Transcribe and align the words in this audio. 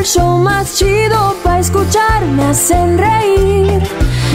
el 0.00 0.06
show 0.06 0.38
más 0.38 0.78
chido 0.78 1.36
para 1.44 1.60
escuchar. 1.60 2.24
Me 2.24 2.44
hacen 2.44 2.96
reír 2.96 3.82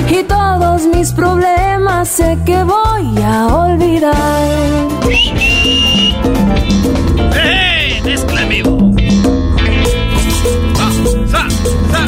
y 0.10 0.24
todos 0.24 0.86
mis 0.86 1.12
problemas 1.12 2.08
sé 2.08 2.38
que 2.46 2.64
voy 2.64 3.24
a 3.24 3.48
olvidar. 3.48 4.48
¡Hey! 7.34 8.02
¡Mezcla! 8.04 8.42
¡Sa, 10.76 10.88
sa, 11.32 12.08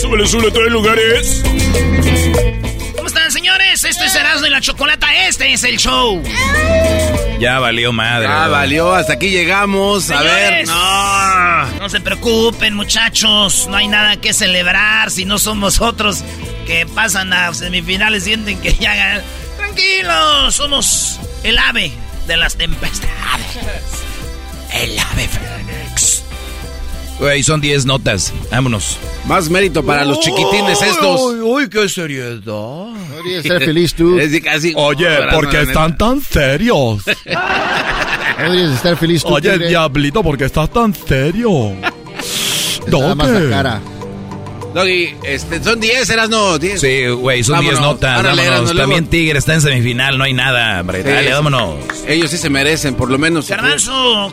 súbele, 0.00 0.50
tres 0.52 0.70
lugares. 0.70 1.42
¿Cómo 3.04 3.14
están, 3.14 3.30
señores? 3.30 3.84
Este 3.84 4.06
es 4.06 4.14
Erasmo 4.14 4.46
y 4.46 4.50
la 4.50 4.62
Chocolata. 4.62 5.14
Este 5.26 5.52
es 5.52 5.62
el 5.64 5.76
show. 5.76 6.22
Ya 7.38 7.58
valió 7.58 7.92
madre. 7.92 8.28
Ya 8.28 8.48
valió, 8.48 8.94
hasta 8.94 9.12
aquí 9.12 9.28
llegamos. 9.28 10.10
A 10.10 10.22
ver, 10.22 10.66
no. 10.66 11.66
No 11.80 11.88
se 11.90 12.00
preocupen, 12.00 12.72
muchachos. 12.72 13.66
No 13.68 13.76
hay 13.76 13.88
nada 13.88 14.16
que 14.16 14.32
celebrar 14.32 15.10
si 15.10 15.26
no 15.26 15.38
somos 15.38 15.82
otros 15.82 16.24
que 16.66 16.86
pasan 16.86 17.34
a 17.34 17.52
semifinales. 17.52 18.24
Sienten 18.24 18.58
que 18.62 18.72
ya 18.72 18.94
ganan. 18.94 19.22
Tranquilos, 19.58 20.54
somos 20.54 21.20
el 21.42 21.58
ave 21.58 21.92
de 22.26 22.38
las 22.38 22.56
tempestades. 22.56 23.58
El 24.72 24.98
ave. 24.98 25.28
Güey, 27.18 27.42
son 27.42 27.60
10 27.60 27.86
notas. 27.86 28.32
Vámonos. 28.50 28.98
Más 29.26 29.48
mérito 29.48 29.84
para 29.84 30.04
los 30.04 30.20
chiquitines 30.20 30.82
estos. 30.82 31.20
Uy, 31.42 31.68
qué 31.68 31.88
seriedad. 31.88 32.40
Deberías 32.42 33.44
estar 33.44 33.60
feliz 33.62 33.94
tú. 33.94 34.18
Casi- 34.44 34.74
Oye, 34.76 35.08
Ahora, 35.16 35.30
¿por 35.32 35.48
qué 35.48 35.58
no, 35.58 35.62
no, 35.64 35.68
están 35.70 35.96
tan 35.96 36.20
serios? 36.22 37.02
Deberías 38.38 38.72
estar 38.72 38.96
feliz 38.96 39.22
tú. 39.22 39.34
Oye, 39.34 39.52
tigre. 39.52 39.68
diablito, 39.68 40.22
¿por 40.22 40.36
qué 40.36 40.44
estás 40.46 40.70
tan 40.72 40.92
serio? 40.94 41.72
Cara. 43.50 43.80
Doggy, 44.74 45.14
este, 45.22 45.62
son 45.62 45.78
10, 45.78 46.10
eras 46.10 46.28
no, 46.28 46.58
10. 46.58 46.80
Sí, 46.80 47.06
güey, 47.06 47.44
son 47.44 47.60
10 47.60 47.74
Vámonos. 47.74 47.94
notas. 47.94 48.18
Árale, 48.18 48.48
vámonos. 48.50 48.76
También 48.76 49.06
Tigre 49.06 49.38
está 49.38 49.54
en 49.54 49.60
semifinal, 49.60 50.18
no 50.18 50.24
hay 50.24 50.32
nada, 50.32 50.80
hombre. 50.80 51.02
Sí, 51.04 51.08
Dale, 51.08 51.32
vámonos. 51.32 51.76
Ellos 52.08 52.28
sí 52.30 52.38
se 52.38 52.50
merecen, 52.50 52.96
por 52.96 53.08
lo 53.08 53.16
menos. 53.16 53.48
Garbanzo, 53.48 54.32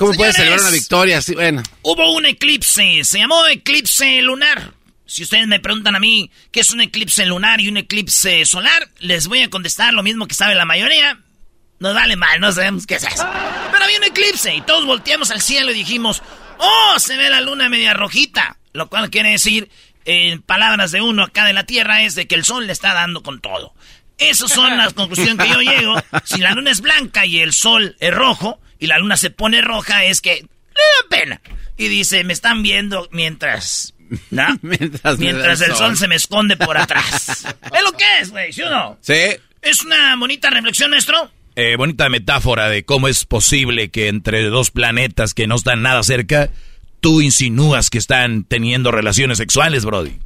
¿Cómo 0.00 0.14
puedes 0.14 0.34
celebrar 0.34 0.60
una 0.60 0.70
victoria? 0.70 1.20
Sí, 1.20 1.34
bueno. 1.34 1.62
hubo 1.82 2.14
un 2.14 2.24
eclipse. 2.24 3.04
Se 3.04 3.18
llamó 3.18 3.46
eclipse 3.46 4.22
lunar. 4.22 4.72
Si 5.04 5.24
ustedes 5.24 5.46
me 5.46 5.60
preguntan 5.60 5.94
a 5.94 6.00
mí 6.00 6.30
qué 6.50 6.60
es 6.60 6.70
un 6.70 6.80
eclipse 6.80 7.26
lunar 7.26 7.60
y 7.60 7.68
un 7.68 7.76
eclipse 7.76 8.46
solar, 8.46 8.88
les 8.98 9.26
voy 9.26 9.42
a 9.42 9.50
contestar 9.50 9.92
lo 9.92 10.02
mismo 10.02 10.26
que 10.26 10.34
sabe 10.34 10.54
la 10.54 10.64
mayoría. 10.64 11.20
Nos 11.80 11.94
vale 11.94 12.16
mal, 12.16 12.40
no 12.40 12.50
sabemos 12.50 12.86
qué 12.86 12.94
es 12.94 13.04
eso. 13.04 13.28
Pero 13.70 13.84
había 13.84 13.98
un 13.98 14.04
eclipse 14.04 14.54
y 14.54 14.62
todos 14.62 14.86
volteamos 14.86 15.30
al 15.30 15.42
cielo 15.42 15.70
y 15.70 15.74
dijimos, 15.74 16.22
¡Oh! 16.56 16.98
Se 16.98 17.18
ve 17.18 17.28
la 17.28 17.42
luna 17.42 17.68
media 17.68 17.92
rojita. 17.92 18.56
Lo 18.72 18.88
cual 18.88 19.10
quiere 19.10 19.32
decir, 19.32 19.68
en 20.06 20.40
palabras 20.40 20.92
de 20.92 21.02
uno 21.02 21.24
acá 21.24 21.44
de 21.44 21.52
la 21.52 21.64
Tierra, 21.64 22.04
es 22.04 22.14
de 22.14 22.26
que 22.26 22.36
el 22.36 22.46
sol 22.46 22.66
le 22.66 22.72
está 22.72 22.94
dando 22.94 23.22
con 23.22 23.42
todo. 23.42 23.74
Esas 24.16 24.50
son 24.50 24.78
las 24.78 24.92
conclusiones 24.94 25.36
que 25.36 25.52
yo 25.52 25.60
llego. 25.60 25.94
Si 26.24 26.38
la 26.38 26.52
luna 26.52 26.70
es 26.70 26.80
blanca 26.80 27.26
y 27.26 27.40
el 27.40 27.52
sol 27.52 27.96
es 28.00 28.14
rojo, 28.14 28.60
y 28.80 28.86
la 28.86 28.98
luna 28.98 29.16
se 29.16 29.30
pone 29.30 29.60
roja, 29.60 30.04
es 30.04 30.20
que 30.20 30.36
le 30.36 30.40
da 30.40 31.08
pena. 31.08 31.40
Y 31.76 31.88
dice, 31.88 32.24
me 32.24 32.32
están 32.32 32.62
viendo 32.62 33.08
mientras... 33.12 33.94
¿no? 34.30 34.58
Mientras 34.62 35.18
Mientras 35.18 35.60
el 35.60 35.68
sol 35.68 35.76
sol. 35.76 35.96
se 35.96 36.08
me 36.08 36.16
esconde 36.16 36.56
por 36.56 36.76
atrás. 36.76 37.46
es 37.72 37.82
lo 37.84 37.92
que 37.92 38.04
es, 38.20 38.30
güey, 38.30 38.52
¿sí 38.52 38.62
o 38.62 38.70
no? 38.70 38.98
Sí. 39.00 39.36
Es 39.62 39.84
una 39.84 40.16
bonita 40.16 40.50
reflexión, 40.50 40.90
maestro. 40.90 41.30
Eh, 41.54 41.76
bonita 41.76 42.08
metáfora 42.08 42.68
de 42.68 42.84
cómo 42.84 43.06
es 43.08 43.24
posible 43.24 43.90
que 43.90 44.08
entre 44.08 44.44
dos 44.44 44.70
planetas 44.70 45.34
que 45.34 45.46
no 45.46 45.56
están 45.56 45.82
nada 45.82 46.02
cerca, 46.02 46.50
tú 47.00 47.20
insinúas 47.20 47.90
que 47.90 47.98
están 47.98 48.44
teniendo 48.44 48.90
relaciones 48.90 49.38
sexuales, 49.38 49.84
Brody. 49.84 50.18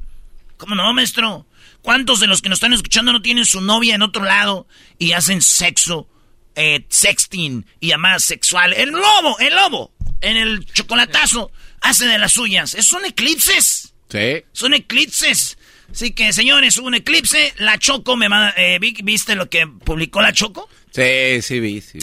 ¿Cómo 0.57 0.75
no, 0.75 0.93
maestro? 0.95 1.47
¿Cuántos 1.83 2.21
de 2.21 2.27
los 2.27 2.41
que 2.41 2.49
nos 2.49 2.57
están 2.57 2.73
escuchando 2.73 3.13
no 3.13 3.21
tienen 3.21 3.45
su 3.45 3.61
novia 3.61 3.95
en 3.95 4.03
otro 4.03 4.25
lado 4.25 4.67
y 4.99 5.13
hacen 5.13 5.43
sexo, 5.43 6.09
eh, 6.57 6.85
sexting 6.89 7.67
y 7.81 7.89
llamadas 7.89 8.25
sexual? 8.25 8.73
El 8.75 8.91
lobo, 8.91 9.39
el 9.39 9.55
lobo, 9.55 9.93
en 10.21 10.37
el 10.37 10.65
chocolatazo, 10.67 11.51
hace 11.81 12.07
de 12.07 12.19
las 12.19 12.33
suyas. 12.33 12.75
Es- 12.75 12.87
Son 12.87 13.05
eclipses. 13.05 13.95
Sí. 14.11 14.43
Son 14.53 14.75
eclipses. 14.75 15.59
Así 15.91 16.13
que, 16.13 16.33
señores, 16.33 16.77
hubo 16.79 16.87
un 16.87 16.95
eclipse. 16.95 17.53
La 17.59 17.79
Choco 17.79 18.17
me 18.17 18.29
manda... 18.29 18.55
eh, 18.57 18.79
vi- 18.81 18.97
¿Viste 19.03 19.35
lo 19.35 19.49
que 19.51 19.67
publicó 19.67 20.23
la 20.23 20.33
Choco? 20.33 20.69
Sí, 20.93 21.43
sí, 21.43 21.61
vi, 21.61 21.81
sí. 21.81 21.99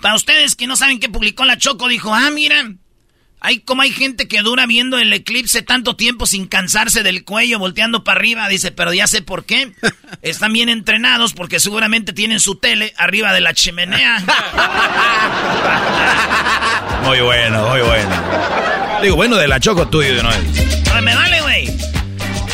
Para 0.00 0.14
ustedes 0.14 0.54
que 0.54 0.66
no 0.66 0.76
saben 0.76 1.00
qué 1.00 1.08
publicó 1.08 1.44
la 1.44 1.58
Choco, 1.58 1.88
dijo, 1.88 2.14
ah, 2.14 2.30
mira, 2.30 2.72
hay 3.40 3.60
como 3.60 3.82
hay 3.82 3.92
gente 3.92 4.26
que 4.26 4.42
dura 4.42 4.66
viendo 4.66 4.98
el 4.98 5.12
eclipse 5.12 5.62
tanto 5.62 5.94
tiempo 5.94 6.26
sin 6.26 6.46
cansarse 6.46 7.02
del 7.02 7.24
cuello, 7.24 7.58
volteando 7.58 8.02
para 8.02 8.18
arriba. 8.18 8.48
Dice, 8.48 8.72
pero 8.72 8.92
ya 8.92 9.06
sé 9.06 9.22
por 9.22 9.44
qué. 9.44 9.72
Están 10.22 10.52
bien 10.52 10.68
entrenados 10.68 11.34
porque 11.34 11.60
seguramente 11.60 12.12
tienen 12.12 12.40
su 12.40 12.56
tele 12.56 12.92
arriba 12.96 13.32
de 13.32 13.40
la 13.40 13.54
chimenea. 13.54 14.18
Muy 17.04 17.20
bueno, 17.20 17.68
muy 17.68 17.80
bueno. 17.80 18.10
Digo, 19.00 19.16
bueno, 19.16 19.36
de 19.36 19.48
la 19.48 19.60
choco 19.60 19.88
tuyo 19.88 20.16
de 20.16 20.22
nuevo. 20.22 20.42
Me 21.00 21.14
vale, 21.14 21.40
güey. 21.40 21.70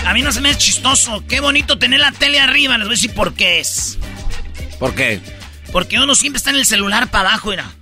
A 0.06 0.12
mí 0.12 0.22
no 0.22 0.30
se 0.30 0.40
me 0.40 0.50
es 0.50 0.58
chistoso. 0.58 1.24
Qué 1.26 1.40
bonito 1.40 1.78
tener 1.78 1.98
la 1.98 2.12
tele 2.12 2.38
arriba. 2.38 2.78
Les 2.78 2.86
voy 2.86 2.94
a 2.94 2.96
decir 2.96 3.14
por 3.14 3.34
qué 3.34 3.60
es. 3.60 3.98
¿Por 4.78 4.94
qué? 4.94 5.20
Porque 5.72 5.98
uno 5.98 6.14
siempre 6.14 6.36
está 6.36 6.50
en 6.50 6.56
el 6.56 6.66
celular 6.66 7.10
para 7.10 7.30
abajo, 7.30 7.50
mira. 7.50 7.72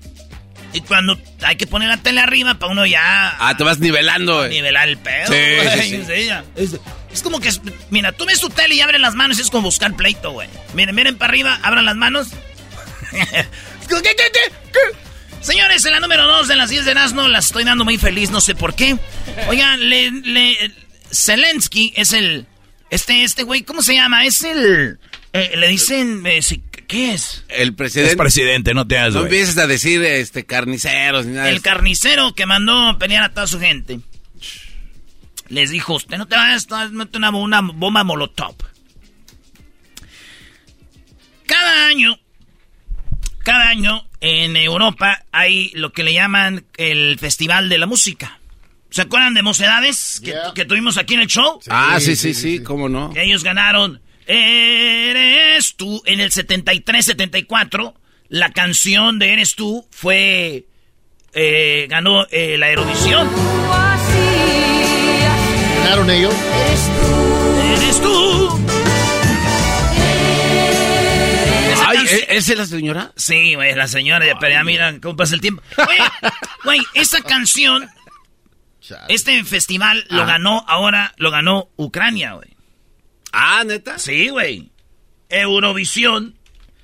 Y 0.73 0.81
cuando 0.83 1.19
hay 1.43 1.57
que 1.57 1.67
poner 1.67 1.89
la 1.89 1.99
tele 1.99 2.21
arriba, 2.21 2.55
para 2.55 2.73
uno 2.73 2.87
ya 2.87 3.37
Ah, 3.39 3.57
te 3.57 3.63
vas 3.65 3.79
nivelando, 3.79 4.39
güey. 4.39 4.51
nivelar 4.51 4.89
el 4.89 4.97
pedo. 4.99 5.27
Sí, 5.33 5.35
güey. 5.65 5.91
sí, 5.91 6.03
sí. 6.07 6.31
Es, 6.57 6.77
es 7.13 7.23
como 7.23 7.41
que, 7.41 7.51
mira, 7.91 8.13
tú 8.13 8.25
ves 8.25 8.41
tu 8.41 8.49
tele 8.49 8.75
y 8.75 8.81
abres 8.81 9.01
las 9.01 9.15
manos 9.15 9.39
y 9.39 9.43
es 9.43 9.51
como 9.51 9.65
buscar 9.65 9.95
pleito, 9.97 10.31
güey. 10.33 10.49
Miren, 10.75 10.95
miren 10.95 11.17
para 11.19 11.31
arriba, 11.31 11.61
abran 11.63 11.85
las 11.85 11.97
manos. 11.97 12.29
Señores, 15.41 15.85
en 15.85 15.93
la 15.93 16.01
número 16.01 16.27
2 16.27 16.49
de 16.49 16.57
las 16.57 16.71
10 16.71 16.85
de 16.85 16.91
Erasmo 16.93 17.27
las 17.29 17.47
estoy 17.47 17.65
dando 17.65 17.85
muy 17.85 17.99
feliz, 17.99 18.31
no 18.31 18.41
sé 18.41 18.55
por 18.55 18.75
qué. 18.75 18.97
Oigan, 19.49 19.89
le, 19.89 20.73
Zelensky 21.13 21.93
es 21.97 22.13
el... 22.13 22.47
Este, 22.91 23.25
este 23.25 23.43
güey, 23.43 23.63
¿cómo 23.63 23.83
se 23.83 23.95
llama? 23.95 24.25
Es 24.25 24.43
el... 24.43 24.99
Eh, 25.33 25.53
le 25.57 25.69
dicen... 25.69 26.23
Eh, 26.27 26.41
¿Qué 26.93 27.15
es? 27.15 27.43
El 27.49 27.75
presidente. 27.75 28.11
Es 28.11 28.19
presidente, 28.19 28.75
no 28.75 28.87
te 28.87 28.99
hagas, 28.99 29.15
No 29.15 29.23
empieces 29.23 29.57
a 29.57 29.67
decir 29.67 30.03
este, 30.03 30.45
carniceros 30.45 31.25
ni 31.25 31.33
nada. 31.33 31.49
El 31.49 31.63
carnicero 31.63 32.35
que 32.35 32.45
mandó 32.45 32.99
pelear 32.99 33.25
a 33.25 33.33
toda 33.33 33.47
su 33.47 33.59
gente. 33.59 34.01
Les 35.49 35.71
dijo, 35.71 35.95
usted 35.95 36.19
no 36.19 36.29
te 36.29 36.37
vayas 36.37 36.71
a 36.71 36.89
meter 36.89 37.17
una, 37.17 37.31
una 37.31 37.61
bomba 37.63 38.05
molotov. 38.05 38.57
Cada 41.47 41.87
año, 41.87 42.19
cada 43.39 43.71
año 43.71 44.07
en 44.21 44.59
Europa 44.59 45.25
hay 45.33 45.71
lo 45.71 45.95
que 45.95 46.03
le 46.03 46.13
llaman 46.13 46.67
el 46.77 47.19
Festival 47.19 47.71
de 47.71 47.79
la 47.79 47.87
Música. 47.87 48.39
¿Se 48.91 49.01
acuerdan 49.01 49.33
de 49.33 49.41
Mocedades 49.41 50.21
que, 50.55 50.67
tuvimos 50.67 50.99
aquí 50.99 51.15
en 51.15 51.21
el 51.21 51.27
show? 51.27 51.59
ah, 51.71 51.97
sí, 52.01 52.17
sí, 52.17 52.35
sí, 52.35 52.63
cómo 52.63 52.91
no. 52.91 53.15
ellos 53.17 53.45
ganaron 53.45 54.03
Eres 54.27 55.75
tú 55.77 56.03
en 56.07 56.21
el 56.21 56.31
73-74. 56.31 57.95
La 58.29 58.51
canción 58.53 59.19
de 59.19 59.33
Eres 59.33 59.55
tú 59.55 59.87
fue 59.91 60.67
eh, 61.35 61.87
ganó 61.89 62.27
eh, 62.31 62.57
la 62.59 62.71
Eurovisión. 62.71 63.29
¿Ganaron 65.85 66.11
ellos? 66.11 66.35
Eres 66.35 66.91
tú. 66.91 67.09
Eres 67.75 68.01
tú. 68.01 68.63
¿Es 72.29 72.49
la 72.57 72.67
señora? 72.67 73.13
Sí, 73.17 73.55
güey, 73.55 73.75
la 73.75 73.89
señora. 73.89 74.27
Pero 74.39 74.53
ya 74.53 74.65
mira 74.65 74.95
cómo 75.01 75.17
pasa 75.17 75.35
el 75.35 75.41
tiempo. 75.41 75.63
Güey, 76.65 76.81
esa 76.95 77.21
canción, 77.23 77.89
este 79.09 79.43
festival 79.45 80.05
lo 80.11 80.25
ganó, 80.27 80.65
ahora 80.69 81.13
lo 81.17 81.31
ganó 81.31 81.71
Ucrania, 81.77 82.35
güey. 82.35 82.52
Ah, 83.33 83.65
¿neta? 83.67 83.99
Sí, 83.99 84.29
güey. 84.29 84.71
Eurovisión. 85.29 86.35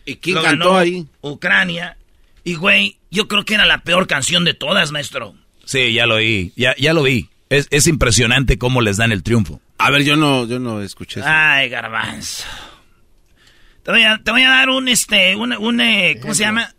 ¿Y 0.04 0.16
quién 0.16 0.42
cantó 0.42 0.76
ahí? 0.76 1.06
Ucrania. 1.20 1.98
Y, 2.44 2.54
güey, 2.54 2.98
yo 3.10 3.28
creo 3.28 3.44
que 3.44 3.54
era 3.54 3.66
la 3.66 3.82
peor 3.82 4.06
canción 4.06 4.44
de 4.44 4.54
todas, 4.54 4.90
maestro. 4.90 5.34
Sí, 5.64 5.92
ya 5.92 6.06
lo 6.06 6.16
vi. 6.16 6.52
Ya, 6.56 6.74
ya 6.76 6.94
lo 6.94 7.02
vi. 7.02 7.28
Es, 7.50 7.68
es 7.70 7.86
impresionante 7.86 8.58
cómo 8.58 8.80
les 8.80 8.96
dan 8.96 9.12
el 9.12 9.22
triunfo. 9.22 9.60
A 9.76 9.90
ver, 9.90 10.02
yo 10.02 10.16
no, 10.16 10.46
yo 10.46 10.58
no 10.58 10.82
escuché 10.82 11.20
eso. 11.20 11.28
Ay, 11.30 11.68
garbanzo. 11.68 12.44
Te 13.82 13.90
voy 13.90 14.02
a, 14.02 14.18
te 14.18 14.30
voy 14.30 14.42
a 14.42 14.48
dar 14.48 14.70
un, 14.70 14.88
este, 14.88 15.36
un, 15.36 15.52
un 15.52 15.80
eh, 15.80 16.18
¿cómo 16.20 16.34
se 16.34 16.44
llama? 16.44 16.74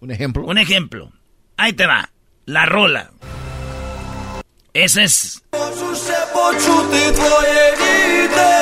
¿Un 0.00 0.10
ejemplo? 0.10 0.44
Un 0.44 0.58
ejemplo. 0.58 1.12
Ahí 1.56 1.72
te 1.72 1.86
va. 1.86 2.10
La 2.46 2.66
rola. 2.66 3.10
Ese 4.74 5.04
es. 5.04 5.42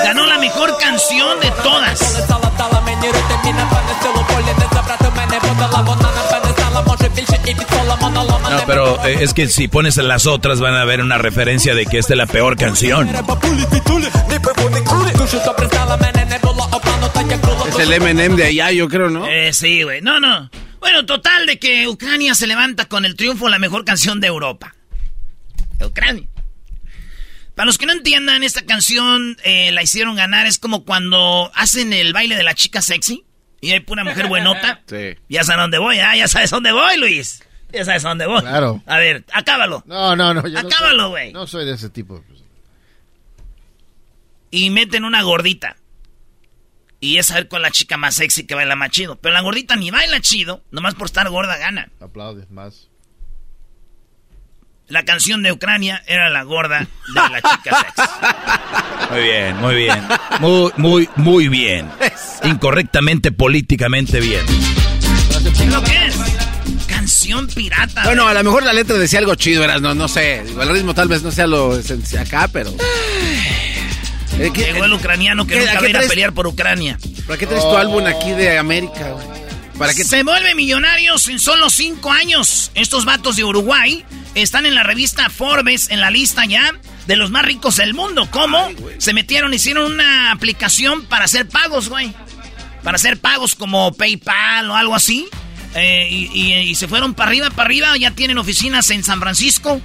Ganó 0.04 0.26
la 0.26 0.38
mejor 0.38 0.76
canción 0.78 1.38
de 1.40 1.50
todas. 1.62 2.28
No, 8.50 8.66
pero 8.66 9.06
eh, 9.06 9.18
es 9.20 9.34
que 9.34 9.46
si 9.46 9.68
pones 9.68 9.98
en 9.98 10.08
las 10.08 10.26
otras 10.26 10.60
van 10.60 10.74
a 10.74 10.84
ver 10.84 11.00
una 11.00 11.18
referencia 11.18 11.74
de 11.74 11.86
que 11.86 11.98
esta 11.98 12.14
es 12.14 12.18
la 12.18 12.26
peor 12.26 12.56
canción. 12.56 13.08
Es 17.68 17.78
el 17.78 17.92
M&M 17.92 18.36
de 18.36 18.44
allá, 18.44 18.72
yo 18.72 18.88
creo, 18.88 19.10
¿no? 19.10 19.28
Eh, 19.28 19.52
sí, 19.52 19.84
güey. 19.84 20.00
No, 20.00 20.18
no. 20.18 20.50
Bueno, 20.80 21.06
total 21.06 21.46
de 21.46 21.60
que 21.60 21.86
Ucrania 21.86 22.34
se 22.34 22.48
levanta 22.48 22.86
con 22.86 23.04
el 23.04 23.14
triunfo 23.14 23.48
la 23.48 23.60
mejor 23.60 23.84
canción 23.84 24.20
de 24.20 24.26
Europa. 24.26 24.74
Ucrania. 25.86 26.28
Para 27.54 27.66
los 27.66 27.78
que 27.78 27.86
no 27.86 27.92
entiendan, 27.92 28.42
esta 28.42 28.64
canción 28.64 29.36
eh, 29.44 29.70
la 29.72 29.82
hicieron 29.82 30.16
ganar. 30.16 30.46
Es 30.46 30.58
como 30.58 30.84
cuando 30.84 31.50
hacen 31.54 31.92
el 31.92 32.12
baile 32.12 32.36
de 32.36 32.42
la 32.42 32.54
chica 32.54 32.80
sexy 32.80 33.24
y 33.60 33.72
hay 33.72 33.80
pura 33.80 34.04
mujer 34.04 34.28
buenota. 34.28 34.80
Sí. 34.88 35.16
Ya 35.28 35.44
sabes 35.44 35.58
a 35.58 35.62
dónde 35.62 35.78
voy, 35.78 35.98
¿ah? 35.98 36.16
Ya 36.16 36.26
sabes 36.26 36.52
a 36.52 36.56
dónde 36.56 36.72
voy, 36.72 36.96
Luis. 36.96 37.42
Ya 37.72 37.84
sabes 37.84 38.04
a 38.04 38.08
dónde 38.08 38.26
voy. 38.26 38.40
Claro. 38.40 38.82
A 38.86 38.98
ver, 38.98 39.24
acábalo. 39.32 39.82
No, 39.86 40.16
no, 40.16 40.34
no. 40.34 40.40
acábalo, 40.58 41.10
güey. 41.10 41.32
No, 41.32 41.46
soy 41.46 41.64
de 41.64 41.74
ese 41.74 41.90
tipo. 41.90 42.24
Y 44.50 44.70
meten 44.70 45.04
una 45.04 45.22
gordita. 45.22 45.76
Y 46.98 47.16
es 47.16 47.30
a 47.30 47.34
ver 47.36 47.48
con 47.48 47.62
la 47.62 47.70
chica 47.70 47.96
más 47.96 48.16
sexy 48.16 48.46
que 48.46 48.54
baila 48.54 48.76
más 48.76 48.90
chido. 48.90 49.16
Pero 49.16 49.32
la 49.32 49.40
gordita 49.40 49.76
ni 49.76 49.90
baila 49.90 50.20
chido, 50.20 50.62
nomás 50.70 50.94
por 50.94 51.06
estar 51.06 51.28
gorda 51.30 51.56
gana. 51.56 51.90
Aplaudes 52.00 52.50
más. 52.50 52.89
La 54.90 55.04
canción 55.04 55.42
de 55.44 55.52
Ucrania 55.52 56.02
era 56.08 56.28
la 56.30 56.42
gorda 56.42 56.80
de 56.80 57.14
la 57.14 57.40
chica 57.40 57.78
sexy. 57.80 58.10
Muy 59.12 59.22
bien, 59.22 59.56
muy 59.58 59.74
bien. 59.76 60.02
Muy, 60.40 60.72
muy, 60.76 61.08
muy 61.14 61.48
bien. 61.48 61.88
Incorrectamente, 62.42 63.30
políticamente 63.30 64.18
bien. 64.18 64.44
¿Lo 65.70 65.82
que 65.84 66.06
es? 66.06 66.16
Canción 66.88 67.46
pirata. 67.46 68.02
Bueno, 68.02 68.26
a 68.26 68.34
lo 68.34 68.42
mejor 68.42 68.64
la 68.64 68.72
letra 68.72 68.98
decía 68.98 69.20
algo 69.20 69.36
chido, 69.36 69.62
eras, 69.62 69.80
no, 69.80 69.94
no 69.94 70.08
sé. 70.08 70.40
El 70.40 70.68
ritmo 70.68 70.92
tal 70.92 71.06
vez 71.06 71.22
no 71.22 71.30
sea 71.30 71.46
lo 71.46 71.78
esencial 71.78 72.26
acá, 72.26 72.48
pero. 72.52 72.74
Llegó 74.36 74.84
el 74.84 74.92
ucraniano 74.92 75.46
que 75.46 75.56
nunca 75.56 75.80
va 75.80 75.86
a 75.86 75.88
ir 75.88 75.96
a 75.96 76.00
pelear 76.00 76.32
por 76.32 76.48
Ucrania. 76.48 76.98
¿Para 77.28 77.38
qué 77.38 77.46
traes 77.46 77.62
tu 77.62 77.76
álbum 77.76 78.04
aquí 78.06 78.32
de 78.32 78.58
América, 78.58 79.12
güey? 79.12 79.49
¿Para? 79.80 79.94
Se 79.94 80.22
vuelve 80.24 80.54
millonarios 80.54 81.26
en 81.28 81.38
solo 81.38 81.70
cinco 81.70 82.12
años. 82.12 82.70
Estos 82.74 83.06
vatos 83.06 83.36
de 83.36 83.44
Uruguay 83.44 84.04
están 84.34 84.66
en 84.66 84.74
la 84.74 84.82
revista 84.82 85.30
Forbes, 85.30 85.88
en 85.88 86.00
la 86.00 86.10
lista 86.10 86.44
ya 86.44 86.74
de 87.06 87.16
los 87.16 87.30
más 87.30 87.46
ricos 87.46 87.76
del 87.76 87.94
mundo. 87.94 88.28
¿Cómo? 88.30 88.68
Se 88.98 89.14
metieron, 89.14 89.54
hicieron 89.54 89.90
una 89.90 90.32
aplicación 90.32 91.06
para 91.06 91.24
hacer 91.24 91.48
pagos, 91.48 91.88
güey. 91.88 92.12
Para 92.82 92.96
hacer 92.96 93.18
pagos 93.18 93.54
como 93.54 93.94
PayPal 93.94 94.70
o 94.70 94.76
algo 94.76 94.94
así. 94.94 95.26
Eh, 95.74 96.08
y, 96.10 96.74
se 96.74 96.86
fueron 96.86 97.14
para 97.14 97.30
arriba, 97.30 97.48
para 97.48 97.68
arriba. 97.68 97.96
Ya 97.96 98.10
tienen 98.10 98.36
oficinas 98.36 98.90
en 98.90 99.02
San 99.02 99.18
Francisco, 99.18 99.80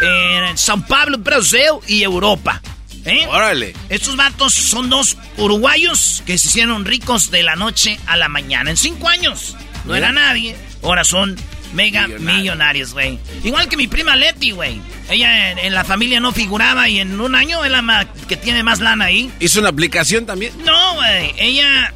en 0.00 0.56
San 0.56 0.86
Pablo, 0.86 1.18
Brasil 1.18 1.80
y 1.88 2.04
Europa. 2.04 2.62
¿Eh? 3.04 3.26
Órale. 3.28 3.74
Estos 3.88 4.16
vatos 4.16 4.54
son 4.54 4.90
dos 4.90 5.16
uruguayos 5.36 6.22
que 6.26 6.38
se 6.38 6.48
hicieron 6.48 6.84
ricos 6.84 7.30
de 7.30 7.42
la 7.42 7.56
noche 7.56 7.98
a 8.06 8.16
la 8.16 8.28
mañana. 8.28 8.70
En 8.70 8.76
cinco 8.76 9.08
años. 9.08 9.56
No 9.84 9.94
era 9.94 10.12
nadie. 10.12 10.56
Ahora 10.82 11.04
son 11.04 11.36
mega 11.72 12.08
millonarios, 12.08 12.92
güey. 12.92 13.18
Igual 13.44 13.68
que 13.68 13.76
mi 13.76 13.86
prima 13.86 14.16
Leti, 14.16 14.50
güey. 14.50 14.80
Ella 15.08 15.52
en, 15.52 15.74
la 15.74 15.84
familia 15.84 16.20
no 16.20 16.32
figuraba 16.32 16.88
y 16.88 17.00
en 17.00 17.20
un 17.20 17.34
año 17.34 17.64
es 17.64 17.70
la 17.70 18.06
que 18.28 18.36
tiene 18.36 18.62
más 18.62 18.80
lana 18.80 19.06
ahí. 19.06 19.30
¿Hizo 19.40 19.60
una 19.60 19.70
aplicación 19.70 20.26
también? 20.26 20.52
No, 20.64 20.94
güey. 20.94 21.34
Ella, 21.38 21.94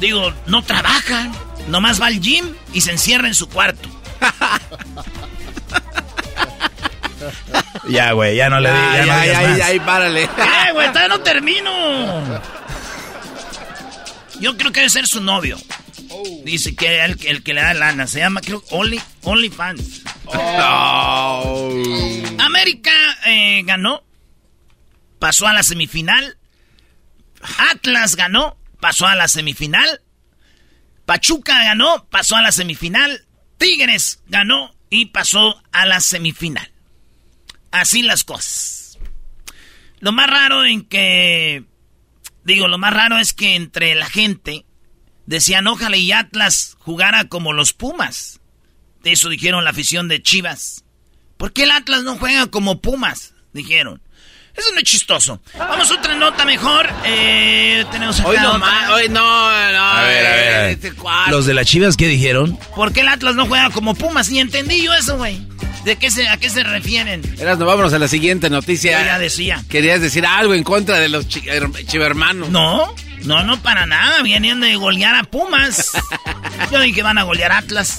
digo, 0.00 0.32
no 0.46 0.62
trabaja. 0.62 1.30
Nomás 1.68 2.00
va 2.00 2.06
al 2.06 2.20
gym 2.20 2.46
y 2.72 2.80
se 2.80 2.92
encierra 2.92 3.28
en 3.28 3.34
su 3.34 3.48
cuarto. 3.48 3.88
ya, 7.88 8.12
güey, 8.12 8.36
ya 8.36 8.50
no 8.50 8.60
le 8.60 8.70
digas. 8.70 9.06
Ya, 9.06 9.26
ya, 9.26 9.26
ya, 9.26 9.56
ya, 9.56 9.72
ya, 9.72 9.84
párale. 9.84 10.24
Eh, 10.68 10.72
güey, 10.72 10.88
todavía 10.88 11.08
no 11.08 11.20
termino. 11.20 12.40
Yo 14.40 14.56
creo 14.56 14.72
que 14.72 14.80
debe 14.80 14.90
ser 14.90 15.06
su 15.06 15.20
novio. 15.20 15.58
Dice 16.44 16.74
que 16.74 17.04
el, 17.04 17.18
el, 17.26 17.42
que 17.42 17.54
le 17.54 17.62
da 17.62 17.74
lana. 17.74 18.06
Se 18.06 18.18
llama, 18.18 18.40
creo, 18.40 18.62
Only, 18.70 19.00
Only 19.22 19.50
Fans. 19.50 20.02
América 22.38 22.92
eh, 23.26 23.62
ganó. 23.64 24.02
Pasó 25.18 25.46
a 25.46 25.52
la 25.52 25.62
semifinal. 25.62 26.38
Atlas 27.70 28.16
ganó. 28.16 28.56
Pasó 28.80 29.06
a 29.06 29.14
la 29.14 29.28
semifinal. 29.28 30.02
Pachuca 31.04 31.62
ganó. 31.64 32.06
Pasó 32.10 32.36
a 32.36 32.42
la 32.42 32.52
semifinal. 32.52 33.26
Tigres 33.58 34.22
ganó 34.26 34.74
y 34.88 35.06
pasó 35.06 35.62
a 35.72 35.86
la 35.86 36.00
semifinal. 36.00 36.70
Así 37.70 38.02
las 38.02 38.24
cosas. 38.24 38.98
Lo 40.00 40.12
más 40.12 40.28
raro 40.28 40.64
en 40.64 40.84
que... 40.84 41.64
Digo, 42.44 42.68
lo 42.68 42.78
más 42.78 42.92
raro 42.92 43.18
es 43.18 43.32
que 43.32 43.54
entre 43.54 43.94
la 43.94 44.06
gente 44.06 44.64
Decían, 45.30 45.68
ojalá 45.68 45.96
y 45.96 46.10
Atlas 46.10 46.76
jugara 46.80 47.28
como 47.28 47.52
los 47.52 47.72
Pumas. 47.72 48.40
Eso 49.04 49.28
dijeron 49.28 49.62
la 49.62 49.70
afición 49.70 50.08
de 50.08 50.20
Chivas. 50.20 50.82
¿Por 51.36 51.52
qué 51.52 51.62
el 51.62 51.70
Atlas 51.70 52.02
no 52.02 52.16
juega 52.16 52.48
como 52.48 52.80
Pumas? 52.80 53.32
Dijeron. 53.52 54.02
Eso 54.56 54.72
no 54.74 54.80
es 54.80 54.84
chistoso. 54.84 55.40
Vamos 55.56 55.88
a 55.88 55.94
otra 55.94 56.16
nota 56.16 56.44
mejor. 56.44 56.90
Eh, 57.04 57.84
tenemos 57.92 58.18
hoy 58.24 58.38
no, 58.38 58.54
hoy 58.92 59.08
no, 59.08 59.12
no. 59.12 59.22
A 59.22 60.02
ver, 60.02 60.26
a 60.26 60.34
ver. 60.34 60.70
Este 60.70 60.92
Los 61.28 61.46
de 61.46 61.54
las 61.54 61.66
Chivas, 61.66 61.96
¿qué 61.96 62.08
dijeron? 62.08 62.58
¿Por 62.74 62.92
qué 62.92 63.02
el 63.02 63.08
Atlas 63.08 63.36
no 63.36 63.46
juega 63.46 63.70
como 63.70 63.94
Pumas? 63.94 64.30
Ni 64.30 64.40
entendí 64.40 64.82
yo 64.82 64.92
eso, 64.94 65.16
güey. 65.16 65.46
¿De 65.84 65.96
qué 65.96 66.10
se, 66.10 66.28
a 66.28 66.36
qué 66.36 66.50
se 66.50 66.62
refieren? 66.62 67.22
Eras, 67.38 67.58
no, 67.58 67.64
vámonos 67.66 67.92
a 67.92 67.98
la 67.98 68.08
siguiente 68.08 68.50
noticia. 68.50 69.02
ya 69.04 69.18
decía. 69.18 69.64
Querías 69.68 70.00
decir 70.00 70.26
algo 70.26 70.54
en 70.54 70.62
contra 70.62 70.98
de 70.98 71.08
los 71.08 71.26
chivermanos. 71.28 72.50
No. 72.50 72.94
No, 73.24 73.42
no, 73.42 73.60
para 73.62 73.86
nada. 73.86 74.22
Vienen 74.22 74.60
de 74.60 74.76
golear 74.76 75.14
a 75.14 75.24
Pumas. 75.24 75.92
Yo 76.72 76.80
dije 76.80 76.96
que 76.96 77.02
van 77.02 77.18
a 77.18 77.22
golear 77.22 77.52
a 77.52 77.58
Atlas. 77.58 77.98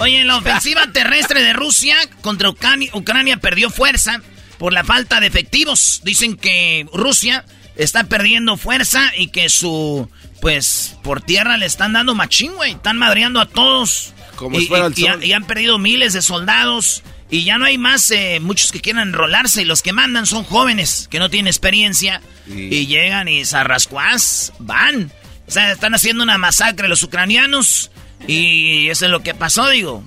Oye, 0.00 0.24
la 0.24 0.36
ofensiva 0.36 0.86
terrestre 0.92 1.42
de 1.42 1.52
Rusia 1.52 1.96
contra 2.20 2.48
Ucrania, 2.48 2.90
Ucrania 2.94 3.36
perdió 3.38 3.68
fuerza 3.68 4.20
por 4.56 4.72
la 4.72 4.84
falta 4.84 5.20
de 5.20 5.26
efectivos. 5.26 6.00
Dicen 6.04 6.36
que 6.36 6.86
Rusia 6.92 7.44
está 7.76 8.04
perdiendo 8.04 8.56
fuerza 8.56 9.12
y 9.16 9.28
que 9.28 9.48
su, 9.48 10.08
pues, 10.40 10.96
por 11.02 11.20
tierra 11.20 11.56
le 11.56 11.66
están 11.66 11.92
dando 11.92 12.14
machín, 12.14 12.54
güey. 12.54 12.72
Están 12.72 12.96
madreando 12.98 13.40
a 13.40 13.46
todos. 13.46 14.12
Como 14.36 14.58
y, 14.60 14.66
el 14.72 14.92
y- 14.96 15.02
y 15.02 15.06
han- 15.06 15.22
y 15.24 15.32
han 15.32 15.44
perdido 15.46 15.78
miles 15.78 16.12
de 16.12 16.22
soldados. 16.22 17.02
Y 17.30 17.44
ya 17.44 17.58
no 17.58 17.66
hay 17.66 17.76
más, 17.76 18.10
eh, 18.10 18.38
muchos 18.40 18.72
que 18.72 18.80
quieran 18.80 19.08
enrolarse. 19.08 19.62
Y 19.62 19.64
los 19.66 19.82
que 19.82 19.92
mandan 19.92 20.24
son 20.26 20.44
jóvenes 20.44 21.08
que 21.10 21.18
no 21.18 21.28
tienen 21.28 21.48
experiencia. 21.48 22.22
Y- 22.46 22.86
llegan 22.86 23.28
y 23.28 23.44
zarrascuás 23.44 24.52
van. 24.58 25.12
O 25.46 25.50
sea, 25.50 25.72
están 25.72 25.94
haciendo 25.94 26.22
una 26.22 26.38
masacre 26.38 26.88
los 26.88 27.02
ucranianos. 27.02 27.90
Y 28.26 28.88
eso 28.88 29.04
es 29.06 29.10
lo 29.10 29.22
que 29.22 29.34
pasó, 29.34 29.68
digo. 29.68 30.04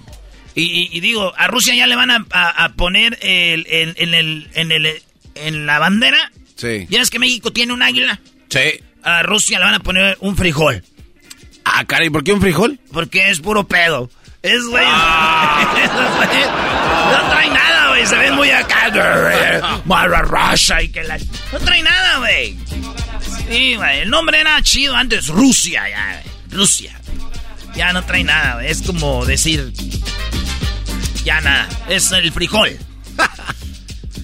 Y, 0.54 1.00
digo, 1.00 1.34
a 1.38 1.48
Rusia 1.48 1.74
ya 1.76 1.88
le 1.88 1.96
van 1.96 2.12
a, 2.12 2.26
a- 2.32 2.66
a 2.66 2.74
poner 2.74 3.18
el, 3.22 3.66
en 3.70 4.14
el, 4.14 4.50
en, 4.54 4.72
el, 4.72 5.02
en 5.36 5.66
la 5.66 5.80
bandera. 5.80 6.32
Sí. 6.58 6.88
Ya 6.90 7.02
es 7.02 7.10
que 7.10 7.20
México 7.20 7.52
tiene 7.54 7.72
un 7.74 7.82
águila. 7.84 8.20
Sí. 8.50 8.60
A 9.04 9.24
Rusia 9.24 9.60
le 9.60 9.66
van 9.66 9.74
a 9.76 9.80
poner 9.80 10.18
un 10.22 10.36
frijol. 10.36 10.84
Ah, 11.66 11.86
caray, 11.86 12.10
¿por 12.10 12.24
qué 12.24 12.34
un 12.34 12.42
frijol? 12.42 12.80
Porque 12.92 13.30
es 13.30 13.40
puro 13.40 13.68
pedo. 13.68 14.10
Es, 14.42 14.64
güey. 14.66 14.84
Ah. 14.88 15.74
no 17.12 17.30
trae 17.30 17.50
nada, 17.50 17.90
güey. 17.90 18.06
Se 18.08 18.16
ven 18.18 18.36
muy 18.36 18.50
acá. 18.50 19.82
Mara 19.86 20.22
Russia 20.24 20.82
y 20.82 20.90
que 20.90 21.04
la. 21.04 21.18
No 21.52 21.60
trae 21.60 21.84
nada, 21.84 22.18
güey. 22.18 22.58
Sí, 23.50 23.76
güey. 23.76 24.00
El 24.02 24.10
nombre 24.10 24.40
era 24.40 24.62
chido 24.62 24.96
antes. 24.96 25.28
Rusia, 25.28 25.88
ya, 25.90 26.22
güey. 26.22 26.60
Rusia. 26.60 27.00
Ya 27.76 27.94
no 27.94 28.04
trae 28.04 28.24
nada, 28.24 28.56
güey. 28.56 28.68
Es 28.68 28.82
como 28.82 29.26
decir. 29.26 29.72
Ya 31.24 31.40
nada. 31.42 31.68
Es 31.90 32.12
el 32.12 32.32
frijol. 32.32 32.78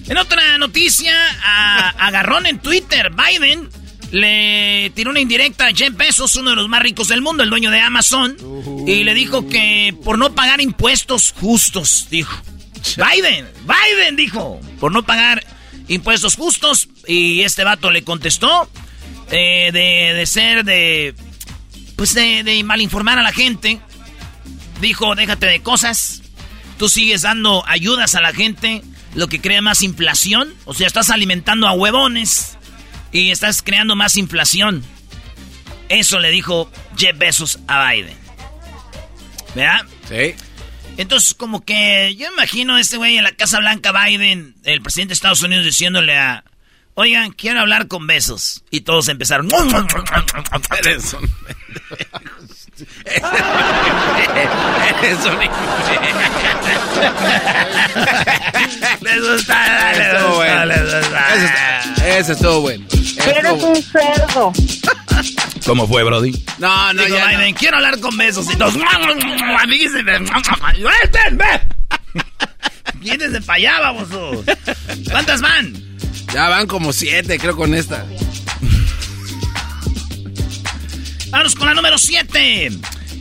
En 0.08 0.16
otra 0.16 0.56
noticia, 0.56 1.12
a- 1.44 1.90
agarrón 2.06 2.46
en 2.46 2.58
Twitter, 2.60 3.10
Biden 3.10 3.68
le 4.10 4.90
tiró 4.94 5.10
una 5.10 5.20
indirecta 5.20 5.66
a 5.66 5.74
Jeff 5.74 5.94
Bezos, 5.96 6.36
uno 6.36 6.50
de 6.50 6.56
los 6.56 6.68
más 6.68 6.82
ricos 6.82 7.08
del 7.08 7.22
mundo, 7.22 7.42
el 7.42 7.50
dueño 7.50 7.70
de 7.70 7.80
Amazon, 7.80 8.36
y 8.86 9.04
le 9.04 9.14
dijo 9.14 9.48
que 9.48 9.94
por 10.04 10.18
no 10.18 10.34
pagar 10.34 10.60
impuestos 10.60 11.34
justos, 11.38 12.06
dijo. 12.10 12.40
Biden, 12.96 13.46
Biden 13.62 14.16
dijo, 14.16 14.60
por 14.80 14.92
no 14.92 15.02
pagar 15.02 15.44
impuestos 15.88 16.36
justos, 16.36 16.88
y 17.06 17.42
este 17.42 17.64
vato 17.64 17.90
le 17.90 18.02
contestó 18.02 18.68
eh, 19.30 19.70
de, 19.72 20.14
de 20.14 20.26
ser 20.26 20.64
de, 20.64 21.14
pues 21.96 22.14
de, 22.14 22.42
de 22.44 22.62
malinformar 22.64 23.18
a 23.18 23.22
la 23.22 23.32
gente. 23.32 23.80
Dijo, 24.80 25.14
déjate 25.16 25.46
de 25.46 25.60
cosas, 25.60 26.22
tú 26.78 26.88
sigues 26.88 27.22
dando 27.22 27.64
ayudas 27.66 28.14
a 28.14 28.20
la 28.20 28.32
gente, 28.32 28.82
lo 29.14 29.26
que 29.26 29.40
crea 29.40 29.60
más 29.60 29.82
inflación. 29.82 30.54
O 30.64 30.72
sea, 30.72 30.86
estás 30.86 31.10
alimentando 31.10 31.66
a 31.66 31.72
huevones 31.72 32.57
y 33.12 33.30
estás 33.30 33.62
creando 33.62 33.96
más 33.96 34.16
inflación. 34.16 34.84
Eso 35.88 36.18
le 36.18 36.30
dijo 36.30 36.70
Jeff 36.96 37.16
Bezos 37.16 37.58
a 37.66 37.90
Biden. 37.90 38.16
¿Verdad? 39.54 39.86
Sí. 40.08 40.34
Entonces, 40.98 41.34
como 41.34 41.64
que 41.64 42.14
yo 42.16 42.28
imagino 42.32 42.74
a 42.74 42.80
este 42.80 42.96
güey 42.96 43.16
en 43.16 43.24
la 43.24 43.32
Casa 43.32 43.60
Blanca, 43.60 43.92
Biden, 43.92 44.56
el 44.64 44.82
presidente 44.82 45.10
de 45.10 45.14
Estados 45.14 45.42
Unidos, 45.42 45.64
diciéndole 45.64 46.18
a. 46.18 46.44
Oigan, 46.94 47.30
quiero 47.30 47.60
hablar 47.60 47.86
con 47.86 48.08
besos. 48.08 48.64
Y 48.70 48.80
todos 48.80 49.08
empezaron. 49.08 49.48
Eres 53.04 53.24
un... 53.24 53.32
Eres 55.02 55.26
un... 55.26 55.38
Les 59.00 59.20
gusta, 59.20 59.92
les 59.92 60.06
Estuvo 60.06 60.28
gusta, 60.28 60.36
bueno. 60.36 60.64
les 60.66 60.82
gusta. 60.82 61.34
Ese, 61.34 62.18
ese 62.18 62.32
estuvo 62.32 62.60
bueno. 62.60 62.86
Eres 63.26 63.62
un 63.62 63.82
cerdo. 63.82 64.52
¿Cómo 65.66 65.86
fue, 65.88 66.04
Brody? 66.04 66.32
No, 66.58 66.92
no, 66.92 67.02
Digo, 67.04 67.16
ya 67.16 67.32
no. 67.32 67.38
Biden, 67.38 67.54
quiero 67.54 67.76
hablar 67.76 67.98
con 68.00 68.16
besos. 68.16 68.46
Y 68.52 68.56
todos. 68.56 68.74
¡Suéltenme! 70.78 71.60
Quítense 73.02 73.40
para 73.42 73.56
allá, 73.56 73.80
baboso. 73.80 74.44
¿Cuántas 75.10 75.40
van? 75.40 75.72
Ya 76.32 76.48
van 76.48 76.66
como 76.66 76.92
siete, 76.92 77.38
creo, 77.38 77.56
con 77.56 77.74
esta. 77.74 78.04
Vamos 81.30 81.54
con 81.54 81.66
la 81.66 81.74
número 81.74 81.98
7. 81.98 82.70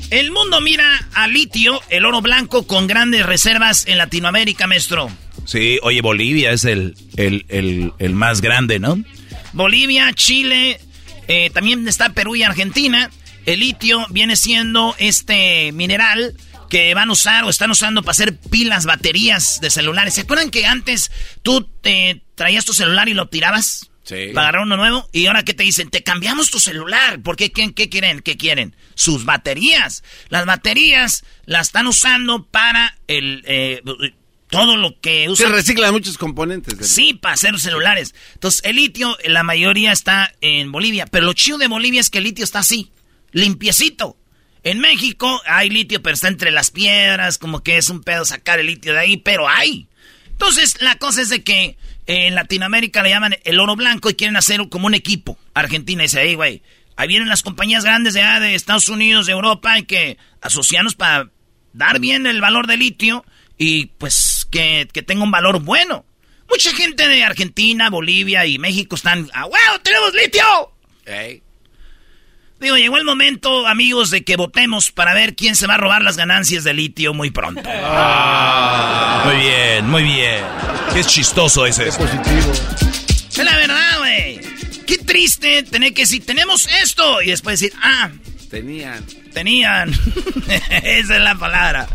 El 0.10 0.32
mundo 0.32 0.62
mira 0.62 0.86
a 1.14 1.28
litio, 1.28 1.82
el 1.90 2.06
oro 2.06 2.22
blanco, 2.22 2.66
con 2.66 2.88
grandes 2.88 3.26
reservas 3.26 3.86
en 3.88 3.98
Latinoamérica, 3.98 4.66
maestro. 4.66 5.12
Sí, 5.46 5.80
oye, 5.84 6.02
Bolivia 6.02 6.52
es 6.52 6.64
el, 6.64 6.96
el, 7.18 7.46
el, 7.50 7.94
el 8.00 8.14
más 8.14 8.42
grande, 8.42 8.80
¿no? 8.80 8.98
Bolivia, 9.54 10.14
Chile, 10.14 10.80
eh, 11.28 11.50
también 11.50 11.88
está 11.88 12.10
Perú 12.10 12.36
y 12.36 12.44
Argentina. 12.44 13.12
El 13.46 13.60
litio 13.60 14.06
viene 14.10 14.36
siendo 14.36 14.96
este 14.98 15.72
mineral 15.74 16.36
que 16.70 16.94
van 16.94 17.10
a 17.10 17.14
usar 17.14 17.44
o 17.44 17.50
están 17.50 17.72
usando 17.72 18.02
para 18.04 18.12
hacer 18.12 18.38
pilas, 18.38 18.86
baterías 18.86 19.60
de 19.62 19.70
celulares. 19.70 20.14
¿Se 20.14 20.22
acuerdan 20.22 20.50
que 20.50 20.66
antes 20.66 21.12
tú 21.44 21.64
te 21.82 22.22
traías 22.36 22.66
tu 22.66 22.74
celular 22.74 23.10
y 23.10 23.14
lo 23.14 23.28
tirabas? 23.28 23.87
Sí. 24.08 24.30
Para 24.34 24.48
agarrar 24.48 24.62
uno 24.64 24.78
nuevo. 24.78 25.10
Y 25.12 25.26
ahora 25.26 25.44
que 25.44 25.54
te 25.54 25.64
dicen, 25.64 25.90
te 25.90 26.02
cambiamos 26.02 26.50
tu 26.50 26.60
celular. 26.60 27.22
¿Por 27.22 27.36
qué? 27.36 27.52
¿Qué, 27.52 27.74
qué 27.74 27.90
quieren? 27.90 28.22
¿Qué 28.22 28.38
quieren? 28.38 28.74
Sus 28.96 29.26
baterías. 29.26 30.02
Las 30.30 30.46
baterías 30.46 31.26
las 31.46 31.68
están 31.68 31.88
usando 31.88 32.46
para 32.46 32.98
el 33.08 33.44
eh, 33.46 33.82
todo 34.50 34.78
lo 34.78 34.98
que 35.02 35.24
Se 35.26 35.30
usan. 35.30 35.52
reciclan 35.52 35.92
muchos 35.92 36.18
componentes. 36.18 36.78
del- 36.78 36.88
Sí, 36.88 37.14
para 37.16 37.34
hacer 37.34 37.60
celulares. 37.60 38.16
Entonces, 38.36 38.62
el 38.64 38.78
litio, 38.78 39.18
la 39.26 39.44
mayoría 39.44 39.92
está 39.92 40.34
en 40.40 40.72
Bolivia. 40.72 41.06
Pero 41.06 41.26
lo 41.26 41.34
chido 41.34 41.58
de 41.58 41.68
Bolivia 41.68 42.00
es 42.00 42.10
que 42.10 42.20
el 42.20 42.24
litio 42.24 42.46
está 42.46 42.60
así, 42.60 42.90
limpiecito. 43.34 44.18
En 44.64 44.80
México 44.80 45.42
hay 45.46 45.70
litio, 45.70 46.02
pero 46.02 46.14
está 46.14 46.28
entre 46.30 46.52
las 46.52 46.72
piedras, 46.72 47.38
como 47.38 47.62
que 47.62 47.78
es 47.78 47.90
un 47.90 48.02
pedo 48.04 48.24
sacar 48.26 48.60
el 48.60 48.68
litio 48.68 48.94
de 48.94 49.00
ahí, 49.00 49.18
pero 49.18 49.48
hay. 49.50 49.88
Entonces, 50.32 50.82
la 50.82 50.96
cosa 50.98 51.22
es 51.22 51.30
de 51.30 51.44
que 51.44 51.78
en 52.08 52.36
Latinoamérica 52.36 53.04
le 53.04 53.10
llaman 53.10 53.36
el 53.44 53.60
oro 53.60 53.76
blanco 53.76 54.10
y 54.10 54.16
quieren 54.16 54.38
hacer 54.38 54.68
como 54.70 54.88
un 54.88 54.94
equipo. 54.94 55.38
Argentina 55.54 56.04
dice, 56.04 56.22
hey, 56.24 56.36
güey, 56.36 56.64
ahí 56.96 57.08
vienen 57.08 57.30
las 57.30 57.44
compañías 57.44 57.84
grandes 57.84 58.14
de, 58.14 58.22
de 58.22 58.56
Estados 58.56 58.90
Unidos, 58.90 59.26
de 59.26 59.34
Europa, 59.34 59.74
hay 59.74 59.84
que 59.84 60.18
asociarnos 60.42 60.96
para 60.96 61.30
dar 61.74 62.00
bien 62.00 62.26
el 62.26 62.42
valor 62.42 62.66
del 62.66 62.80
litio 62.80 63.26
y 63.58 63.88
pues 63.98 64.48
que, 64.50 64.88
que 64.92 65.04
tenga 65.04 65.24
un 65.24 65.32
valor 65.32 65.62
bueno. 65.62 66.06
Mucha 66.50 66.74
gente 66.74 67.08
de 67.08 67.24
Argentina, 67.24 67.90
Bolivia 67.90 68.46
y 68.46 68.58
México 68.58 68.96
están, 68.96 69.30
¡ah, 69.34 69.44
wow, 69.44 69.80
tenemos 69.84 70.14
litio! 70.14 70.44
Digo, 72.60 72.76
llegó 72.76 72.98
el 72.98 73.04
momento, 73.04 73.68
amigos, 73.68 74.10
de 74.10 74.24
que 74.24 74.36
votemos 74.36 74.92
para 74.92 75.14
ver 75.14 75.36
quién 75.36 75.56
se 75.56 75.68
va 75.68 75.76
a 75.76 75.78
robar 75.78 76.02
las 76.02 76.18
ganancias 76.18 76.64
del 76.64 76.78
litio 76.78 77.14
muy 77.14 77.30
pronto. 77.30 77.62
Muy 77.62 79.36
bien, 79.38 79.90
muy 79.90 80.04
bien. 80.04 80.44
Qué 80.94 81.04
chistoso 81.04 81.66
es. 81.68 81.78
Positivo. 81.78 82.52
Es 83.30 83.38
la 83.38 83.56
verdad, 83.58 83.98
güey. 84.00 84.40
Qué 84.88 84.98
triste 84.98 85.64
tener 85.64 85.94
que 85.94 86.04
decir, 86.04 86.26
tenemos 86.26 86.68
esto, 86.82 87.22
y 87.22 87.28
después 87.28 87.60
decir, 87.60 87.78
ah, 87.82 88.10
Tenían. 88.50 89.06
tenían. 89.34 89.92
Esa 90.84 91.16
es 91.18 91.22
la 91.22 91.36
palabra. 91.36 91.88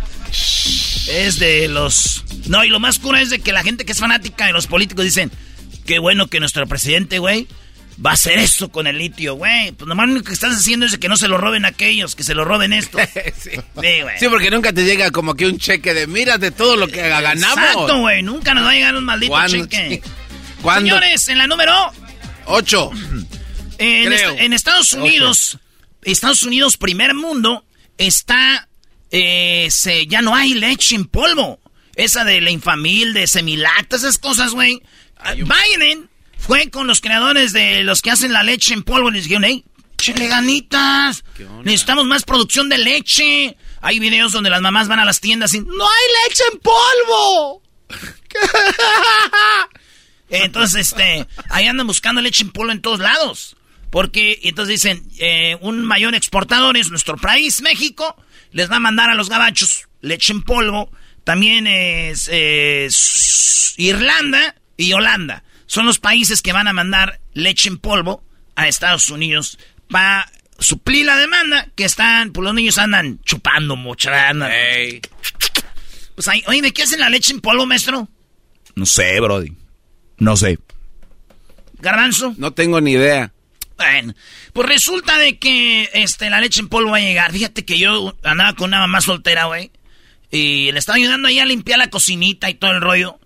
Es 1.09 1.39
de 1.39 1.67
los... 1.69 2.25
No, 2.47 2.63
y 2.65 2.69
lo 2.69 2.79
más 2.79 2.99
cura 2.99 3.21
es 3.21 3.31
de 3.31 3.41
que 3.41 3.53
la 3.53 3.63
gente 3.63 3.85
que 3.85 3.93
es 3.93 3.99
fanática 3.99 4.47
de 4.47 4.53
los 4.53 4.67
políticos 4.67 5.05
dicen, 5.05 5.33
qué 5.87 5.99
bueno 5.99 6.29
que 6.29 6.39
nuestro 6.41 6.67
presidente, 6.67 7.19
güey, 7.19 7.49
va 8.05 8.11
a 8.11 8.15
hacer 8.15 8.39
esto 8.39 8.71
con 8.71 8.87
el 8.87 8.99
litio, 8.99 9.35
güey. 9.35 9.73
Pues 9.73 9.87
nomás 9.87 10.07
lo 10.07 10.13
único 10.13 10.29
que 10.29 10.35
estás 10.35 10.57
haciendo 10.57 10.87
es 10.87 10.97
que 10.99 11.09
no 11.09 11.17
se 11.17 11.29
lo 11.29 11.39
roben 11.39 11.65
aquellos, 11.65 12.15
que 12.15 12.25
se 12.25 12.35
lo 12.35 12.45
roben 12.45 12.73
estos. 12.73 13.01
sí. 13.39 13.51
Sí, 13.51 13.61
güey. 13.75 14.19
Sí, 14.19 14.29
porque 14.29 14.51
nunca 14.51 14.73
te 14.73 14.85
llega 14.85 15.11
como 15.11 15.35
que 15.35 15.47
un 15.47 15.59
cheque 15.59 15.95
de 15.95 16.07
mira 16.07 16.39
de 16.39 16.51
todo 16.51 16.77
lo 16.77 16.89
que 16.89 17.09
ganamos. 17.09 17.59
Exacto, 17.59 17.99
güey. 17.99 18.23
Nunca 18.23 18.55
nos 18.55 18.65
va 18.65 18.71
a 18.71 18.75
llegar 18.75 18.95
un 18.95 19.05
maldito 19.05 19.35
cheque. 19.47 20.03
¿Cuándo? 20.63 20.89
Señores, 20.89 21.29
en 21.29 21.39
la 21.39 21.47
número... 21.47 21.75
Ocho. 22.47 22.91
En, 23.79 24.53
Estados 24.53 24.93
Unidos, 24.93 25.59
Estados 26.03 26.45
Unidos, 26.45 26.77
primer 26.77 27.15
mundo, 27.15 27.65
está... 27.99 28.69
eh, 29.11 29.67
se, 29.73 30.07
ya 30.07 30.23
no 30.23 30.37
hay 30.37 30.55
leche 30.55 30.95
en 30.95 31.05
polvo. 31.07 31.59
Esa 31.97 32.23
de 32.23 32.41
la 32.41 32.51
infamil, 32.51 33.13
de 33.13 33.27
semilacta, 33.27 33.97
esas 33.97 34.19
cosas, 34.19 34.53
güey. 34.53 34.81
Biden 35.35 36.09
fue 36.43 36.71
con 36.71 36.89
los 36.89 37.01
creadores 37.01 37.53
de 37.53 37.85
los 37.85 38.03
que 38.03 38.11
hacen 38.11 38.33
la 38.33 38.43
leche 38.43 38.75
en 38.75 38.83
polvo 38.83 39.09
y 39.09 39.13
les 39.13 39.25
dijeron, 39.25 39.45
hey, 39.45 39.65
échenle 39.97 40.27
ganitas. 40.27 41.25
Necesitamos 41.63 42.07
más 42.07 42.25
producción 42.25 42.69
de 42.69 42.79
leche. 42.79 43.57
Hay 43.81 44.01
videos 44.01 44.33
donde 44.33 44.51
las 44.51 44.61
mamás 44.61 44.89
van 44.89 44.99
a 44.99 45.05
las 45.05 45.21
tiendas 45.21 45.55
y 45.55 45.61
no 45.61 45.85
hay 45.85 46.29
leche 46.29 46.43
en 46.53 46.59
polvo. 46.59 47.63
Entonces, 50.31 50.89
este, 50.89 51.27
ahí 51.49 51.67
andan 51.67 51.87
buscando 51.87 52.21
leche 52.21 52.43
en 52.43 52.51
polvo 52.51 52.73
en 52.73 52.83
todos 52.83 52.99
lados. 52.99 53.57
Porque, 53.91 54.41
entonces 54.45 54.81
dicen, 54.81 55.07
eh, 55.19 55.59
un 55.61 55.85
mayor 55.85 56.15
exportador 56.15 56.79
es 56.79 56.89
nuestro 56.89 57.19
país, 57.19 57.61
México, 57.61 58.17
les 58.51 58.71
va 58.71 58.77
a 58.77 58.81
mandar 58.81 59.11
a 59.11 59.15
los 59.15 59.29
gabachos 59.29 59.87
leche 60.01 60.33
en 60.33 60.43
polvo. 60.43 60.91
También 61.25 61.67
es, 61.67 62.27
es 62.33 63.75
Irlanda 63.77 64.55
y 64.79 64.95
Holanda. 64.95 65.45
Son 65.73 65.87
los 65.87 65.99
países 65.99 66.43
que 66.43 66.53
van 66.53 66.69
a 66.69 66.75
mandar 66.75 67.19
leche 67.33 67.71
en 67.71 67.79
polvo 67.79 68.23
a 68.57 68.69
Estados 68.69 69.09
Unidos 69.09 69.59
para 69.89 70.31
suplir 70.59 71.07
la 71.07 71.17
demanda 71.17 71.67
que 71.75 71.85
están, 71.87 72.31
pues 72.33 72.45
los 72.45 72.53
niños 72.53 72.77
andan 72.77 73.21
chupando 73.25 73.75
mucha. 73.75 74.29
andan- 74.29 74.51
Pues 76.15 76.29
ahí, 76.29 76.43
oye, 76.47 76.61
¿de 76.61 76.73
qué 76.75 76.83
hacen 76.83 77.01
la 77.01 77.09
leche 77.09 77.33
en 77.33 77.41
polvo, 77.41 77.65
maestro? 77.65 78.07
No 78.75 78.85
sé, 78.85 79.19
Brody. 79.19 79.57
No 80.19 80.37
sé. 80.37 80.59
Garbanzo. 81.79 82.35
No 82.37 82.53
tengo 82.53 82.83
ni 82.83 82.93
idea. 82.93 83.33
Bueno, 83.79 84.13
pues 84.53 84.69
resulta 84.69 85.17
de 85.17 85.39
que 85.39 85.89
este, 85.95 86.29
la 86.29 86.43
leche 86.43 86.61
en 86.61 86.69
polvo 86.69 86.91
va 86.91 86.99
a 86.99 87.01
llegar. 87.01 87.33
Fíjate 87.33 87.65
que 87.65 87.79
yo 87.79 88.15
andaba 88.25 88.53
con 88.57 88.69
una 88.69 88.81
mamá 88.81 89.01
soltera, 89.01 89.47
güey. 89.47 89.71
Y 90.31 90.71
le 90.71 90.79
estaba 90.79 90.97
ayudando 90.97 91.29
ahí 91.29 91.39
a 91.39 91.47
limpiar 91.47 91.79
la 91.79 91.89
cocinita 91.89 92.51
y 92.51 92.55
todo 92.57 92.73
el 92.73 92.83
rollo. 92.83 93.19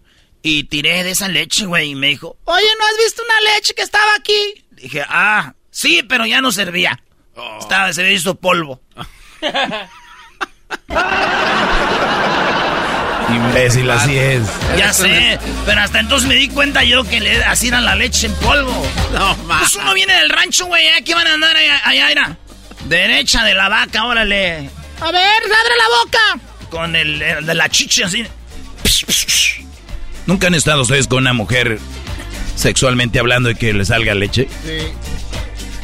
Y 0.48 0.62
tiré 0.62 1.02
de 1.02 1.10
esa 1.10 1.26
leche, 1.26 1.66
güey. 1.66 1.90
Y 1.90 1.94
me 1.96 2.06
dijo, 2.06 2.36
oye, 2.44 2.68
¿no 2.78 2.86
has 2.86 3.04
visto 3.04 3.20
una 3.24 3.40
leche 3.52 3.74
que 3.74 3.82
estaba 3.82 4.14
aquí? 4.16 4.64
Dije, 4.70 5.04
ah, 5.08 5.54
sí, 5.72 6.04
pero 6.08 6.24
ya 6.24 6.40
no 6.40 6.52
servía. 6.52 7.02
Estaba, 7.58 7.92
se 7.92 8.02
había 8.02 8.12
hizo 8.12 8.36
polvo. 8.36 8.80
Imbécil, 13.28 13.90
así 13.90 14.16
es. 14.16 14.42
Ya 14.78 14.92
sé, 14.92 15.36
pero 15.64 15.80
hasta 15.80 15.98
entonces 15.98 16.28
me 16.28 16.36
di 16.36 16.48
cuenta 16.48 16.84
yo 16.84 17.02
que 17.02 17.18
le 17.18 17.42
así 17.42 17.66
era 17.66 17.80
la 17.80 17.96
leche 17.96 18.28
en 18.28 18.34
polvo. 18.34 18.86
No, 19.12 19.36
ma. 19.48 19.58
Pues 19.58 19.74
uno 19.74 19.94
viene 19.94 20.14
del 20.14 20.30
rancho, 20.30 20.66
güey, 20.66 20.88
aquí 20.90 21.12
van 21.12 21.26
a 21.26 21.34
andar 21.34 21.56
allá, 21.56 21.80
allá, 21.84 22.06
mira. 22.06 22.38
Derecha 22.84 23.42
de 23.42 23.54
la 23.54 23.68
vaca, 23.68 24.04
órale. 24.04 24.70
A 25.00 25.10
ver, 25.10 25.42
abre 25.42 25.74
la 25.76 25.88
boca. 26.04 26.20
Con 26.70 26.94
el, 26.94 27.20
el 27.20 27.46
de 27.46 27.54
la 27.54 27.68
chicha 27.68 28.06
así. 28.06 28.24
¿Nunca 30.26 30.46
han 30.48 30.54
estado 30.54 30.82
ustedes 30.82 31.06
con 31.06 31.18
una 31.18 31.32
mujer 31.32 31.78
sexualmente 32.56 33.18
hablando 33.18 33.50
y 33.50 33.54
que 33.54 33.72
le 33.72 33.84
salga 33.84 34.14
leche? 34.14 34.48
Sí. 34.64 34.78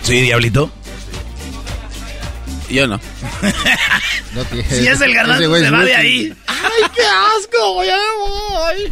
Sí, 0.02 0.20
diablito. 0.20 0.70
Yo 2.68 2.86
no. 2.86 3.00
No 4.34 4.42
tiene- 4.46 4.66
Si 4.70 4.86
es 4.86 4.98
el 5.02 5.12
garbanzo, 5.12 5.54
se 5.58 5.70
va 5.70 5.84
de 5.84 5.94
ahí. 5.94 6.34
¡Ay, 6.46 6.90
qué 6.94 7.02
asco! 7.02 7.84
Ya 7.84 7.96
me 7.98 8.18
voy. 8.18 8.88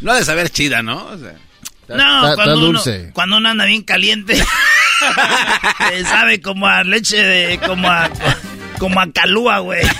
No 0.00 0.12
ha 0.12 0.14
de 0.16 0.24
saber 0.24 0.48
chida, 0.48 0.80
¿no? 0.84 1.04
O 1.06 1.18
sea, 1.18 1.34
No, 1.88 1.96
está- 1.96 2.30
está 2.30 2.34
cuando, 2.36 2.54
uno, 2.58 2.66
dulce. 2.78 3.10
cuando 3.12 3.38
uno 3.38 3.48
anda 3.48 3.64
bien 3.64 3.82
caliente, 3.82 4.34
eh, 5.92 6.04
sabe 6.04 6.40
como 6.40 6.68
a 6.68 6.84
leche 6.84 7.16
de. 7.20 7.58
como 7.58 7.88
a. 7.90 8.08
como 8.78 9.00
a 9.00 9.10
calúa, 9.10 9.58
güey. 9.58 9.82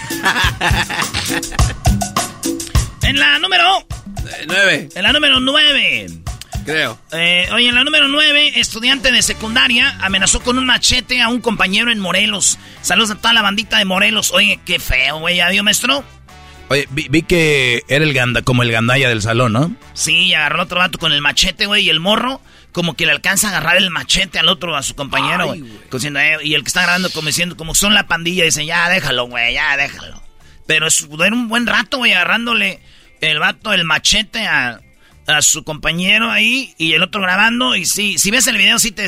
En 3.02 3.18
la 3.18 3.38
número. 3.40 3.86
Eh, 4.26 4.44
nueve, 4.46 4.88
En 4.94 5.02
la 5.02 5.12
número 5.12 5.40
9. 5.40 6.06
creo. 6.64 6.98
Eh, 7.12 7.48
oye, 7.52 7.68
en 7.68 7.74
la 7.74 7.84
número 7.84 8.08
9, 8.08 8.58
estudiante 8.60 9.12
de 9.12 9.22
secundaria 9.22 9.96
amenazó 10.00 10.40
con 10.40 10.58
un 10.58 10.66
machete 10.66 11.22
a 11.22 11.28
un 11.28 11.40
compañero 11.40 11.90
en 11.92 11.98
Morelos. 11.98 12.58
Saludos 12.82 13.10
a 13.12 13.14
toda 13.16 13.32
la 13.32 13.42
bandita 13.42 13.78
de 13.78 13.84
Morelos. 13.84 14.32
Oye, 14.32 14.60
qué 14.64 14.78
feo, 14.78 15.18
güey. 15.20 15.36
¿Ya 15.36 15.48
vio, 15.50 15.62
maestro? 15.62 16.04
Oye, 16.68 16.88
vi, 16.90 17.06
vi 17.08 17.22
que 17.22 17.84
era 17.88 18.04
el 18.04 18.12
ganda, 18.12 18.42
como 18.42 18.62
el 18.64 18.72
gandaya 18.72 19.08
del 19.08 19.22
salón, 19.22 19.52
¿no? 19.52 19.74
Sí, 19.94 20.34
agarró 20.34 20.64
otro 20.64 20.78
vato 20.80 20.98
con 20.98 21.12
el 21.12 21.20
machete, 21.20 21.66
güey, 21.66 21.84
y 21.84 21.90
el 21.90 22.00
morro 22.00 22.40
como 22.72 22.94
que 22.94 23.06
le 23.06 23.12
alcanza 23.12 23.46
a 23.46 23.50
agarrar 23.52 23.78
el 23.78 23.88
machete 23.90 24.38
al 24.38 24.50
otro, 24.50 24.76
a 24.76 24.82
su 24.82 24.94
compañero, 24.94 25.46
güey. 25.46 25.62
Eh, 25.62 26.36
Y 26.42 26.52
el 26.54 26.62
que 26.62 26.68
está 26.68 26.82
grabando 26.82 27.08
como 27.10 27.28
diciendo, 27.28 27.56
como 27.56 27.74
son 27.74 27.94
la 27.94 28.06
pandilla, 28.06 28.44
dice, 28.44 28.66
ya 28.66 28.90
déjalo, 28.90 29.24
güey, 29.28 29.54
ya 29.54 29.76
déjalo. 29.78 30.22
Pero 30.66 30.86
es, 30.86 31.08
era 31.24 31.34
un 31.34 31.48
buen 31.48 31.66
rato, 31.66 31.96
güey, 31.98 32.12
agarrándole 32.12 32.80
el 33.20 33.38
vato 33.38 33.72
el 33.72 33.84
machete 33.84 34.46
a, 34.46 34.80
a 35.26 35.42
su 35.42 35.64
compañero 35.64 36.30
ahí 36.30 36.74
y 36.78 36.92
el 36.92 37.02
otro 37.02 37.20
grabando. 37.20 37.76
Y 37.76 37.84
sí, 37.84 38.18
si 38.18 38.30
ves 38.30 38.46
el 38.46 38.56
video, 38.56 38.78
sí 38.78 38.90
te, 38.90 39.06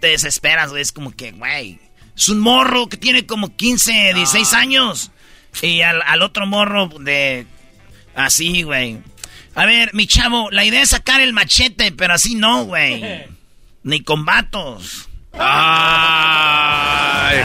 te 0.00 0.08
desesperas, 0.08 0.70
güey. 0.70 0.82
Es 0.82 0.92
como 0.92 1.12
que, 1.12 1.32
güey, 1.32 1.78
es 2.16 2.28
un 2.28 2.40
morro 2.40 2.88
que 2.88 2.96
tiene 2.96 3.26
como 3.26 3.56
15, 3.56 4.14
16 4.14 4.54
años. 4.54 5.10
Y 5.62 5.82
al, 5.82 6.02
al 6.02 6.22
otro 6.22 6.46
morro 6.46 6.88
de... 7.00 7.46
Así, 8.14 8.62
güey. 8.62 8.98
A 9.54 9.66
ver, 9.66 9.90
mi 9.94 10.06
chavo, 10.06 10.50
la 10.50 10.64
idea 10.64 10.82
es 10.82 10.90
sacar 10.90 11.20
el 11.20 11.32
machete, 11.32 11.92
pero 11.92 12.14
así 12.14 12.34
no, 12.34 12.64
güey. 12.64 13.02
Ni 13.82 14.02
con 14.02 14.24
vatos. 14.24 15.08
Ay. 15.32 17.38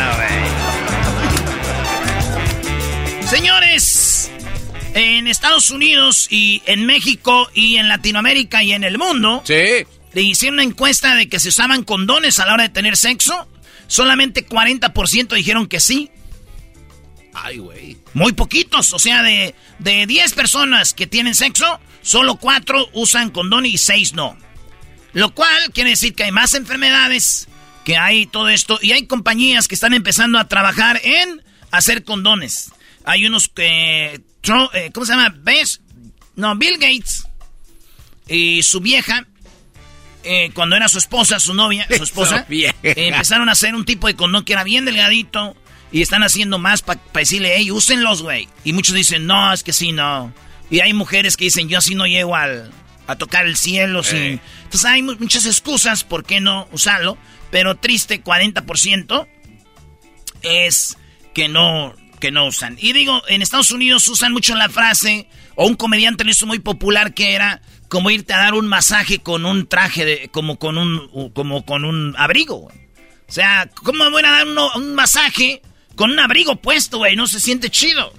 Señores, 3.28 4.15
en 4.96 5.28
Estados 5.28 5.70
Unidos 5.72 6.28
y 6.32 6.62
en 6.66 6.86
México 6.86 7.50
y 7.54 7.76
en 7.76 7.88
Latinoamérica 7.90 8.64
y 8.64 8.72
en 8.72 8.84
el 8.84 8.98
mundo, 8.98 9.44
Sí. 9.46 9.86
le 10.14 10.22
hicieron 10.22 10.56
una 10.56 10.64
encuesta 10.64 11.16
de 11.16 11.28
que 11.30 11.40
se 11.40 11.50
usaban 11.50 11.84
condones 11.84 12.40
a 12.40 12.46
la 12.46 12.54
hora 12.54 12.64
de 12.64 12.70
tener 12.70 12.96
sexo. 12.98 13.48
Solamente 13.88 14.48
40% 14.48 15.36
dijeron 15.36 15.68
que 15.68 15.80
sí. 15.80 16.10
Ay, 17.34 17.58
güey. 17.58 17.98
Muy 18.14 18.32
poquitos, 18.34 18.94
o 18.94 19.00
sea, 19.00 19.22
de, 19.22 19.54
de 19.80 20.08
10 20.08 20.34
personas 20.34 20.94
que 20.94 21.06
tienen 21.06 21.36
sexo, 21.36 21.80
solo 22.02 22.38
4 22.38 22.90
usan 22.94 23.30
condón 23.30 23.66
y 23.66 23.78
6 23.78 24.14
no. 24.14 24.38
Lo 25.12 25.34
cual 25.36 25.72
quiere 25.74 25.90
decir 25.92 26.16
que 26.16 26.24
hay 26.24 26.32
más 26.32 26.54
enfermedades, 26.54 27.48
que 27.84 27.98
hay 27.98 28.26
todo 28.26 28.48
esto, 28.50 28.80
y 28.82 28.94
hay 28.94 29.06
compañías 29.08 29.68
que 29.68 29.76
están 29.76 29.94
empezando 29.94 30.40
a 30.40 30.48
trabajar 30.48 31.02
en 31.04 31.42
hacer 31.72 32.06
condones. 32.06 32.72
Hay 33.04 33.26
unos 33.26 33.50
que... 33.50 34.22
Eh, 34.74 34.92
¿Cómo 34.94 35.06
se 35.06 35.14
llama? 35.14 35.34
¿Ves? 35.40 35.82
No, 36.36 36.56
Bill 36.56 36.74
Gates 36.78 37.28
y 38.28 38.62
su 38.64 38.80
vieja, 38.82 39.26
eh, 40.24 40.52
cuando 40.54 40.76
era 40.76 40.88
su 40.88 40.98
esposa, 40.98 41.40
su 41.40 41.54
novia, 41.54 41.88
su 41.96 42.04
esposa, 42.04 42.46
eh, 42.50 42.74
empezaron 42.84 43.50
a 43.50 43.54
hacer 43.54 43.74
un 43.76 43.86
tipo 43.86 44.08
de 44.08 44.16
condón 44.16 44.44
que 44.44 44.54
era 44.54 44.64
bien 44.64 44.86
delgadito 44.86 45.56
y 45.92 46.02
están 46.02 46.24
haciendo 46.24 46.58
más 46.60 46.82
para 46.82 47.00
decirle, 47.14 47.54
hey, 47.56 47.72
úsenlos, 47.72 48.22
güey. 48.22 48.48
Y 48.64 48.74
muchos 48.74 48.96
dicen, 48.96 49.26
no, 49.28 49.54
es 49.54 49.64
que 49.64 49.72
sí, 49.74 49.92
no. 49.92 50.34
Y 50.70 50.80
hay 50.82 50.94
mujeres 50.94 51.38
que 51.38 51.46
dicen, 51.46 51.70
yo 51.70 51.78
así 51.78 51.96
no 51.96 52.06
llego 52.08 52.36
al, 52.36 52.72
a 53.08 53.16
tocar 53.16 53.46
el 53.46 53.56
cielo. 53.56 54.04
sí. 54.04 54.40
Entonces 54.64 54.86
hay 54.86 55.02
mu- 55.04 55.16
muchas 55.20 55.46
excusas 55.46 56.04
por 56.04 56.26
qué 56.26 56.42
no 56.42 56.68
usarlo, 56.72 57.18
pero 57.52 57.76
triste 57.76 58.22
40% 58.24 59.28
es 60.42 60.98
que 61.34 61.48
no, 61.48 61.94
que 62.26 62.32
no 62.32 62.48
usan. 62.48 62.76
Y 62.82 62.92
digo, 62.94 63.22
en 63.28 63.44
Estados 63.44 63.70
Unidos 63.70 64.08
usan 64.08 64.34
mucho 64.34 64.56
la 64.56 64.68
frase, 64.68 65.30
o 65.54 65.68
un 65.68 65.76
comediante 65.76 66.24
lo 66.24 66.32
hizo 66.32 66.48
muy 66.48 66.58
popular 66.58 67.14
que 67.14 67.36
era 67.36 67.62
como 67.88 68.10
irte 68.10 68.34
a 68.34 68.38
dar 68.38 68.56
un 68.56 68.66
masaje 68.66 69.20
con 69.20 69.46
un 69.46 69.68
traje 69.68 70.06
de, 70.06 70.30
como 70.32 70.58
con 70.58 70.80
un, 70.80 71.30
como 71.36 71.64
con 71.68 71.86
un 71.86 72.16
abrigo, 72.18 72.56
güey. 72.56 72.76
O 73.30 73.32
sea, 73.32 73.70
¿cómo 73.84 74.06
me 74.06 74.10
voy 74.10 74.24
a 74.26 74.32
dar 74.32 74.48
uno- 74.48 74.72
un 74.76 74.96
masaje 74.96 75.62
con 75.96 76.10
un 76.10 76.20
abrigo 76.20 76.56
puesto, 76.56 76.98
güey? 76.98 77.16
No 77.16 77.28
se 77.28 77.40
siente 77.40 77.70
chido, 77.70 78.12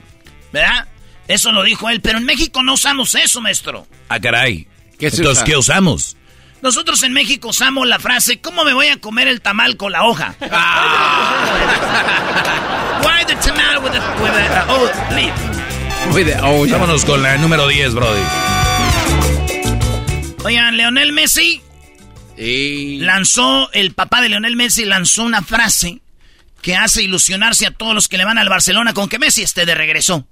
¿verdad? 0.52 0.86
Eso 1.26 1.50
lo 1.50 1.64
dijo 1.64 1.90
él, 1.90 2.00
pero 2.00 2.18
en 2.18 2.24
México 2.24 2.62
no 2.62 2.74
usamos 2.74 3.12
eso, 3.16 3.40
maestro. 3.40 3.88
Ah, 4.08 4.20
caray. 4.20 4.68
¿Qué 5.00 5.06
Entonces, 5.06 5.32
usa? 5.32 5.44
¿qué 5.44 5.56
usamos? 5.56 6.16
Nosotros 6.62 7.02
en 7.02 7.12
México 7.12 7.48
usamos 7.48 7.88
la 7.88 7.98
frase, 7.98 8.40
¿cómo 8.40 8.64
me 8.64 8.72
voy 8.72 8.86
a 8.86 9.00
comer 9.00 9.26
el 9.26 9.40
tamal 9.40 9.76
con 9.76 9.90
la 9.90 10.04
hoja? 10.04 10.36
Why 13.02 13.24
the 13.24 13.34
tamal 13.36 13.82
with 13.82 13.94
a, 13.94 14.00
with 14.22 14.32
a 14.32 14.46
uh, 14.60 14.66
oh, 14.68 15.14
leaf? 15.14 15.56
Oh. 16.42 16.66
Vámonos 16.70 17.04
con 17.04 17.22
la 17.22 17.36
número 17.36 17.66
10, 17.66 17.94
Brody. 17.94 18.22
Oigan, 20.44 20.76
Leonel 20.76 21.12
Messi 21.12 21.60
Y... 22.36 23.00
lanzó, 23.00 23.70
el 23.72 23.92
papá 23.92 24.20
de 24.20 24.28
Leonel 24.28 24.56
Messi 24.56 24.84
lanzó 24.84 25.24
una 25.24 25.42
frase 25.42 26.00
que 26.62 26.76
hace 26.76 27.02
ilusionarse 27.02 27.66
a 27.66 27.70
todos 27.72 27.94
los 27.94 28.08
que 28.08 28.16
le 28.16 28.24
van 28.24 28.38
al 28.38 28.48
Barcelona 28.48 28.94
con 28.94 29.08
que 29.08 29.18
Messi 29.18 29.42
esté 29.42 29.66
de 29.66 29.74
regreso. 29.74 30.26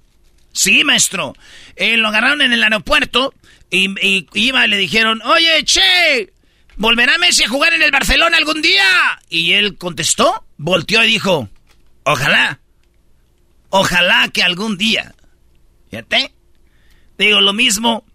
Sí, 0.53 0.83
maestro. 0.83 1.35
Eh, 1.75 1.97
lo 1.97 2.07
agarraron 2.07 2.41
en 2.41 2.53
el 2.53 2.63
aeropuerto 2.63 3.33
y, 3.69 3.89
y 4.01 4.27
iba 4.33 4.65
y 4.65 4.69
le 4.69 4.77
dijeron, 4.77 5.21
oye, 5.23 5.63
che, 5.65 6.31
¿volverá 6.77 7.17
Messi 7.17 7.43
a 7.43 7.49
jugar 7.49 7.73
en 7.73 7.81
el 7.81 7.91
Barcelona 7.91 8.37
algún 8.37 8.61
día? 8.61 8.85
Y 9.29 9.53
él 9.53 9.77
contestó, 9.77 10.45
volteó 10.57 11.03
y 11.03 11.07
dijo, 11.07 11.49
ojalá, 12.05 12.59
ojalá 13.69 14.29
que 14.29 14.43
algún 14.43 14.77
día. 14.77 15.13
Fíjate. 15.89 16.33
Digo, 17.17 17.41
lo 17.41 17.53
mismo, 17.53 18.05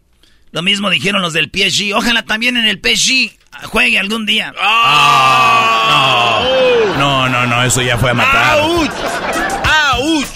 lo 0.52 0.62
mismo 0.62 0.90
dijeron 0.90 1.22
los 1.22 1.32
del 1.32 1.50
PSG. 1.52 1.94
Ojalá 1.94 2.22
también 2.24 2.56
en 2.56 2.66
el 2.66 2.78
PSG 2.78 3.32
juegue 3.64 3.98
algún 3.98 4.26
día. 4.26 4.52
No, 6.98 7.28
no, 7.28 7.46
no, 7.46 7.62
eso 7.62 7.82
ya 7.82 7.96
fue 7.98 8.10
a 8.10 8.14
matar. 8.14 8.58
¡Auch! 8.60 8.90
¡Auch! 9.64 10.26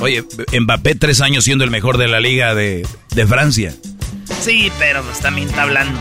Oye, 0.00 0.24
Mbappé 0.58 0.94
tres 0.94 1.20
años 1.20 1.44
siendo 1.44 1.64
el 1.64 1.70
mejor 1.70 1.98
de 1.98 2.08
la 2.08 2.20
liga 2.20 2.54
de, 2.54 2.86
de 3.14 3.26
Francia. 3.26 3.74
Sí, 4.40 4.72
pero 4.78 5.02
pues 5.02 5.20
también 5.20 5.48
está 5.48 5.62
hablando. 5.62 6.00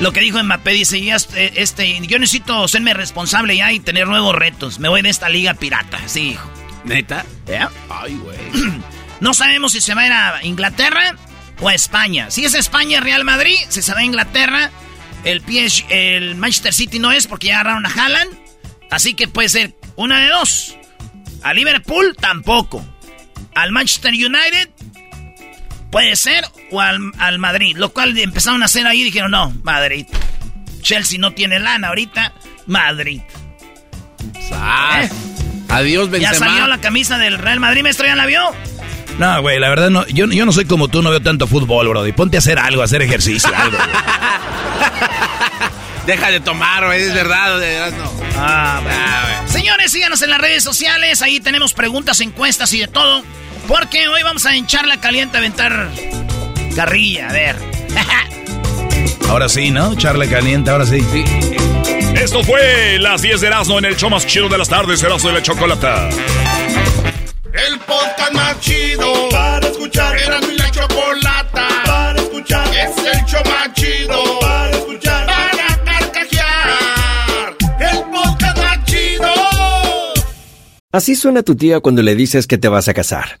Lo 0.00 0.12
que 0.12 0.20
dijo 0.20 0.42
Mbappé 0.42 0.72
dice, 0.72 1.00
ya, 1.00 1.16
este, 1.16 1.62
este, 1.62 2.00
yo 2.06 2.18
necesito 2.18 2.66
serme 2.68 2.94
responsable 2.94 3.56
ya 3.56 3.72
y 3.72 3.80
tener 3.80 4.06
nuevos 4.06 4.34
retos. 4.34 4.78
Me 4.78 4.88
voy 4.88 5.02
de 5.02 5.08
esta 5.08 5.28
liga 5.28 5.54
pirata, 5.54 6.00
sí, 6.06 6.30
hijo. 6.30 6.50
¿Neta? 6.84 7.24
¿Ya? 7.46 7.70
Ay, 7.88 8.14
güey. 8.16 8.38
No 9.20 9.32
sabemos 9.32 9.72
si 9.72 9.80
se 9.80 9.94
va 9.94 10.02
a 10.02 10.06
ir 10.06 10.12
a 10.12 10.44
Inglaterra 10.44 11.16
o 11.60 11.68
a 11.68 11.74
España. 11.74 12.30
Si 12.30 12.44
es 12.44 12.52
España, 12.52 13.00
Real 13.00 13.24
Madrid, 13.24 13.56
si 13.68 13.80
se 13.80 13.94
va 13.94 14.00
a 14.00 14.04
Inglaterra, 14.04 14.70
el, 15.24 15.40
PSG, 15.40 15.86
el 15.88 16.34
Manchester 16.34 16.74
City 16.74 16.98
no 16.98 17.10
es 17.10 17.26
porque 17.26 17.46
ya 17.46 17.60
agarraron 17.60 17.86
a 17.86 17.88
Haaland. 17.88 18.36
Así 18.90 19.14
que 19.14 19.28
puede 19.28 19.48
ser 19.48 19.74
una 19.96 20.20
de 20.20 20.28
dos. 20.28 20.76
A 21.42 21.54
Liverpool 21.54 22.14
tampoco. 22.20 22.84
Al 23.54 23.72
Manchester 23.72 24.12
United 24.12 24.68
puede 25.94 26.16
ser 26.16 26.44
o 26.72 26.80
al, 26.80 26.98
al 27.20 27.38
Madrid. 27.38 27.76
Lo 27.78 27.90
cual 27.92 28.18
empezaron 28.18 28.62
a 28.62 28.64
hacer 28.64 28.84
ahí 28.84 29.02
y 29.02 29.04
dijeron, 29.04 29.30
no, 29.30 29.54
Madrid. 29.62 30.06
Chelsea 30.82 31.20
no 31.20 31.30
tiene 31.32 31.60
lana 31.60 31.88
ahorita. 31.88 32.32
Madrid. 32.66 33.20
¡Sas! 34.48 35.04
¿Eh? 35.06 35.10
Adiós, 35.68 36.06
Ya 36.06 36.30
Benzema. 36.30 36.46
salió 36.46 36.66
la 36.66 36.78
camisa 36.78 37.16
del 37.16 37.38
Real 37.38 37.60
Madrid, 37.60 37.82
maestro, 37.82 38.06
¿ya 38.06 38.16
la 38.16 38.26
vio? 38.26 38.42
No, 39.18 39.40
güey, 39.40 39.60
la 39.60 39.68
verdad 39.68 39.90
no, 39.90 40.04
yo, 40.08 40.26
yo 40.26 40.44
no 40.44 40.50
soy 40.52 40.64
como 40.64 40.88
tú, 40.88 41.00
no 41.00 41.10
veo 41.10 41.22
tanto 41.22 41.46
fútbol, 41.46 41.88
bro. 41.88 42.04
Y 42.08 42.12
ponte 42.12 42.36
a 42.36 42.40
hacer 42.40 42.58
algo, 42.58 42.82
a 42.82 42.86
hacer 42.86 43.00
ejercicio, 43.00 43.50
algo. 43.56 43.76
güey. 43.78 43.88
Deja 46.06 46.30
de 46.30 46.40
tomar, 46.40 46.84
güey, 46.86 47.02
es 47.02 47.14
verdad, 47.14 47.58
de 47.60 47.66
verdad 47.66 47.92
no. 47.98 48.12
Ah, 48.36 48.80
bueno. 48.82 48.98
Ah, 49.00 49.38
güey. 49.42 49.52
Señores, 49.52 49.92
síganos 49.92 50.20
en 50.22 50.30
las 50.30 50.40
redes 50.40 50.62
sociales. 50.64 51.22
Ahí 51.22 51.38
tenemos 51.40 51.72
preguntas, 51.72 52.20
encuestas 52.20 52.72
y 52.74 52.80
de 52.80 52.88
todo. 52.88 53.22
Porque 53.68 54.08
hoy 54.08 54.22
vamos 54.22 54.44
a 54.46 54.54
hinchar 54.56 54.86
la 54.86 55.00
caliente, 55.00 55.36
a 55.36 55.40
aventar 55.40 55.90
carrilla. 56.76 57.30
A 57.30 57.32
ver. 57.32 57.56
Ahora 59.28 59.48
sí, 59.48 59.70
¿no? 59.70 59.94
Charla 59.96 60.26
caliente, 60.28 60.70
ahora 60.70 60.86
sí. 60.86 61.00
Sí. 61.00 61.24
Esto 62.14 62.44
fue 62.44 62.98
las 63.00 63.22
10 63.22 63.40
de 63.40 63.46
Erasmo 63.48 63.78
en 63.78 63.86
el 63.86 63.96
show 63.96 64.08
más 64.10 64.26
chido 64.26 64.48
de 64.48 64.58
las 64.58 64.68
tardes, 64.68 65.02
Erasmo 65.02 65.30
de 65.30 65.36
la 65.36 65.42
Chocolata. 65.42 66.08
El 66.08 67.78
podcast 67.80 68.32
más 68.32 68.60
chido 68.60 69.28
para 69.30 69.66
escuchar. 69.66 70.16
Era 70.18 70.40
mi 70.40 70.56
la 70.56 70.70
chocolata 70.70 71.68
para 71.84 72.20
escuchar. 72.20 72.68
Es 72.68 72.96
el 72.98 73.24
show 73.24 73.42
más 73.44 73.72
chido 73.74 74.40
para 74.40 74.70
escuchar. 74.70 75.26
Para 75.26 75.84
carcajear. 75.84 77.56
El 77.80 78.02
podcast 78.12 78.58
más 78.58 78.84
chido. 78.84 79.32
Así 80.92 81.16
suena 81.16 81.42
tu 81.42 81.56
tía 81.56 81.80
cuando 81.80 82.02
le 82.02 82.14
dices 82.14 82.46
que 82.46 82.58
te 82.58 82.68
vas 82.68 82.88
a 82.88 82.94
casar. 82.94 83.40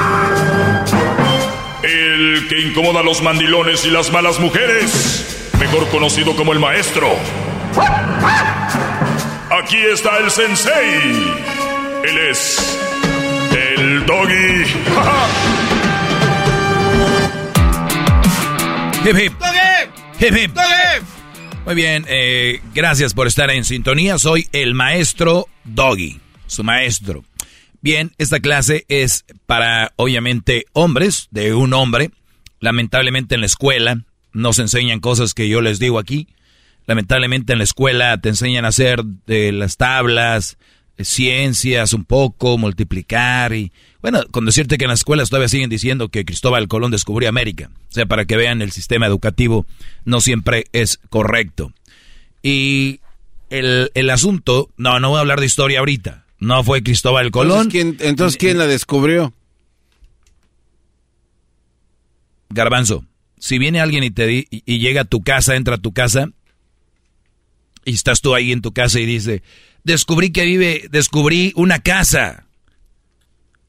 El 2.41 2.47
que 2.47 2.59
incomoda 2.59 3.01
a 3.01 3.03
los 3.03 3.21
mandilones 3.21 3.85
y 3.85 3.91
las 3.91 4.11
malas 4.11 4.39
mujeres. 4.39 5.51
Mejor 5.59 5.87
conocido 5.89 6.35
como 6.35 6.53
el 6.53 6.59
maestro. 6.59 7.07
Aquí 9.51 9.77
está 9.77 10.17
el 10.17 10.31
sensei. 10.31 10.73
Él 12.03 12.17
es. 12.31 12.79
El 13.51 14.05
doggy. 14.07 14.63
Hip, 19.07 19.17
hip. 19.17 19.33
Hip, 20.19 20.35
hip. 20.37 20.51
Muy 21.65 21.75
bien, 21.75 22.05
eh, 22.07 22.61
gracias 22.73 23.13
por 23.13 23.27
estar 23.27 23.49
en 23.51 23.65
sintonía. 23.65 24.17
Soy 24.19 24.47
el 24.51 24.73
maestro 24.75 25.47
Doggy, 25.63 26.19
su 26.47 26.63
maestro. 26.63 27.23
Bien, 27.81 28.11
esta 28.19 28.39
clase 28.39 28.85
es 28.89 29.25
para, 29.47 29.93
obviamente, 29.95 30.65
hombres, 30.73 31.27
de 31.31 31.55
un 31.55 31.73
hombre. 31.73 32.11
Lamentablemente 32.61 33.35
en 33.35 33.41
la 33.41 33.47
escuela 33.47 34.05
nos 34.31 34.59
enseñan 34.59 35.01
cosas 35.01 35.33
que 35.33 35.49
yo 35.49 35.59
les 35.59 35.79
digo 35.79 35.99
aquí. 35.99 36.27
Lamentablemente 36.85 37.51
en 37.53 37.57
la 37.57 37.63
escuela 37.65 38.21
te 38.21 38.29
enseñan 38.29 38.63
a 38.63 38.69
hacer 38.69 39.03
de 39.03 39.51
las 39.51 39.77
tablas, 39.77 40.57
eh, 40.97 41.03
ciencias 41.03 41.93
un 41.93 42.05
poco, 42.05 42.57
multiplicar 42.57 43.53
y... 43.53 43.73
Bueno, 44.01 44.23
con 44.31 44.45
decirte 44.45 44.77
que 44.77 44.85
en 44.85 44.89
las 44.89 45.01
escuelas 45.01 45.29
todavía 45.29 45.47
siguen 45.47 45.69
diciendo 45.69 46.09
que 46.09 46.25
Cristóbal 46.25 46.67
Colón 46.67 46.91
descubrió 46.91 47.29
América. 47.29 47.69
O 47.89 47.93
sea, 47.93 48.05
para 48.05 48.25
que 48.25 48.37
vean 48.37 48.61
el 48.61 48.71
sistema 48.71 49.05
educativo 49.05 49.65
no 50.05 50.21
siempre 50.21 50.65
es 50.71 50.99
correcto. 51.09 51.71
Y 52.41 52.99
el, 53.49 53.91
el 53.93 54.09
asunto, 54.09 54.69
no, 54.77 54.99
no 54.99 55.09
voy 55.09 55.17
a 55.17 55.21
hablar 55.21 55.39
de 55.39 55.45
historia 55.45 55.79
ahorita. 55.79 56.25
No 56.39 56.63
fue 56.63 56.81
Cristóbal 56.81 57.29
Colón. 57.29 57.67
Entonces, 57.67 57.71
¿quién, 57.71 58.09
entonces, 58.09 58.37
¿quién 58.37 58.57
la 58.57 58.65
descubrió? 58.65 59.33
Garbanzo, 62.53 63.05
si 63.37 63.57
viene 63.57 63.79
alguien 63.81 64.03
y 64.03 64.11
te 64.11 64.27
di- 64.27 64.47
y 64.49 64.79
llega 64.79 65.01
a 65.01 65.05
tu 65.05 65.21
casa, 65.21 65.55
entra 65.55 65.75
a 65.75 65.81
tu 65.81 65.93
casa 65.93 66.29
y 67.85 67.93
estás 67.93 68.21
tú 68.21 68.35
ahí 68.35 68.51
en 68.51 68.61
tu 68.61 68.71
casa 68.73 68.99
y 68.99 69.05
dice, 69.05 69.41
descubrí 69.83 70.31
que 70.31 70.45
vive, 70.45 70.87
descubrí 70.91 71.51
una 71.55 71.79
casa. 71.79 72.45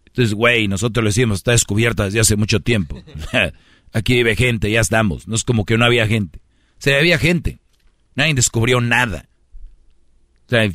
Entonces, 0.07 0.35
güey, 0.35 0.68
nosotros 0.68 1.03
le 1.03 1.09
decimos, 1.09 1.38
está 1.38 1.53
descubierta 1.53 2.05
desde 2.05 2.21
hace 2.21 2.37
mucho 2.37 2.61
tiempo. 2.61 3.03
Aquí 3.95 4.14
vive 4.14 4.37
gente, 4.37 4.71
ya 4.71 4.81
estamos. 4.81 5.27
No 5.29 5.35
es 5.35 5.45
como 5.45 5.64
que 5.64 5.79
no 5.79 5.85
había 5.87 6.07
gente. 6.07 6.38
O 6.38 6.81
sea, 6.83 6.99
había 6.99 7.18
gente. 7.18 7.59
Nadie 8.14 8.35
descubrió 8.35 8.81
nada. 8.83 9.29
O 10.47 10.49
sea, 10.51 10.71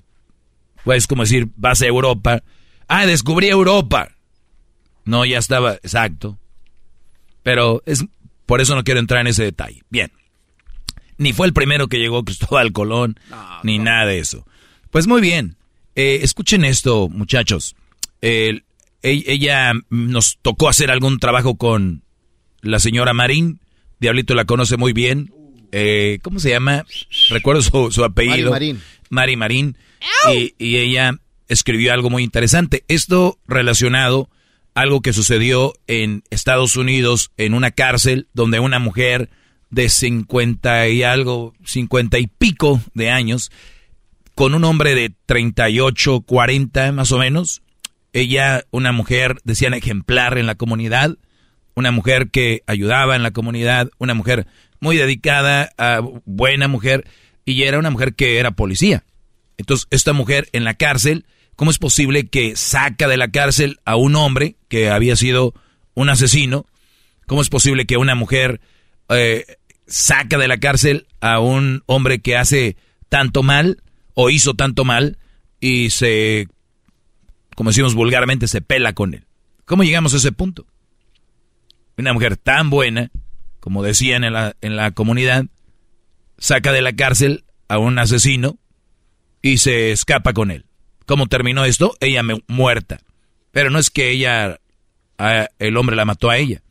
pues 0.84 1.06
como 1.06 1.24
decir, 1.24 1.50
vas 1.56 1.82
a 1.82 1.86
Europa. 1.86 2.42
Ah, 2.88 3.06
descubrí 3.06 3.48
Europa. 3.48 4.10
No, 5.06 5.24
ya 5.26 5.38
estaba, 5.38 5.74
exacto. 5.76 6.40
Pero 7.48 7.82
es 7.86 8.04
por 8.46 8.60
eso 8.60 8.76
no 8.76 8.84
quiero 8.84 9.00
entrar 9.00 9.22
en 9.22 9.28
ese 9.28 9.42
detalle. 9.42 9.82
Bien. 9.90 10.12
Ni 11.18 11.32
fue 11.32 11.48
el 11.48 11.54
primero 11.54 11.88
que 11.88 11.98
llegó 11.98 12.26
Cristóbal 12.26 12.74
Colón, 12.74 13.18
ni 13.64 13.80
nada 13.80 14.06
de 14.06 14.20
eso. 14.20 14.46
Pues 14.92 15.08
muy 15.08 15.22
bien. 15.22 15.56
Eh, 15.96 16.20
escuchen 16.24 16.66
esto, 16.66 17.08
muchachos. 17.08 17.78
El- 18.20 18.66
ella 19.02 19.72
nos 19.90 20.40
tocó 20.42 20.68
hacer 20.68 20.92
algún 20.92 21.20
trabajo 21.20 21.56
con 21.56 22.04
la 22.60 22.80
señora 22.80 23.14
Marín. 23.14 23.62
Diablito 24.02 24.36
la 24.36 24.44
conoce 24.44 24.76
muy 24.76 24.92
bien. 24.92 25.32
Eh, 25.72 26.20
¿Cómo 26.24 26.40
se 26.42 26.50
llama? 26.50 26.86
Recuerdo 27.30 27.62
su, 27.62 28.04
apellido. 28.04 28.52
Mari 28.52 28.74
Marín. 28.74 28.84
Mari 29.10 29.36
Marín. 29.38 29.78
Y, 30.34 30.54
y, 30.58 30.76
ella 30.76 31.18
escribió 31.48 31.94
algo 31.94 32.10
muy 32.10 32.24
interesante. 32.24 32.84
Esto 32.90 33.40
relacionado 33.48 34.30
algo 34.78 35.02
que 35.02 35.12
sucedió 35.12 35.74
en 35.88 36.24
Estados 36.30 36.76
Unidos 36.76 37.32
en 37.36 37.56
una 37.56 37.72
cárcel 37.72 38.28
donde 38.36 38.60
una 38.60 38.78
mujer 38.78 39.32
de 39.72 39.90
50 39.90 40.90
y 40.90 41.02
algo, 41.02 41.56
50 41.66 42.20
y 42.20 42.28
pico 42.28 42.80
de 42.94 43.10
años, 43.10 43.52
con 44.36 44.54
un 44.54 44.64
hombre 44.66 44.94
de 44.94 45.12
38, 45.26 46.22
40 46.22 46.92
más 46.92 47.12
o 47.12 47.18
menos, 47.18 47.64
ella, 48.14 48.66
una 48.70 48.92
mujer, 48.92 49.38
decían 49.44 49.74
ejemplar 49.74 50.38
en 50.38 50.46
la 50.46 50.54
comunidad, 50.54 51.18
una 51.74 51.90
mujer 51.90 52.30
que 52.30 52.62
ayudaba 52.68 53.16
en 53.16 53.24
la 53.24 53.32
comunidad, 53.32 53.90
una 53.98 54.14
mujer 54.14 54.46
muy 54.80 54.96
dedicada, 54.96 55.72
a 55.80 56.02
buena 56.26 56.68
mujer, 56.68 57.08
y 57.46 57.64
era 57.64 57.80
una 57.80 57.90
mujer 57.90 58.14
que 58.14 58.38
era 58.38 58.52
policía. 58.52 59.04
Entonces, 59.58 59.88
esta 59.90 60.14
mujer 60.14 60.50
en 60.52 60.66
la 60.66 60.76
cárcel, 60.76 61.26
¿Cómo 61.58 61.72
es 61.72 61.80
posible 61.80 62.28
que 62.28 62.56
saca 62.56 63.08
de 63.08 63.18
la 63.18 63.30
cárcel 63.30 63.80
a 63.84 63.96
un 63.96 64.16
hombre 64.16 64.58
que 64.70 64.92
había 64.92 65.16
sido 65.16 65.56
un 65.96 66.08
asesino? 66.08 66.68
¿Cómo 67.26 67.42
es 67.42 67.50
posible 67.50 67.88
que 67.88 67.98
una 67.98 68.14
mujer 68.14 68.62
eh, 69.10 69.44
saca 69.88 70.38
de 70.38 70.48
la 70.48 70.60
cárcel 70.60 71.08
a 71.20 71.40
un 71.40 71.82
hombre 71.88 72.20
que 72.20 72.38
hace 72.38 72.78
tanto 73.10 73.42
mal 73.42 73.82
o 74.14 74.30
hizo 74.30 74.54
tanto 74.54 74.86
mal 74.86 75.18
y 75.60 75.90
se, 75.90 76.48
como 77.56 77.72
decimos 77.72 77.96
vulgarmente, 77.96 78.48
se 78.48 78.62
pela 78.62 78.94
con 78.94 79.16
él? 79.16 79.26
¿Cómo 79.66 79.84
llegamos 79.84 80.14
a 80.14 80.18
ese 80.18 80.32
punto? 80.32 80.68
Una 81.98 82.14
mujer 82.14 82.38
tan 82.38 82.70
buena, 82.70 83.10
como 83.60 83.82
decían 83.82 84.24
en 84.24 84.34
la, 84.34 84.56
en 84.62 84.76
la 84.76 84.92
comunidad, 84.92 85.46
saca 86.38 86.72
de 86.72 86.84
la 86.84 86.96
cárcel 86.96 87.46
a 87.68 87.80
un 87.80 87.98
asesino 87.98 88.60
y 89.42 89.58
se 89.58 89.92
escapa 89.92 90.34
con 90.34 90.52
él. 90.52 90.67
¿Cómo 91.08 91.28
terminó 91.28 91.64
esto? 91.64 91.96
Ella 92.02 92.22
me, 92.22 92.44
muerta. 92.48 93.00
Pero 93.52 93.70
no 93.72 93.80
es 93.80 93.90
que 93.90 94.12
ella, 94.12 94.60
el 95.58 95.78
hombre 95.78 95.96
la 95.96 96.04
mató 96.04 96.30
a 96.30 96.38
ella. 96.38 96.62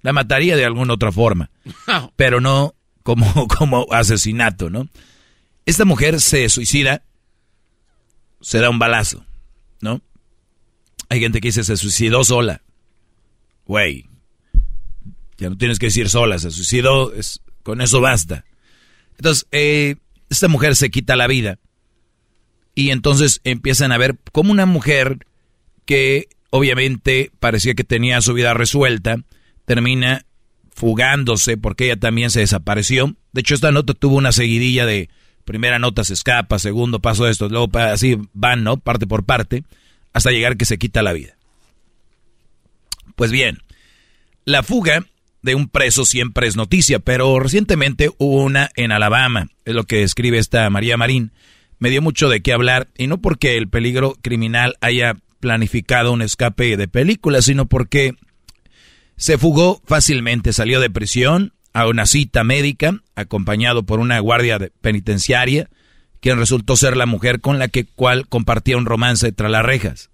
La 0.00 0.14
mataría 0.14 0.56
de 0.56 0.64
alguna 0.64 0.94
otra 0.94 1.12
forma. 1.12 1.50
Pero 2.16 2.40
no 2.40 2.74
como, 3.02 3.46
como 3.58 3.86
asesinato, 3.92 4.70
¿no? 4.70 4.88
Esta 5.66 5.84
mujer 5.84 6.18
se 6.22 6.48
suicida, 6.48 7.02
se 8.40 8.58
da 8.58 8.70
un 8.70 8.78
balazo, 8.78 9.26
¿no? 9.82 10.00
Hay 11.10 11.20
gente 11.20 11.42
que 11.42 11.48
dice 11.48 11.62
se 11.62 11.76
suicidó 11.76 12.24
sola. 12.24 12.62
Güey, 13.66 14.06
ya 15.36 15.50
no 15.50 15.58
tienes 15.58 15.78
que 15.78 15.86
decir 15.86 16.08
sola, 16.08 16.38
se 16.38 16.50
suicidó, 16.50 17.12
es, 17.12 17.42
con 17.62 17.82
eso 17.82 18.00
basta. 18.00 18.46
Entonces, 19.18 19.46
eh, 19.52 19.96
esta 20.30 20.48
mujer 20.48 20.74
se 20.74 20.90
quita 20.90 21.16
la 21.16 21.26
vida 21.26 21.58
y 22.78 22.92
entonces 22.92 23.40
empiezan 23.42 23.90
a 23.90 23.98
ver 23.98 24.16
como 24.30 24.52
una 24.52 24.64
mujer 24.64 25.26
que 25.84 26.28
obviamente 26.50 27.32
parecía 27.40 27.74
que 27.74 27.82
tenía 27.82 28.20
su 28.20 28.34
vida 28.34 28.54
resuelta, 28.54 29.16
termina 29.64 30.24
fugándose 30.76 31.56
porque 31.56 31.86
ella 31.86 31.98
también 31.98 32.30
se 32.30 32.38
desapareció. 32.38 33.16
De 33.32 33.40
hecho, 33.40 33.56
esta 33.56 33.72
nota 33.72 33.94
tuvo 33.94 34.14
una 34.14 34.30
seguidilla 34.30 34.86
de 34.86 35.10
primera 35.44 35.80
nota 35.80 36.04
se 36.04 36.14
escapa, 36.14 36.60
segundo 36.60 37.00
paso 37.00 37.26
esto, 37.26 37.48
luego 37.48 37.68
así 37.80 38.16
van, 38.32 38.62
¿no? 38.62 38.76
Parte 38.76 39.08
por 39.08 39.24
parte, 39.24 39.64
hasta 40.12 40.30
llegar 40.30 40.56
que 40.56 40.64
se 40.64 40.78
quita 40.78 41.02
la 41.02 41.12
vida. 41.12 41.36
Pues 43.16 43.32
bien, 43.32 43.58
la 44.44 44.62
fuga 44.62 45.04
de 45.42 45.56
un 45.56 45.68
preso 45.68 46.04
siempre 46.04 46.46
es 46.46 46.54
noticia, 46.54 47.00
pero 47.00 47.40
recientemente 47.40 48.10
hubo 48.18 48.44
una 48.44 48.70
en 48.76 48.92
Alabama, 48.92 49.48
es 49.64 49.74
lo 49.74 49.82
que 49.82 50.04
escribe 50.04 50.38
esta 50.38 50.70
María 50.70 50.96
Marín, 50.96 51.32
me 51.78 51.90
dio 51.90 52.02
mucho 52.02 52.28
de 52.28 52.40
qué 52.40 52.52
hablar, 52.52 52.88
y 52.96 53.06
no 53.06 53.20
porque 53.20 53.56
el 53.56 53.68
peligro 53.68 54.16
criminal 54.20 54.76
haya 54.80 55.16
planificado 55.40 56.12
un 56.12 56.22
escape 56.22 56.76
de 56.76 56.88
película, 56.88 57.42
sino 57.42 57.66
porque 57.66 58.14
se 59.16 59.38
fugó 59.38 59.80
fácilmente, 59.84 60.52
salió 60.52 60.80
de 60.80 60.90
prisión 60.90 61.52
a 61.72 61.86
una 61.86 62.06
cita 62.06 62.44
médica, 62.44 63.00
acompañado 63.14 63.84
por 63.84 64.00
una 64.00 64.18
guardia 64.20 64.58
penitenciaria, 64.80 65.70
quien 66.20 66.38
resultó 66.38 66.76
ser 66.76 66.96
la 66.96 67.06
mujer 67.06 67.40
con 67.40 67.58
la 67.58 67.68
que 67.68 67.84
cual 67.84 68.26
compartía 68.28 68.76
un 68.76 68.86
romance 68.86 69.30
tras 69.32 69.50
las 69.50 69.64
rejas. 69.64 70.10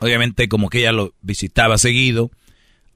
Obviamente, 0.00 0.48
como 0.48 0.68
que 0.68 0.80
ella 0.80 0.92
lo 0.92 1.14
visitaba 1.22 1.78
seguido, 1.78 2.30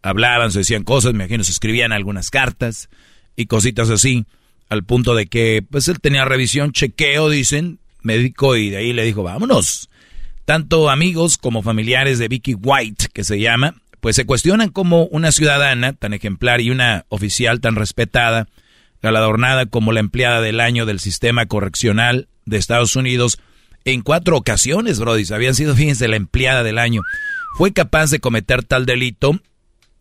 hablaban, 0.02 0.50
se 0.50 0.60
decían 0.60 0.84
cosas, 0.84 1.12
me 1.12 1.24
imagino, 1.24 1.44
se 1.44 1.52
escribían 1.52 1.92
algunas 1.92 2.30
cartas 2.30 2.88
y 3.36 3.46
cositas 3.46 3.90
así 3.90 4.26
al 4.72 4.84
punto 4.84 5.14
de 5.14 5.26
que 5.26 5.62
pues 5.68 5.86
él 5.88 6.00
tenía 6.00 6.24
revisión, 6.24 6.72
chequeo, 6.72 7.28
dicen, 7.28 7.78
médico, 8.02 8.56
y 8.56 8.70
de 8.70 8.78
ahí 8.78 8.92
le 8.92 9.04
dijo, 9.04 9.22
vámonos. 9.22 9.90
Tanto 10.46 10.88
amigos 10.88 11.36
como 11.36 11.62
familiares 11.62 12.18
de 12.18 12.28
Vicky 12.28 12.54
White, 12.54 13.08
que 13.12 13.22
se 13.22 13.38
llama, 13.38 13.74
pues 14.00 14.16
se 14.16 14.24
cuestionan 14.24 14.70
cómo 14.70 15.04
una 15.06 15.30
ciudadana 15.30 15.92
tan 15.92 16.14
ejemplar 16.14 16.62
y 16.62 16.70
una 16.70 17.04
oficial 17.10 17.60
tan 17.60 17.76
respetada, 17.76 18.48
galardonada 19.02 19.66
como 19.66 19.92
la 19.92 20.00
empleada 20.00 20.40
del 20.40 20.58
año 20.58 20.86
del 20.86 21.00
sistema 21.00 21.46
correccional 21.46 22.28
de 22.46 22.56
Estados 22.56 22.96
Unidos, 22.96 23.38
en 23.84 24.00
cuatro 24.00 24.38
ocasiones, 24.38 25.00
Brody, 25.00 25.24
habían 25.34 25.54
sido, 25.54 25.76
fíjense, 25.76 26.08
la 26.08 26.16
empleada 26.16 26.62
del 26.62 26.78
año, 26.78 27.02
fue 27.58 27.72
capaz 27.72 28.10
de 28.10 28.20
cometer 28.20 28.64
tal 28.64 28.86
delito, 28.86 29.38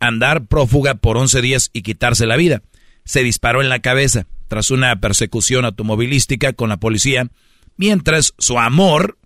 andar 0.00 0.46
prófuga 0.46 0.94
por 0.94 1.18
11 1.18 1.42
días 1.42 1.70
y 1.74 1.82
quitarse 1.82 2.26
la 2.26 2.36
vida. 2.36 2.62
Se 3.04 3.22
disparó 3.22 3.62
en 3.62 3.68
la 3.68 3.80
cabeza 3.80 4.26
tras 4.48 4.70
una 4.70 5.00
persecución 5.00 5.64
automovilística 5.64 6.52
con 6.52 6.68
la 6.68 6.76
policía, 6.76 7.28
mientras 7.76 8.34
su 8.38 8.58
amor 8.58 9.18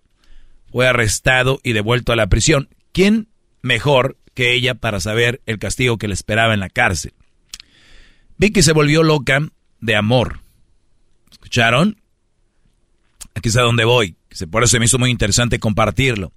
fue 0.71 0.87
arrestado 0.87 1.61
y 1.63 1.73
devuelto 1.73 2.13
a 2.13 2.17
la 2.17 2.29
prisión. 2.29 2.69
¿Quién 2.93 3.29
mejor 3.63 4.17
que 4.35 4.53
ella 4.53 4.75
para 4.75 5.01
saber 5.01 5.41
el 5.47 5.59
castigo 5.59 5.99
que 5.99 6.09
le 6.09 6.15
esperaba 6.15 6.55
en 6.55 6.61
la 6.61 6.71
cárcel? 6.71 7.13
Vicky 8.39 8.63
se 8.63 8.73
volvió 8.73 9.03
loca 9.03 9.41
de 9.81 9.97
amor. 9.97 10.41
¿Escucharon? 11.31 12.01
Aquí 13.35 13.49
es 13.49 13.57
a 13.57 13.63
donde 13.63 13.85
voy. 13.85 14.17
Por 14.51 14.65
eso 14.65 14.79
me 14.79 14.85
hizo 14.85 14.99
muy 14.99 15.11
interesante 15.11 15.59
compartirlo. 15.59 16.33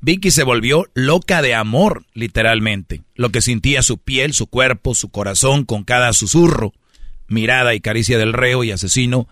Vicky 0.00 0.30
se 0.30 0.44
volvió 0.44 0.88
loca 0.94 1.42
de 1.42 1.54
amor, 1.54 2.06
literalmente. 2.14 3.02
Lo 3.14 3.30
que 3.30 3.42
sentía 3.42 3.82
su 3.82 3.98
piel, 3.98 4.32
su 4.32 4.46
cuerpo, 4.46 4.94
su 4.94 5.10
corazón 5.10 5.64
con 5.64 5.84
cada 5.84 6.12
susurro 6.12 6.72
mirada 7.28 7.74
y 7.74 7.80
caricia 7.80 8.18
del 8.18 8.32
reo 8.32 8.64
y 8.64 8.72
asesino 8.72 9.28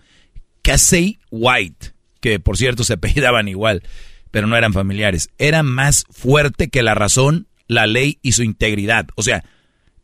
Casey 0.61 1.19
White, 1.31 1.93
que 2.21 2.39
por 2.39 2.57
cierto 2.57 2.83
se 2.83 2.93
apellidaban 2.95 3.47
igual, 3.47 3.83
pero 4.31 4.47
no 4.47 4.55
eran 4.55 4.73
familiares. 4.73 5.29
Era 5.37 5.63
más 5.63 6.05
fuerte 6.09 6.69
que 6.69 6.83
la 6.83 6.95
razón, 6.95 7.47
la 7.67 7.87
ley 7.87 8.19
y 8.21 8.33
su 8.33 8.43
integridad. 8.43 9.07
O 9.15 9.23
sea, 9.23 9.43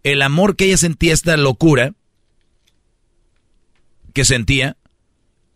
el 0.04 0.22
amor 0.22 0.56
que 0.56 0.66
ella 0.66 0.78
sentía, 0.78 1.14
esta 1.14 1.38
locura 1.38 1.94
que 4.14 4.26
sentía, 4.26 4.78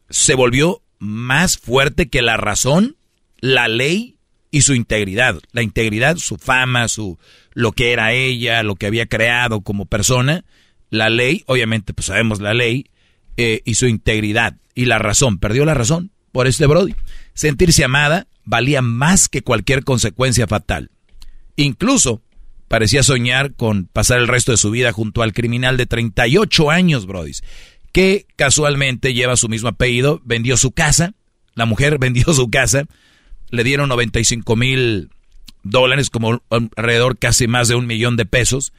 se 0.09 0.35
volvió 0.35 0.81
más 0.97 1.57
fuerte 1.57 2.09
que 2.09 2.21
la 2.21 2.37
razón, 2.37 2.95
la 3.39 3.67
ley 3.67 4.18
y 4.51 4.61
su 4.61 4.73
integridad. 4.73 5.39
La 5.51 5.61
integridad, 5.61 6.17
su 6.17 6.37
fama, 6.37 6.87
su 6.87 7.17
lo 7.53 7.71
que 7.71 7.91
era 7.91 8.13
ella, 8.13 8.63
lo 8.63 8.75
que 8.75 8.87
había 8.87 9.05
creado 9.05 9.61
como 9.61 9.85
persona, 9.85 10.45
la 10.89 11.09
ley, 11.09 11.43
obviamente, 11.45 11.93
pues 11.93 12.07
sabemos 12.07 12.39
la 12.39 12.53
ley, 12.53 12.89
eh, 13.37 13.61
y 13.65 13.75
su 13.75 13.87
integridad 13.87 14.57
y 14.75 14.85
la 14.85 14.99
razón. 14.99 15.39
Perdió 15.39 15.65
la 15.65 15.73
razón 15.73 16.11
por 16.31 16.47
este 16.47 16.65
Brody. 16.65 16.95
Sentirse 17.33 17.83
amada 17.83 18.27
valía 18.45 18.81
más 18.81 19.29
que 19.29 19.41
cualquier 19.41 19.83
consecuencia 19.83 20.47
fatal. 20.47 20.89
Incluso 21.55 22.21
parecía 22.67 23.03
soñar 23.03 23.53
con 23.53 23.85
pasar 23.85 24.19
el 24.19 24.27
resto 24.27 24.51
de 24.51 24.57
su 24.57 24.71
vida 24.71 24.91
junto 24.91 25.21
al 25.21 25.33
criminal 25.33 25.77
de 25.77 25.85
38 25.85 26.71
años, 26.71 27.05
Brody, 27.05 27.33
que 27.91 28.25
casualmente 28.35 29.13
lleva 29.13 29.35
su 29.35 29.49
mismo 29.49 29.69
apellido, 29.69 30.21
vendió 30.23 30.57
su 30.57 30.71
casa, 30.71 31.13
la 31.55 31.65
mujer 31.65 31.97
vendió 31.99 32.33
su 32.33 32.49
casa, 32.49 32.85
le 33.51 33.63
dieron 33.63 33.89
95 33.89 34.55
mil 34.55 35.09
dólares, 35.63 36.09
como 36.09 36.41
alrededor 36.49 37.17
casi 37.17 37.47
más 37.47 37.67
de 37.67 37.75
un 37.75 37.87
millón 37.87 38.15
de 38.17 38.25
pesos, 38.25 38.73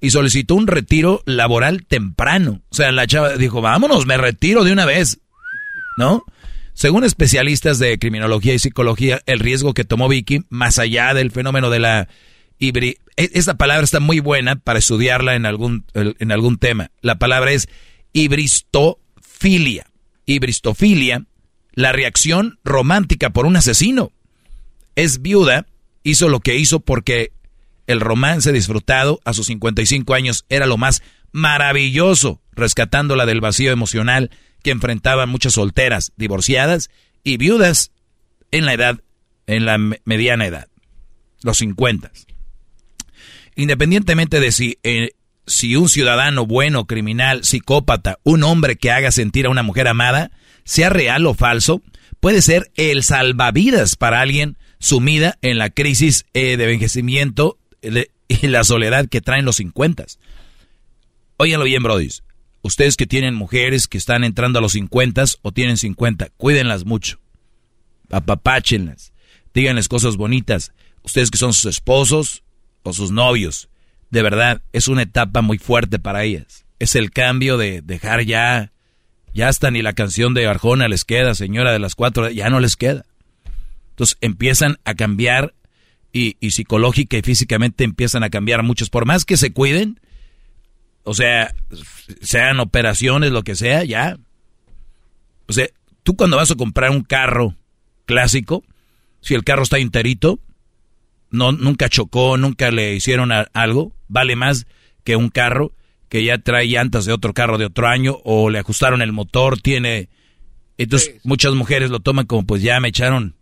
y 0.00 0.10
solicitó 0.10 0.54
un 0.54 0.66
retiro 0.66 1.22
laboral 1.24 1.84
temprano. 1.86 2.60
O 2.70 2.74
sea, 2.74 2.92
la 2.92 3.06
chava 3.06 3.36
dijo, 3.36 3.60
vámonos, 3.60 4.06
me 4.06 4.16
retiro 4.16 4.64
de 4.64 4.72
una 4.72 4.84
vez. 4.84 5.18
¿No? 5.96 6.24
Según 6.74 7.04
especialistas 7.04 7.78
de 7.78 7.98
criminología 7.98 8.52
y 8.52 8.58
psicología, 8.58 9.22
el 9.24 9.40
riesgo 9.40 9.72
que 9.72 9.84
tomó 9.84 10.08
Vicky, 10.08 10.44
más 10.50 10.78
allá 10.78 11.14
del 11.14 11.30
fenómeno 11.30 11.70
de 11.70 11.78
la. 11.78 12.08
E, 12.58 12.94
esta 13.16 13.54
palabra 13.54 13.84
está 13.84 13.98
muy 13.98 14.20
buena 14.20 14.56
para 14.56 14.78
estudiarla 14.78 15.36
en 15.36 15.46
algún, 15.46 15.86
en 15.94 16.32
algún 16.32 16.58
tema. 16.58 16.90
La 17.00 17.18
palabra 17.18 17.52
es 17.52 17.68
hibristofilia. 18.12 19.86
Hibristofilia, 20.26 21.24
la 21.76 21.92
reacción 21.92 22.58
romántica 22.64 23.30
por 23.30 23.46
un 23.46 23.56
asesino. 23.56 24.10
Es 24.96 25.22
viuda 25.22 25.66
hizo 26.02 26.28
lo 26.28 26.40
que 26.40 26.56
hizo 26.56 26.80
porque 26.80 27.32
el 27.86 28.00
romance 28.00 28.52
disfrutado 28.52 29.20
a 29.24 29.32
sus 29.32 29.46
55 29.46 30.14
años 30.14 30.44
era 30.48 30.66
lo 30.66 30.78
más 30.78 31.02
maravilloso, 31.32 32.40
rescatándola 32.52 33.26
del 33.26 33.40
vacío 33.40 33.70
emocional 33.70 34.30
que 34.62 34.70
enfrentaban 34.70 35.28
muchas 35.28 35.54
solteras, 35.54 36.12
divorciadas 36.16 36.90
y 37.22 37.36
viudas 37.36 37.92
en 38.50 38.66
la 38.66 38.72
edad, 38.72 39.00
en 39.46 39.66
la 39.66 39.78
mediana 39.78 40.46
edad, 40.46 40.68
los 41.42 41.58
50. 41.58 42.10
Independientemente 43.54 44.40
de 44.40 44.52
si, 44.52 44.78
eh, 44.82 45.10
si 45.46 45.76
un 45.76 45.88
ciudadano 45.88 46.46
bueno, 46.46 46.86
criminal, 46.86 47.44
psicópata, 47.44 48.18
un 48.24 48.42
hombre 48.42 48.76
que 48.76 48.90
haga 48.90 49.12
sentir 49.12 49.46
a 49.46 49.50
una 49.50 49.62
mujer 49.62 49.88
amada, 49.88 50.30
sea 50.64 50.88
real 50.88 51.26
o 51.26 51.34
falso, 51.34 51.82
puede 52.20 52.42
ser 52.42 52.70
el 52.76 53.02
salvavidas 53.02 53.96
para 53.96 54.20
alguien 54.20 54.58
sumida 54.78 55.38
en 55.42 55.58
la 55.58 55.70
crisis 55.70 56.26
eh, 56.34 56.56
de 56.56 56.64
envejecimiento 56.64 57.58
y 58.28 58.46
la 58.46 58.64
soledad 58.64 59.08
que 59.08 59.20
traen 59.20 59.44
los 59.44 59.56
50. 59.56 60.04
Óiganlo 61.36 61.64
bien, 61.64 61.82
brodis. 61.82 62.22
Ustedes 62.62 62.96
que 62.96 63.06
tienen 63.06 63.34
mujeres 63.34 63.86
que 63.86 63.98
están 63.98 64.24
entrando 64.24 64.58
a 64.58 64.62
los 64.62 64.72
50 64.72 65.24
o 65.42 65.52
tienen 65.52 65.76
50, 65.76 66.30
cuídenlas 66.36 66.84
mucho. 66.84 67.20
Apapáchenlas. 68.10 69.12
Díganles 69.54 69.88
cosas 69.88 70.16
bonitas. 70.16 70.72
Ustedes 71.02 71.30
que 71.30 71.38
son 71.38 71.52
sus 71.52 71.66
esposos 71.66 72.42
o 72.82 72.92
sus 72.92 73.12
novios. 73.12 73.68
De 74.10 74.22
verdad, 74.22 74.62
es 74.72 74.88
una 74.88 75.02
etapa 75.02 75.42
muy 75.42 75.58
fuerte 75.58 75.98
para 75.98 76.24
ellas. 76.24 76.64
Es 76.78 76.94
el 76.94 77.10
cambio 77.10 77.56
de 77.56 77.82
dejar 77.82 78.24
ya. 78.24 78.72
Ya 79.34 79.48
hasta 79.48 79.70
ni 79.70 79.82
la 79.82 79.92
canción 79.92 80.32
de 80.32 80.46
Arjona 80.46 80.88
les 80.88 81.04
queda, 81.04 81.34
señora 81.34 81.72
de 81.72 81.78
las 81.78 81.94
cuatro, 81.94 82.30
ya 82.30 82.48
no 82.48 82.58
les 82.58 82.76
queda. 82.76 83.04
Entonces 83.90 84.16
empiezan 84.20 84.78
a 84.84 84.94
cambiar 84.94 85.54
y, 86.12 86.50
psicológica 86.50 87.18
y 87.18 87.22
físicamente 87.22 87.84
empiezan 87.84 88.22
a 88.22 88.30
cambiar 88.30 88.62
muchos. 88.62 88.88
Por 88.88 89.04
más 89.04 89.24
que 89.24 89.36
se 89.36 89.52
cuiden, 89.52 90.00
o 91.02 91.14
sea, 91.14 91.54
sean 92.22 92.60
operaciones, 92.60 93.32
lo 93.32 93.42
que 93.42 93.56
sea, 93.56 93.84
ya. 93.84 94.16
O 95.46 95.52
sea, 95.52 95.66
tú 96.02 96.16
cuando 96.16 96.36
vas 96.36 96.50
a 96.50 96.54
comprar 96.54 96.90
un 96.90 97.02
carro 97.02 97.54
clásico, 98.06 98.64
si 99.20 99.34
el 99.34 99.44
carro 99.44 99.62
está 99.62 99.78
enterito, 99.78 100.40
no, 101.30 101.52
nunca 101.52 101.88
chocó, 101.88 102.36
nunca 102.36 102.70
le 102.70 102.94
hicieron 102.94 103.30
algo, 103.52 103.92
vale 104.08 104.36
más 104.36 104.66
que 105.04 105.16
un 105.16 105.28
carro 105.28 105.72
que 106.08 106.24
ya 106.24 106.38
trae 106.38 106.66
llantas 106.66 107.04
de 107.04 107.12
otro 107.12 107.34
carro 107.34 107.58
de 107.58 107.66
otro 107.66 107.88
año 107.88 108.18
o 108.24 108.50
le 108.50 108.58
ajustaron 108.58 109.02
el 109.02 109.12
motor, 109.12 109.60
tiene... 109.60 110.08
Entonces 110.78 111.16
muchas 111.24 111.54
mujeres 111.54 111.90
lo 111.90 112.00
toman 112.00 112.26
como 112.26 112.46
pues 112.46 112.62
ya 112.62 112.78
me 112.80 112.88
echaron 112.88 113.36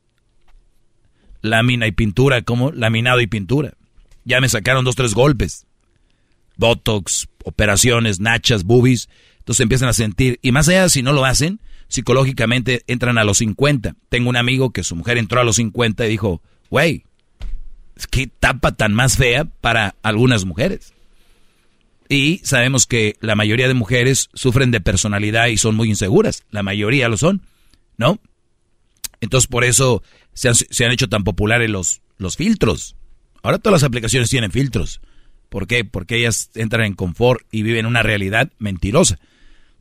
lámina 1.44 1.87
y 1.87 1.92
pintura, 1.92 2.42
como 2.42 2.73
laminado 2.73 3.20
y 3.20 3.27
pintura. 3.27 3.75
Ya 4.25 4.40
me 4.40 4.49
sacaron 4.49 4.85
dos, 4.85 4.97
tres 4.97 5.14
golpes. 5.14 5.66
Botox, 6.57 7.29
operaciones, 7.44 8.18
nachas, 8.18 8.64
boobies. 8.64 9.09
Entonces 9.38 9.61
empiezan 9.61 9.90
a 9.90 9.92
sentir, 9.92 10.38
y 10.40 10.53
más 10.53 10.68
allá 10.68 10.88
si 10.88 11.03
no 11.03 11.12
lo 11.12 11.27
hacen, 11.27 11.61
psicológicamente 11.88 12.83
entran 12.87 13.18
a 13.18 13.25
los 13.25 13.38
50. 13.38 13.94
Tengo 14.09 14.31
un 14.31 14.37
amigo 14.37 14.73
que 14.73 14.83
su 14.83 14.97
mujer 14.97 15.18
entró 15.18 15.40
a 15.40 15.44
los 15.44 15.57
50 15.57 16.07
y 16.07 16.09
dijo, 16.09 16.40
güey, 16.70 17.05
qué 18.11 18.26
tapa 18.26 18.72
tan 18.72 18.94
más 18.94 19.16
fea 19.16 19.44
para 19.44 19.94
algunas 20.02 20.44
mujeres. 20.44 20.92
Y 22.09 22.40
sabemos 22.44 22.87
que 22.87 23.16
la 23.20 23.35
mayoría 23.35 23.68
de 23.68 23.74
mujeres 23.74 24.28
sufren 24.35 24.70
de 24.70 24.80
personalidad 24.80 25.46
y 25.46 25.57
son 25.57 25.74
muy 25.74 25.88
inseguras. 25.88 26.44
La 26.50 26.62
mayoría 26.62 27.09
lo 27.09 27.16
son, 27.16 27.42
¿no? 27.96 28.20
Entonces 29.20 29.48
por 29.48 29.64
eso 29.64 30.02
se 30.35 30.48
han, 30.48 30.54
se 30.54 30.85
han 30.85 30.92
hecho 30.92 31.09
tan 31.09 31.24
populares 31.24 31.70
los, 31.70 32.02
los 32.18 32.37
filtros. 32.37 32.96
Ahora 33.42 33.59
todas 33.59 33.83
las 33.83 33.87
aplicaciones 33.88 34.30
tienen 34.30 34.50
filtros. 34.50 35.00
¿Por 35.48 35.66
qué? 35.66 35.85
Porque 35.85 36.16
ellas 36.16 36.50
entran 36.54 36.85
en 36.85 36.94
confort 36.94 37.46
y 37.50 37.62
viven 37.62 37.87
una 37.87 38.02
realidad 38.02 38.50
mentirosa. 38.59 39.18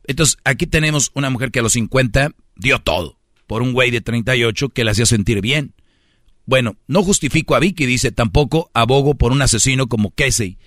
Entonces, 0.06 0.36
aquí 0.44 0.66
tenemos 0.66 1.10
una 1.14 1.30
mujer 1.30 1.50
que 1.50 1.58
a 1.60 1.62
los 1.62 1.72
50 1.72 2.32
dio 2.56 2.78
todo 2.78 3.18
por 3.46 3.62
un 3.62 3.72
güey 3.72 3.90
de 3.90 4.00
38 4.00 4.68
que 4.68 4.84
la 4.84 4.92
hacía 4.92 5.06
sentir 5.06 5.40
bien. 5.40 5.74
Bueno, 6.46 6.76
no 6.86 7.02
justifico 7.02 7.54
a 7.54 7.60
Vicky, 7.60 7.86
dice, 7.86 8.12
tampoco 8.12 8.70
abogo 8.74 9.14
por 9.14 9.32
un 9.32 9.42
asesino 9.42 9.88
como 9.88 10.10
Casey. 10.10 10.58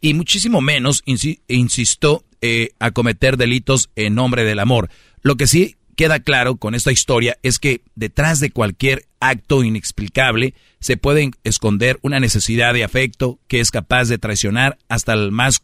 Y 0.00 0.14
muchísimo 0.14 0.60
menos 0.60 1.02
insisto 1.06 2.24
eh, 2.40 2.70
a 2.78 2.92
cometer 2.92 3.36
delitos 3.36 3.90
en 3.96 4.14
nombre 4.14 4.44
del 4.44 4.60
amor. 4.60 4.90
Lo 5.22 5.36
que 5.36 5.46
sí 5.46 5.76
queda 5.96 6.20
claro 6.20 6.56
con 6.56 6.76
esta 6.76 6.92
historia 6.92 7.36
es 7.42 7.58
que 7.58 7.82
detrás 7.96 8.38
de 8.38 8.50
cualquier 8.50 9.06
acto 9.18 9.64
inexplicable 9.64 10.54
se 10.78 10.96
puede 10.96 11.32
esconder 11.42 11.98
una 12.02 12.20
necesidad 12.20 12.72
de 12.72 12.84
afecto 12.84 13.40
que 13.48 13.58
es 13.58 13.72
capaz 13.72 14.04
de 14.04 14.18
traicionar 14.18 14.78
hasta 14.88 15.12
el 15.12 15.32
más, 15.32 15.62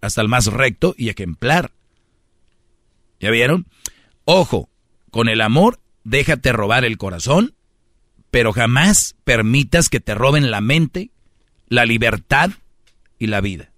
hasta 0.00 0.20
el 0.20 0.28
más 0.28 0.46
recto 0.46 0.96
y 0.98 1.10
ejemplar. 1.10 1.70
¿Ya 3.20 3.30
vieron? 3.30 3.66
Ojo, 4.24 4.68
con 5.12 5.28
el 5.28 5.40
amor 5.40 5.78
déjate 6.02 6.52
robar 6.52 6.84
el 6.84 6.98
corazón, 6.98 7.54
pero 8.30 8.52
jamás 8.52 9.16
permitas 9.24 9.88
que 9.88 10.00
te 10.00 10.14
roben 10.14 10.50
la 10.50 10.60
mente, 10.60 11.10
la 11.68 11.84
libertad 11.86 12.50
y 13.18 13.26
la 13.26 13.40
vida. 13.40 13.70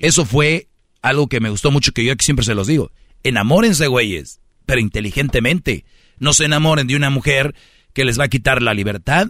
Eso 0.00 0.24
fue 0.24 0.68
algo 1.02 1.28
que 1.28 1.40
me 1.40 1.50
gustó 1.50 1.70
mucho, 1.70 1.92
que 1.92 2.04
yo 2.04 2.12
aquí 2.12 2.24
siempre 2.24 2.44
se 2.44 2.54
los 2.54 2.66
digo. 2.66 2.90
Enamórense, 3.22 3.86
güeyes 3.86 4.42
pero 4.66 4.80
inteligentemente. 4.80 5.84
No 6.18 6.32
se 6.32 6.44
enamoren 6.44 6.86
de 6.86 6.96
una 6.96 7.10
mujer 7.10 7.54
que 7.92 8.04
les 8.04 8.18
va 8.18 8.24
a 8.24 8.28
quitar 8.28 8.62
la 8.62 8.74
libertad, 8.74 9.28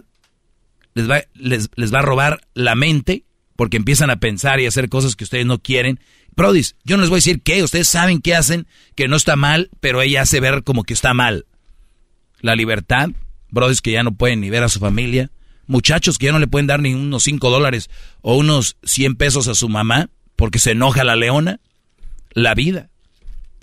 les 0.93 1.09
va, 1.09 1.23
les, 1.33 1.69
va 1.69 1.99
a 1.99 2.03
robar 2.03 2.41
la 2.53 2.75
mente, 2.75 3.25
porque 3.55 3.77
empiezan 3.77 4.09
a 4.09 4.19
pensar 4.19 4.59
y 4.59 4.65
a 4.65 4.69
hacer 4.69 4.89
cosas 4.89 5.15
que 5.15 5.23
ustedes 5.23 5.45
no 5.45 5.59
quieren. 5.59 5.99
Prodis, 6.35 6.75
yo 6.83 6.97
no 6.97 7.01
les 7.01 7.09
voy 7.09 7.17
a 7.17 7.19
decir 7.19 7.41
qué, 7.41 7.63
ustedes 7.63 7.87
saben 7.87 8.21
qué 8.21 8.35
hacen, 8.35 8.67
que 8.95 9.07
no 9.07 9.15
está 9.15 9.35
mal, 9.35 9.69
pero 9.79 10.01
ella 10.01 10.21
hace 10.21 10.39
ver 10.39 10.63
como 10.63 10.83
que 10.83 10.93
está 10.93 11.13
mal. 11.13 11.45
La 12.39 12.55
libertad, 12.55 13.09
brodis 13.53 13.81
que 13.81 13.91
ya 13.91 14.03
no 14.03 14.13
pueden 14.15 14.41
ni 14.41 14.49
ver 14.49 14.63
a 14.63 14.69
su 14.69 14.79
familia, 14.79 15.29
muchachos 15.67 16.17
que 16.17 16.25
ya 16.25 16.31
no 16.31 16.39
le 16.39 16.47
pueden 16.47 16.67
dar 16.67 16.81
ni 16.81 16.93
unos 16.93 17.23
5 17.23 17.49
dólares 17.49 17.89
o 18.21 18.35
unos 18.35 18.77
100 18.83 19.15
pesos 19.15 19.47
a 19.47 19.55
su 19.55 19.69
mamá 19.69 20.09
porque 20.35 20.59
se 20.59 20.71
enoja 20.71 21.03
la 21.03 21.15
leona. 21.15 21.59
La 22.31 22.55
vida 22.55 22.89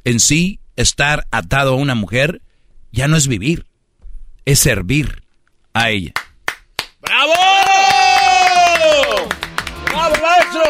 en 0.04 0.20
sí 0.20 0.60
estar 0.76 1.26
atado 1.32 1.72
a 1.72 1.76
una 1.76 1.96
mujer 1.96 2.40
ya 2.92 3.08
no 3.08 3.16
es 3.16 3.26
vivir, 3.26 3.66
es 4.44 4.60
servir 4.60 5.22
a 5.74 5.90
ella. 5.90 6.12
¡Bravo! 7.00 7.32
¡Bravo, 9.86 10.14
maestro! 10.22 10.62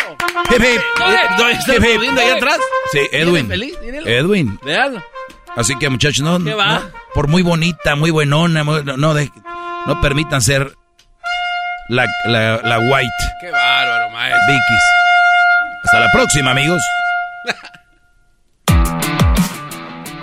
¿Está 2.08 2.20
ahí 2.22 2.30
atrás? 2.30 2.58
Sí, 2.90 3.00
Edwin. 3.12 3.52
Edwin. 4.06 4.58
Así 5.56 5.76
que 5.78 5.90
muchachos, 5.90 6.24
no, 6.24 6.38
por 7.14 7.28
muy 7.28 7.42
bonita, 7.42 7.96
muy 7.96 8.10
buenona, 8.10 8.64
no, 8.64 8.82
no, 8.82 9.14
no 9.86 10.00
permitan 10.00 10.40
ser 10.40 10.74
la, 11.88 12.06
la, 12.26 12.60
la 12.62 12.78
white. 12.78 13.10
Qué 13.40 13.50
bárbaro, 13.50 14.10
maestro. 14.10 14.40
Vicky's. 14.48 14.82
Hasta 15.84 16.00
la 16.00 16.08
próxima, 16.12 16.50
amigos. 16.50 16.82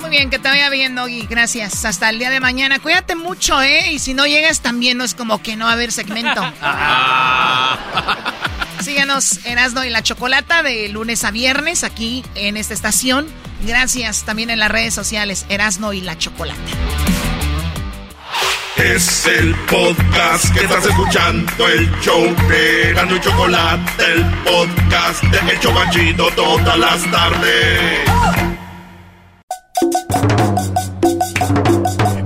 bien, 0.09 0.29
que 0.29 0.39
te 0.39 0.47
vaya 0.47 0.69
bien, 0.69 0.95
Doggy. 0.95 1.27
Gracias. 1.27 1.85
Hasta 1.85 2.09
el 2.09 2.19
día 2.19 2.29
de 2.29 2.39
mañana. 2.39 2.79
Cuídate 2.79 3.15
mucho, 3.15 3.61
¿eh? 3.61 3.91
Y 3.91 3.99
si 3.99 4.13
no 4.13 4.25
llegas 4.25 4.61
también, 4.61 4.97
no 4.97 5.03
es 5.03 5.13
como 5.13 5.41
que 5.41 5.55
no 5.55 5.65
va 5.65 5.71
a 5.71 5.73
haber 5.73 5.91
segmento. 5.91 6.41
Síganos 8.87 9.45
Erasno 9.45 9.83
y 9.83 9.89
la 9.89 10.01
Chocolata 10.01 10.63
de 10.63 10.87
lunes 10.87 11.25
a 11.25 11.31
viernes 11.31 11.83
aquí 11.83 12.23
en 12.35 12.55
esta 12.55 12.73
estación. 12.73 13.27
Gracias 13.63 14.23
también 14.23 14.49
en 14.49 14.59
las 14.59 14.71
redes 14.71 14.93
sociales 14.93 15.45
Erasno 15.49 15.91
y 15.91 15.99
la 15.99 16.17
Chocolata. 16.17 16.57
Es 18.77 19.25
el 19.25 19.53
podcast 19.69 20.53
que 20.53 20.61
estás 20.61 20.85
escuchando, 20.85 21.67
el 21.67 21.91
show 21.99 22.33
de 22.47 22.91
Erasno 22.91 23.17
y 23.17 23.19
Chocolate, 23.19 24.03
el 24.13 24.23
podcast 24.45 25.21
de 25.21 25.51
El 25.51 25.59
Chocachito 25.59 26.31
todas 26.33 26.79
las 26.79 27.11
tardes. 27.11 27.99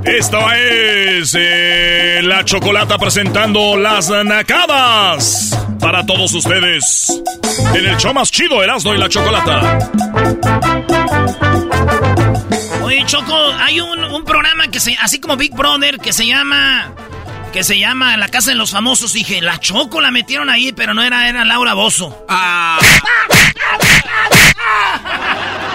Esta 0.03 0.59
es 0.59 1.35
eh, 1.39 2.19
la 2.21 2.45
chocolata 2.45 2.99
presentando 2.99 3.75
las 3.77 4.11
nacadas 4.11 5.57
para 5.81 6.05
todos 6.05 6.33
ustedes 6.33 7.21
en 7.75 7.85
el 7.85 7.97
show 7.97 8.13
más 8.13 8.31
chido 8.31 8.63
Erasmo 8.63 8.93
y 8.93 8.97
la 8.97 9.09
chocolata. 9.09 9.89
Oye 12.83 13.03
Choco, 13.05 13.35
hay 13.59 13.81
un, 13.81 14.23
programa 14.23 14.67
que 14.67 14.79
se, 14.79 14.95
así 15.01 15.19
como 15.19 15.35
Big 15.35 15.53
Brother, 15.53 15.97
que 15.97 16.13
se 16.13 16.27
llama, 16.27 16.93
que 17.51 17.63
se 17.63 17.79
llama 17.79 18.15
La 18.17 18.29
Casa 18.29 18.51
de 18.51 18.55
los 18.55 18.71
Famosos. 18.71 19.13
Dije, 19.13 19.41
la 19.41 19.59
Choco 19.59 19.99
la 19.99 20.11
metieron 20.11 20.49
ahí, 20.49 20.71
pero 20.71 20.93
no 20.93 21.03
era, 21.03 21.27
era 21.27 21.43
Laura 21.43 21.73
Bozo. 21.73 22.25
Ah. 22.29 22.79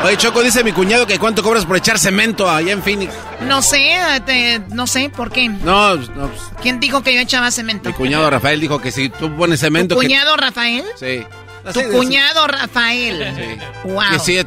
Oye, 0.04 0.16
Choco, 0.18 0.42
dice 0.42 0.62
mi 0.62 0.72
cuñado 0.72 1.06
que 1.06 1.18
cuánto 1.18 1.42
cobras 1.42 1.64
por 1.64 1.76
echar 1.76 1.98
cemento 1.98 2.48
allá 2.48 2.70
en 2.72 2.82
Phoenix. 2.82 3.12
No 3.40 3.60
sé, 3.62 3.96
te- 4.24 4.60
no 4.68 4.86
sé, 4.86 5.08
¿por 5.08 5.32
qué? 5.32 5.48
No, 5.48 5.96
no, 5.96 6.28
pues, 6.28 6.40
¿Quién 6.62 6.78
dijo 6.78 7.02
que 7.02 7.12
yo 7.14 7.20
echaba 7.20 7.50
cemento? 7.50 7.88
mi 7.88 7.94
cuñado 7.94 8.30
Rafael 8.30 8.60
dijo 8.60 8.78
que 8.80 8.92
si 8.92 9.08
tú 9.08 9.34
pones 9.36 9.58
¿Tu 9.58 9.66
cemento... 9.66 9.96
que- 9.98 10.06
cuñado 10.06 10.36
Rafael? 10.36 10.84
Sí. 11.00 11.24
Tu 11.72 11.82
cuñado 11.90 12.46
Rafael. 12.46 13.34
Sí. 13.36 13.88
Wow. 13.90 14.02
Que 14.12 14.18
si 14.20 14.46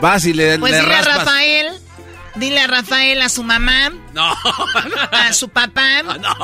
vas 0.00 0.24
y 0.24 0.32
le, 0.32 0.58
Pues 0.58 0.72
le 0.72 0.80
dile 0.80 0.94
a. 0.94 1.02
Rafael, 1.02 1.66
dile 2.36 2.60
a 2.60 2.66
Rafael, 2.68 3.20
a 3.20 3.28
su 3.28 3.42
mamá, 3.42 3.92
No, 4.14 4.34
a 5.12 5.32
su 5.34 5.50
papá 5.50 6.02
no. 6.04 6.34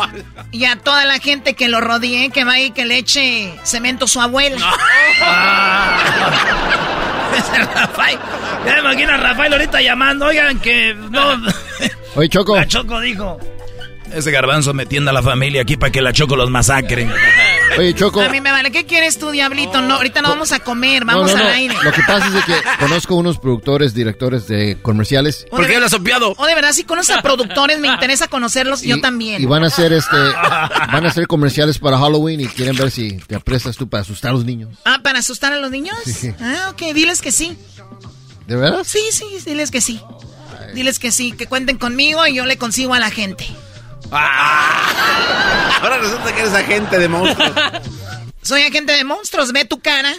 y 0.51 0.67
a 0.67 0.77
toda 0.77 1.07
la 1.07 1.19
gente 1.21 1.55
que 1.55 1.69
lo 1.69 1.81
rodee 1.81 2.29
que 2.31 2.45
vaya 2.45 2.67
y 2.67 2.71
que 2.73 2.85
le 2.85 2.99
eche 2.99 3.59
cemento 3.65 4.05
a 4.05 4.09
su 4.09 4.21
abuela. 4.21 4.57
Ese 4.57 5.25
Rafael. 7.75 8.19
Ya 8.67 8.75
me 8.75 8.81
imagino 8.81 9.13
a 9.13 9.17
Rafael 9.17 9.53
ahorita 9.53 9.81
llamando. 9.81 10.27
Oigan, 10.27 10.59
que 10.61 10.95
no. 10.95 11.41
Oye, 12.15 12.29
Choco. 12.29 12.57
La 12.57 12.67
Choco 12.67 13.01
dijo. 13.01 13.39
Ese 14.15 14.31
garbanzo 14.31 14.75
metiendo 14.75 15.11
a 15.11 15.15
la 15.15 15.23
familia 15.23 15.63
aquí 15.63 15.77
para 15.77 15.93
que 15.93 16.03
la 16.03 16.13
Choco 16.13 16.37
los 16.37 16.51
masacre. 16.51 17.09
Oye, 17.79 17.95
Choco. 17.95 18.21
A 18.21 18.29
mí 18.29 18.41
me 18.41 18.51
vale. 18.51 18.71
¿Qué 18.71 18.87
quieres 18.87 19.19
tú, 19.19 19.31
diablito? 19.31 19.81
No, 19.83 19.95
ahorita 19.95 20.23
no 20.23 20.31
vamos 20.31 20.53
a 20.53 20.61
comer, 20.61 21.05
vamos 21.05 21.31
no, 21.31 21.37
no, 21.37 21.45
al 21.45 21.53
aire. 21.53 21.75
Lo 21.83 21.93
que 21.93 22.03
pasa 22.03 22.27
es 22.27 22.35
de 22.35 22.41
que 22.43 22.55
conozco 22.81 23.15
unos 23.15 23.39
productores, 23.39 23.95
directores 23.95 24.49
de 24.49 24.79
comerciales. 24.83 25.47
¿Por 25.51 25.67
qué 25.67 25.77
hablas 25.77 25.93
sopeado? 25.93 26.35
O 26.37 26.47
de 26.47 26.55
verdad, 26.55 26.73
si 26.73 26.85
conoces 26.85 27.17
a 27.17 27.23
productores, 27.23 27.79
me 27.79 27.89
interesa 27.89 28.29
conocerlos, 28.29 28.83
yo 28.83 29.01
también. 29.01 29.43
Y 29.43 29.47
van 29.47 29.65
a 29.65 29.69
hacer 29.69 29.93
este, 29.93 30.17
van 30.93 31.05
a 31.05 31.09
hacer 31.09 31.27
comerciales 31.27 31.79
para 31.79 31.99
Halloween 31.99 32.41
y 32.41 32.49
quieren 32.49 32.77
ver 32.77 32.91
si 32.91 33.19
te 33.19 33.37
aprestas 33.37 33.77
tú 33.77 33.89
para 33.89 34.03
asustar 34.03 34.31
a 34.31 34.35
los 34.35 34.45
niños. 34.45 34.77
Ah, 34.85 35.01
¿para 35.03 35.21
asustar 35.21 35.53
a 35.53 35.59
los 35.59 35.71
niños? 35.71 35.97
Sí. 36.05 36.33
Ah, 36.41 36.71
ok, 36.71 36.95
diles 36.95 37.21
que 37.21 37.33
sí. 37.33 37.57
¿De 38.47 38.57
verdad? 38.57 38.83
Sí, 38.85 39.01
sí, 39.13 39.27
diles 39.45 39.71
que 39.71 39.81
sí. 39.81 40.01
Diles 40.75 40.99
que 40.99 41.13
sí, 41.13 41.33
que 41.33 41.47
cuenten 41.47 41.79
conmigo 41.79 42.27
y 42.27 42.35
yo 42.35 42.45
le 42.45 42.59
consigo 42.59 42.95
a 42.95 42.99
la 42.99 43.11
gente. 43.11 43.47
Ahora 44.11 45.99
resulta 46.01 46.35
que 46.35 46.41
eres 46.41 46.55
agente 46.55 46.99
de 46.99 47.09
monstruos. 47.09 47.53
Soy 48.43 48.63
agente 48.63 48.93
de 48.93 49.05
monstruos, 49.05 49.53
ve 49.53 49.65
tu 49.65 49.81
cara. 49.81 50.15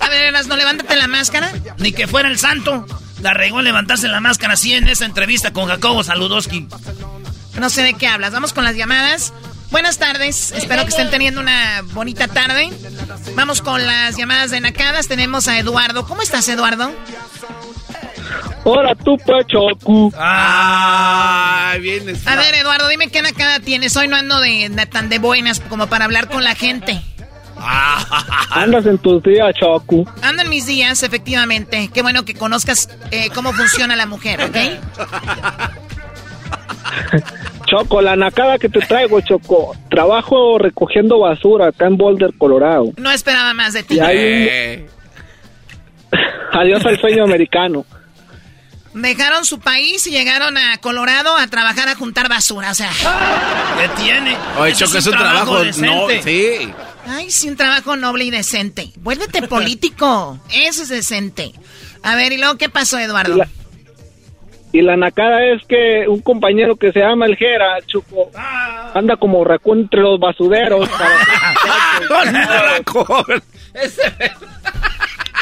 A 0.00 0.08
ver, 0.08 0.24
Eras, 0.24 0.46
no 0.46 0.56
levántate 0.56 0.96
la 0.96 1.06
máscara. 1.06 1.52
Ni 1.78 1.92
que 1.92 2.06
fuera 2.06 2.28
el 2.28 2.38
santo. 2.38 2.84
La 3.20 3.34
regó 3.34 3.62
levantarse 3.62 4.08
la 4.08 4.20
máscara 4.20 4.54
así 4.54 4.72
en 4.72 4.88
esa 4.88 5.04
entrevista 5.04 5.52
con 5.52 5.68
Jacobo 5.68 6.02
Saludowski. 6.02 6.66
No 7.60 7.70
sé 7.70 7.82
de 7.82 7.94
qué 7.94 8.08
hablas. 8.08 8.32
Vamos 8.32 8.52
con 8.52 8.64
las 8.64 8.74
llamadas. 8.74 9.32
Buenas 9.70 9.98
tardes. 9.98 10.50
Espero 10.52 10.82
que 10.82 10.88
estén 10.88 11.10
teniendo 11.10 11.40
una 11.40 11.82
bonita 11.92 12.26
tarde. 12.26 12.72
Vamos 13.36 13.62
con 13.62 13.86
las 13.86 14.16
llamadas 14.16 14.50
de 14.50 14.60
Nacadas. 14.60 15.06
Tenemos 15.06 15.46
a 15.46 15.58
Eduardo. 15.58 16.06
¿Cómo 16.06 16.22
estás, 16.22 16.48
Eduardo? 16.48 16.92
Hola, 18.64 18.94
tú, 18.94 19.16
Choco. 19.46 20.12
Ay, 20.16 21.80
vienes. 21.80 22.26
A 22.26 22.36
ver, 22.36 22.54
Eduardo, 22.54 22.88
dime 22.88 23.08
qué 23.08 23.22
Nakada 23.22 23.60
tienes. 23.60 23.96
Hoy 23.96 24.08
no 24.08 24.16
ando 24.16 24.40
de, 24.40 24.68
de 24.70 24.86
tan 24.86 25.08
de 25.08 25.18
buenas 25.18 25.60
como 25.60 25.88
para 25.88 26.04
hablar 26.04 26.28
con 26.28 26.44
la 26.44 26.54
gente. 26.54 27.00
Andas 28.50 28.86
en 28.86 28.98
tus 28.98 29.22
días, 29.22 29.54
Choco. 29.54 30.04
Ando 30.22 30.42
en 30.42 30.48
mis 30.48 30.66
días, 30.66 31.02
efectivamente. 31.02 31.90
Qué 31.92 32.02
bueno 32.02 32.24
que 32.24 32.34
conozcas 32.34 32.88
eh, 33.10 33.28
cómo 33.34 33.52
funciona 33.52 33.96
la 33.96 34.06
mujer, 34.06 34.40
¿ok? 34.42 34.56
Choco, 37.66 38.02
la 38.02 38.16
nacada 38.16 38.58
que 38.58 38.68
te 38.68 38.80
traigo, 38.80 39.20
Choco. 39.20 39.76
Trabajo 39.88 40.58
recogiendo 40.58 41.20
basura 41.20 41.68
acá 41.68 41.86
en 41.86 41.96
Boulder, 41.96 42.32
Colorado. 42.36 42.92
No 42.96 43.10
esperaba 43.10 43.54
más 43.54 43.72
de 43.72 43.82
ti. 43.82 43.98
Hay 44.00 44.86
un... 46.10 46.18
Adiós 46.52 46.84
al 46.84 47.00
sueño 47.00 47.24
americano. 47.24 47.86
Dejaron 48.94 49.44
su 49.46 49.58
país 49.58 50.06
y 50.06 50.10
llegaron 50.10 50.58
a 50.58 50.76
Colorado 50.78 51.36
a 51.36 51.46
trabajar 51.46 51.88
a 51.88 51.94
juntar 51.94 52.28
basura, 52.28 52.70
o 52.70 52.74
sea. 52.74 52.90
¿Qué 53.78 53.88
tiene? 54.02 54.36
Oye, 54.58 54.74
Choco, 54.74 54.98
es 54.98 55.06
un 55.06 55.12
trabajo, 55.12 55.54
no, 55.58 55.64
decente. 55.64 56.22
sí. 56.22 56.72
Ay, 57.06 57.30
sí, 57.30 57.48
un 57.48 57.56
trabajo 57.56 57.96
noble 57.96 58.24
y 58.24 58.30
decente. 58.30 58.90
Vuélvete 58.96 59.42
político. 59.48 60.38
Eso 60.52 60.82
es 60.82 60.88
decente. 60.90 61.52
A 62.02 62.14
ver, 62.16 62.32
¿y 62.32 62.38
luego 62.38 62.58
qué 62.58 62.68
pasó, 62.68 62.98
Eduardo? 62.98 63.36
La- 63.36 63.48
Y 64.72 64.82
la 64.82 64.96
nacada 64.96 65.42
es 65.44 65.62
que 65.68 66.06
un 66.08 66.20
compañero 66.20 66.76
que 66.76 66.92
se 66.92 67.00
llama 67.00 67.26
El 67.26 67.36
Jera, 67.36 67.78
Choco, 67.86 68.30
anda 68.94 69.16
como 69.16 69.42
racón 69.44 69.80
entre 69.80 70.00
los 70.00 70.20
basureros. 70.20 70.88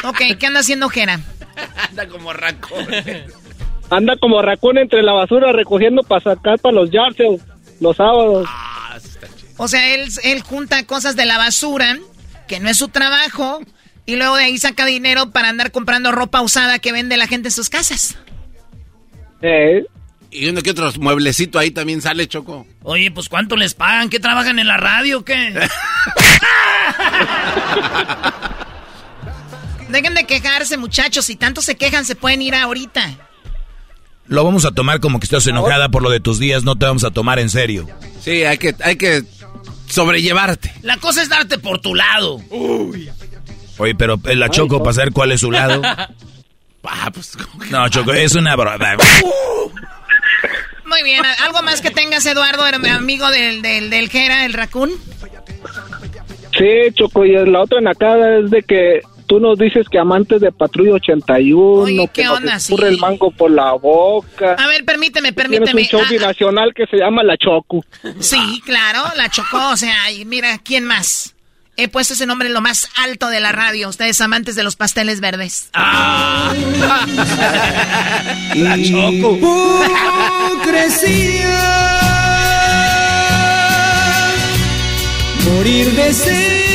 Ok, 0.03 0.17
¿qué 0.39 0.47
anda 0.47 0.61
haciendo 0.61 0.89
Jera? 0.89 1.19
Anda 1.89 2.07
como 2.07 2.33
racón. 2.33 2.87
Anda 3.91 4.15
como 4.15 4.41
racón 4.41 4.77
entre 4.77 5.03
la 5.03 5.11
basura 5.11 5.51
recogiendo 5.51 6.01
para 6.01 6.21
sacar 6.21 6.57
para 6.59 6.73
los 6.73 6.89
yard 6.91 7.13
sales 7.15 7.41
los 7.81 7.97
sábados. 7.97 8.47
O 9.57 9.67
sea, 9.67 9.93
él, 9.93 10.07
él 10.23 10.41
junta 10.41 10.85
cosas 10.85 11.15
de 11.17 11.25
la 11.25 11.37
basura, 11.37 11.99
que 12.47 12.61
no 12.61 12.69
es 12.69 12.77
su 12.77 12.87
trabajo, 12.87 13.59
y 14.05 14.15
luego 14.15 14.37
de 14.37 14.45
ahí 14.45 14.57
saca 14.57 14.85
dinero 14.85 15.31
para 15.31 15.49
andar 15.49 15.71
comprando 15.71 16.11
ropa 16.13 16.41
usada 16.41 16.79
que 16.79 16.93
vende 16.93 17.17
la 17.17 17.27
gente 17.27 17.49
en 17.49 17.51
sus 17.53 17.69
casas. 17.69 18.17
Eh, 19.41 19.83
Y 20.29 20.47
uno 20.47 20.61
que 20.61 20.71
otro 20.71 20.89
mueblecito 20.99 21.59
ahí 21.59 21.71
también 21.71 22.01
sale, 22.01 22.27
Choco. 22.27 22.65
Oye, 22.83 23.11
pues 23.11 23.27
¿cuánto 23.27 23.57
les 23.57 23.73
pagan? 23.73 24.09
¿Qué 24.09 24.19
trabajan 24.21 24.57
en 24.57 24.67
la 24.67 24.77
radio 24.77 25.19
o 25.19 25.25
qué? 25.25 25.53
Dejen 29.89 30.13
de 30.13 30.23
quejarse, 30.25 30.77
muchachos. 30.77 31.25
Si 31.25 31.35
tanto 31.35 31.61
se 31.61 31.75
quejan, 31.75 32.05
se 32.05 32.15
pueden 32.15 32.41
ir 32.41 32.55
ahorita. 32.55 33.30
Lo 34.27 34.43
vamos 34.45 34.65
a 34.65 34.71
tomar 34.71 34.99
como 34.99 35.19
que 35.19 35.25
estás 35.25 35.45
enojada 35.47 35.89
por 35.89 36.01
lo 36.03 36.09
de 36.09 36.19
tus 36.19 36.39
días, 36.39 36.63
no 36.63 36.77
te 36.77 36.85
vamos 36.85 37.03
a 37.03 37.11
tomar 37.11 37.39
en 37.39 37.49
serio. 37.49 37.87
Sí, 38.21 38.43
hay 38.43 38.57
que, 38.57 38.73
hay 38.83 38.95
que 38.95 39.23
sobrellevarte. 39.87 40.71
La 40.83 40.97
cosa 40.97 41.21
es 41.21 41.29
darte 41.29 41.57
por 41.57 41.79
tu 41.81 41.95
lado. 41.95 42.39
Oye, 43.77 43.95
pero 43.95 44.19
eh, 44.25 44.35
la 44.35 44.49
Choco 44.49 44.79
para 44.81 44.93
saber 44.93 45.11
cuál 45.11 45.31
es 45.31 45.41
su 45.41 45.51
lado. 45.51 45.81
Ah, 46.83 47.11
pues, 47.13 47.37
¿cómo 47.37 47.63
que- 47.63 47.69
No, 47.69 47.87
Choco, 47.89 48.11
es 48.11 48.33
una 48.33 48.55
broma. 48.55 48.75
Muy 50.85 51.03
bien, 51.03 51.21
¿algo 51.45 51.61
más 51.61 51.79
que 51.79 51.91
tengas, 51.91 52.25
Eduardo, 52.25 52.65
el 52.67 52.73
amigo 52.85 53.29
del, 53.29 53.61
del, 53.61 53.91
del 53.91 54.09
Jera, 54.09 54.45
el 54.45 54.53
raccoon? 54.53 54.89
sí, 56.57 56.91
Choco, 56.95 57.23
y 57.23 57.33
la 57.33 57.61
otra 57.61 57.81
nacada 57.81 58.39
es 58.39 58.49
de 58.49 58.63
que 58.63 59.01
tú 59.31 59.39
nos 59.39 59.57
dices 59.57 59.87
que 59.89 59.97
amantes 59.97 60.41
de 60.41 60.51
Patrulla 60.51 60.95
81, 60.95 61.83
Oye, 61.83 62.05
que 62.07 62.21
¿qué 62.23 62.25
nos 62.27 62.39
onda, 62.39 62.55
escurre 62.57 62.89
sí? 62.89 62.93
el 62.95 62.99
mango 62.99 63.31
por 63.31 63.49
la 63.49 63.71
boca. 63.75 64.55
A 64.59 64.67
ver, 64.67 64.83
permíteme, 64.83 65.31
Tienes 65.31 65.49
permíteme. 65.61 65.81
un 65.83 65.87
show 65.87 66.01
Ah, 66.05 66.09
binacional 66.11 66.73
que 66.75 66.85
se 66.87 66.97
llama 66.97 67.23
La 67.23 67.37
Choco. 67.37 67.85
sí, 68.19 68.61
claro, 68.65 68.99
la 69.15 69.29
chocó. 69.29 69.69
O 69.69 69.77
sea, 69.77 70.11
y 70.11 70.25
mira, 70.25 70.57
¿quién 70.57 70.83
más? 70.83 71.33
He 71.77 71.87
puesto 71.87 72.13
ese 72.13 72.25
nombre 72.25 72.49
en 72.49 72.53
lo 72.53 72.59
más 72.59 72.89
alto 72.97 73.29
de 73.29 73.39
la 73.39 73.53
radio. 73.53 73.87
Ustedes 73.87 74.19
amantes 74.19 74.55
de 74.55 74.63
los 74.63 74.75
pasteles 74.75 75.21
verdes. 75.21 75.69
La 78.53 78.77
Choco. 78.83 79.37
Morir 85.45 85.91
de 85.95 86.13
sed 86.13 86.70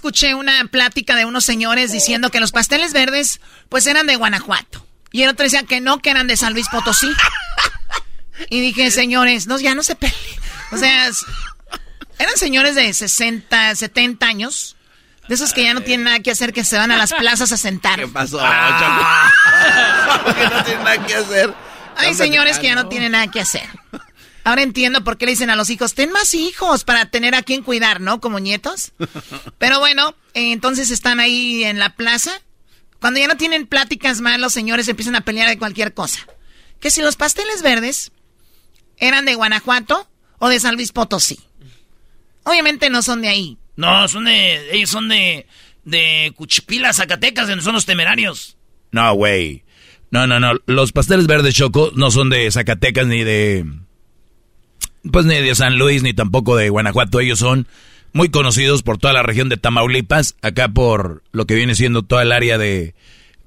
escuché 0.00 0.34
una 0.34 0.64
plática 0.64 1.14
de 1.14 1.26
unos 1.26 1.44
señores 1.44 1.92
diciendo 1.92 2.30
que 2.30 2.40
los 2.40 2.52
pasteles 2.52 2.94
verdes, 2.94 3.38
pues 3.68 3.86
eran 3.86 4.06
de 4.06 4.16
Guanajuato. 4.16 4.86
Y 5.12 5.24
el 5.24 5.28
otro 5.28 5.44
decía 5.44 5.64
que 5.64 5.82
no, 5.82 5.98
que 5.98 6.08
eran 6.08 6.26
de 6.26 6.38
San 6.38 6.54
Luis 6.54 6.68
Potosí. 6.70 7.10
Y 8.48 8.62
dije, 8.62 8.90
señores, 8.90 9.46
no, 9.46 9.58
ya 9.60 9.74
no 9.74 9.82
se 9.82 9.96
peleen. 9.96 10.16
O 10.72 10.78
sea, 10.78 11.10
eran 12.18 12.36
señores 12.36 12.76
de 12.76 12.90
60, 12.94 13.76
70 13.76 14.26
años. 14.26 14.74
De 15.28 15.34
esos 15.34 15.52
que 15.52 15.64
ya 15.64 15.74
no 15.74 15.82
tienen 15.82 16.04
nada 16.04 16.20
que 16.20 16.30
hacer, 16.30 16.54
que 16.54 16.64
se 16.64 16.78
van 16.78 16.90
a 16.90 16.96
las 16.96 17.12
plazas 17.12 17.52
a 17.52 17.58
sentar. 17.58 18.00
¿Qué 18.00 18.08
pasó, 18.08 18.38
Ah. 18.42 19.30
Que 20.34 20.44
no 20.48 20.64
tiene 20.64 20.82
nada 20.82 21.06
que 21.06 21.14
hacer. 21.14 21.54
Hay 21.98 22.14
señores 22.14 22.58
que 22.58 22.68
ya 22.68 22.74
no 22.74 22.88
tienen 22.88 23.12
nada 23.12 23.26
que 23.30 23.40
hacer. 23.40 23.68
Ahora 24.44 24.62
entiendo 24.62 25.04
por 25.04 25.18
qué 25.18 25.26
le 25.26 25.32
dicen 25.32 25.50
a 25.50 25.56
los 25.56 25.70
hijos, 25.70 25.94
ten 25.94 26.12
más 26.12 26.34
hijos 26.34 26.84
para 26.84 27.06
tener 27.10 27.34
a 27.34 27.42
quien 27.42 27.62
cuidar, 27.62 28.00
¿no? 28.00 28.20
Como 28.20 28.38
nietos. 28.38 28.92
Pero 29.58 29.80
bueno, 29.80 30.14
eh, 30.34 30.52
entonces 30.52 30.90
están 30.90 31.20
ahí 31.20 31.64
en 31.64 31.78
la 31.78 31.94
plaza. 31.94 32.30
Cuando 33.00 33.20
ya 33.20 33.28
no 33.28 33.36
tienen 33.36 33.66
pláticas 33.66 34.20
más, 34.20 34.38
los 34.38 34.52
señores 34.52 34.88
empiezan 34.88 35.16
a 35.16 35.22
pelear 35.22 35.48
de 35.48 35.58
cualquier 35.58 35.94
cosa. 35.94 36.26
Que 36.80 36.90
si 36.90 37.02
los 37.02 37.16
pasteles 37.16 37.62
verdes 37.62 38.12
eran 38.98 39.24
de 39.24 39.34
Guanajuato 39.34 40.08
o 40.38 40.48
de 40.48 40.60
San 40.60 40.74
Luis 40.74 40.92
Potosí. 40.92 41.38
Obviamente 42.44 42.90
no 42.90 43.02
son 43.02 43.22
de 43.22 43.28
ahí. 43.28 43.58
No, 43.76 44.08
son 44.08 44.24
de. 44.24 44.74
Ellos 44.74 44.90
son 44.90 45.08
de. 45.08 45.46
De 45.84 46.32
Cuchipila, 46.36 46.92
Zacatecas, 46.92 47.48
donde 47.48 47.64
son 47.64 47.74
los 47.74 47.86
temerarios. 47.86 48.58
No, 48.92 49.14
güey. 49.14 49.64
No, 50.10 50.26
no, 50.26 50.38
no. 50.38 50.52
Los 50.66 50.92
pasteles 50.92 51.26
verdes 51.26 51.54
Choco 51.54 51.90
no 51.94 52.10
son 52.10 52.28
de 52.28 52.50
Zacatecas 52.50 53.06
ni 53.06 53.24
de. 53.24 53.64
Pues 55.10 55.26
ni 55.26 55.34
de 55.34 55.54
San 55.54 55.78
Luis 55.78 56.02
ni 56.02 56.12
tampoco 56.12 56.56
de 56.56 56.68
Guanajuato. 56.68 57.20
Ellos 57.20 57.38
son 57.38 57.66
muy 58.12 58.28
conocidos 58.28 58.82
por 58.82 58.98
toda 58.98 59.14
la 59.14 59.22
región 59.22 59.48
de 59.48 59.56
Tamaulipas, 59.56 60.36
acá 60.42 60.68
por 60.68 61.22
lo 61.32 61.46
que 61.46 61.54
viene 61.54 61.74
siendo 61.74 62.02
toda 62.02 62.22
el 62.22 62.32
área 62.32 62.58
de, 62.58 62.94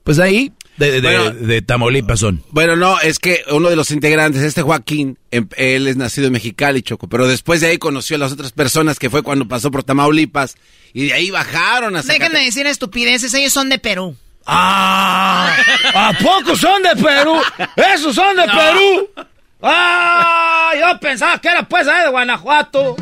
pues 0.03 0.19
ahí, 0.19 0.53
de, 0.77 1.01
de, 1.01 1.61
Tamaulipas 1.61 2.19
son. 2.19 2.43
Bueno, 2.49 2.75
no, 2.75 2.99
es 2.99 3.19
que 3.19 3.43
uno 3.51 3.69
de 3.69 3.75
los 3.75 3.91
integrantes, 3.91 4.41
este 4.41 4.61
Joaquín, 4.61 5.17
em, 5.31 5.47
él 5.55 5.87
es 5.87 5.97
nacido 5.97 6.27
en 6.27 6.33
Mexicali, 6.33 6.81
Choco, 6.81 7.07
pero 7.07 7.27
después 7.27 7.61
de 7.61 7.67
ahí 7.67 7.77
conoció 7.77 8.15
a 8.15 8.19
las 8.19 8.31
otras 8.31 8.51
personas 8.51 8.99
que 8.99 9.09
fue 9.09 9.21
cuando 9.21 9.47
pasó 9.47 9.69
por 9.69 9.83
Tamaulipas 9.83 10.55
y 10.93 11.07
de 11.07 11.13
ahí 11.13 11.29
bajaron 11.29 11.95
a 11.95 12.01
Déjenme 12.01 12.43
decir 12.43 12.65
estupideces, 12.65 13.33
ellos 13.33 13.53
son 13.53 13.69
de 13.69 13.79
Perú. 13.79 14.15
¡Ah! 14.45 15.55
¿A 15.93 16.13
poco 16.21 16.55
son 16.57 16.81
de 16.83 17.01
Perú? 17.01 17.35
¡Esos 17.95 18.15
son 18.15 18.35
de 18.35 18.43
Perú! 18.43 19.27
¡Ah! 19.63 20.71
Yo 20.77 20.99
pensaba 20.99 21.39
que 21.39 21.47
era 21.47 21.63
pues 21.63 21.85
de 21.85 22.09
Guanajuato. 22.09 22.97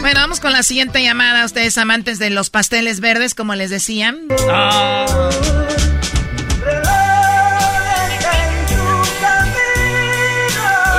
Bueno, 0.00 0.20
vamos 0.20 0.40
con 0.40 0.52
la 0.52 0.62
siguiente 0.62 1.02
llamada. 1.02 1.44
Ustedes 1.44 1.76
amantes 1.76 2.18
de 2.18 2.30
los 2.30 2.48
pasteles 2.48 3.00
verdes, 3.00 3.34
como 3.34 3.54
les 3.54 3.68
decían. 3.70 4.28
Ah. 4.48 5.04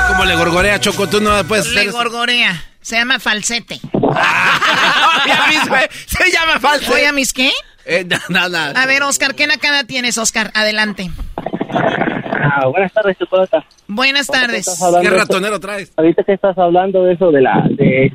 Como 0.10 0.26
le 0.26 0.36
gorgorea, 0.36 0.80
Choco, 0.80 1.08
tú 1.08 1.22
no 1.22 1.44
puedes 1.46 1.68
Le 1.68 1.90
gorgorea. 1.90 2.64
Se 2.82 2.98
llama 2.98 3.20
falsete. 3.20 3.80
se 6.06 6.32
llama 6.32 6.60
falsete. 6.60 6.94
¿Oye, 6.94 7.08
a 7.08 7.12
mis 7.12 7.34
qué? 7.34 7.52
Eh, 7.86 8.06
nada. 8.30 8.72
A 8.72 8.86
ver, 8.86 9.02
Oscar, 9.04 9.36
¿qué 9.36 9.48
nacada 9.48 9.86
tienes, 9.86 10.18
Oscar? 10.18 10.52
Adelante. 10.54 11.12
Ah, 12.40 12.68
buenas 12.68 12.94
tardes, 12.94 13.18
Chocolata. 13.18 13.66
Buenas 13.88 14.28
tardes. 14.28 14.66
¿Qué 15.02 15.10
ratonero 15.10 15.60
traes? 15.60 15.92
Ahorita 15.98 16.24
que 16.24 16.34
estás 16.34 16.58
hablando 16.58 17.04
de 17.04 17.14
eso 17.14 17.32
de 17.32 17.42
la 17.42 17.68
de 17.70 18.12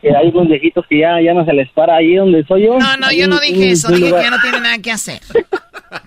que 0.00 0.16
hay 0.16 0.28
unos 0.28 0.48
viejitos 0.48 0.84
que 0.88 0.98
ya, 0.98 1.20
ya 1.20 1.32
no 1.32 1.44
se 1.44 1.52
les 1.52 1.70
para 1.70 1.96
ahí 1.96 2.16
donde 2.16 2.44
soy 2.44 2.66
yo. 2.66 2.78
No, 2.78 2.96
no, 2.96 3.12
yo 3.12 3.28
no 3.28 3.38
dije 3.38 3.70
eso, 3.70 3.88
dije 3.92 4.10
que 4.12 4.22
ya 4.22 4.30
no 4.30 4.40
tienen 4.40 4.62
nada 4.64 4.78
que 4.78 4.90
hacer. 4.90 5.20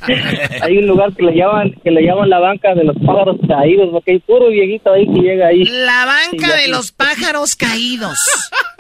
hay 0.61 0.78
un 0.78 0.88
lugar 0.88 1.13
que 1.13 1.24
le 1.24 1.36
llaman 1.36 1.72
que 1.84 1.91
le 1.91 2.01
llaman 2.01 2.30
la 2.30 2.39
banca 2.39 2.74
de 2.74 2.84
los 2.84 2.95
pájaros 2.97 3.38
caídos, 3.47 3.89
porque 3.91 4.11
hay 4.11 4.20
puro 4.20 4.49
viejito 4.49 4.91
ahí 4.91 5.05
que 5.07 5.22
llega 5.22 5.47
ahí. 5.47 5.63
La 5.63 6.05
banca 6.05 6.55
de 6.57 6.68
los 6.68 6.91
pájaros 6.91 7.55
caídos. 7.55 8.20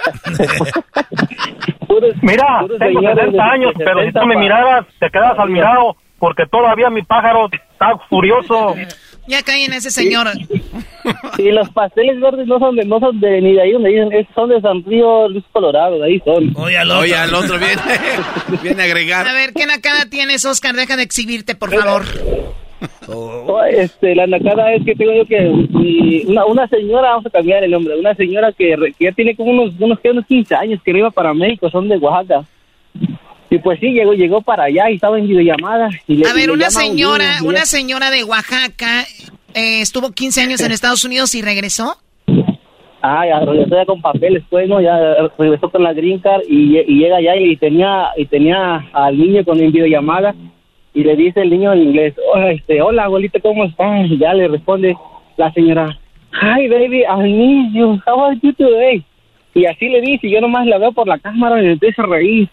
Mira, 2.21 2.65
tengo 2.79 3.01
70 3.01 3.43
años, 3.43 3.73
pero 3.77 4.05
si 4.05 4.11
tú 4.11 4.25
me 4.25 4.35
miraras, 4.35 4.85
te 4.99 5.09
quedas 5.09 5.37
al 5.37 5.49
mirado, 5.49 5.95
porque 6.19 6.45
todavía 6.45 6.89
mi 6.89 7.03
pájaro 7.03 7.49
está 7.51 7.97
furioso. 8.09 8.75
Ya 9.27 9.41
caí 9.41 9.63
en 9.63 9.73
ese 9.73 9.89
señor. 9.89 10.27
Y 11.37 11.51
los 11.51 11.69
pasteles 11.71 12.19
verdes 12.19 12.47
no 12.47 12.59
son 12.59 12.75
de, 12.75 12.85
no 12.85 12.99
son 12.99 13.19
de 13.19 13.41
ni 13.41 13.53
de 13.53 13.61
ahí 13.61 13.71
donde 13.71 13.89
dicen, 13.89 14.27
son 14.35 14.49
de 14.49 14.61
San 14.61 14.83
Río 14.85 15.27
Luis 15.29 15.43
Colorado, 15.51 15.99
de 15.99 16.05
ahí 16.05 16.21
son. 16.23 16.53
Oye, 16.55 16.77
al 16.77 16.91
otro, 16.91 17.01
Oye, 17.01 17.15
al 17.15 17.33
otro 17.33 17.57
viene, 17.57 17.81
viene 18.63 18.83
a 18.83 18.85
agregar. 18.85 19.27
A 19.27 19.33
ver, 19.33 19.53
¿qué 19.53 19.65
nacada 19.65 20.05
tienes, 20.09 20.45
Oscar? 20.45 20.75
Deja 20.75 20.95
de 20.95 21.03
exhibirte, 21.03 21.55
por 21.55 21.73
favor. 21.73 22.03
Oh. 23.07 23.63
Este, 23.63 24.13
la 24.15 24.27
nacada 24.27 24.73
es 24.73 24.83
que 24.85 24.95
tengo 24.95 25.13
yo 25.13 25.25
que 25.25 25.47
una, 26.27 26.45
una 26.45 26.67
señora, 26.67 27.11
vamos 27.11 27.25
a 27.25 27.29
cambiar 27.29 27.63
el 27.63 27.71
nombre, 27.71 27.97
una 27.97 28.13
señora 28.15 28.51
que, 28.51 28.75
ya 28.99 29.11
tiene 29.11 29.35
como 29.35 29.51
unos, 29.51 29.73
unos, 29.79 29.99
unos 30.03 30.25
15 30.25 30.55
años 30.55 30.81
que 30.83 30.91
iba 30.91 31.09
para 31.09 31.33
México, 31.33 31.69
son 31.69 31.87
de 31.89 31.97
Oaxaca. 31.97 32.45
Y 33.49 33.59
pues 33.59 33.79
sí, 33.79 33.91
llegó, 33.91 34.13
llegó 34.13 34.41
para 34.41 34.63
allá 34.63 34.89
y 34.89 34.95
estaba 34.95 35.19
en 35.19 35.27
videollamada. 35.27 35.89
Y 36.07 36.25
a 36.25 36.33
ver, 36.33 36.51
una 36.51 36.69
señora, 36.69 37.37
una 37.43 37.65
señora 37.65 38.09
de 38.09 38.23
Oaxaca 38.23 39.05
eh, 39.53 39.81
estuvo 39.81 40.11
15 40.11 40.41
años 40.41 40.61
en 40.61 40.71
Estados 40.71 41.05
Unidos 41.05 41.35
y 41.35 41.41
regresó. 41.41 41.95
Ah, 43.01 43.23
ya 43.27 43.39
regresó 43.39 43.75
ya 43.75 43.85
con 43.85 44.01
papeles, 44.01 44.43
pues, 44.49 44.67
¿no? 44.67 44.81
Ya 44.81 44.97
regresó 45.37 45.69
con 45.69 45.83
la 45.83 45.93
green 45.93 46.19
card 46.19 46.41
y, 46.49 46.83
llega 46.83 47.17
allá 47.17 47.35
y 47.35 47.55
tenía, 47.55 48.09
y 48.17 48.25
tenía 48.25 48.83
al 48.93 49.15
niño 49.15 49.45
con 49.45 49.59
en 49.59 49.71
videollamada 49.71 50.33
y 50.95 51.03
le 51.03 51.15
dice 51.15 51.41
el 51.41 51.51
niño 51.51 51.73
en 51.73 51.83
inglés, 51.83 52.15
oh, 52.33 52.39
este, 52.47 52.81
hola, 52.81 53.03
abuelita, 53.03 53.39
¿cómo 53.41 53.65
estás? 53.65 54.09
Y 54.09 54.17
ya 54.17 54.33
le 54.33 54.47
responde 54.47 54.97
la 55.37 55.51
señora, 55.51 55.99
hi, 56.31 56.67
baby, 56.67 57.03
I 57.03 57.21
need 57.21 57.73
you, 57.73 58.01
how 58.07 58.25
are 58.25 58.39
you 58.41 58.53
today? 58.53 59.05
Y 59.53 59.65
así 59.65 59.87
le 59.87 60.01
dice, 60.01 60.27
y 60.27 60.31
yo 60.31 60.41
nomás 60.41 60.65
la 60.65 60.77
veo 60.77 60.91
por 60.93 61.07
la 61.07 61.19
cámara 61.19 61.61
y 61.61 61.65
me 61.65 61.71
empiezo 61.73 62.01
a 62.01 62.07
reír. 62.07 62.49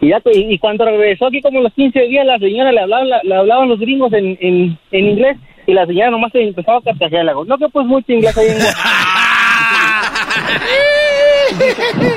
Y, 0.00 0.08
ya, 0.08 0.22
y, 0.24 0.58
cuando 0.58 0.84
regresó 0.84 1.26
aquí 1.26 1.42
como 1.42 1.60
los 1.60 1.72
15 1.74 2.00
días, 2.02 2.24
la 2.24 2.38
señora 2.38 2.70
le 2.72 2.80
hablaban, 2.80 3.08
le 3.22 3.34
hablaban 3.34 3.68
los 3.68 3.80
gringos 3.80 4.12
en, 4.12 4.38
en, 4.40 4.78
en 4.92 5.04
inglés 5.04 5.36
y 5.66 5.74
la 5.74 5.86
señora 5.86 6.10
nomás 6.10 6.32
se 6.32 6.42
empezaba 6.42 6.78
a 6.78 6.82
carcajear. 6.82 7.26
No 7.46 7.58
que 7.58 7.68
pues 7.68 7.86
mucho 7.86 8.12
inglés 8.12 8.36
ahí 8.36 8.48
en 8.48 8.58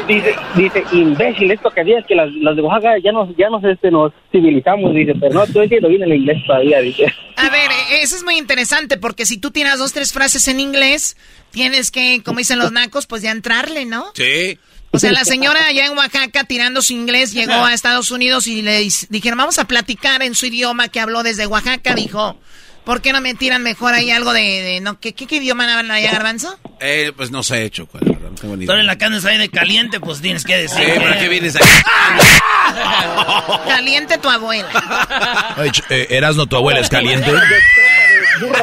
dice, 0.08 0.36
dice, 0.56 0.84
imbécil, 0.92 1.52
esto 1.52 1.70
que 1.70 1.82
es 1.82 2.06
que 2.06 2.16
las, 2.16 2.32
las, 2.34 2.56
de 2.56 2.62
Oaxaca 2.62 2.98
ya 3.04 3.12
nos, 3.12 3.36
ya 3.38 3.50
nos, 3.50 3.64
este, 3.64 3.92
nos 3.92 4.12
civilizamos, 4.32 4.94
dice, 4.94 5.14
pero 5.20 5.34
no, 5.34 5.48
tú 5.48 5.62
entiendo 5.62 5.90
bien 5.90 6.04
el 6.04 6.14
inglés 6.14 6.38
todavía, 6.46 6.80
dice. 6.80 7.06
A 7.36 7.50
ver, 7.50 7.72
eso 8.02 8.16
es 8.16 8.24
muy 8.24 8.38
interesante, 8.38 8.98
porque 8.98 9.26
si 9.26 9.40
tú 9.40 9.52
tienes 9.52 9.80
dos, 9.80 9.94
tres 9.94 10.14
frases 10.14 10.48
en 10.48 10.60
inglés, 10.60 11.18
tienes 11.52 11.92
que, 11.92 12.22
como 12.24 12.40
dicen 12.40 12.60
los 12.60 12.72
nacos, 12.72 13.08
pues 13.08 13.22
ya 13.22 13.32
entrarle, 13.32 13.86
¿no? 13.86 14.06
Sí. 14.14 14.58
O 14.92 15.00
sea, 15.00 15.12
la 15.12 15.24
señora 15.24 15.68
allá 15.68 15.86
en 15.86 15.98
Oaxaca 15.98 16.44
tirando 16.44 16.82
su 16.82 16.94
inglés 16.94 17.32
llegó 17.32 17.54
a 17.54 17.74
Estados 17.74 18.12
Unidos 18.12 18.48
y 18.48 18.62
le 18.62 18.86
dijeron, 19.10 19.38
vamos 19.38 19.58
a 19.58 19.66
platicar 19.66 20.22
en 20.22 20.36
su 20.36 20.48
idioma 20.48 20.89
que 20.89 21.00
habló 21.00 21.24
desde 21.24 21.48
Oaxaca. 21.48 21.96
Dijo, 21.96 22.38
¿por 22.84 23.02
qué 23.02 23.14
no 23.14 23.22
me 23.22 23.34
tiran 23.34 23.64
mejor 23.64 23.94
ahí 23.94 24.12
algo 24.12 24.34
de... 24.34 24.80
no, 24.82 25.00
¿qué, 25.00 25.14
¿qué, 25.14 25.38
idioma 25.38 25.64
hablan 25.64 25.92
allá, 25.92 26.12
Garbanzo? 26.12 26.60
Eh, 26.82 27.14
pues 27.16 27.32
no 27.32 27.42
sé, 27.42 27.64
hecho, 27.64 27.88
no 27.94 28.36
tengo 28.36 28.58
ni 28.58 28.66
idea. 28.66 28.80
en 28.80 28.86
la 28.86 28.98
carne 28.98 29.20
ahí 29.24 29.38
de 29.38 29.50
caliente, 29.50 30.02
pues 30.02 30.22
tienes 30.22 30.44
que 30.44 30.58
decir. 30.58 30.84
Sí, 30.84 31.00
¿para 31.00 31.20
qué 31.20 31.30
vienes 31.30 31.56
aquí? 31.56 31.66
caliente 33.68 34.18
tu 34.18 34.30
abuela. 34.30 35.56
Eh, 35.89 36.08
Erasno, 36.10 36.48
tu 36.48 36.58
abuela 36.58 36.82
es 36.82 36.89
caliente. 36.89 37.32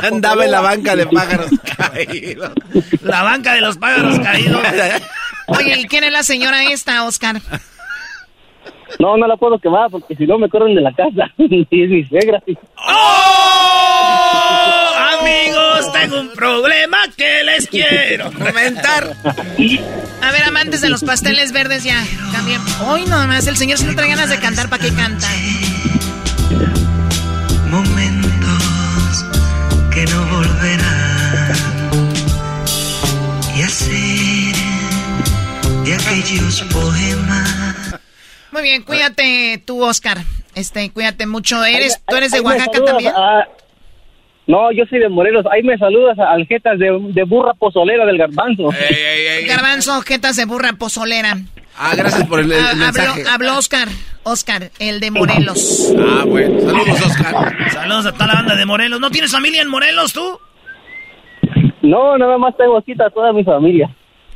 Andaba 0.02 0.44
en 0.44 0.50
la 0.50 0.60
banca 0.60 0.96
de 0.96 1.06
pájaros 1.06 1.50
caídos. 1.76 2.52
La 3.02 3.22
banca 3.22 3.54
de 3.54 3.60
los 3.60 3.76
pájaros 3.76 4.18
caídos. 4.20 4.62
Oye, 5.48 5.80
¿y 5.80 5.84
quién 5.86 6.04
es 6.04 6.12
la 6.12 6.22
señora 6.22 6.64
esta, 6.64 7.04
Oscar? 7.04 7.40
No, 8.98 9.16
no 9.16 9.26
la 9.26 9.36
puedo 9.36 9.58
quemar 9.58 9.90
porque 9.90 10.14
si 10.16 10.26
no 10.26 10.38
me 10.38 10.48
corren 10.48 10.74
de 10.74 10.80
la 10.80 10.92
casa. 10.92 11.32
y 11.38 11.82
es 11.82 11.90
mi 11.90 12.04
suegra. 12.04 12.42
¡Oh! 12.76 13.58
Amigos, 15.20 15.92
tengo 15.92 16.20
un 16.20 16.30
problema 16.30 16.98
que 17.16 17.44
les 17.44 17.68
quiero 17.68 18.30
comentar. 18.32 19.14
A 20.22 20.30
ver, 20.32 20.42
amantes 20.44 20.80
de 20.80 20.90
los 20.90 21.04
pasteles 21.04 21.52
verdes, 21.52 21.84
ya 21.84 22.02
cambien. 22.32 22.60
Hoy 22.86 23.04
no 23.06 23.26
más, 23.26 23.46
el 23.46 23.56
señor 23.56 23.78
si 23.78 23.86
no 23.86 23.94
trae 23.94 24.08
ganas 24.08 24.30
de 24.30 24.38
cantar, 24.38 24.68
¿para 24.68 24.82
qué 24.82 24.92
canta? 24.92 25.28
Aquellos 35.92 36.62
poemas. 36.72 38.00
Muy 38.50 38.62
bien, 38.62 38.82
cuídate 38.82 39.62
tú, 39.66 39.82
Oscar. 39.82 40.18
Este, 40.54 40.90
cuídate 40.90 41.26
mucho. 41.26 41.64
¿Eres, 41.64 42.02
¿Tú 42.06 42.16
eres 42.16 42.32
de 42.32 42.40
Oaxaca 42.40 42.84
también? 42.84 43.12
no, 44.46 44.72
yo 44.72 44.84
soy 44.88 44.98
de 44.98 45.08
Morelos. 45.08 45.44
Ahí 45.52 45.62
me 45.62 45.76
saludas 45.78 46.18
a 46.18 46.32
Aljetas 46.32 46.78
de, 46.78 46.86
de 47.12 47.24
burra 47.24 47.54
pozolera 47.54 48.06
del 48.06 48.18
garbanzo. 48.18 48.70
garbanzo, 49.46 50.00
jetas 50.02 50.36
de 50.36 50.46
burra 50.46 50.72
pozolera. 50.72 51.36
Ah, 51.76 51.94
gracias 51.96 52.26
por 52.26 52.40
el, 52.40 52.52
ah, 52.52 52.74
mensaje. 52.74 53.24
Habló, 53.30 53.56
Oscar. 53.56 53.88
Oscar, 54.24 54.70
el 54.80 54.98
de 54.98 55.10
Morelos. 55.10 55.94
Ah, 55.96 56.24
bueno. 56.26 56.60
Saludos, 56.60 57.06
Oscar. 57.06 57.70
Saludos 57.70 58.06
a 58.06 58.12
toda 58.12 58.26
la 58.26 58.34
banda 58.34 58.56
de 58.56 58.66
Morelos. 58.66 59.00
¿No 59.00 59.10
tienes 59.10 59.30
familia 59.30 59.62
en 59.62 59.68
Morelos, 59.68 60.12
tú? 60.12 60.40
No, 61.82 62.18
nada 62.18 62.36
más 62.36 62.56
tengo 62.56 62.76
aquí 62.76 62.92
a 63.00 63.08
toda 63.10 63.32
mi 63.32 63.44
familia. 63.44 63.88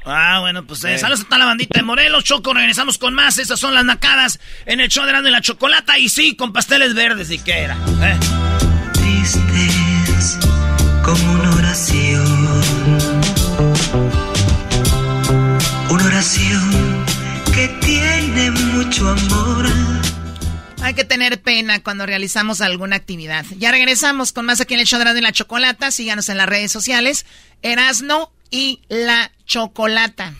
Ah, 0.04 0.40
bueno, 0.40 0.66
pues 0.66 0.82
eh, 0.84 0.98
saludos 0.98 1.20
a 1.22 1.24
toda 1.24 1.38
la 1.38 1.46
bandita 1.46 1.78
de 1.78 1.84
Morelos, 1.84 2.24
Choco, 2.24 2.52
regresamos 2.52 2.98
con 2.98 3.14
más. 3.14 3.38
Esas 3.38 3.60
son 3.60 3.74
las 3.74 3.84
nacadas 3.84 4.40
en 4.66 4.80
el 4.80 4.88
show 4.88 5.04
de 5.04 5.12
la, 5.12 5.20
la 5.20 5.40
chocolata 5.40 5.98
y 5.98 6.08
sí, 6.08 6.34
con 6.34 6.52
pasteles 6.52 6.94
verdes 6.94 7.30
y 7.30 7.38
qué 7.38 7.60
era. 7.60 7.76
¿eh? 8.02 8.18
Tristes 8.94 10.38
como 11.04 11.32
una 11.32 11.54
oración. 11.54 12.62
Una 15.90 16.04
oración 16.04 17.04
que 17.54 17.68
tiene 17.80 18.50
mucho 18.50 19.08
amor. 19.08 19.66
Hay 20.82 20.94
que 20.94 21.04
tener 21.04 21.40
pena 21.40 21.80
cuando 21.80 22.06
realizamos 22.06 22.60
alguna 22.60 22.96
actividad. 22.96 23.44
Ya 23.58 23.70
regresamos 23.70 24.32
con 24.32 24.46
más 24.46 24.60
aquí 24.60 24.74
en 24.74 24.80
el 24.80 24.86
show 24.86 24.98
de 24.98 25.20
la 25.20 25.32
chocolata. 25.32 25.92
Síganos 25.92 26.28
en 26.28 26.38
las 26.38 26.48
redes 26.48 26.72
sociales. 26.72 27.24
Erasno 27.62 28.32
y 28.52 28.82
la 28.88 29.32
chocolata. 29.46 30.34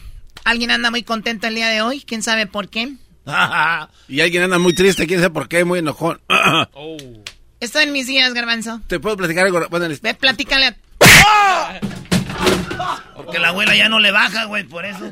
¿Alguien 0.44 0.70
anda 0.70 0.92
muy 0.92 1.02
contento 1.02 1.48
el 1.48 1.56
día 1.56 1.68
de 1.68 1.82
hoy? 1.82 2.04
¿Quién 2.06 2.22
sabe 2.22 2.46
por 2.46 2.68
qué? 2.68 2.92
y 4.08 4.20
alguien 4.20 4.44
anda 4.44 4.60
muy 4.60 4.74
triste, 4.74 5.08
quién 5.08 5.18
sabe 5.18 5.30
por 5.30 5.48
qué, 5.48 5.64
muy 5.64 5.80
enojón. 5.80 6.20
oh. 6.28 6.96
Estoy 7.58 7.82
en 7.84 7.92
mis 7.92 8.06
días, 8.06 8.34
garbanzo. 8.34 8.82
¿Te 8.86 9.00
puedo 9.00 9.16
platicar 9.16 9.46
algo? 9.46 9.66
Bueno, 9.70 9.88
Ve, 10.02 10.14
platícale 10.14 10.76
Porque 13.16 13.38
la 13.38 13.48
abuela 13.48 13.74
ya 13.74 13.88
no 13.88 13.98
le 13.98 14.10
baja, 14.10 14.44
güey, 14.44 14.64
por 14.64 14.84
eso. 14.84 15.10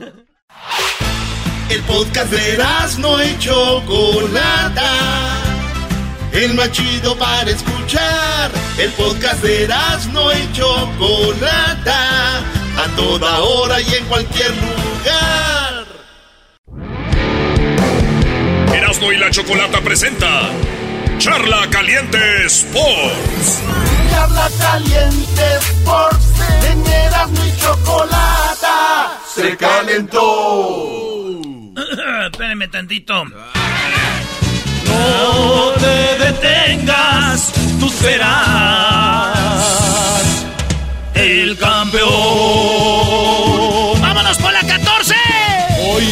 El 1.70 1.80
podcast 1.82 2.30
de 2.32 2.59
no 2.98 3.24
y 3.24 3.38
Chocolata. 3.38 4.92
El 6.32 6.55
más 6.55 6.72
chido 6.72 7.16
para 7.16 7.48
escuchar. 7.51 8.51
El 8.78 8.90
podcast 8.92 9.42
de 9.42 9.68
no 10.12 10.32
y 10.32 10.53
Chocolata. 10.53 12.59
A 12.79 12.87
toda 12.97 13.41
hora 13.41 13.81
y 13.81 13.95
en 13.95 14.05
cualquier 14.07 14.51
lugar. 14.51 15.87
Erasmo 18.75 19.12
y 19.12 19.16
la 19.18 19.31
Chocolata 19.31 19.81
presenta 19.81 20.51
Charla 21.18 21.68
Caliente 21.71 22.47
Sports. 22.47 23.61
Charla 24.11 24.49
Caliente 24.59 25.43
Sports. 25.59 26.27
En 26.71 26.87
Erasmo 26.87 27.45
y 27.45 27.57
Chocolata. 27.61 29.18
Se 29.35 29.57
calentó. 29.57 31.41
Espérenme 32.31 32.68
tantito. 32.68 33.25
No 34.91 35.73
te 35.79 36.18
detengas, 36.25 37.53
tú 37.79 37.89
serás 37.89 39.41
el 41.21 41.57
campeón. 41.59 42.11
¡Vámonos 44.01 44.39
por 44.39 44.53
la 44.53 44.61
14! 44.61 45.14
Hoy 45.83 46.05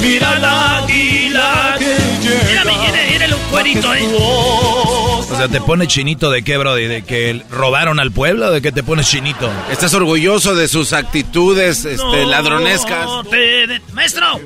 mira 0.00 0.38
la 0.38 0.78
águila 0.78 1.76
que 1.78 1.96
llega. 2.22 2.44
Mírame, 2.64 2.72
mírale 3.10 3.34
un 3.34 3.42
cuerito, 3.50 3.94
eh. 3.94 4.08
O 4.10 5.34
sea, 5.36 5.48
¿te 5.48 5.60
pone 5.60 5.86
chinito 5.86 6.30
de 6.30 6.42
qué, 6.42 6.56
Brody? 6.56 6.86
¿De 6.86 7.02
que 7.02 7.42
robaron 7.50 8.00
al 8.00 8.10
pueblo 8.12 8.46
o 8.46 8.50
de 8.50 8.62
que 8.62 8.72
te 8.72 8.82
pones 8.82 9.08
chinito? 9.08 9.50
¿Estás 9.70 9.94
orgulloso 9.94 10.54
de 10.54 10.66
sus 10.68 10.92
actitudes 10.92 11.84
este, 11.84 11.96
No 12.24 12.30
ladronescas? 12.30 13.06
te 13.30 13.36
de- 13.66 13.80
Maestro, 13.92 14.40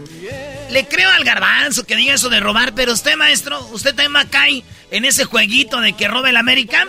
le 0.71 0.87
creo 0.89 1.11
al 1.11 1.25
garbanzo 1.25 1.85
que 1.85 1.97
diga 1.97 2.15
eso 2.15 2.29
de 2.29 2.41
robar, 2.41 2.75
pero 2.75 2.93
usted, 2.93 3.17
maestro, 3.17 3.61
¿usted 3.73 3.95
también 3.95 4.27
cae 4.29 4.65
en 4.91 5.05
ese 5.05 5.25
jueguito 5.25 5.81
de 5.81 5.93
que 5.95 6.09
roba 6.09 6.29
el 6.31 6.37
América? 6.37 6.87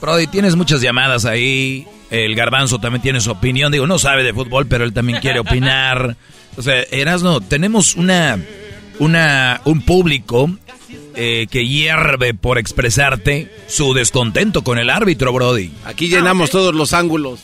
Brody, 0.00 0.26
tienes 0.26 0.56
muchas 0.56 0.80
llamadas 0.80 1.24
ahí. 1.24 1.86
El 2.10 2.34
garbanzo 2.34 2.78
también 2.78 3.02
tiene 3.02 3.20
su 3.20 3.30
opinión. 3.30 3.72
Digo, 3.72 3.86
no 3.86 3.98
sabe 3.98 4.22
de 4.22 4.32
fútbol, 4.32 4.66
pero 4.66 4.84
él 4.84 4.92
también 4.92 5.20
quiere 5.20 5.40
opinar. 5.40 6.16
O 6.56 6.62
sea, 6.62 6.82
Erasno, 6.90 7.40
tenemos 7.40 7.94
una, 7.96 8.38
una, 8.98 9.60
un 9.64 9.82
público 9.82 10.50
eh, 11.14 11.46
que 11.50 11.66
hierve 11.66 12.32
por 12.32 12.58
expresarte 12.58 13.52
su 13.66 13.92
descontento 13.92 14.62
con 14.62 14.78
el 14.78 14.88
árbitro, 14.88 15.32
Brody. 15.32 15.72
Aquí 15.84 16.08
llenamos 16.08 16.50
todos 16.50 16.74
los 16.74 16.92
ángulos. 16.92 17.40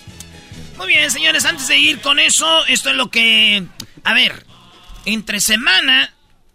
Muy 0.78 0.88
bien, 0.88 1.10
señores, 1.10 1.44
antes 1.44 1.68
de 1.68 1.78
ir 1.78 2.00
con 2.00 2.18
eso, 2.18 2.46
esto 2.66 2.90
es 2.90 2.96
lo 2.96 3.10
que... 3.10 3.64
A 4.04 4.14
ver, 4.14 4.44
entre 5.04 5.40
semana... 5.40 6.12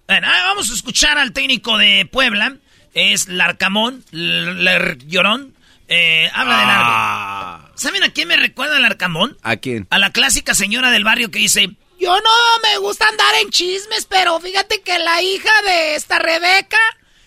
Bueno, 0.07 0.27
ah, 0.29 0.43
vamos 0.47 0.71
a 0.71 0.73
escuchar 0.73 1.17
al 1.19 1.33
técnico 1.33 1.77
de 1.77 2.07
Puebla. 2.11 2.55
Es 2.93 3.27
Larcamón, 3.27 4.03
Llorón. 4.11 5.53
Eh, 5.89 6.29
habla 6.33 6.59
del 6.59 6.69
árbitro. 6.69 7.73
¿Saben 7.75 8.03
a 8.03 8.13
quién 8.13 8.27
me 8.27 8.37
recuerda 8.37 8.77
el 8.77 8.85
Arcamón? 8.85 9.37
¿A 9.41 9.57
quién? 9.57 9.87
A 9.89 9.97
la 9.99 10.11
clásica 10.11 10.53
señora 10.53 10.91
del 10.91 11.03
barrio 11.03 11.31
que 11.31 11.39
dice... 11.39 11.69
Yo 11.99 12.15
no 12.15 12.59
me 12.63 12.77
gusta 12.77 13.07
andar 13.07 13.35
en 13.41 13.49
chismes, 13.49 14.05
pero 14.05 14.39
fíjate 14.39 14.81
que 14.81 14.99
la 14.99 15.21
hija 15.21 15.51
de 15.65 15.95
esta 15.95 16.17
Rebeca 16.17 16.77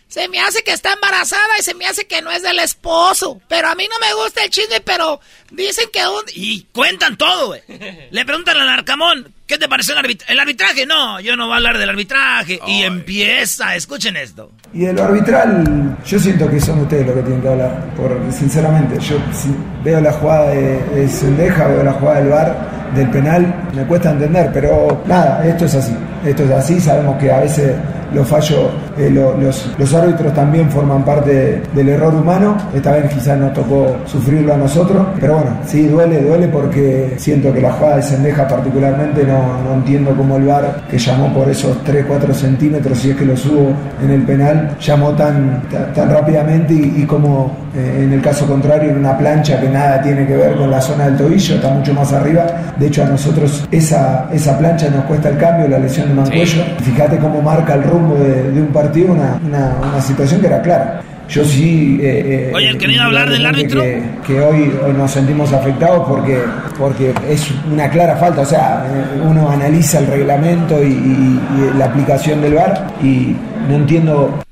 se 0.08 0.28
me 0.28 0.40
hace 0.40 0.62
que 0.62 0.72
está 0.72 0.92
embarazada 0.92 1.58
y 1.58 1.62
se 1.62 1.74
me 1.74 1.86
hace 1.86 2.06
que 2.06 2.22
no 2.22 2.30
es 2.30 2.42
del 2.42 2.58
esposo. 2.58 3.40
Pero 3.48 3.68
a 3.68 3.74
mí 3.74 3.86
no 3.90 3.98
me 3.98 4.14
gusta 4.14 4.44
el 4.44 4.50
chisme, 4.50 4.80
pero 4.80 5.20
dicen 5.50 5.88
que 5.92 6.06
un... 6.06 6.22
Y 6.34 6.64
cuentan 6.72 7.16
todo, 7.16 7.48
güey. 7.48 7.62
Le 8.10 8.24
preguntan 8.24 8.58
al 8.58 8.68
Arcamón, 8.68 9.34
¿qué 9.52 9.58
te 9.58 9.68
pareció 9.68 9.94
el, 9.98 10.04
arbit- 10.04 10.24
el 10.28 10.40
arbitraje? 10.40 10.86
No, 10.86 11.20
yo 11.20 11.36
no 11.36 11.44
voy 11.46 11.52
a 11.54 11.56
hablar 11.56 11.76
del 11.78 11.90
arbitraje. 11.90 12.58
Y 12.66 12.82
empieza, 12.82 13.74
escuchen 13.76 14.16
esto. 14.16 14.50
Y 14.72 14.80
de 14.86 14.92
lo 14.94 15.04
arbitral, 15.04 15.96
yo 16.06 16.18
siento 16.18 16.48
que 16.48 16.58
son 16.60 16.80
ustedes 16.80 17.06
los 17.06 17.14
que 17.16 17.22
tienen 17.22 17.42
que 17.42 17.48
hablar, 17.48 17.90
porque 17.96 18.32
sinceramente, 18.32 18.98
yo 19.00 19.16
si 19.32 19.54
veo 19.84 20.00
la 20.00 20.12
jugada 20.12 20.50
de, 20.50 20.78
de 20.94 21.08
Sendeja, 21.08 21.66
veo 21.68 21.82
la 21.82 21.92
jugada 21.92 22.20
del 22.20 22.28
VAR, 22.30 22.81
del 22.94 23.08
penal, 23.10 23.54
me 23.74 23.82
cuesta 23.84 24.10
entender, 24.10 24.50
pero 24.52 25.02
nada, 25.06 25.44
esto 25.46 25.64
es 25.64 25.74
así, 25.74 25.94
esto 26.24 26.44
es 26.44 26.50
así, 26.50 26.80
sabemos 26.80 27.16
que 27.16 27.30
a 27.32 27.40
veces 27.40 27.72
los 28.14 28.28
fallos, 28.28 28.58
eh, 28.98 29.08
lo- 29.10 29.34
los, 29.38 29.72
los 29.78 29.94
árbitros 29.94 30.34
también 30.34 30.68
forman 30.70 31.02
parte 31.02 31.62
del 31.74 31.88
error 31.88 32.14
humano, 32.14 32.54
esta 32.74 32.92
vez 32.92 33.10
quizás 33.10 33.38
nos 33.38 33.54
tocó 33.54 33.96
sufrirlo 34.04 34.52
a 34.52 34.58
nosotros, 34.58 35.06
pero 35.18 35.36
bueno, 35.36 35.50
sí, 35.64 35.86
duele, 35.88 36.20
duele 36.20 36.48
porque 36.48 37.14
siento 37.16 37.50
que 37.54 37.62
la 37.62 37.72
jugada 37.72 37.96
de 37.96 38.02
Sendeja 38.02 38.46
particularmente 38.46 39.24
no, 39.24 39.62
no 39.66 39.74
entiendo 39.76 40.14
cómo 40.14 40.36
el 40.36 40.44
VAR, 40.44 40.82
que 40.90 40.98
llamó 40.98 41.32
por 41.32 41.48
esos 41.48 41.82
3, 41.84 42.04
4 42.06 42.34
centímetros, 42.34 42.98
si 42.98 43.10
es 43.12 43.16
que 43.16 43.24
los 43.24 43.46
hubo 43.46 43.70
en 44.04 44.10
el 44.10 44.22
penal, 44.24 44.76
llamó 44.78 45.12
tan, 45.12 45.62
tan, 45.94 46.10
rápidamente 46.10 46.74
y, 46.74 46.94
y 46.98 47.06
como 47.06 47.50
eh, 47.74 48.02
en 48.04 48.12
el 48.12 48.20
caso 48.20 48.44
contrario 48.46 48.90
en 48.90 48.98
una 48.98 49.16
plancha 49.16 49.58
que 49.58 49.70
nada 49.70 50.02
tiene 50.02 50.26
que 50.26 50.36
ver 50.36 50.54
con 50.56 50.70
la 50.70 50.82
zona 50.82 51.06
del 51.06 51.16
tobillo, 51.16 51.54
está 51.54 51.70
mucho 51.70 51.94
más 51.94 52.12
arriba. 52.12 52.44
De 52.82 52.88
hecho 52.88 53.04
a 53.04 53.06
nosotros 53.06 53.64
esa, 53.70 54.28
esa 54.32 54.58
plancha 54.58 54.90
nos 54.90 55.04
cuesta 55.04 55.28
el 55.28 55.38
cambio, 55.38 55.68
la 55.68 55.78
lesión 55.78 56.08
de 56.08 56.14
Mancuello. 56.14 56.64
Fíjate 56.82 57.16
cómo 57.18 57.40
marca 57.40 57.74
el 57.74 57.84
rumbo 57.84 58.16
de, 58.16 58.50
de 58.50 58.60
un 58.60 58.68
partido, 58.72 59.12
una, 59.12 59.38
una, 59.46 59.76
una 59.88 60.00
situación 60.02 60.40
que 60.40 60.48
era 60.48 60.60
clara. 60.62 61.00
Yo 61.28 61.44
sí... 61.44 61.98
eh, 62.02 62.48
eh, 62.50 62.52
Oye, 62.52 62.68
¿el 62.70 62.78
querido 62.78 63.04
hablar 63.04 63.30
del 63.30 63.46
árbitro? 63.46 63.80
Que, 63.82 64.02
que 64.26 64.40
hoy, 64.40 64.72
hoy 64.84 64.92
nos 64.94 65.12
sentimos 65.12 65.52
afectados 65.52 66.08
porque, 66.08 66.40
porque 66.76 67.14
es 67.30 67.46
una 67.72 67.88
clara 67.88 68.16
falta. 68.16 68.40
O 68.40 68.46
sea, 68.46 68.84
eh, 68.92 69.20
uno 69.22 69.48
analiza 69.48 70.00
el 70.00 70.08
reglamento 70.08 70.82
y, 70.82 70.88
y- 70.88 71.40
y 71.56 71.78
la 71.78 71.84
aplicación 71.84 72.42
del 72.42 72.54
VAR 72.54 72.88
y 73.00 73.36
no 73.68 73.76
entiendo 73.76 74.42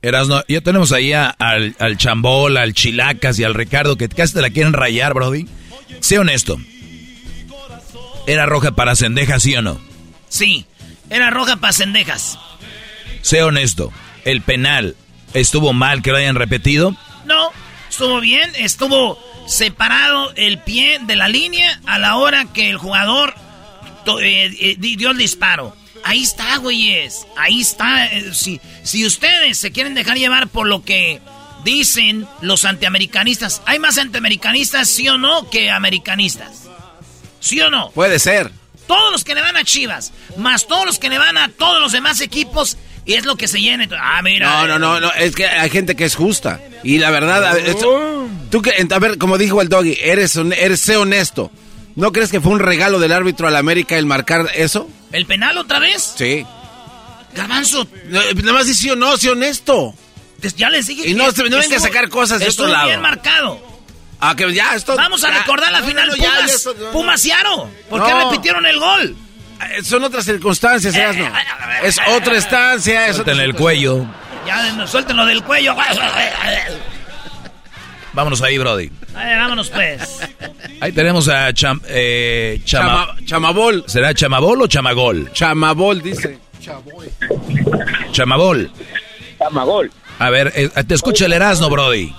Erasno, 0.00 0.42
ya 0.48 0.60
tenemos 0.60 0.92
ahí 0.92 1.12
a- 1.12 1.30
al, 1.30 1.74
al 1.80 1.96
Chambol, 1.96 2.56
al 2.56 2.74
Chilacas 2.74 3.38
y 3.40 3.44
al 3.44 3.54
Ricardo 3.54 3.96
que 3.96 4.08
casi 4.08 4.34
te 4.34 4.40
la 4.40 4.50
quieren 4.50 4.72
rayar, 4.72 5.14
Brody. 5.14 5.48
Sé 6.00 6.18
honesto. 6.20 6.56
¿Era 8.26 8.46
roja 8.46 8.72
para 8.72 8.94
Sendeja, 8.96 9.40
sí 9.40 9.54
o 9.56 9.62
no? 9.62 9.80
Sí, 10.28 10.64
era 11.10 11.30
roja 11.30 11.56
para 11.56 11.72
cendejas. 11.72 12.38
Sé 13.20 13.42
honesto. 13.42 13.92
¿El 14.24 14.40
penal 14.42 14.96
estuvo 15.34 15.72
mal 15.72 16.02
que 16.02 16.10
lo 16.10 16.16
hayan 16.16 16.36
repetido? 16.36 16.96
No, 17.26 17.50
estuvo 17.90 18.20
bien, 18.20 18.50
estuvo 18.56 19.18
separado 19.46 20.32
el 20.36 20.58
pie 20.58 21.00
de 21.02 21.16
la 21.16 21.28
línea 21.28 21.80
a 21.86 21.98
la 21.98 22.16
hora 22.16 22.46
que 22.52 22.70
el 22.70 22.78
jugador 22.78 23.34
eh, 24.22 24.50
eh, 24.60 24.76
di- 24.78 24.96
dio 24.96 25.10
el 25.10 25.18
disparo. 25.18 25.76
Ahí 26.04 26.22
está, 26.22 26.56
güeyes. 26.56 27.26
Ahí 27.36 27.60
está. 27.60 28.06
eh, 28.06 28.32
si, 28.34 28.60
si 28.82 29.04
ustedes 29.04 29.58
se 29.58 29.70
quieren 29.72 29.94
dejar 29.94 30.16
llevar 30.16 30.48
por 30.48 30.66
lo 30.66 30.82
que 30.84 31.20
dicen 31.64 32.26
los 32.40 32.64
antiamericanistas, 32.64 33.62
¿hay 33.66 33.78
más 33.78 33.98
antiamericanistas, 33.98 34.88
sí 34.88 35.08
o 35.08 35.18
no, 35.18 35.50
que 35.50 35.70
americanistas? 35.70 36.61
¿Sí 37.42 37.60
o 37.60 37.68
no? 37.68 37.90
Puede 37.90 38.18
ser. 38.18 38.50
Todos 38.86 39.12
los 39.12 39.24
que 39.24 39.34
le 39.34 39.42
van 39.42 39.56
a 39.58 39.64
Chivas, 39.64 40.12
más 40.38 40.66
todos 40.66 40.86
los 40.86 40.98
que 40.98 41.08
le 41.10 41.18
van 41.18 41.36
a 41.36 41.48
todos 41.50 41.80
los 41.80 41.92
demás 41.92 42.20
equipos, 42.22 42.78
y 43.04 43.14
es 43.14 43.24
lo 43.26 43.36
que 43.36 43.48
se 43.48 43.60
llena. 43.60 43.86
Ah, 44.00 44.22
mira. 44.22 44.48
No, 44.62 44.66
no, 44.66 44.78
no, 44.78 45.00
no, 45.00 45.12
es 45.12 45.34
que 45.34 45.46
hay 45.46 45.68
gente 45.70 45.94
que 45.96 46.04
es 46.04 46.14
justa. 46.14 46.60
Y 46.82 46.98
la 46.98 47.10
verdad, 47.10 47.58
esto- 47.58 48.28
tú 48.50 48.62
que, 48.62 48.72
a 48.90 48.98
ver, 48.98 49.18
como 49.18 49.36
dijo 49.38 49.60
el 49.60 49.68
doggy, 49.68 49.98
eres, 50.00 50.36
eres 50.36 50.80
sé 50.80 50.96
honesto. 50.96 51.50
¿No 51.96 52.10
crees 52.12 52.30
que 52.30 52.40
fue 52.40 52.52
un 52.52 52.58
regalo 52.60 52.98
del 52.98 53.12
árbitro 53.12 53.46
al 53.48 53.56
América 53.56 53.96
el 53.98 54.06
marcar 54.06 54.50
eso? 54.54 54.88
¿El 55.12 55.26
penal 55.26 55.58
otra 55.58 55.78
vez? 55.78 56.14
Sí. 56.16 56.46
Garbanzo. 57.34 57.86
nada 58.08 58.52
más 58.52 58.66
dice 58.66 58.82
sí 58.82 58.90
o 58.90 58.96
no, 58.96 59.16
sé 59.16 59.30
honesto. 59.30 59.94
Ya 60.56 60.70
les 60.70 60.86
dije 60.86 61.02
Y 61.02 61.12
que 61.12 61.14
no, 61.14 61.30
se- 61.32 61.48
no 61.48 61.58
venga 61.58 61.76
a 61.76 61.80
sacar 61.80 62.08
cosas 62.08 62.40
de 62.40 62.46
estuvo 62.48 62.66
otro 62.66 62.76
lado. 62.76 62.88
bien 62.88 63.00
marcado. 63.00 63.71
Ah, 64.24 64.36
que 64.36 64.52
ya, 64.54 64.74
esto. 64.76 64.94
Vamos 64.96 65.24
a 65.24 65.30
ya. 65.30 65.38
recordar 65.40 65.72
la 65.72 65.80
No, 65.80 65.86
final 65.86 66.06
no, 66.08 66.14
no, 66.16 66.22
Pumas, 66.22 66.38
ya, 66.48 66.54
esto- 66.54 66.74
no, 66.78 66.84
no. 66.86 66.90
Pumas 66.92 67.20
Ciaro. 67.22 67.68
¿Por 67.90 68.04
qué 68.06 68.10
No. 68.12 68.30
repitieron 68.30 68.64
el 68.66 68.78
gol? 68.78 69.16
Eh, 69.76 69.82
Son 69.82 70.02
otras 70.04 70.24
circunstancias, 70.24 70.94
Erasmo. 70.94 71.28
Es 71.82 71.98
otra 72.08 72.36
estancia, 72.36 73.08
es 73.08 73.16
Suéltenle 73.16 73.44
el 73.44 73.54
cuello. 73.54 74.06
Ya, 74.46 74.72
no, 74.72 74.86
suéltenlo 74.86 75.26
del 75.26 75.42
cuello. 75.42 75.74
Vámonos 78.12 78.42
ahí, 78.42 78.58
Brody. 78.58 78.90
Vámonos 79.14 79.70
pues. 79.70 80.20
Ahí 80.80 80.92
tenemos 80.92 81.28
a 81.28 81.52
Cham, 81.54 81.80
eh, 81.86 82.60
Chama- 82.64 83.06
Chama- 83.16 83.24
Chamabol. 83.26 83.84
¿Será 83.86 84.12
Chamabol 84.14 84.62
o 84.62 84.66
Chamagol? 84.66 85.32
Chamabol, 85.32 86.02
dice. 86.02 86.38
Chamabol. 88.12 88.70
Chamagol. 89.38 89.90
A 90.18 90.30
ver, 90.30 90.52
eh, 90.54 90.68
te 90.86 90.94
escucha 90.94 91.24
el 91.26 91.32
Erasno, 91.32 91.70
Brody. 91.70 92.14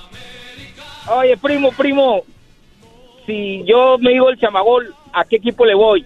Oye, 1.11 1.37
primo, 1.37 1.71
primo, 1.71 2.23
si 3.25 3.63
yo 3.65 3.97
me 3.99 4.11
digo 4.11 4.29
el 4.29 4.39
chamagol, 4.39 4.93
¿a 5.11 5.25
qué 5.25 5.37
equipo 5.37 5.65
le 5.65 5.75
voy? 5.75 6.05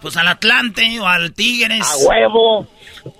Pues 0.00 0.16
al 0.16 0.28
Atlante 0.28 0.98
o 1.00 1.06
al 1.06 1.34
Tigres. 1.34 1.80
A 1.82 2.08
huevo. 2.08 2.66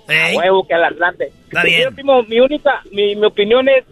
A 0.07 0.35
huevo 0.35 0.67
que 0.67 0.73
al 0.73 0.85
Atlante. 0.85 1.31
Está 1.43 1.63
bien. 1.63 1.93
Primo, 1.93 2.23
mi 2.23 2.39
única, 2.39 2.81
mi, 2.91 3.15
mi 3.15 3.25
opinión 3.25 3.67
es, 3.69 3.85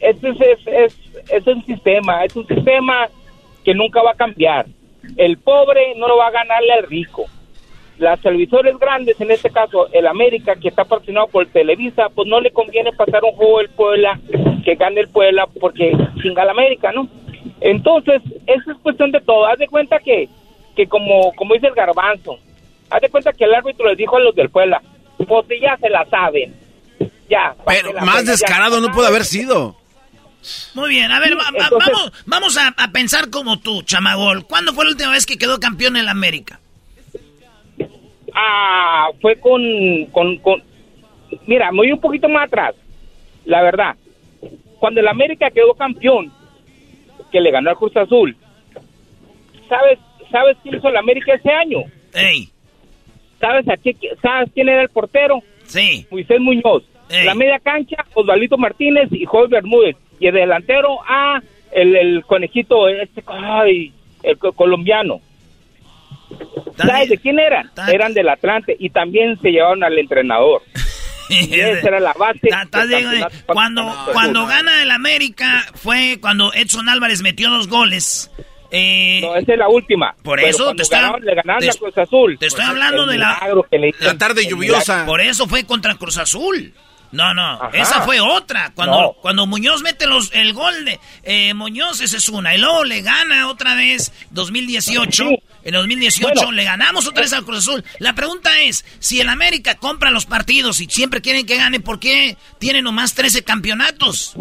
este 0.00 0.30
es, 0.30 0.36
es, 0.40 0.66
es, 0.66 0.96
es 1.30 1.46
un 1.46 1.64
sistema, 1.66 2.24
es 2.24 2.34
un 2.34 2.46
sistema 2.46 3.08
que 3.64 3.74
nunca 3.74 4.02
va 4.02 4.12
a 4.12 4.16
cambiar. 4.16 4.66
El 5.16 5.38
pobre 5.38 5.94
no 5.96 6.08
lo 6.08 6.16
va 6.16 6.28
a 6.28 6.30
ganarle 6.30 6.72
al 6.72 6.84
rico. 6.84 7.26
Las 7.98 8.20
televisores 8.20 8.76
grandes, 8.78 9.20
en 9.20 9.30
este 9.30 9.50
caso 9.50 9.88
el 9.92 10.06
América, 10.06 10.56
que 10.56 10.68
está 10.68 10.84
patrocinado 10.84 11.28
por 11.28 11.46
Televisa, 11.46 12.08
pues 12.14 12.26
no 12.28 12.40
le 12.40 12.50
conviene 12.50 12.92
pasar 12.92 13.22
un 13.24 13.32
juego 13.32 13.58
del 13.58 13.68
Puebla, 13.70 14.18
que 14.64 14.74
gane 14.74 15.00
el 15.00 15.08
Puebla, 15.08 15.46
porque 15.60 15.92
chinga 16.22 16.42
el 16.42 16.50
América, 16.50 16.90
¿no? 16.92 17.08
Entonces, 17.60 18.22
eso 18.46 18.72
es 18.72 18.78
cuestión 18.82 19.10
de 19.12 19.20
todo. 19.20 19.46
Haz 19.46 19.58
de 19.58 19.68
cuenta 19.68 19.98
que, 20.00 20.28
que 20.74 20.86
como, 20.88 21.32
como 21.34 21.54
dice 21.54 21.68
el 21.68 21.74
garbanzo, 21.74 22.38
haz 22.90 23.00
de 23.00 23.08
cuenta 23.08 23.32
que 23.32 23.44
el 23.44 23.54
árbitro 23.54 23.88
les 23.88 23.96
dijo 23.98 24.16
a 24.16 24.20
los 24.20 24.34
del 24.34 24.50
Puebla, 24.50 24.82
pues 25.16 25.46
ya 25.60 25.76
se 25.76 25.88
la 25.88 26.04
saben. 26.06 26.54
Ya. 27.30 27.54
¿para 27.64 27.78
Pero 27.80 27.92
más 28.04 28.16
pena? 28.20 28.30
Descarado 28.32 28.80
no 28.80 28.90
puede 28.92 29.08
haber 29.08 29.24
sido. 29.24 29.76
Muy 30.74 30.90
bien, 30.90 31.12
a 31.12 31.20
ver, 31.20 31.34
va- 31.38 31.44
va- 31.56 31.64
entonces- 31.66 31.92
vamos, 31.92 32.12
vamos 32.26 32.56
a, 32.58 32.74
a 32.76 32.88
pensar 32.90 33.30
como 33.30 33.60
tú, 33.60 33.82
chamagol. 33.82 34.44
¿Cuándo 34.44 34.72
fue 34.72 34.84
la 34.84 34.90
última 34.90 35.10
vez 35.12 35.24
que 35.24 35.38
quedó 35.38 35.60
campeón 35.60 35.96
en 35.96 36.06
la 36.06 36.10
América? 36.10 36.58
Ah, 38.34 39.10
fue 39.20 39.36
con, 39.36 39.60
con, 40.12 40.36
con... 40.38 40.62
Mira, 41.46 41.70
me 41.70 41.78
voy 41.78 41.92
un 41.92 42.00
poquito 42.00 42.28
más 42.28 42.46
atrás. 42.46 42.74
La 43.44 43.62
verdad. 43.62 43.96
Cuando 44.78 45.00
el 45.00 45.08
América 45.08 45.50
quedó 45.50 45.74
campeón, 45.74 46.32
que 47.30 47.40
le 47.40 47.50
ganó 47.50 47.70
al 47.70 47.76
Cruz 47.76 47.96
Azul, 47.96 48.36
¿sabes, 49.68 49.98
¿sabes 50.30 50.56
quién 50.62 50.76
hizo 50.76 50.88
el 50.88 50.96
América 50.96 51.34
ese 51.34 51.50
año? 51.50 51.80
Ey. 52.14 52.48
¿Sabes, 53.40 53.68
a 53.68 53.76
qué, 53.76 53.96
¿Sabes 54.20 54.50
quién 54.54 54.68
era 54.68 54.82
el 54.82 54.88
portero? 54.88 55.40
Sí. 55.64 56.06
Moisés 56.10 56.40
Muñoz. 56.40 56.84
La 57.24 57.34
media 57.34 57.58
cancha, 57.58 57.96
Osvaldito 58.14 58.56
Martínez 58.56 59.08
y 59.10 59.24
Joel 59.26 59.48
Bermúdez. 59.48 59.96
Y 60.18 60.28
el 60.28 60.34
delantero, 60.34 60.98
ah, 61.06 61.40
el, 61.72 61.94
el 61.94 62.24
conejito, 62.24 62.88
este, 62.88 63.22
ay, 63.26 63.92
el 64.22 64.38
co- 64.38 64.52
colombiano. 64.52 65.20
¿Sabes 66.76 67.08
de 67.10 67.18
quién 67.18 67.38
eran? 67.38 67.70
Eran 67.88 68.14
del 68.14 68.28
Atlante 68.28 68.76
y 68.78 68.90
también 68.90 69.38
se 69.40 69.50
llevaron 69.50 69.84
al 69.84 69.96
entrenador. 69.98 70.62
Esa 71.30 71.88
era 71.88 72.00
la 72.00 72.12
base. 72.12 72.40
Eh, 72.48 73.24
cuando, 73.46 73.94
cuando 74.12 74.46
gana 74.46 74.82
el 74.82 74.90
América 74.90 75.64
fue 75.74 76.18
cuando 76.20 76.52
Edson 76.52 76.88
Álvarez 76.88 77.22
metió 77.22 77.48
dos 77.50 77.68
goles. 77.68 78.30
Eh, 78.70 79.20
No, 79.22 79.36
esa 79.36 79.52
es 79.52 79.58
la 79.58 79.68
última. 79.68 80.14
Por 80.22 80.36
Pero 80.38 80.48
eso 80.48 80.74
te 80.74 80.82
ganaron- 80.84 81.20
le 81.22 81.34
ganaron 81.34 81.60
te- 81.60 81.70
a 81.70 81.74
Cruz 81.74 81.96
Azul. 81.98 82.38
te 82.38 82.46
estoy 82.46 82.60
Pues, 82.64 82.70
hablando 82.70 83.06
de 83.06 83.18
la, 83.18 83.34
milagro 83.34 83.66
que 83.70 83.78
le 83.78 83.88
hizo- 83.90 84.04
La 84.04 84.16
tarde 84.18 84.46
lluviosa. 84.46 85.04
Por 85.06 85.20
eso 85.20 85.46
fue 85.46 85.64
contra 85.64 85.94
Cruz 85.96 86.16
Azul. 86.18 86.72
No, 87.12 87.34
no, 87.34 87.42
Ajá. 87.42 87.70
esa 87.74 88.00
fue 88.02 88.20
otra. 88.20 88.72
Cuando, 88.74 88.98
No. 89.00 89.12
cuando 89.20 89.46
Muñoz 89.46 89.82
mete 89.82 90.06
los, 90.06 90.32
el 90.34 90.54
gol 90.54 90.86
de 90.86 90.98
eh, 91.24 91.52
Muñoz, 91.52 92.00
esa 92.00 92.16
es 92.16 92.28
una. 92.30 92.54
Y 92.54 92.58
luego 92.58 92.84
le 92.84 93.02
gana 93.02 93.48
otra 93.48 93.74
vez 93.74 94.10
2018. 94.30 95.24
En 95.64 95.74
2018 95.74 96.32
Bueno. 96.34 96.52
le 96.52 96.64
ganamos 96.64 97.06
otra 97.06 97.22
vez 97.22 97.32
al 97.32 97.44
Cruz 97.44 97.58
Azul. 97.68 97.84
La 97.98 98.14
pregunta 98.14 98.60
es, 98.62 98.84
si 98.98 99.20
el 99.20 99.28
América 99.28 99.76
compra 99.76 100.10
los 100.10 100.26
partidos 100.26 100.80
y 100.80 100.86
siempre 100.86 101.20
quieren 101.20 101.46
que 101.46 101.56
gane, 101.56 101.80
¿por 101.80 102.00
qué 102.00 102.36
tiene 102.58 102.82
nomás 102.82 103.14
13 103.14 103.44
campeonatos? 103.44 104.34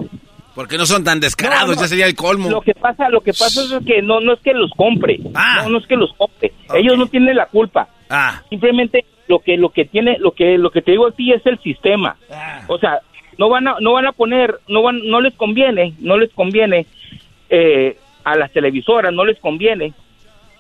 Porque 0.56 0.78
no 0.78 0.86
son 0.86 1.04
tan 1.04 1.20
descarados, 1.20 1.70
No, 1.70 1.76
no. 1.76 1.82
ya 1.82 1.88
sería 1.88 2.06
el 2.08 2.16
colmo. 2.16 2.50
Lo 2.50 2.62
que 2.62 2.74
pasa, 2.74 3.08
lo 3.10 3.22
que 3.22 3.32
pasa 3.34 3.62
es 3.64 3.86
que 3.86 4.02
no, 4.02 4.20
no 4.20 4.34
es 4.34 4.40
que 4.42 4.54
los 4.54 4.72
compre. 4.76 5.18
No, 5.20 5.70
no 5.70 5.78
es 5.78 5.88
que 5.88 5.96
los 5.96 6.12
compre. 6.18 6.52
Ellos 6.76 6.98
no 6.98 7.08
tienen 7.08 7.36
la 7.36 7.46
culpa. 7.46 7.88
Ah. 8.10 8.42
Simplemente 8.50 9.06
lo 9.28 9.40
que 9.40 9.56
lo 9.56 9.70
que 9.70 9.86
tiene, 9.86 10.18
lo 10.20 10.32
que 10.32 10.58
lo 10.58 10.70
que 10.72 10.82
te 10.82 10.92
digo 10.92 11.08
a 11.08 11.12
ti 11.12 11.32
es 11.32 11.46
el 11.46 11.58
sistema. 11.60 12.18
O 12.68 12.78
sea, 12.80 13.00
no 13.38 13.48
van 13.48 13.68
a 13.70 13.76
no 13.80 13.94
van 13.94 14.08
a 14.08 14.12
poner, 14.12 14.60
no 14.68 14.82
van, 14.82 15.00
no 15.06 15.22
les 15.22 15.34
conviene, 15.36 15.94
no 16.00 16.18
les 16.18 16.32
conviene 16.34 16.86
eh, 17.50 17.98
a 18.26 18.36
las 18.36 18.52
televisoras, 18.52 19.14
no 19.14 19.24
les 19.24 19.40
conviene 19.40 19.94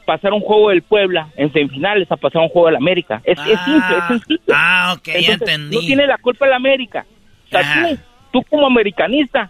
pasar 0.05 0.33
un 0.33 0.41
juego 0.41 0.69
del 0.69 0.81
Puebla 0.81 1.29
en 1.35 1.51
semifinales 1.53 2.11
a 2.11 2.17
pasar 2.17 2.41
un 2.41 2.49
juego 2.49 2.67
del 2.67 2.77
América. 2.77 3.21
Es, 3.23 3.37
es 3.39 3.59
simple, 3.65 3.97
es 3.97 4.07
sencillo. 4.07 4.41
Ah, 4.53 4.95
ok, 4.97 5.07
ya 5.21 5.33
entendí. 5.33 5.75
No 5.75 5.81
tiene 5.81 6.07
la 6.07 6.17
culpa 6.17 6.45
el 6.47 6.53
América. 6.53 7.05
O 7.45 7.49
sea, 7.49 7.83
tú, 7.89 7.99
tú 8.33 8.43
como 8.49 8.67
americanista 8.67 9.49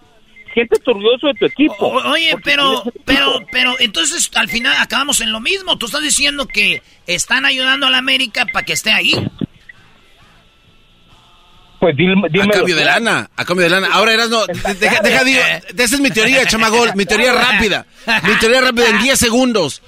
sientes 0.54 0.80
orgulloso 0.86 1.28
de 1.28 1.34
tu 1.36 1.46
equipo. 1.46 1.76
O- 1.80 2.12
oye, 2.12 2.36
pero, 2.44 2.84
pero, 3.06 3.40
pero, 3.52 3.76
entonces 3.80 4.30
al 4.36 4.50
final 4.50 4.76
acabamos 4.80 5.22
en 5.22 5.32
lo 5.32 5.40
mismo. 5.40 5.78
Tú 5.78 5.86
estás 5.86 6.02
diciendo 6.02 6.46
que 6.48 6.82
están 7.08 7.46
ayudando 7.46 7.88
a 7.88 7.90
la 7.90 8.00
América 8.00 8.46
para 8.52 8.66
que 8.66 8.74
esté 8.74 8.92
ahí. 8.92 9.14
Pues 11.80 11.98
dime, 11.98 12.14
a 12.44 12.48
cambio 12.48 12.76
de 12.76 12.86
lana, 12.86 13.30
a 13.36 13.44
cambio 13.44 13.64
de 13.64 13.72
lana. 13.72 13.88
Ahora 13.92 14.14
eras 14.14 14.30
no, 14.30 14.46
deja, 14.46 15.02
deja 15.02 15.24
digo, 15.24 15.42
esa 15.78 15.96
es 15.96 16.00
mi 16.00 16.12
teoría, 16.12 16.46
chamagol, 16.46 16.92
mi 16.96 17.06
teoría 17.08 17.34
rápida, 17.34 17.88
mi 18.24 18.36
teoría 18.36 18.62
rápida 18.62 18.90
en 18.90 19.02
10 19.02 19.18
segundos. 19.18 19.82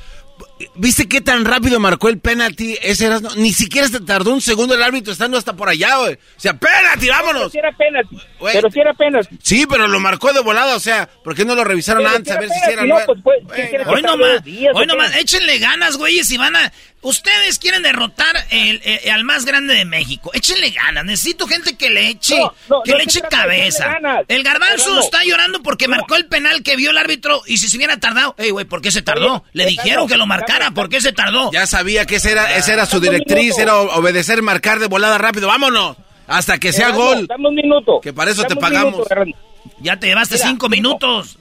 ¿Viste 0.76 1.08
qué 1.08 1.22
tan 1.22 1.46
rápido 1.46 1.80
marcó 1.80 2.10
el 2.10 2.20
penalti? 2.20 2.78
Ese 2.82 3.06
Erasno? 3.08 3.30
Ni 3.36 3.54
siquiera 3.54 3.88
se 3.88 4.00
tardó 4.02 4.32
un 4.34 4.42
segundo 4.42 4.74
el 4.76 4.84
árbitro 4.84 5.14
estando 5.14 5.38
hasta 5.38 5.54
por 5.56 5.70
allá, 5.70 5.98
güey. 5.98 6.14
O 6.14 6.40
sea, 6.40 6.54
penalti, 6.58 7.10
vámonos. 7.10 7.52
Si 7.52 7.58
era 7.60 7.72
penalti, 7.72 8.18
pero 8.54 8.70
si 8.70 8.80
era 8.80 8.94
penalti. 8.94 9.38
Sí, 9.42 9.66
pero 9.70 9.88
lo 9.88 10.00
marcó 10.00 10.34
de 10.34 10.42
volada, 10.42 10.76
o 10.76 10.80
sea, 10.80 11.10
¿por 11.24 11.36
qué 11.36 11.46
no 11.46 11.56
lo 11.56 11.64
revisaron 11.64 12.04
Pero 12.04 12.16
antes 12.16 12.32
si 12.32 12.38
a 12.38 12.40
ver 12.42 12.50
si 12.50 12.60
penalti, 12.60 12.74
era 12.74 13.00
no, 13.00 13.06
pues, 13.06 13.20
pues, 13.24 13.38
¿qué 13.56 13.70
quieres 13.70 13.88
que 13.88 13.94
Hoy 13.94 14.02
nomás, 14.02 14.44
días, 14.44 14.74
hoy 14.76 14.86
nomás, 14.88 15.16
échenle 15.18 15.58
ganas, 15.60 15.98
güeyes, 15.98 16.30
y 16.32 16.38
van 16.38 16.56
a... 16.56 16.72
Ustedes 17.06 17.60
quieren 17.60 17.84
derrotar 17.84 18.34
el- 18.50 18.80
el- 18.86 19.12
al 19.12 19.26
más 19.26 19.44
grande 19.44 19.74
de 19.76 19.84
México. 19.84 20.32
Échenle 20.34 20.70
ganas. 20.70 21.04
Necesito 21.04 21.46
gente 21.48 21.76
que 21.76 21.90
le 21.90 22.08
eche, 22.08 22.38
No, 22.40 22.54
no, 22.70 22.82
que 22.82 22.92
no 22.94 22.98
le 22.98 23.04
eche 23.04 23.20
cabeza. 23.30 23.88
ganas. 23.88 24.22
El 24.30 24.42
garbanzo 24.42 24.86
Erasmo. 24.86 25.02
está 25.02 25.22
llorando 25.26 25.62
porque 25.62 25.90
marcó 25.90 26.16
el 26.16 26.28
penal 26.28 26.64
que 26.64 26.78
vio 26.78 26.92
el 26.92 26.98
árbitro 26.98 27.42
y 27.46 27.58
si 27.58 27.68
se 27.68 27.76
hubiera 27.76 28.00
tardado... 28.00 28.36
Ey, 28.38 28.52
güey, 28.52 28.64
¿por 28.66 28.82
qué 28.82 28.90
se 28.90 29.02
tardó? 29.02 29.34
Oye, 29.34 29.44
Le 29.52 29.64
Erasmo, 29.64 29.84
dijeron 29.84 30.08
que 30.08 30.16
lo 30.16 30.26
¿por 30.74 30.90
qué 30.90 31.02
se 31.02 31.14
tardó? 31.14 31.52
Ya 31.52 31.68
sabía 31.68 32.06
que 32.06 32.16
esa 32.16 32.32
era, 32.32 32.56
esa 32.56 32.74
era 32.74 32.86
su 32.86 32.98
un 32.98 33.04
directriz, 33.04 33.58
era 33.58 33.80
obedecer, 33.80 34.42
marcar 34.42 34.80
de 34.80 34.88
volada 34.88 35.18
rápido. 35.18 35.48
Vámonos, 35.48 35.98
hasta 36.28 36.58
que 36.58 36.72
sea 36.72 36.88
Erasmo, 36.88 37.04
gol. 37.04 37.28
Dame 37.28 37.50
un 37.50 37.56
minuto. 37.56 38.00
Que 38.02 38.14
para 38.14 38.32
eso 38.32 38.44
te 38.44 38.56
pagamos. 38.56 38.94
minuto. 38.94 39.40
Ya 39.80 39.98
te 39.98 40.08
llevaste 40.08 40.36
Mira, 40.36 40.48
cinco 40.48 40.70
minutos. 40.70 41.38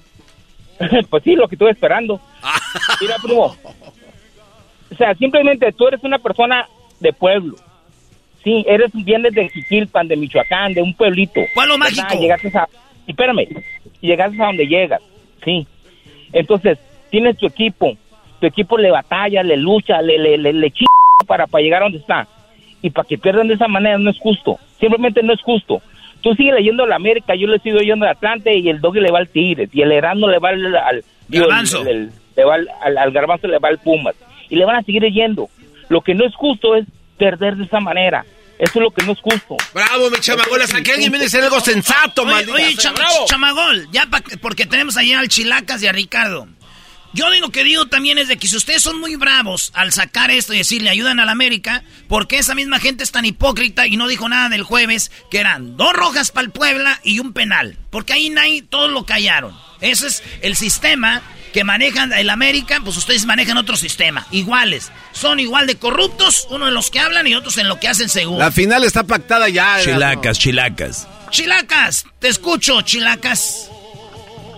pues 1.11 1.23
sí, 1.25 1.35
lo 1.35 1.49
que 1.49 1.55
estuve 1.55 1.71
esperando. 1.71 2.21
Mira, 3.01 3.17
primo. 3.23 3.57
O 4.91 4.95
sea, 4.97 5.15
simplemente 5.15 5.73
tú 5.73 5.89
eres 5.89 6.03
una 6.03 6.19
persona 6.19 6.67
de 7.01 7.13
pueblo. 7.13 7.57
Sí, 8.45 8.65
eres 8.67 8.91
vienes 8.93 9.33
de 9.35 9.49
Jiquilpan, 9.49 10.09
de 10.09 10.17
Michoacán, 10.17 10.75
de 10.75 10.83
un 10.83 10.95
pueblito. 10.95 11.41
Pueblo 11.55 11.79
mágico. 11.79 12.19
Llegaste 12.19 12.49
a... 12.57 12.69
y 13.07 13.13
Espérame. 13.13 13.47
Llegaste 14.01 14.43
a 14.43 14.47
donde 14.47 14.67
llegas. 14.67 15.01
Sí. 15.45 15.67
Entonces, 16.33 16.79
tienes 17.11 17.37
tu 17.37 17.47
equipo. 17.47 17.97
Tu 18.43 18.49
equipo 18.49 18.77
le 18.77 18.91
batalla, 18.91 19.41
le 19.45 19.57
lucha, 19.57 20.03
le, 20.03 20.19
le, 20.19 20.37
le, 20.37 20.53
le 20.53 20.71
chinga 20.73 20.89
para, 21.29 21.47
para 21.47 21.63
llegar 21.63 21.83
a 21.83 21.85
donde 21.85 21.99
está. 21.99 22.27
Y 22.83 22.91
para 22.91 23.07
que 23.07 23.17
pierdan 23.17 23.47
de 23.47 23.55
esa 23.55 23.69
manera 23.69 23.97
no 23.99 24.11
es 24.11 24.19
justo. 24.19 24.59
Simplemente 24.81 25.23
no 25.23 25.33
es 25.33 25.41
justo. 25.43 25.81
Tú 26.23 26.35
sigues 26.35 26.53
leyendo 26.55 26.85
la 26.85 26.97
América, 26.97 27.37
yo 27.37 27.47
le 27.47 27.61
sigo 27.61 27.79
leyendo 27.79 28.05
al 28.05 28.11
Atlante 28.17 28.59
y 28.59 28.69
el 28.69 28.81
Doggy 28.81 28.99
le 28.99 29.13
va 29.13 29.21
al 29.21 29.29
Tigres 29.29 29.71
y 29.73 29.83
el 29.83 29.93
Herando 29.93 30.27
le 30.29 30.41
va 30.41 30.49
al... 30.49 30.75
al 30.75 31.05
digo, 31.29 31.47
Garbanzo. 31.47 31.83
el- 31.83 31.89
el- 31.89 32.11
le 32.37 32.45
va 32.45 32.55
al, 32.57 32.69
al, 32.83 32.99
al 32.99 33.13
Garbanzo 33.13 33.47
le 33.47 33.59
va 33.61 33.69
al 33.69 33.79
Pumas. 33.79 34.17
Y 34.51 34.57
le 34.57 34.65
van 34.65 34.75
a 34.75 34.83
seguir 34.83 35.03
leyendo. 35.03 35.49
Lo 35.89 36.01
que 36.01 36.15
no 36.15 36.25
es 36.27 36.35
justo 36.35 36.75
es 36.75 36.85
perder 37.19 37.55
de 37.55 37.65
esa 37.67 37.79
manera. 37.79 38.25
Eso 38.59 38.79
es 38.81 38.83
lo 38.83 38.91
que 38.91 39.05
no 39.07 39.13
es 39.13 39.21
justo. 39.21 39.57
Bravo, 39.73 40.11
mi 40.11 40.17
chamagol, 40.19 40.61
hasta 40.63 40.83
que 40.83 40.91
alguien 40.93 41.13
viene 41.13 41.25
a 41.25 41.29
decir 41.29 41.41
algo 41.43 41.61
sensato, 41.61 42.23
Oye, 42.23 42.31
maldita 42.33 42.55
oye, 42.55 42.75
cham- 42.77 42.95
Bravo. 42.95 43.25
chamagol, 43.27 43.87
ya 43.93 44.07
pa- 44.11 44.21
porque 44.41 44.67
tenemos 44.67 44.97
allá 44.97 45.21
al 45.21 45.29
Chilacas 45.29 45.81
y 45.83 45.87
a 45.87 45.93
Ricardo. 45.93 46.47
Yo 47.15 47.31
digo 47.31 47.51
que 47.51 47.63
digo 47.63 47.87
también 47.87 48.17
es 48.17 48.29
de 48.29 48.39
que 48.39 48.49
si 48.49 48.57
ustedes 48.57 48.83
son 48.83 48.99
muy 48.99 49.17
bravos 49.17 49.71
al 49.75 49.93
sacar 49.93 50.31
esto 50.31 50.55
y 50.55 50.59
decirle 50.59 50.89
ayudan 50.89 51.21
a 51.21 51.27
la 51.27 51.33
América, 51.33 51.85
porque 52.09 52.39
esa 52.39 52.55
misma 52.55 52.79
gente 52.79 53.05
es 53.05 53.13
tan 53.13 53.27
hipócrita 53.27 53.87
y 53.87 53.99
no 53.99 54.09
dijo 54.09 54.29
nada 54.29 54.49
del 54.49 54.63
jueves, 54.63 55.13
que 55.31 55.39
eran 55.39 55.77
dos 55.77 55.93
rojas 55.93 56.31
para 56.31 56.47
el 56.47 56.53
Puebla 56.53 57.01
y 57.03 57.19
un 57.19 57.35
penal. 57.35 57.77
Porque 57.91 58.15
ahí 58.15 58.31
nadie, 58.31 58.63
todos 58.63 58.91
lo 58.91 59.05
callaron. 59.05 59.55
Ese 59.83 60.07
es 60.07 60.23
el 60.41 60.57
sistema 60.57 61.23
que 61.53 61.65
manejan 61.65 62.15
el 62.15 62.31
América, 62.31 62.81
pues 62.83 62.97
ustedes 62.97 63.27
manejan 63.27 63.59
otro 63.59 63.77
sistema, 63.77 64.27
iguales. 64.31 64.91
Son 65.13 65.39
igual 65.39 65.67
de 65.67 65.77
corruptos, 65.77 66.47
uno 66.51 66.69
en 66.69 66.75
los 66.75 66.91
que 66.91 66.99
hablan 66.99 67.27
y 67.27 67.35
otros 67.35 67.59
en 67.59 67.69
lo 67.69 67.79
que 67.79 67.89
hacen 67.89 68.09
según. 68.09 68.39
La 68.39 68.51
final 68.51 68.85
está 68.85 69.05
pactada 69.05 69.51
ya. 69.51 69.79
Chilacas, 69.83 70.39
chilacas. 70.39 71.07
Chilacas, 71.31 72.07
te 72.19 72.29
escucho, 72.29 72.81
Chilacas. 72.81 73.71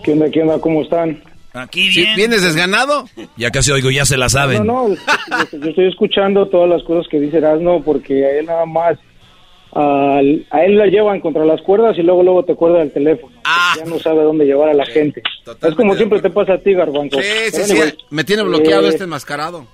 ¿Qué 0.05 0.13
onda, 0.13 0.31
qué 0.31 0.43
onda? 0.43 0.61
¿Cómo 0.61 0.83
están? 0.83 1.21
Aquí 1.55 1.91
¿Sí, 1.93 2.03
bien. 2.03 2.17
¿Vienes 2.17 2.43
desganado? 2.43 3.05
Ya 3.37 3.51
casi 3.51 3.71
oigo, 3.73 3.91
ya 3.91 4.05
se 4.05 4.17
la 4.17 4.29
saben. 4.29 4.67
No, 4.67 4.89
no, 4.89 4.95
yo, 4.95 5.59
yo 5.61 5.69
estoy 5.71 5.87
escuchando 5.89 6.47
todas 6.49 6.69
las 6.69 6.83
cosas 6.83 7.07
que 7.09 7.21
dice 7.21 7.39
Erasmo 7.39 7.83
porque 7.83 8.25
a 8.27 8.31
él 8.39 8.47
nada 8.47 8.67
más, 8.67 8.99
a 9.73 10.21
él 10.21 10.77
la 10.77 10.87
llevan 10.87 11.21
contra 11.21 11.45
las 11.45 11.61
cuerdas 11.63 11.97
y 11.99 12.03
luego 12.03 12.23
luego 12.23 12.45
te 12.45 12.55
cuelga 12.55 12.83
el 12.83 12.93
teléfono. 12.93 13.37
Ah. 13.45 13.75
Ya 13.79 13.85
no 13.85 13.99
sabe 13.99 14.23
dónde 14.23 14.45
llevar 14.45 14.69
a 14.71 14.75
la 14.75 14.85
gente. 14.87 15.23
Es 15.63 15.75
como 15.75 15.95
siempre 15.95 16.21
te 16.21 16.31
pasa 16.31 16.55
a 16.55 16.59
ti, 16.59 16.73
Garbanzo. 16.75 17.21
Sí, 17.21 17.29
sí, 17.53 17.63
sí. 17.65 17.73
anyway, 17.73 17.95
Me 18.11 18.25
tiene 18.25 18.43
bloqueado 18.43 18.87
eh, 18.87 18.91
este 18.91 19.05
enmascarado. 19.05 19.67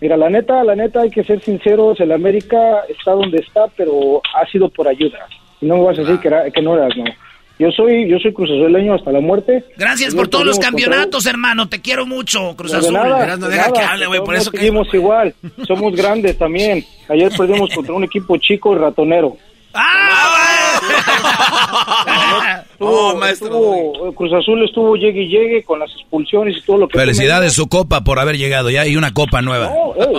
Mira, 0.00 0.16
la 0.16 0.28
neta, 0.28 0.62
la 0.64 0.74
neta, 0.76 1.00
hay 1.02 1.10
que 1.10 1.24
ser 1.24 1.40
sinceros, 1.42 1.98
el 2.00 2.12
América 2.12 2.82
está 2.88 3.12
donde 3.12 3.38
está, 3.38 3.66
pero 3.76 4.20
ha 4.34 4.46
sido 4.50 4.68
por 4.68 4.86
ayuda. 4.88 5.18
Y 5.60 5.66
no 5.66 5.76
me 5.78 5.84
vas 5.84 5.98
a 5.98 6.02
decir 6.02 6.18
que, 6.18 6.28
era- 6.28 6.50
que 6.50 6.60
no 6.62 6.76
eras, 6.76 6.94
no. 6.96 7.04
Yo 7.58 7.70
soy, 7.70 8.06
yo 8.08 8.18
soy 8.18 8.34
cruzazuleño 8.34 8.94
hasta 8.94 9.10
la 9.12 9.20
muerte. 9.20 9.64
Gracias 9.78 10.14
por 10.14 10.28
todos 10.28 10.44
los 10.44 10.56
contra 10.56 10.70
campeonatos, 10.70 11.24
hermano. 11.24 11.68
Te 11.68 11.80
quiero 11.80 12.04
mucho, 12.06 12.54
Cruz 12.54 12.70
No, 12.72 12.78
de 12.80 12.84
Azul. 12.84 12.92
nada, 12.94 13.36
de 13.48 13.56
nada, 13.56 13.96
todos 14.26 14.44
seguimos 14.58 14.92
igual. 14.92 15.34
Somos 15.66 15.94
grandes 15.96 16.36
también. 16.36 16.84
Ayer 17.08 17.32
perdimos 17.36 17.70
contra 17.74 17.94
un 17.94 18.04
equipo 18.04 18.36
chico 18.36 18.74
y 18.74 18.78
ratonero. 18.78 19.36
Estuvo- 22.78 23.24
estuvo- 23.26 24.12
Cruz 24.14 24.32
Azul 24.34 24.64
estuvo 24.64 24.96
llegue 24.96 25.22
y 25.22 25.28
llegue 25.28 25.62
con 25.62 25.78
las 25.78 25.90
expulsiones 25.92 26.56
y 26.58 26.60
todo 26.62 26.78
lo 26.78 26.88
que... 26.88 26.98
Felicidades 26.98 27.52
su 27.54 27.68
copa 27.68 28.02
por 28.02 28.18
haber 28.18 28.36
llegado 28.36 28.70
ya 28.70 28.86
y 28.86 28.96
una 28.96 29.12
copa 29.14 29.40
nueva. 29.42 29.68
No, 29.70 29.94
ey, 30.04 30.16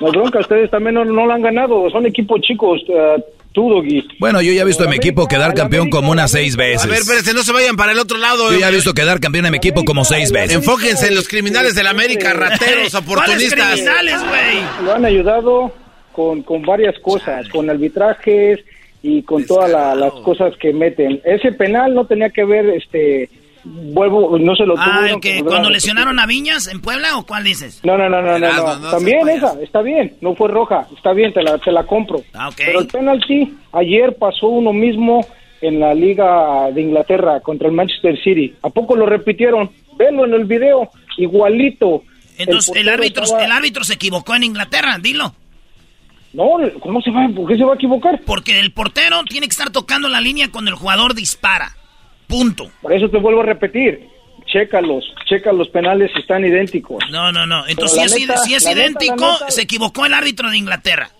no 0.00 0.10
bronca, 0.10 0.40
ustedes 0.40 0.70
también 0.70 0.94
no, 0.94 1.04
no 1.04 1.26
la 1.26 1.34
han 1.34 1.42
ganado. 1.42 1.88
Son 1.90 2.04
equipos 2.06 2.40
chicos. 2.40 2.80
eh, 2.88 3.22
tú, 3.52 3.70
Doggy. 3.70 4.02
Bueno, 4.18 4.40
yo 4.42 4.52
ya 4.52 4.62
he 4.62 4.64
visto 4.64 4.84
a 4.84 4.88
mi 4.88 4.96
equipo 4.96 5.26
quedar 5.28 5.54
campeón 5.54 5.90
como 5.90 6.10
unas 6.10 6.30
seis 6.32 6.56
veces. 6.56 6.84
A 6.84 6.88
ver, 6.88 6.98
espérense, 6.98 7.34
no 7.34 7.42
se 7.42 7.52
vayan 7.52 7.76
para 7.76 7.92
el 7.92 7.98
otro 7.98 8.18
lado. 8.18 8.50
Yo 8.52 8.58
ya 8.58 8.68
he 8.68 8.72
visto 8.72 8.94
quedar 8.94 9.20
campeón 9.20 9.46
a 9.46 9.50
mi 9.50 9.58
equipo 9.58 9.84
como 9.84 10.04
seis 10.04 10.32
veces. 10.32 10.56
Enfóquense 10.56 11.06
en 11.08 11.14
los 11.14 11.28
criminales 11.28 11.74
de 11.74 11.82
la 11.84 11.90
América, 11.90 12.32
rateros, 12.32 12.94
oportunistas. 12.96 13.80
Lo 14.84 14.92
han 14.94 15.04
ayudado 15.04 15.72
con, 16.12 16.42
con 16.42 16.62
varias 16.62 16.98
cosas, 17.00 17.48
con 17.48 17.70
arbitrajes 17.70 18.58
y 19.02 19.22
con 19.22 19.44
todas 19.46 19.70
la- 19.70 19.94
las 19.94 20.12
cosas 20.24 20.54
que 20.60 20.72
meten. 20.72 21.20
Ese 21.24 21.52
penal 21.52 21.94
no 21.94 22.06
tenía 22.06 22.30
que 22.30 22.44
ver, 22.44 22.66
este, 22.70 23.28
vuelvo, 23.64 24.38
no 24.38 24.54
se 24.56 24.64
lo 24.66 24.74
Ah, 24.78 24.84
tuvieron 24.84 25.14
el 25.16 25.20
que 25.20 25.42
cuando 25.44 25.70
lesionaron 25.70 26.18
a 26.18 26.26
Viñas 26.26 26.66
en 26.68 26.80
Puebla 26.80 27.16
o 27.16 27.24
cuál 27.26 27.44
dices? 27.44 27.80
No, 27.84 27.96
no, 27.96 28.08
no, 28.08 28.20
no, 28.22 28.30
no, 28.38 28.46
Erasmo, 28.46 28.66
no. 28.74 28.78
no 28.80 28.90
También 28.90 29.28
esa, 29.28 29.60
está 29.62 29.82
bien, 29.82 30.14
no 30.20 30.34
fue 30.34 30.48
roja, 30.48 30.86
está 30.96 31.12
bien, 31.12 31.32
te 31.32 31.42
la, 31.42 31.58
te 31.58 31.70
la 31.72 31.84
compro. 31.84 32.22
Ah. 32.34 32.50
Pero 32.56 32.80
el 32.80 32.86
penalti, 32.86 33.54
ayer 33.72 34.16
pasó 34.16 34.46
uno 34.48 34.72
mismo 34.72 35.24
en 35.60 35.78
la 35.78 35.94
Liga 35.94 36.70
de 36.72 36.80
Inglaterra 36.80 37.38
contra 37.40 37.68
el 37.68 37.74
Manchester 37.74 38.20
City. 38.22 38.54
¿A 38.62 38.70
poco 38.70 38.96
lo 38.96 39.06
repitieron? 39.06 39.70
Velo 39.96 40.24
en 40.24 40.34
el 40.34 40.44
video, 40.44 40.90
igualito. 41.18 42.02
Entonces, 42.38 42.74
el, 42.76 42.88
árbitro, 42.88 43.22
estaba- 43.24 43.44
el 43.44 43.52
árbitro 43.52 43.84
se 43.84 43.94
equivocó 43.94 44.34
en 44.34 44.42
Inglaterra, 44.44 44.98
dilo. 45.00 45.34
No, 46.32 46.44
¿cómo 46.80 47.00
se 47.02 47.10
va? 47.10 47.28
¿Por 47.34 47.46
qué 47.48 47.56
se 47.56 47.64
va 47.64 47.72
a 47.72 47.76
equivocar? 47.76 48.20
Porque 48.24 48.58
el 48.58 48.72
portero 48.72 49.22
tiene 49.24 49.46
que 49.46 49.52
estar 49.52 49.70
tocando 49.70 50.08
la 50.08 50.20
línea 50.20 50.50
cuando 50.50 50.70
el 50.70 50.76
jugador 50.76 51.14
dispara. 51.14 51.76
Punto. 52.26 52.70
Por 52.80 52.92
eso 52.92 53.08
te 53.10 53.18
vuelvo 53.18 53.40
a 53.42 53.44
repetir. 53.44 54.08
Chécalos, 54.46 55.04
checa 55.28 55.52
los 55.52 55.68
penales 55.68 56.10
si 56.14 56.20
están 56.20 56.44
idénticos. 56.44 57.02
No, 57.10 57.32
no, 57.32 57.46
no. 57.46 57.66
Entonces, 57.66 58.10
si 58.12 58.22
es, 58.22 58.28
neta, 58.28 58.38
si 58.40 58.54
es 58.54 58.64
la 58.64 58.70
neta, 58.70 58.80
idéntico, 58.82 59.14
neta- 59.32 59.50
se 59.50 59.62
equivocó 59.62 60.04
el 60.06 60.14
árbitro 60.14 60.50
de 60.50 60.56
Inglaterra. 60.58 61.10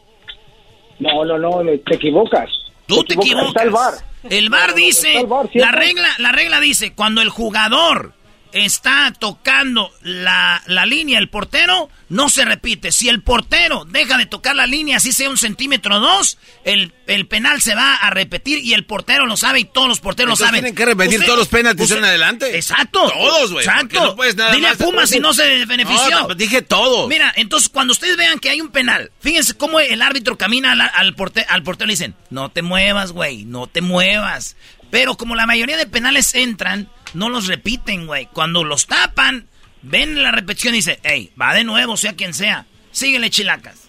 No, 0.98 1.24
no, 1.24 1.38
no, 1.38 1.62
te 1.86 1.94
equivocas. 1.94 2.48
Tú 2.86 3.02
te 3.04 3.14
equivocas. 3.14 3.48
Está 3.48 3.62
el 3.62 3.70
VAR. 3.70 3.94
El 4.30 4.50
VAR 4.50 4.74
dice, 4.74 5.18
el 5.18 5.26
VAR, 5.26 5.48
la 5.54 5.72
regla, 5.72 6.08
la 6.18 6.32
regla 6.32 6.60
dice, 6.60 6.94
cuando 6.94 7.22
el 7.22 7.28
jugador 7.28 8.12
está 8.52 9.12
tocando 9.18 9.90
la, 10.02 10.62
la 10.66 10.86
línea, 10.86 11.18
el 11.18 11.28
portero, 11.28 11.88
no 12.08 12.28
se 12.28 12.44
repite. 12.44 12.92
Si 12.92 13.08
el 13.08 13.22
portero 13.22 13.84
deja 13.86 14.18
de 14.18 14.26
tocar 14.26 14.54
la 14.54 14.66
línea, 14.66 14.98
así 14.98 15.12
sea 15.12 15.30
un 15.30 15.38
centímetro 15.38 15.96
o 15.96 16.00
dos, 16.00 16.38
el, 16.64 16.92
el 17.06 17.26
penal 17.26 17.60
se 17.62 17.74
va 17.74 17.94
a 17.94 18.10
repetir 18.10 18.58
y 18.58 18.74
el 18.74 18.84
portero 18.84 19.26
lo 19.26 19.36
sabe 19.36 19.60
y 19.60 19.64
todos 19.64 19.88
los 19.88 20.00
porteros 20.00 20.38
lo 20.38 20.44
saben. 20.44 20.60
tienen 20.60 20.74
que 20.74 20.84
repetir 20.84 21.14
Usted- 21.14 21.26
todos 21.26 21.38
los 21.38 21.48
penaltis 21.48 21.84
usted- 21.84 21.98
en 21.98 22.04
adelante. 22.04 22.56
Exacto. 22.56 23.10
Todos, 23.10 23.52
güey. 23.52 23.64
Exacto. 23.64 24.04
No 24.04 24.16
puedes 24.16 24.36
nada 24.36 24.52
Dile 24.52 24.68
más- 24.68 24.80
a 24.80 24.84
Pumas 24.84 25.08
si 25.10 25.18
no 25.20 25.32
se 25.32 25.64
benefició. 25.66 26.10
No, 26.28 26.34
dije 26.34 26.62
todos. 26.62 27.08
Mira, 27.08 27.32
entonces 27.36 27.68
cuando 27.68 27.92
ustedes 27.92 28.16
vean 28.16 28.38
que 28.38 28.50
hay 28.50 28.60
un 28.60 28.70
penal, 28.70 29.10
fíjense 29.20 29.54
cómo 29.54 29.80
el 29.80 30.02
árbitro 30.02 30.36
camina 30.36 30.72
al, 30.72 30.80
al, 30.82 31.14
porte- 31.14 31.46
al 31.48 31.62
portero 31.62 31.86
y 31.86 31.88
le 31.88 31.92
dicen, 31.94 32.14
no 32.30 32.50
te 32.50 32.62
muevas, 32.62 33.12
güey, 33.12 33.44
no 33.44 33.66
te 33.66 33.80
muevas. 33.80 34.56
Pero 34.90 35.16
como 35.16 35.34
la 35.34 35.46
mayoría 35.46 35.78
de 35.78 35.86
penales 35.86 36.34
entran, 36.34 36.90
no 37.14 37.28
los 37.28 37.46
repiten, 37.46 38.06
güey. 38.06 38.26
Cuando 38.32 38.64
los 38.64 38.86
tapan, 38.86 39.46
ven 39.82 40.22
la 40.22 40.30
repetición 40.32 40.74
y 40.74 40.78
dicen, 40.78 40.96
hey, 41.02 41.30
va 41.40 41.54
de 41.54 41.64
nuevo, 41.64 41.96
sea 41.96 42.14
quien 42.14 42.34
sea. 42.34 42.66
Síguele, 42.90 43.30
chilacas. 43.30 43.88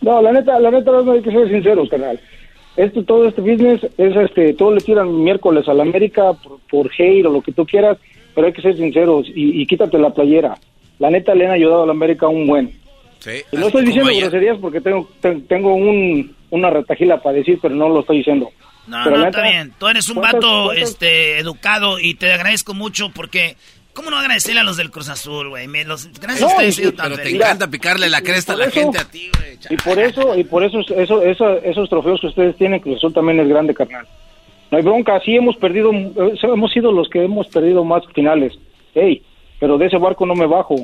No, 0.00 0.22
la 0.22 0.32
neta, 0.32 0.58
la 0.60 0.70
neta 0.70 0.90
no 0.92 1.12
hay 1.12 1.22
que 1.22 1.30
ser 1.30 1.48
sinceros, 1.48 1.88
carnal. 1.88 2.20
Esto, 2.76 3.02
todo 3.04 3.26
este 3.26 3.40
business 3.40 3.80
es 3.98 4.16
este, 4.16 4.54
todo 4.54 4.72
le 4.72 4.80
tiran 4.80 5.22
miércoles 5.24 5.66
a 5.68 5.74
la 5.74 5.82
América 5.82 6.32
por, 6.34 6.60
por 6.70 6.90
hate 6.96 7.26
o 7.26 7.30
lo 7.32 7.42
que 7.42 7.50
tú 7.52 7.66
quieras, 7.66 7.98
pero 8.34 8.46
hay 8.46 8.52
que 8.52 8.62
ser 8.62 8.76
sinceros 8.76 9.26
y, 9.34 9.60
y 9.60 9.66
quítate 9.66 9.98
la 9.98 10.10
playera. 10.14 10.54
La 11.00 11.10
neta 11.10 11.34
le 11.34 11.46
han 11.46 11.52
ayudado 11.52 11.82
a 11.82 11.86
la 11.86 11.92
América 11.92 12.28
un 12.28 12.46
buen. 12.46 12.72
Sí, 13.18 13.30
Y 13.50 13.56
no 13.56 13.66
estoy 13.66 13.84
diciendo 13.84 14.10
groserías 14.16 14.58
porque 14.58 14.80
tengo, 14.80 15.08
te- 15.20 15.40
tengo 15.48 15.74
un, 15.74 16.36
una 16.50 16.70
retajila 16.70 17.20
para 17.20 17.36
decir, 17.38 17.58
pero 17.60 17.74
no 17.74 17.88
lo 17.88 18.00
estoy 18.00 18.18
diciendo. 18.18 18.50
No, 18.88 18.98
Pero 19.04 19.18
no, 19.18 19.26
está 19.26 19.42
bien. 19.42 19.72
Tú 19.78 19.86
eres 19.88 20.08
un 20.08 20.16
¿cuántas- 20.16 20.34
vato 20.42 20.72
este, 20.72 21.38
educado 21.38 21.98
y 21.98 22.14
te 22.14 22.32
agradezco 22.32 22.74
mucho 22.74 23.10
porque... 23.10 23.56
¿Cómo 23.94 24.10
no 24.10 24.16
agradecerle 24.18 24.60
a 24.60 24.62
los 24.64 24.76
del 24.76 24.92
Cruz 24.92 25.08
Azul, 25.08 25.48
güey? 25.48 25.66
Me 25.66 25.84
los- 25.84 26.06
Gracias 26.20 26.42
a 26.42 26.46
No, 26.46 26.52
ustedes. 26.52 26.78
y- 26.78 26.92
Pero 26.92 27.16
te 27.18 27.30
encanta 27.34 27.66
picarle 27.68 28.08
la 28.08 28.20
cresta 28.22 28.52
a 28.52 28.56
la 28.56 28.66
por 28.66 28.72
eso- 28.72 28.80
gente 28.80 28.98
a 28.98 29.04
ti, 29.04 29.28
güey. 29.36 29.58
Y 29.70 29.76
por 29.76 29.98
eso, 29.98 30.38
y 30.38 30.44
por 30.44 30.62
eso, 30.62 30.78
eso, 30.96 31.20
eso- 31.22 31.56
esos 31.64 31.88
trofeos 31.90 32.20
que 32.20 32.28
ustedes 32.28 32.56
tienen, 32.56 32.78
Cruz 32.78 32.98
Azul 32.98 33.12
también 33.12 33.40
es 33.40 33.48
grande, 33.48 33.74
carnal. 33.74 34.06
No 34.70 34.78
hay 34.78 34.84
bronca, 34.84 35.18
sí 35.24 35.34
hemos 35.34 35.56
perdido, 35.56 35.90
eh, 35.92 36.38
hemos 36.44 36.70
sido 36.72 36.92
los 36.92 37.08
que 37.08 37.24
hemos 37.24 37.48
perdido 37.48 37.82
más 37.82 38.04
finales. 38.14 38.52
Ey, 38.94 39.20
pero 39.58 39.76
de 39.78 39.86
ese 39.86 39.96
barco 39.98 40.24
no 40.26 40.36
me 40.36 40.46
bajo. 40.46 40.76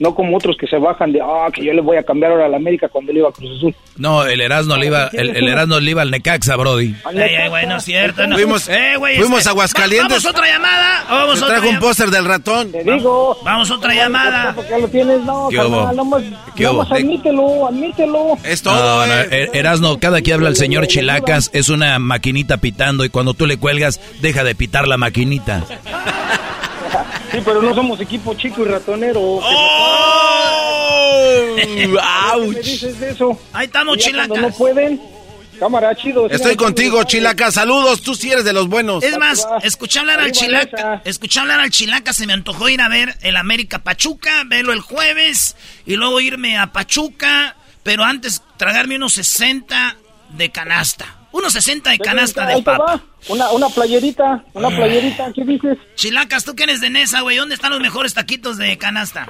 No 0.00 0.14
como 0.14 0.34
otros 0.36 0.56
que 0.58 0.66
se 0.66 0.78
bajan 0.78 1.12
de, 1.12 1.20
ah, 1.22 1.48
que 1.52 1.62
yo 1.62 1.74
le 1.74 1.82
voy 1.82 1.98
a 1.98 2.02
cambiar 2.02 2.32
ahora 2.32 2.46
a 2.46 2.48
la 2.48 2.56
América 2.56 2.88
cuando 2.88 3.12
le 3.12 3.18
iba 3.18 3.28
a 3.28 3.32
Cruz 3.32 3.58
Azul. 3.58 3.74
No, 3.98 4.24
el 4.24 4.40
Erasmo 4.40 4.74
le 4.78 4.86
iba, 4.86 5.08
el, 5.12 5.36
el 5.36 5.46
Erasmo 5.46 5.78
le 5.78 5.90
iba 5.90 6.00
al 6.00 6.10
Necaxa, 6.10 6.56
Brody. 6.56 6.94
Ey, 7.12 7.34
ey, 7.34 7.48
güey, 7.50 7.66
no 7.66 7.76
es 7.76 7.84
cierto. 7.84 8.26
No. 8.26 8.34
Fuimos- 8.36 8.66
Eh, 8.70 8.94
güey, 8.96 9.18
fuimos 9.18 9.40
este, 9.40 9.50
a 9.50 9.52
Aguascalientes. 9.52 10.08
va- 10.10 10.14
Vamos 10.16 10.24
a 10.26 10.30
otra 10.30 10.48
llamada. 10.48 11.04
Vamos 11.10 11.38
Se 11.38 11.44
otra 11.44 11.56
trajo 11.58 11.70
un 11.70 11.78
póster 11.80 12.10
del 12.10 12.24
ratón. 12.24 12.72
Te 12.72 12.82
digo. 12.82 13.36
Vamos 13.44 13.70
a 13.70 13.74
otra 13.74 13.94
llamada. 13.94 14.54
¿Por 14.54 14.66
qué 14.66 14.78
lo 14.80 14.88
tienes? 14.88 15.20
No, 15.20 15.48
¿Qué 15.50 15.58
hubo? 15.58 15.90
¿Qué 16.56 16.66
hubo? 16.66 16.82
admítelo, 16.82 17.66
admítelo. 17.68 18.38
Es 18.42 18.64
No, 18.64 19.06
no, 19.06 19.12
Er- 19.12 19.50
Erasmo, 19.52 20.00
cada 20.00 20.22
que 20.22 20.32
habla 20.32 20.48
el 20.48 20.56
señor 20.56 20.86
Chilacas 20.86 21.50
es 21.52 21.68
una 21.68 21.98
maquinita 21.98 22.56
pitando 22.56 23.04
y 23.04 23.10
cuando 23.10 23.34
tú 23.34 23.46
le 23.46 23.58
cuelgas, 23.58 24.00
deja 24.22 24.44
de 24.44 24.54
pitar 24.54 24.88
la 24.88 24.96
maquinita. 24.96 25.62
Sí, 27.30 27.38
pero 27.44 27.62
no 27.62 27.74
somos 27.74 28.00
equipo 28.00 28.34
chico 28.34 28.62
y 28.62 28.64
ratonero. 28.66 29.20
¡Oh! 29.20 30.40
¿Qué 31.56 31.86
me 31.86 32.60
dices 32.60 33.00
de 33.00 33.10
eso? 33.10 33.38
Ahí 33.52 33.66
estamos, 33.66 33.98
chilacas. 33.98 34.40
no 34.40 34.50
pueden, 34.50 35.00
cámara, 35.58 35.94
chido. 35.94 36.28
Estoy 36.28 36.56
contigo, 36.56 37.02
Chilaca. 37.04 37.50
Saludos, 37.50 38.02
tú 38.02 38.14
sí 38.14 38.30
eres 38.30 38.44
de 38.44 38.52
los 38.52 38.68
buenos. 38.68 39.04
Es 39.04 39.18
más, 39.18 39.46
escuché 39.62 40.00
hablar 40.00 40.20
al 40.20 40.32
Chilaca, 40.32 41.02
escuché 41.04 41.40
hablar 41.40 41.60
al 41.60 41.70
Chilaca, 41.70 42.12
se 42.12 42.26
me 42.26 42.32
antojó 42.32 42.68
ir 42.68 42.80
a 42.80 42.88
ver 42.88 43.16
el 43.22 43.36
América 43.36 43.80
Pachuca, 43.80 44.42
verlo 44.46 44.72
el 44.72 44.80
jueves 44.80 45.56
y 45.86 45.96
luego 45.96 46.20
irme 46.20 46.58
a 46.58 46.72
Pachuca, 46.72 47.56
pero 47.82 48.04
antes 48.04 48.42
tragarme 48.56 48.96
unos 48.96 49.12
60 49.14 49.96
de 50.30 50.50
canasta. 50.50 51.19
Unos 51.32 51.52
60 51.52 51.90
de 51.90 51.98
canasta 51.98 52.44
de 52.46 52.54
Ahí 52.54 52.58
te 52.60 52.64
papa. 52.64 52.84
va. 52.84 53.00
Una, 53.28 53.50
una 53.50 53.68
playerita, 53.68 54.44
una 54.54 54.68
playerita, 54.68 55.32
¿qué 55.32 55.44
dices? 55.44 55.78
Chilacas, 55.94 56.44
tú 56.44 56.54
que 56.56 56.64
eres 56.64 56.80
de 56.80 56.90
Nesa, 56.90 57.20
güey, 57.20 57.36
¿dónde 57.36 57.54
están 57.54 57.70
los 57.70 57.80
mejores 57.80 58.14
taquitos 58.14 58.56
de 58.58 58.76
canasta? 58.78 59.28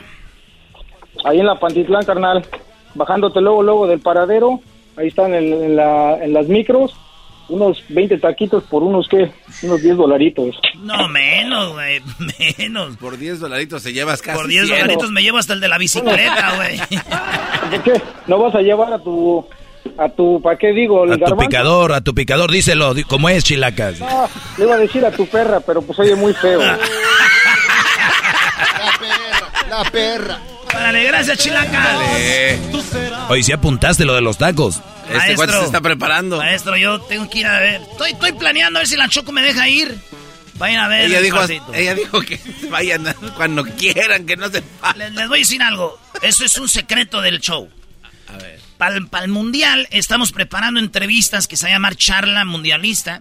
Ahí 1.25 1.41
en 1.41 1.47
la 1.47 1.59
Pantitlán, 1.59 2.05
carnal. 2.05 2.47
Bajándote 2.95 3.41
luego, 3.41 3.63
luego 3.63 3.87
del 3.87 4.01
paradero. 4.01 4.61
Ahí 4.97 5.09
están 5.09 5.35
en, 5.35 5.53
en 5.53 5.77
la, 5.77 6.17
en 6.25 6.33
las 6.33 6.47
micros. 6.49 6.93
Unos 7.49 7.83
20 7.89 8.17
taquitos 8.19 8.63
por 8.65 8.83
unos, 8.85 9.09
¿qué? 9.09 9.33
Unos 9.63 9.83
10 9.83 9.97
dolaritos. 9.97 10.57
No, 10.79 11.09
menos, 11.09 11.73
güey, 11.73 12.01
menos. 12.59 12.97
Por 12.97 13.19
10 13.19 13.41
dolaritos 13.41 13.83
te 13.83 13.93
llevas 13.93 14.23
casi 14.23 14.39
Por 14.39 14.47
10 14.47 14.67
100. 14.67 14.79
dolaritos 14.79 15.11
me 15.11 15.23
llevo 15.23 15.39
hasta 15.39 15.53
el 15.55 15.61
de 15.61 15.69
la 15.69 15.77
bicicleta, 15.77 16.55
güey. 16.57 16.79
¿Por 17.71 17.83
qué? 17.83 18.01
¿No 18.29 18.39
vas 18.39 18.55
a 18.55 18.61
llevar 18.63 18.93
a 18.93 18.99
tu, 19.01 19.45
a 19.99 20.09
tu, 20.09 20.41
¿para 20.43 20.57
qué 20.57 20.73
digo? 20.73 21.05
El 21.05 21.13
A 21.13 21.27
tu 21.27 21.37
picador, 21.37 21.93
a 21.93 22.01
tu 22.01 22.15
picador, 22.15 22.51
díselo, 22.51 22.95
como 23.07 23.29
es 23.29 23.45
Chilacas. 23.45 23.99
No, 24.01 24.29
le 24.59 24.65
iba 24.65 24.75
a 24.75 24.79
decir 24.79 25.05
a 25.05 25.11
tu 25.11 25.27
perra, 25.27 25.61
pero 25.61 25.83
pues 25.83 25.99
oye 25.99 26.15
muy 26.15 26.33
feo. 26.35 26.61
La 29.69 29.85
perra. 29.91 30.39
Órale, 30.75 31.05
gracias, 31.05 31.39
Chilacas. 31.39 31.99
Oye, 33.29 33.43
si 33.43 33.53
apuntaste 33.53 34.05
lo 34.05 34.15
de 34.15 34.21
los 34.21 34.39
tacos. 34.39 34.81
Este 35.09 35.35
cuate 35.35 35.53
se 35.53 35.65
está 35.65 35.81
preparando. 35.81 36.37
Maestro, 36.39 36.77
yo 36.77 37.01
tengo 37.01 37.29
que 37.29 37.41
ir 37.41 37.47
a 37.47 37.59
ver. 37.59 37.83
Estoy, 37.83 38.13
estoy 38.13 38.33
planeando 38.33 38.79
a 38.79 38.81
ver 38.81 38.89
si 38.89 38.97
la 38.97 39.09
Choco 39.09 39.33
me 39.33 39.43
deja 39.43 39.69
ir. 39.69 39.97
Vayan 40.55 40.85
a 40.85 40.89
ver. 40.89 41.07
Ella 41.07 41.21
dijo, 41.21 41.39
ella 41.73 41.95
dijo 41.95 42.21
que 42.21 42.39
vayan 42.71 43.05
cuando 43.35 43.65
quieran, 43.65 44.27
que 44.27 44.37
no 44.37 44.49
se 44.51 44.63
Les, 44.97 45.13
les 45.13 45.29
voy 45.29 45.39
a 45.39 45.41
decir 45.41 45.63
algo. 45.63 45.99
Eso 46.23 46.45
es 46.45 46.57
un 46.59 46.69
secreto 46.69 47.21
del 47.21 47.41
show. 47.41 47.69
A 48.29 48.37
ver. 48.37 48.60
Para 48.81 49.25
el 49.25 49.31
mundial 49.31 49.87
estamos 49.91 50.33
preparando 50.33 50.81
entrevistas 50.81 51.47
que 51.47 51.57
se 51.57 51.67
va 51.67 51.71
a 51.71 51.75
llamar 51.75 51.97
Charla 51.97 52.47
Mundialista. 52.47 53.21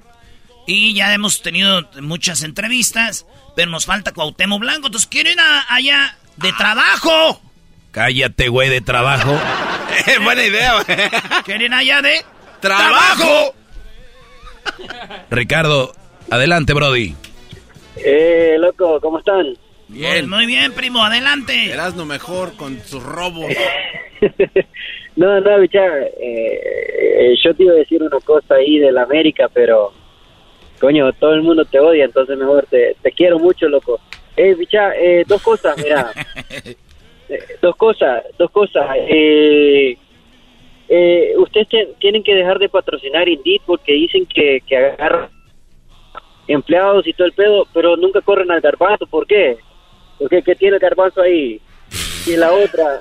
Y 0.66 0.94
ya 0.94 1.14
hemos 1.14 1.42
tenido 1.42 1.90
muchas 2.02 2.44
entrevistas, 2.44 3.26
pero 3.56 3.70
nos 3.70 3.86
falta 3.86 4.14
Cuauhtémoc 4.14 4.60
Blanco. 4.62 4.88
Entonces, 4.88 5.08
quiero 5.10 5.30
ir 5.32 5.40
a- 5.40 5.66
allá 5.74 6.16
de 6.38 6.54
trabajo. 6.54 7.42
Cállate, 7.92 8.48
güey, 8.50 8.70
de 8.70 8.80
trabajo. 8.82 9.38
Buena 10.24 10.44
idea, 10.46 10.74
güey. 10.82 10.98
Quieren 11.44 11.74
allá 11.74 12.02
de 12.02 12.24
¡Trabajo! 12.62 13.56
Ricardo, 15.30 15.94
Adelante, 16.30 16.74
Brody. 16.74 17.16
Eh, 17.98 18.56
loco, 18.60 19.00
¿cómo 19.02 19.20
están? 19.20 19.46
Bien. 19.88 20.30
Muy 20.30 20.46
bien, 20.46 20.72
primo, 20.74 21.04
adelante. 21.04 21.76
lo 21.96 22.06
mejor 22.06 22.56
con 22.56 22.80
sus 22.86 23.02
robos. 23.04 23.52
no, 25.20 25.40
no, 25.42 25.60
bicha, 25.60 25.86
eh, 26.20 27.36
yo 27.44 27.54
te 27.54 27.64
iba 27.64 27.74
a 27.74 27.78
decir 27.78 28.02
una 28.02 28.20
cosa 28.20 28.56
ahí 28.56 28.80
de 28.80 28.92
la 28.92 29.04
América, 29.04 29.50
pero 29.54 29.92
coño, 30.80 31.12
todo 31.14 31.34
el 31.34 31.42
mundo 31.42 31.66
te 31.66 31.80
odia, 31.80 32.06
entonces 32.06 32.38
mejor 32.38 32.66
te, 32.70 32.96
te 33.02 33.12
quiero 33.12 33.38
mucho, 33.38 33.68
loco. 33.68 34.00
Eh, 34.38 34.56
bicha, 34.56 34.96
eh, 34.96 35.24
dos 35.28 35.42
cosas, 35.42 35.78
mira. 35.78 36.12
Eh, 37.32 37.38
dos 37.62 37.76
cosas, 37.76 38.24
dos 38.40 38.50
cosas. 38.50 38.88
Eh, 39.08 39.96
eh, 40.88 41.34
ustedes 41.38 41.70
te- 41.70 41.90
tienen 42.00 42.24
que 42.24 42.34
dejar 42.34 42.58
de 42.58 42.68
patrocinar 42.70 43.30
Indeed 43.30 43.62
porque 43.68 43.94
dicen 43.94 44.26
que, 44.26 44.62
que 44.66 44.76
agarran 44.76 45.30
empleados 46.48 47.06
y 47.06 47.14
todo 47.14 47.28
el 47.28 47.34
pedo, 47.34 47.68
pero 47.72 47.96
nunca 47.98 48.22
corren 48.22 48.50
al 48.50 48.62
garbanzo. 48.62 49.06
¿Por 49.06 49.28
qué? 49.28 49.58
Porque 50.18 50.42
¿qué 50.42 50.56
tiene 50.56 50.78
el 50.78 50.82
garbanzo 50.82 51.22
ahí? 51.22 51.62
Y 52.26 52.36
la 52.36 52.52
otra... 52.52 53.00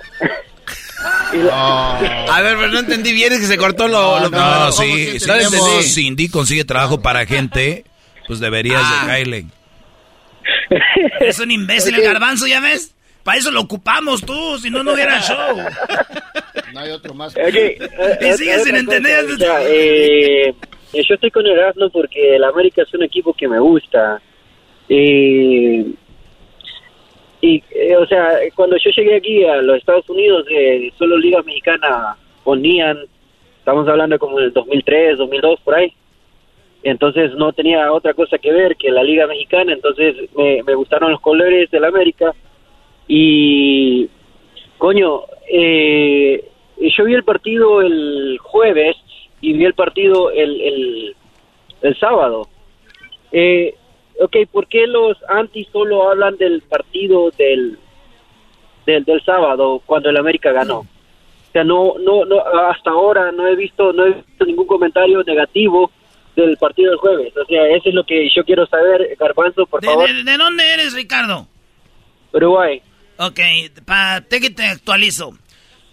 A 1.51 2.41
ver, 2.43 2.57
pero 2.57 2.69
no 2.69 2.79
entendí 2.81 3.13
bien, 3.13 3.33
es 3.33 3.41
que 3.41 3.47
se 3.47 3.57
cortó 3.57 3.89
lo... 3.89 4.21
lo- 4.21 4.31
No, 4.31 4.73
sí, 4.73 5.19
sí, 5.19 5.27
no 5.27 5.35
entendí. 5.35 5.83
si 5.83 6.03
Cindy 6.03 6.29
consigue 6.29 6.65
trabajo 6.65 7.01
para 7.01 7.25
gente, 7.27 7.85
pues 8.27 8.41
deberías 8.41 8.83
Ah. 8.85 9.01
de 9.03 9.07
caerle. 9.09 9.45
Es 11.21 11.39
un 11.39 11.51
imbécil 11.51 11.95
el 11.95 12.03
garbanzo, 12.03 12.47
¿ya 12.47 12.61
ves? 12.61 12.95
Para 13.23 13.39
eso 13.39 13.51
lo 13.51 13.61
ocupamos 13.61 14.23
tú, 14.23 14.59
si 14.59 14.71
no, 14.71 14.83
no 14.83 14.93
hubiera 14.95 15.21
show. 15.21 15.57
No 16.73 16.81
hay 16.81 16.91
otro 16.91 17.15
más. 17.15 17.33
Ok, 17.35 17.39
eh, 17.55 17.79
Y 18.21 18.33
sigues 18.37 18.63
sin 18.65 18.77
entender. 18.77 19.25
cosa, 19.25 19.35
o 19.35 19.39
sea, 19.39 19.59
eh, 19.67 20.55
yo 20.93 21.15
estoy 21.15 21.31
con 21.31 21.47
el 21.47 21.59
Arsenal 21.59 21.91
porque 21.91 22.37
el 22.37 22.45
América 22.45 22.83
es 22.83 22.93
un 22.93 23.03
equipo 23.05 23.33
que 23.33 23.49
me 23.49 23.59
gusta. 23.59 24.21
Eh, 24.91 25.87
y, 27.41 27.63
eh, 27.71 27.97
o 27.97 28.07
sea, 28.07 28.39
cuando 28.55 28.77
yo 28.77 28.91
llegué 28.91 29.17
aquí 29.17 29.45
a 29.45 29.57
los 29.63 29.79
Estados 29.79 30.09
Unidos, 30.11 30.45
eh, 30.51 30.91
solo 30.99 31.17
Liga 31.17 31.43
Mexicana 31.43 32.17
ponían, 32.43 32.99
estamos 33.59 33.87
hablando 33.89 34.19
como 34.19 34.39
del 34.39 34.53
2003, 34.53 35.19
2002, 35.19 35.61
por 35.61 35.75
ahí. 35.75 35.93
Entonces 36.83 37.33
no 37.35 37.53
tenía 37.53 37.93
otra 37.93 38.15
cosa 38.15 38.39
que 38.39 38.53
ver 38.53 38.77
que 38.77 38.91
la 38.91 39.03
Liga 39.03 39.27
Mexicana, 39.27 39.73
entonces 39.73 40.17
me, 40.37 40.63
me 40.63 40.75
gustaron 40.75 41.13
los 41.13 41.21
colores 41.21 41.71
del 41.71 41.85
América. 41.85 42.35
Y, 43.07 44.09
coño, 44.79 45.23
eh, 45.51 46.45
yo 46.79 47.05
vi 47.05 47.15
el 47.15 47.25
partido 47.25 47.81
el 47.81 48.39
jueves 48.41 48.97
y 49.41 49.53
vi 49.53 49.65
el 49.65 49.75
partido 49.75 50.31
el, 50.31 50.61
el, 50.61 51.17
el 51.83 51.99
sábado. 51.99 52.49
Eh, 53.33 53.75
ok, 54.21 54.37
¿por 54.51 54.67
qué 54.67 54.87
los 54.87 55.17
anti 55.29 55.65
solo 55.73 56.11
hablan 56.11 56.37
del 56.37 56.63
partido 56.63 57.31
del, 57.39 57.79
del, 58.87 59.05
del 59.05 59.25
sábado 59.25 59.83
cuando 59.87 60.11
el 60.11 60.17
América 60.17 60.53
ganó? 60.53 60.81
O 60.81 60.87
sea, 61.53 61.65
no, 61.65 61.95
no, 61.99 62.25
no, 62.25 62.41
hasta 62.71 62.91
ahora 62.91 63.33
no 63.33 63.47
he 63.47 63.57
visto, 63.57 63.93
no 63.93 64.05
he 64.07 64.13
visto 64.15 64.45
ningún 64.45 64.67
comentario 64.67 65.23
negativo 65.23 65.91
del 66.37 66.57
partido 66.59 66.91
del 66.91 66.99
jueves. 66.99 67.33
O 67.37 67.45
sea, 67.47 67.67
eso 67.69 67.89
es 67.89 67.95
lo 67.95 68.05
que 68.05 68.29
yo 68.35 68.45
quiero 68.45 68.67
saber, 68.67 69.17
Garbanzo, 69.19 69.67
por 69.67 69.81
¿De, 69.81 69.87
favor. 69.89 70.13
de- 70.13 70.25
de 70.25 70.37
dónde 70.37 70.73
eres, 70.75 70.93
Ricardo? 70.95 71.49
Uruguay. 72.33 72.83
Ok, 73.19 73.41
para 73.85 74.21
que 74.29 74.51
te 74.51 74.65
actualizo. 74.65 75.33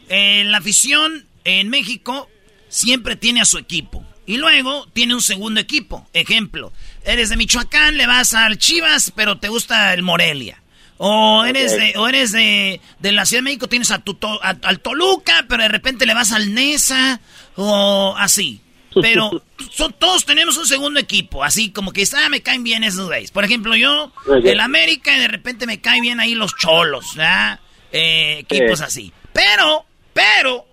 Eh, 0.10 0.44
la 0.46 0.58
afición 0.58 1.26
en 1.46 1.70
México 1.70 2.28
siempre 2.68 3.16
tiene 3.16 3.42
a 3.42 3.46
su 3.46 3.58
equipo. 3.58 4.04
Y 4.28 4.38
luego 4.38 4.86
tiene 4.94 5.14
un 5.16 5.22
segundo 5.22 5.60
equipo. 5.60 6.06
Ejemplo, 6.14 6.72
eres 7.06 7.30
de 7.30 7.38
Michoacán, 7.38 7.98
le 7.98 8.08
vas 8.08 8.34
al 8.34 8.58
Chivas, 8.58 9.12
pero 9.16 9.38
te 9.38 9.48
gusta 9.50 9.94
el 9.94 10.04
Morelia. 10.04 10.62
O 10.98 11.44
eres 11.46 11.76
de, 11.78 11.94
o 11.98 12.08
eres 12.08 12.32
de, 12.32 12.80
de 13.00 13.12
la 13.12 13.26
Ciudad 13.26 13.40
de 13.40 13.44
México, 13.46 13.68
tienes 13.68 13.92
a 13.92 14.00
tu 14.00 14.18
a- 14.42 14.56
al 14.64 14.80
Toluca, 14.80 15.46
pero 15.50 15.64
de 15.64 15.70
repente 15.70 16.06
le 16.06 16.14
vas 16.14 16.32
al 16.32 16.54
Nesa, 16.54 17.20
o 17.56 18.16
así. 18.18 18.62
Pero 19.02 19.44
son, 19.72 19.92
todos 20.00 20.26
tenemos 20.26 20.56
un 20.58 20.66
segundo 20.66 21.00
equipo, 21.00 21.44
así 21.44 21.70
como 21.72 21.92
que 21.92 22.06
ah, 22.16 22.30
me 22.30 22.42
caen 22.42 22.64
bien 22.64 22.84
esos 22.86 23.08
güeyes. 23.08 23.32
Por 23.32 23.44
ejemplo, 23.44 23.76
yo, 23.76 24.06
Ok. 24.26 24.46
el 24.46 24.60
América, 24.62 25.14
y 25.16 25.20
de 25.20 25.28
repente 25.28 25.66
me 25.68 25.82
caen 25.82 26.02
bien 26.02 26.20
ahí 26.22 26.34
los 26.34 26.56
cholos, 26.56 27.14
¿verdad? 27.16 27.60
Eh, 27.92 28.40
equipos 28.50 28.80
Sí. 28.80 28.86
así. 28.86 29.14
Pero, 29.34 29.86
pero, 30.14 30.66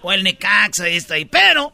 o 0.00 0.10
el 0.10 0.22
Necaxa 0.24 0.88
y 0.88 0.96
está 0.96 1.14
ahí, 1.14 1.26
pero 1.26 1.72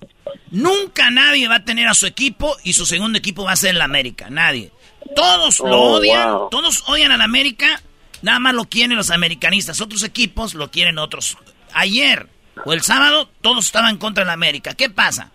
nunca 0.50 1.10
nadie 1.10 1.48
va 1.48 1.56
a 1.56 1.64
tener 1.64 1.88
a 1.88 1.94
su 1.94 2.06
equipo 2.06 2.56
y 2.64 2.72
su 2.74 2.86
segundo 2.86 3.18
equipo 3.18 3.44
va 3.44 3.52
a 3.52 3.56
ser 3.56 3.70
el 3.74 3.80
América, 3.82 4.28
nadie. 4.30 4.70
Todos 5.16 5.58
lo 5.60 5.66
Oh, 5.80 5.92
odian, 5.96 6.32
wow. 6.32 6.48
todos 6.50 6.84
odian 6.86 7.12
al 7.12 7.20
América, 7.22 7.82
nada 8.22 8.38
más 8.38 8.54
lo 8.54 8.64
quieren 8.64 8.96
los 8.96 9.10
americanistas, 9.10 9.80
otros 9.80 10.02
equipos 10.02 10.54
lo 10.54 10.70
quieren 10.70 10.98
otros. 10.98 11.36
Ayer 11.72 12.28
o 12.64 12.72
el 12.72 12.82
sábado 12.82 13.30
todos 13.40 13.66
estaban 13.66 13.96
contra 13.98 14.24
el 14.24 14.30
América. 14.30 14.74
¿Qué 14.74 14.88
pasa? 14.90 15.30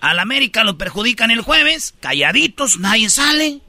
Al 0.00 0.18
América 0.18 0.64
lo 0.64 0.78
perjudican 0.78 1.30
el 1.30 1.40
jueves, 1.42 1.94
calladitos, 2.00 2.78
nadie 2.78 3.10
sale. 3.10 3.60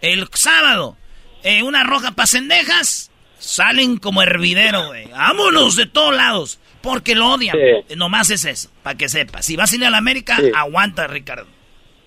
El 0.00 0.28
sábado, 0.32 0.96
eh, 1.42 1.62
una 1.62 1.82
roja 1.82 2.12
para 2.12 2.26
cendejas, 2.26 3.10
salen 3.38 3.96
como 3.96 4.22
hervidero, 4.22 4.86
güey. 4.88 5.06
Vámonos 5.08 5.76
de 5.76 5.86
todos 5.86 6.14
lados, 6.14 6.58
porque 6.84 7.14
lo 7.16 7.32
odian. 7.32 7.56
Sí. 7.88 7.96
Nomás 7.96 8.30
es 8.30 8.44
eso, 8.44 8.68
para 8.84 8.96
que 8.96 9.08
sepa. 9.08 9.42
Si 9.42 9.56
vas 9.56 9.72
a 9.72 9.76
ir 9.76 9.84
a 9.84 9.90
la 9.90 9.98
América, 9.98 10.36
Sí. 10.38 10.50
aguanta, 10.54 11.06
Ricardo. 11.08 11.46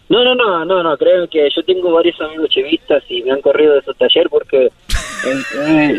No, 0.09 0.23
no, 0.23 0.35
no, 0.35 0.63
no, 0.63 0.81
no, 0.83 0.97
creo 0.97 1.27
que 1.29 1.49
yo 1.53 1.63
tengo 1.65 1.91
varios 1.91 2.15
amigos 2.21 2.47
chivistas 2.49 3.03
y 3.09 3.21
me 3.23 3.31
han 3.33 3.41
corrido 3.41 3.75
de 3.75 3.81
su 3.81 3.93
taller 3.95 4.29
porque... 4.29 4.69
eh, 5.25 5.97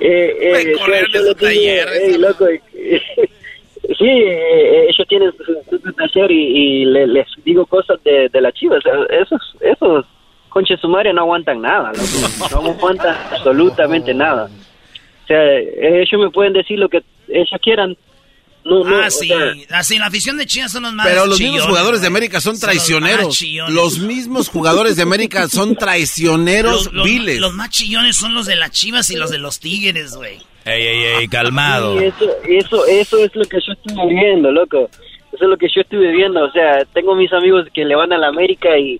eh, 0.00 0.74
yo 1.12 1.22
su 1.24 1.34
taller, 1.34 1.88
digo, 1.90 2.04
"Ey, 2.06 2.18
loco, 2.18 2.46
sí, 2.72 4.04
eh, 4.06 4.86
ellos 4.90 5.08
tienen 5.08 5.32
su, 5.38 5.78
su 5.78 5.92
taller 5.94 6.30
y, 6.30 6.82
y 6.82 6.84
le- 6.84 7.06
les 7.06 7.26
digo 7.44 7.64
cosas 7.66 8.02
de, 8.04 8.28
de 8.28 8.40
la 8.40 8.52
chivas. 8.52 8.82
Esos, 9.08 9.40
esos 9.60 10.04
conches 10.50 10.80
sumarios 10.80 11.14
no 11.14 11.22
aguantan 11.22 11.60
nada, 11.62 11.92
loco. 11.92 12.62
no 12.62 12.70
aguantan 12.72 13.16
absolutamente 13.32 14.12
nada. 14.12 14.50
O 15.26 15.28
sea, 15.28 15.42
eh, 15.58 16.02
ellos 16.02 16.20
me 16.20 16.30
pueden 16.30 16.52
decir 16.52 16.78
lo 16.78 16.88
que 16.88 17.02
ellos 17.28 17.50
quieran. 17.60 17.96
No, 18.64 18.82
no, 18.82 18.96
ah, 18.98 19.10
sí, 19.10 19.28
sea, 19.28 19.78
así, 19.78 19.96
la 19.98 20.06
afición 20.06 20.36
de 20.38 20.46
Chivas 20.46 20.72
son 20.72 20.82
los 20.84 20.92
más 20.92 21.06
Pero 21.06 21.26
los 21.26 21.36
chillones, 21.36 21.54
mismos 21.60 21.68
jugadores 21.70 22.00
de. 22.00 22.06
América 22.08 22.40
son 22.40 22.52
los 22.54 22.60
traicioneros. 22.60 23.38
chillones. 23.38 23.74
Los 23.74 23.98
mismos 24.00 24.48
jugadores 24.48 24.96
de 24.96 25.02
América 25.02 25.48
son 25.48 25.76
traicioneros 25.76 26.86
Los- 26.86 26.92
los- 26.92 27.04
viles. 27.04 27.38
Los 27.40 27.52
más 27.54 27.70
chillones 27.70 28.16
son 28.16 28.34
los 28.34 28.46
de 28.46 28.56
las 28.56 28.70
Chivas 28.72 29.10
y 29.10 29.16
los 29.16 29.30
de 29.30 29.38
los 29.38 29.60
Tigres, 29.60 30.16
güey. 30.16 30.38
Ey, 30.64 30.82
ey, 30.84 31.04
ey, 31.20 31.28
calmado. 31.28 31.96
Sí, 31.98 32.06
eso, 32.06 32.34
eso, 32.48 32.86
eso 32.86 33.24
es 33.24 33.36
lo 33.36 33.44
que 33.44 33.58
yo 33.64 33.72
estuve 33.72 34.14
viendo, 34.14 34.50
loco. 34.50 34.90
Eso 35.32 35.44
es 35.44 35.48
lo 35.48 35.56
que 35.56 35.68
yo 35.72 35.80
estuve 35.82 36.10
viendo. 36.12 36.44
O 36.44 36.50
sea, 36.50 36.84
tengo 36.92 37.14
mis 37.14 37.32
amigos 37.32 37.66
que 37.72 37.84
le 37.84 37.94
van 37.94 38.12
a 38.12 38.18
la 38.18 38.28
América 38.28 38.76
y 38.76 38.94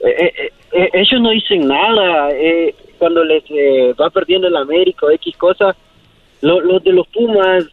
eh, 0.00 0.32
eh, 0.36 0.52
eh, 0.72 0.90
ellos 0.94 1.20
no 1.20 1.30
dicen 1.30 1.68
nada. 1.68 2.30
Cuando 3.00 3.24
les 3.24 3.42
eh, 3.50 3.92
va 4.00 4.10
perdiendo 4.10 4.48
la 4.48 4.60
América 4.60 5.06
o 5.06 5.10
X 5.10 5.34
cosa, 5.36 5.74
lo- 6.42 6.60
los 6.60 6.84
de 6.84 6.92
los 6.92 7.08
Pumas, 7.08 7.64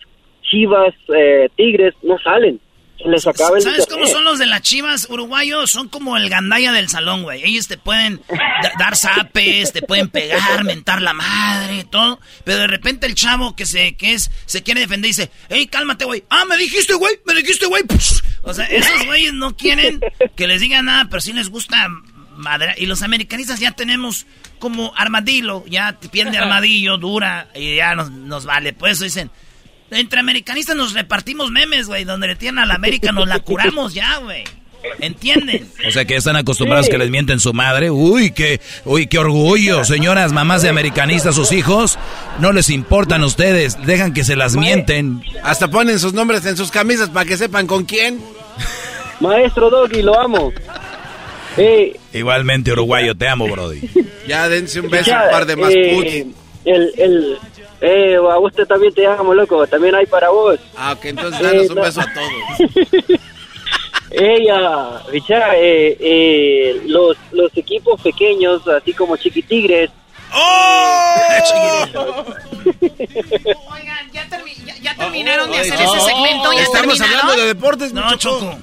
Chivas, 0.42 0.96
eh, 1.16 1.50
Tigres, 1.56 1.94
no 2.02 2.18
salen. 2.20 2.60
Se 2.98 3.08
les 3.10 3.28
acaba 3.28 3.58
el 3.58 3.62
¿Sabes 3.62 3.82
internet. 3.82 3.90
cómo 3.92 4.08
son 4.12 4.24
los 4.24 4.40
de 4.40 4.48
las 4.48 4.62
chivas 4.64 5.08
uruguayos? 5.12 5.70
Son 5.70 5.88
como 5.88 6.18
el 6.18 6.30
gandaya 6.32 6.72
del 6.72 6.90
salón, 6.90 7.22
güey. 7.22 7.44
Ellos 7.44 7.68
te 7.68 7.78
pueden 7.78 8.20
da- 8.30 8.72
dar 8.80 8.96
zapes, 8.96 9.72
te 9.72 9.84
pueden 9.84 10.10
pegar, 10.10 10.64
mentar 10.64 11.04
la 11.04 11.14
madre, 11.14 11.84
todo. 11.92 12.20
Pero 12.44 12.58
de 12.58 12.66
repente 12.68 13.06
el 13.06 13.14
chavo 13.14 13.56
que 13.56 13.68
se, 13.68 13.96
que 13.98 14.14
es, 14.14 14.32
se 14.48 14.64
quiere 14.64 14.80
defender 14.80 15.10
y 15.10 15.12
dice, 15.12 15.30
hey, 15.50 15.68
cálmate, 15.68 16.06
güey. 16.06 16.24
Ah, 16.32 16.46
me 16.46 16.58
dijiste, 16.58 16.96
güey, 16.96 17.14
me 17.28 17.36
dijiste, 17.36 17.68
güey. 17.68 17.84
O 18.42 18.54
sea, 18.54 18.66
esos 18.66 19.06
güeyes 19.06 19.34
no 19.34 19.56
quieren 19.56 20.00
que 20.36 20.48
les 20.48 20.62
digan 20.62 20.86
nada, 20.86 21.06
pero 21.08 21.22
sí 21.22 21.34
les 21.34 21.50
gusta 21.50 21.88
madre. 22.36 22.74
Y 22.78 22.88
los 22.88 23.04
americanistas 23.04 23.60
ya 23.60 23.74
tenemos 23.74 24.26
como 24.60 24.94
armadillo, 24.96 25.64
ya 25.68 25.98
pierde 26.12 26.38
armadillo, 26.38 26.98
dura, 26.98 27.48
y 27.56 27.76
ya 27.76 27.96
nos, 27.96 28.12
nos 28.12 28.46
vale. 28.46 28.74
Por 28.74 28.90
eso 28.90 29.04
dicen, 29.04 29.32
entre 29.92 30.20
americanistas 30.20 30.76
nos 30.76 30.94
repartimos 30.94 31.52
memes, 31.52 31.88
güey. 31.88 32.04
Donde 32.04 32.28
le 32.28 32.36
tienen 32.36 32.60
a 32.60 32.66
la 32.66 32.76
América 32.76 33.12
nos 33.12 33.28
la 33.28 33.40
curamos 33.40 33.94
ya, 33.94 34.18
güey. 34.18 34.44
¿Entienden? 35.00 35.70
O 35.88 35.92
sea 35.92 36.06
que 36.06 36.16
están 36.16 36.36
acostumbrados 36.36 36.88
que 36.88 36.98
les 36.98 37.10
mienten 37.10 37.40
su 37.40 37.54
madre. 37.54 37.90
Uy, 37.90 38.32
qué, 38.32 38.62
uy, 38.86 39.08
qué 39.08 39.20
orgullo. 39.20 39.84
Señoras, 39.84 40.34
mamás 40.34 40.62
de 40.62 40.70
americanistas, 40.70 41.36
sus 41.36 41.52
hijos, 41.52 41.98
no 42.40 42.52
les 42.52 42.70
importan 42.70 43.24
ustedes. 43.24 43.78
Dejan 43.86 44.14
que 44.14 44.24
se 44.24 44.36
las 44.36 44.56
mienten. 44.56 45.24
Hasta 45.44 45.70
ponen 45.70 46.00
sus 46.00 46.14
nombres 46.14 46.46
en 46.46 46.58
sus 46.58 46.72
camisas 46.72 47.10
para 47.10 47.26
que 47.26 47.38
sepan 47.38 47.68
con 47.68 47.86
quién. 47.86 48.22
Maestro 49.20 49.70
Doggy, 49.70 50.02
lo 50.02 50.20
amo. 50.20 50.54
Eh, 51.58 52.00
Igualmente, 52.14 52.72
uruguayo, 52.72 53.16
te 53.16 53.28
amo, 53.28 53.48
Brody. 53.48 53.82
Ya 54.28 54.48
dense 54.50 54.80
un 54.82 54.90
beso 54.90 55.10
Ya, 55.10 55.24
un 55.26 55.32
par 55.32 55.46
de 55.46 55.56
más 55.56 55.72
eh, 55.74 55.92
puts. 55.96 56.38
El, 56.66 56.92
el, 56.98 57.38
eh, 57.80 58.16
a 58.18 58.38
usted 58.40 58.66
también 58.66 58.94
te 58.94 59.08
amo, 59.08 59.34
loco. 59.34 59.66
También 59.68 59.96
hay 59.96 60.06
para 60.06 60.30
vos. 60.30 60.60
Ah, 60.76 60.94
ok, 60.94 61.06
entonces 61.06 61.40
Eh, 61.42 61.44
danos 61.44 61.70
un 61.70 61.76
no. 61.76 61.82
beso 61.82 62.02
a 62.02 62.06
todos. 62.14 63.20
Ella, 64.12 65.02
Richard, 65.12 65.56
eh, 65.56 65.98
eh, 66.00 66.82
los, 66.88 67.18
los 67.32 67.56
equipos 67.58 68.00
pequeños, 68.02 68.66
así 68.68 68.94
como 68.94 69.16
Chiquitigres. 69.18 69.90
¡Oh! 70.34 71.16
Oigan, 73.72 74.12
ya, 74.14 74.28
ya, 74.82 74.96
terminaron 74.96 75.50
de 75.52 75.58
hacer 75.60 75.74
ese 75.80 76.00
segmento. 76.02 76.52
Ya 76.54 76.62
Estamos 76.64 77.00
hablando 77.02 77.36
de 77.38 77.46
deportes, 77.48 77.94
no, 77.94 78.16
Choco. 78.18 78.58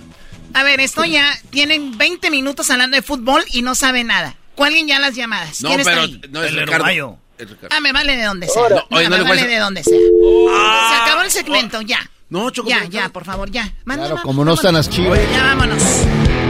A 0.54 0.62
ver, 0.62 0.80
esto 0.80 1.04
ya 1.04 1.36
tienen 1.50 1.98
20 1.98 2.30
minutos 2.30 2.70
hablando 2.70 2.96
de 2.96 3.02
fútbol 3.02 3.44
y 3.52 3.62
no 3.62 3.74
saben 3.74 4.06
nada. 4.06 4.36
¿Cuál 4.54 4.74
ya 4.86 5.00
las 5.00 5.14
llamadas? 5.16 5.60
No, 5.62 5.68
¿Quién 5.68 5.80
está 5.80 5.92
pero 5.92 6.02
ahí? 6.04 6.20
no 6.30 6.42
es 6.44 6.52
el 6.52 6.60
Ricardo. 6.60 7.18
Ah, 7.70 7.80
me 7.80 7.92
vale 7.92 8.16
de 8.16 8.22
donde 8.24 8.46
sea. 8.48 8.62
No, 8.68 8.86
oye, 8.90 9.06
Ah, 9.06 9.08
no 9.08 9.16
me 9.18 9.22
le 9.24 9.28
vale 9.28 9.46
de 9.48 9.58
donde 9.58 9.82
sea. 9.82 9.98
Ah. 10.52 10.88
Se 10.94 11.02
acabó 11.02 11.22
el 11.22 11.30
segmento, 11.32 11.80
ya. 11.82 12.08
No, 12.30 12.50
Choco. 12.50 12.68
Ya, 12.68 12.84
ya, 12.84 13.08
por 13.08 13.24
favor, 13.24 13.50
ya. 13.50 13.72
Manda, 13.84 14.06
Claro, 14.06 14.22
como 14.22 14.44
no 14.44 14.54
están 14.54 14.74
las 14.74 14.88
chivas. 14.88 15.18
Ya 15.32 15.42
vámonos. 15.42 15.82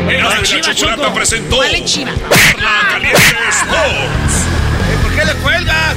La 0.07 0.43
Chocolata 0.43 0.75
Choco. 0.75 1.15
presentó 1.15 1.57
¿Cuál 1.57 1.75
es 1.75 1.85
Chiva? 1.93 2.11
La 2.11 2.89
Caliente 2.91 3.19
Sports. 3.51 4.35
¿Por 5.03 5.15
qué 5.15 5.25
le 5.25 5.35
cuelgas? 5.43 5.97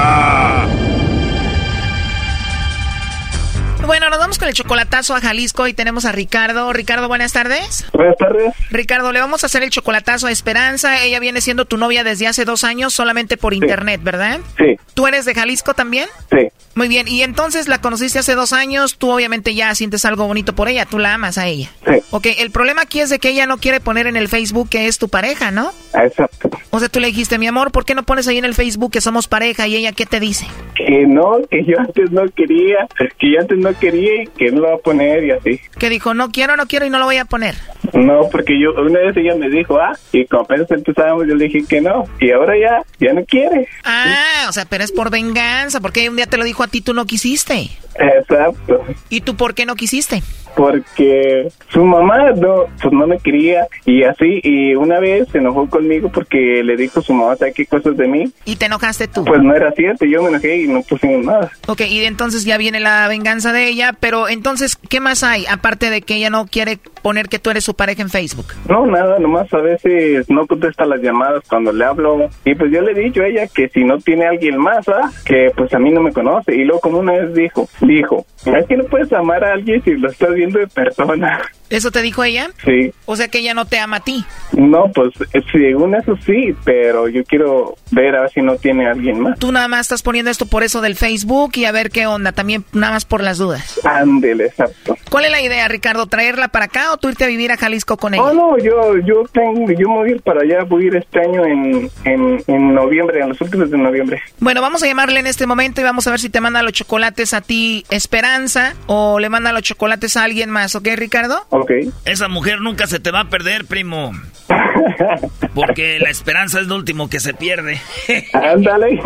Bueno, 3.85 4.09
nos 4.09 4.19
vamos 4.19 4.37
con 4.37 4.47
el 4.47 4.53
chocolatazo 4.53 5.15
a 5.15 5.21
Jalisco 5.21 5.67
y 5.67 5.73
tenemos 5.73 6.05
a 6.05 6.11
Ricardo. 6.11 6.71
Ricardo, 6.71 7.07
buenas 7.07 7.33
tardes. 7.33 7.85
Buenas 7.93 8.15
tardes. 8.17 8.53
Ricardo, 8.69 9.11
le 9.11 9.19
vamos 9.19 9.43
a 9.43 9.47
hacer 9.47 9.63
el 9.63 9.69
chocolatazo 9.69 10.27
a 10.27 10.31
Esperanza. 10.31 11.03
Ella 11.03 11.19
viene 11.19 11.41
siendo 11.41 11.65
tu 11.65 11.77
novia 11.77 12.03
desde 12.03 12.27
hace 12.27 12.45
dos 12.45 12.63
años 12.63 12.93
solamente 12.93 13.37
por 13.37 13.53
internet, 13.53 14.01
¿verdad? 14.03 14.39
Sí. 14.57 14.77
¿Tú 14.93 15.07
eres 15.07 15.25
de 15.25 15.33
Jalisco 15.33 15.73
también? 15.73 16.07
Sí. 16.29 16.47
Muy 16.75 16.87
bien, 16.87 17.07
y 17.07 17.21
entonces 17.21 17.67
la 17.67 17.81
conociste 17.81 18.19
hace 18.19 18.35
dos 18.35 18.53
años, 18.53 18.97
tú 18.97 19.11
obviamente 19.11 19.53
ya 19.53 19.73
sientes 19.75 20.05
algo 20.05 20.27
bonito 20.27 20.53
por 20.53 20.69
ella, 20.69 20.85
tú 20.85 20.99
la 20.99 21.13
amas 21.13 21.37
a 21.37 21.47
ella. 21.47 21.69
Sí. 21.85 22.01
Ok, 22.11 22.27
el 22.37 22.51
problema 22.51 22.83
aquí 22.83 22.99
es 23.01 23.09
de 23.09 23.19
que 23.19 23.29
ella 23.29 23.45
no 23.45 23.57
quiere 23.57 23.79
poner 23.79 24.07
en 24.07 24.15
el 24.15 24.27
Facebook 24.27 24.69
que 24.69 24.87
es 24.87 24.97
tu 24.97 25.09
pareja, 25.09 25.51
¿no? 25.51 25.71
Exacto. 25.93 26.49
O 26.69 26.79
sea, 26.79 26.87
tú 26.87 26.99
le 26.99 27.07
dijiste, 27.07 27.37
mi 27.37 27.47
amor, 27.47 27.71
¿por 27.71 27.83
qué 27.83 27.95
no 27.95 28.03
pones 28.03 28.27
ahí 28.27 28.37
en 28.37 28.45
el 28.45 28.53
Facebook 28.53 28.91
que 28.91 29.01
somos 29.01 29.27
pareja? 29.27 29.67
Y 29.67 29.75
ella, 29.75 29.91
¿qué 29.91 30.05
te 30.05 30.21
dice? 30.21 30.45
Que 30.75 31.05
no, 31.05 31.39
que 31.49 31.65
yo 31.65 31.77
antes 31.77 32.11
no 32.11 32.23
quería, 32.33 32.87
que 33.19 33.33
yo 33.33 33.41
antes 33.41 33.57
no 33.57 33.77
quería 33.77 34.23
y 34.23 34.27
que 34.27 34.51
no 34.51 34.61
lo 34.61 34.67
va 34.69 34.75
a 34.75 34.77
poner 34.77 35.25
y 35.25 35.31
así. 35.31 35.59
Que 35.77 35.89
dijo, 35.89 36.13
no 36.13 36.31
quiero, 36.31 36.55
no 36.55 36.67
quiero 36.67 36.85
y 36.85 36.89
no 36.89 36.99
lo 36.99 37.05
voy 37.05 37.17
a 37.17 37.25
poner. 37.25 37.55
No, 37.93 38.29
porque 38.31 38.57
yo, 38.57 38.73
una 38.81 38.99
vez 38.99 39.17
ella 39.17 39.35
me 39.35 39.49
dijo, 39.49 39.77
ah, 39.77 39.97
y 40.13 40.25
como 40.25 40.43
apenas 40.43 40.71
empezábamos, 40.71 41.27
yo 41.27 41.35
le 41.35 41.45
dije 41.45 41.65
que 41.67 41.81
no, 41.81 42.05
y 42.19 42.31
ahora 42.31 42.53
ya, 42.57 42.81
ya 43.05 43.13
no 43.13 43.25
quiere. 43.25 43.67
Ah, 43.83 44.45
o 44.47 44.53
sea, 44.53 44.65
pero 44.65 44.83
es 44.83 44.93
por 44.93 45.09
venganza, 45.09 45.81
porque 45.81 46.09
un 46.09 46.15
día 46.15 46.25
te 46.25 46.37
lo 46.37 46.45
dijo 46.45 46.60
a 46.63 46.67
ti, 46.67 46.81
tú 46.81 46.93
no 46.93 47.05
quisiste. 47.05 47.69
Exacto. 47.95 48.83
¿Y 49.09 49.21
tú 49.21 49.35
por 49.35 49.53
qué 49.53 49.65
no 49.65 49.75
quisiste? 49.75 50.23
Porque 50.55 51.47
su 51.69 51.83
mamá 51.83 52.31
no, 52.31 52.65
pues 52.81 52.93
no 52.93 53.07
me 53.07 53.17
quería 53.19 53.67
y 53.85 54.03
así, 54.03 54.41
y 54.43 54.75
una 54.75 54.99
vez 54.99 55.29
se 55.29 55.37
enojó 55.37 55.69
conmigo 55.69 56.09
porque 56.09 56.63
le 56.63 56.75
dijo 56.75 57.01
su 57.01 57.13
mamá, 57.13 57.35
¿sabe 57.35 57.53
qué 57.53 57.65
cosas 57.65 57.95
de 57.97 58.07
mí? 58.07 58.31
¿Y 58.45 58.55
te 58.55 58.65
enojaste 58.65 59.07
tú? 59.07 59.23
Pues 59.23 59.41
no 59.41 59.55
era 59.55 59.71
cierto, 59.71 60.05
yo 60.05 60.21
me 60.21 60.29
enojé 60.29 60.61
y 60.61 60.67
no 60.67 60.81
pusimos 60.83 61.25
nada. 61.25 61.51
Ok, 61.67 61.81
y 61.81 62.03
entonces 62.05 62.45
ya 62.45 62.57
viene 62.57 62.79
la 62.79 63.07
venganza 63.07 63.53
de 63.53 63.67
ella, 63.67 63.95
pero 63.99 64.29
entonces, 64.29 64.75
¿qué 64.75 64.99
más 64.99 65.23
hay? 65.23 65.45
Aparte 65.49 65.89
de 65.89 66.01
que 66.01 66.15
ella 66.15 66.29
no 66.29 66.45
quiere 66.45 66.79
poner 67.01 67.29
que 67.29 67.39
tú 67.39 67.49
eres 67.49 67.63
su 67.63 67.73
pareja 67.73 68.01
en 68.01 68.09
Facebook. 68.09 68.47
No, 68.67 68.85
nada, 68.85 69.19
nomás 69.19 69.51
a 69.53 69.57
veces 69.57 70.29
no 70.29 70.47
contesta 70.47 70.85
las 70.85 71.01
llamadas 71.01 71.43
cuando 71.47 71.71
le 71.71 71.85
hablo. 71.85 72.29
Y 72.45 72.55
pues 72.55 72.71
yo 72.71 72.81
le 72.81 72.91
he 72.91 73.03
dicho 73.03 73.21
a 73.21 73.27
ella 73.27 73.47
que 73.47 73.69
si 73.69 73.83
no 73.83 73.97
tiene 73.99 74.25
alguien 74.25 74.57
más, 74.57 74.87
¿ah? 74.89 75.11
que 75.25 75.51
pues 75.55 75.73
a 75.73 75.79
mí 75.79 75.91
no 75.91 76.01
me 76.01 76.11
conoce. 76.11 76.55
Y 76.55 76.63
luego 76.65 76.81
como 76.81 76.99
una 76.99 77.13
vez 77.13 77.33
dijo, 77.33 77.67
dijo, 77.81 78.25
es 78.45 78.65
que 78.67 78.77
no 78.77 78.83
puedes 78.85 79.11
amar 79.13 79.43
a 79.43 79.53
alguien 79.53 79.83
si 79.83 79.91
lo 79.91 80.09
estás 80.09 80.35
de 80.49 80.67
persona. 80.67 81.41
¿Eso 81.69 81.89
te 81.89 82.01
dijo 82.01 82.23
ella? 82.23 82.49
Sí. 82.65 82.91
O 83.05 83.15
sea 83.15 83.29
que 83.29 83.39
ella 83.39 83.53
no 83.53 83.65
te 83.65 83.79
ama 83.79 83.97
a 83.97 83.99
ti. 84.01 84.25
No, 84.51 84.91
pues 84.93 85.13
eh, 85.33 85.41
según 85.53 85.95
eso 85.95 86.17
sí, 86.25 86.53
pero 86.65 87.07
yo 87.07 87.23
quiero 87.23 87.75
ver 87.91 88.13
a 88.15 88.21
ver 88.21 88.31
si 88.31 88.41
no 88.41 88.57
tiene 88.57 88.87
alguien 88.87 89.21
más. 89.21 89.39
Tú 89.39 89.53
nada 89.53 89.69
más 89.69 89.81
estás 89.81 90.03
poniendo 90.03 90.29
esto 90.29 90.45
por 90.45 90.63
eso 90.63 90.81
del 90.81 90.97
Facebook 90.97 91.51
y 91.55 91.63
a 91.63 91.71
ver 91.71 91.89
qué 91.89 92.07
onda, 92.07 92.33
también 92.33 92.65
nada 92.73 92.93
más 92.93 93.05
por 93.05 93.23
las 93.23 93.37
dudas. 93.37 93.79
Ándele, 93.85 94.47
exacto. 94.47 94.97
¿Cuál 95.09 95.25
es 95.25 95.31
la 95.31 95.41
idea, 95.41 95.67
Ricardo? 95.69 96.07
¿Traerla 96.07 96.49
para 96.49 96.65
acá 96.65 96.91
o 96.91 96.97
tú 96.97 97.07
irte 97.07 97.23
a 97.23 97.27
vivir 97.27 97.53
a 97.53 97.57
Jalisco 97.57 97.95
con 97.95 98.13
ella? 98.15 98.23
Oh, 98.23 98.33
no, 98.33 98.57
yo, 98.57 98.97
yo 99.05 99.23
tengo, 99.31 99.71
yo 99.71 99.87
me 99.87 99.95
voy 99.95 100.09
a 100.09 100.11
ir 100.11 100.21
para 100.21 100.41
allá, 100.41 100.63
voy 100.63 100.83
a 100.83 100.87
ir 100.87 100.95
este 100.97 101.19
año 101.19 101.45
en, 101.45 101.89
en, 102.03 102.43
en 102.47 102.73
noviembre, 102.73 103.21
en 103.21 103.29
los 103.29 103.39
últimos 103.39 103.71
de 103.71 103.77
noviembre. 103.77 104.21
Bueno, 104.39 104.61
vamos 104.61 104.83
a 104.83 104.87
llamarle 104.87 105.21
en 105.21 105.27
este 105.27 105.47
momento 105.47 105.79
y 105.79 105.85
vamos 105.85 106.05
a 106.07 106.11
ver 106.11 106.19
si 106.19 106.29
te 106.29 106.41
manda 106.41 106.61
los 106.63 106.73
chocolates 106.73 107.33
a 107.33 107.39
ti 107.39 107.85
Esperanza 107.89 108.73
o 108.87 109.19
le 109.19 109.29
manda 109.29 109.53
los 109.53 109.61
chocolates 109.61 110.17
a 110.17 110.23
alguien 110.23 110.30
más, 110.49 110.75
¿ok, 110.75 110.87
Ricardo? 110.95 111.45
Ok. 111.49 111.71
Esa 112.05 112.27
mujer 112.27 112.61
nunca 112.61 112.87
se 112.87 112.99
te 112.99 113.11
va 113.11 113.21
a 113.21 113.29
perder, 113.29 113.65
primo. 113.65 114.11
Porque 115.53 115.99
la 115.99 116.09
esperanza 116.09 116.59
es 116.59 116.67
lo 116.67 116.75
último 116.75 117.09
que 117.09 117.19
se 117.19 117.33
pierde. 117.33 117.79
Ándale. 118.33 118.99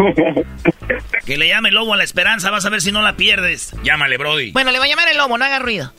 que 1.25 1.37
le 1.37 1.47
llame 1.47 1.69
el 1.69 1.75
lobo 1.75 1.93
a 1.93 1.97
la 1.97 2.03
esperanza, 2.03 2.51
vas 2.51 2.65
a 2.65 2.69
ver 2.69 2.81
si 2.81 2.91
no 2.91 3.01
la 3.01 3.15
pierdes. 3.15 3.75
Llámale, 3.83 4.17
Brody. 4.17 4.51
Bueno, 4.51 4.71
le 4.71 4.79
va 4.79 4.85
a 4.85 4.87
llamar 4.87 5.07
el 5.09 5.17
lobo, 5.17 5.37
no 5.37 5.45
haga 5.45 5.59
ruido. 5.59 5.91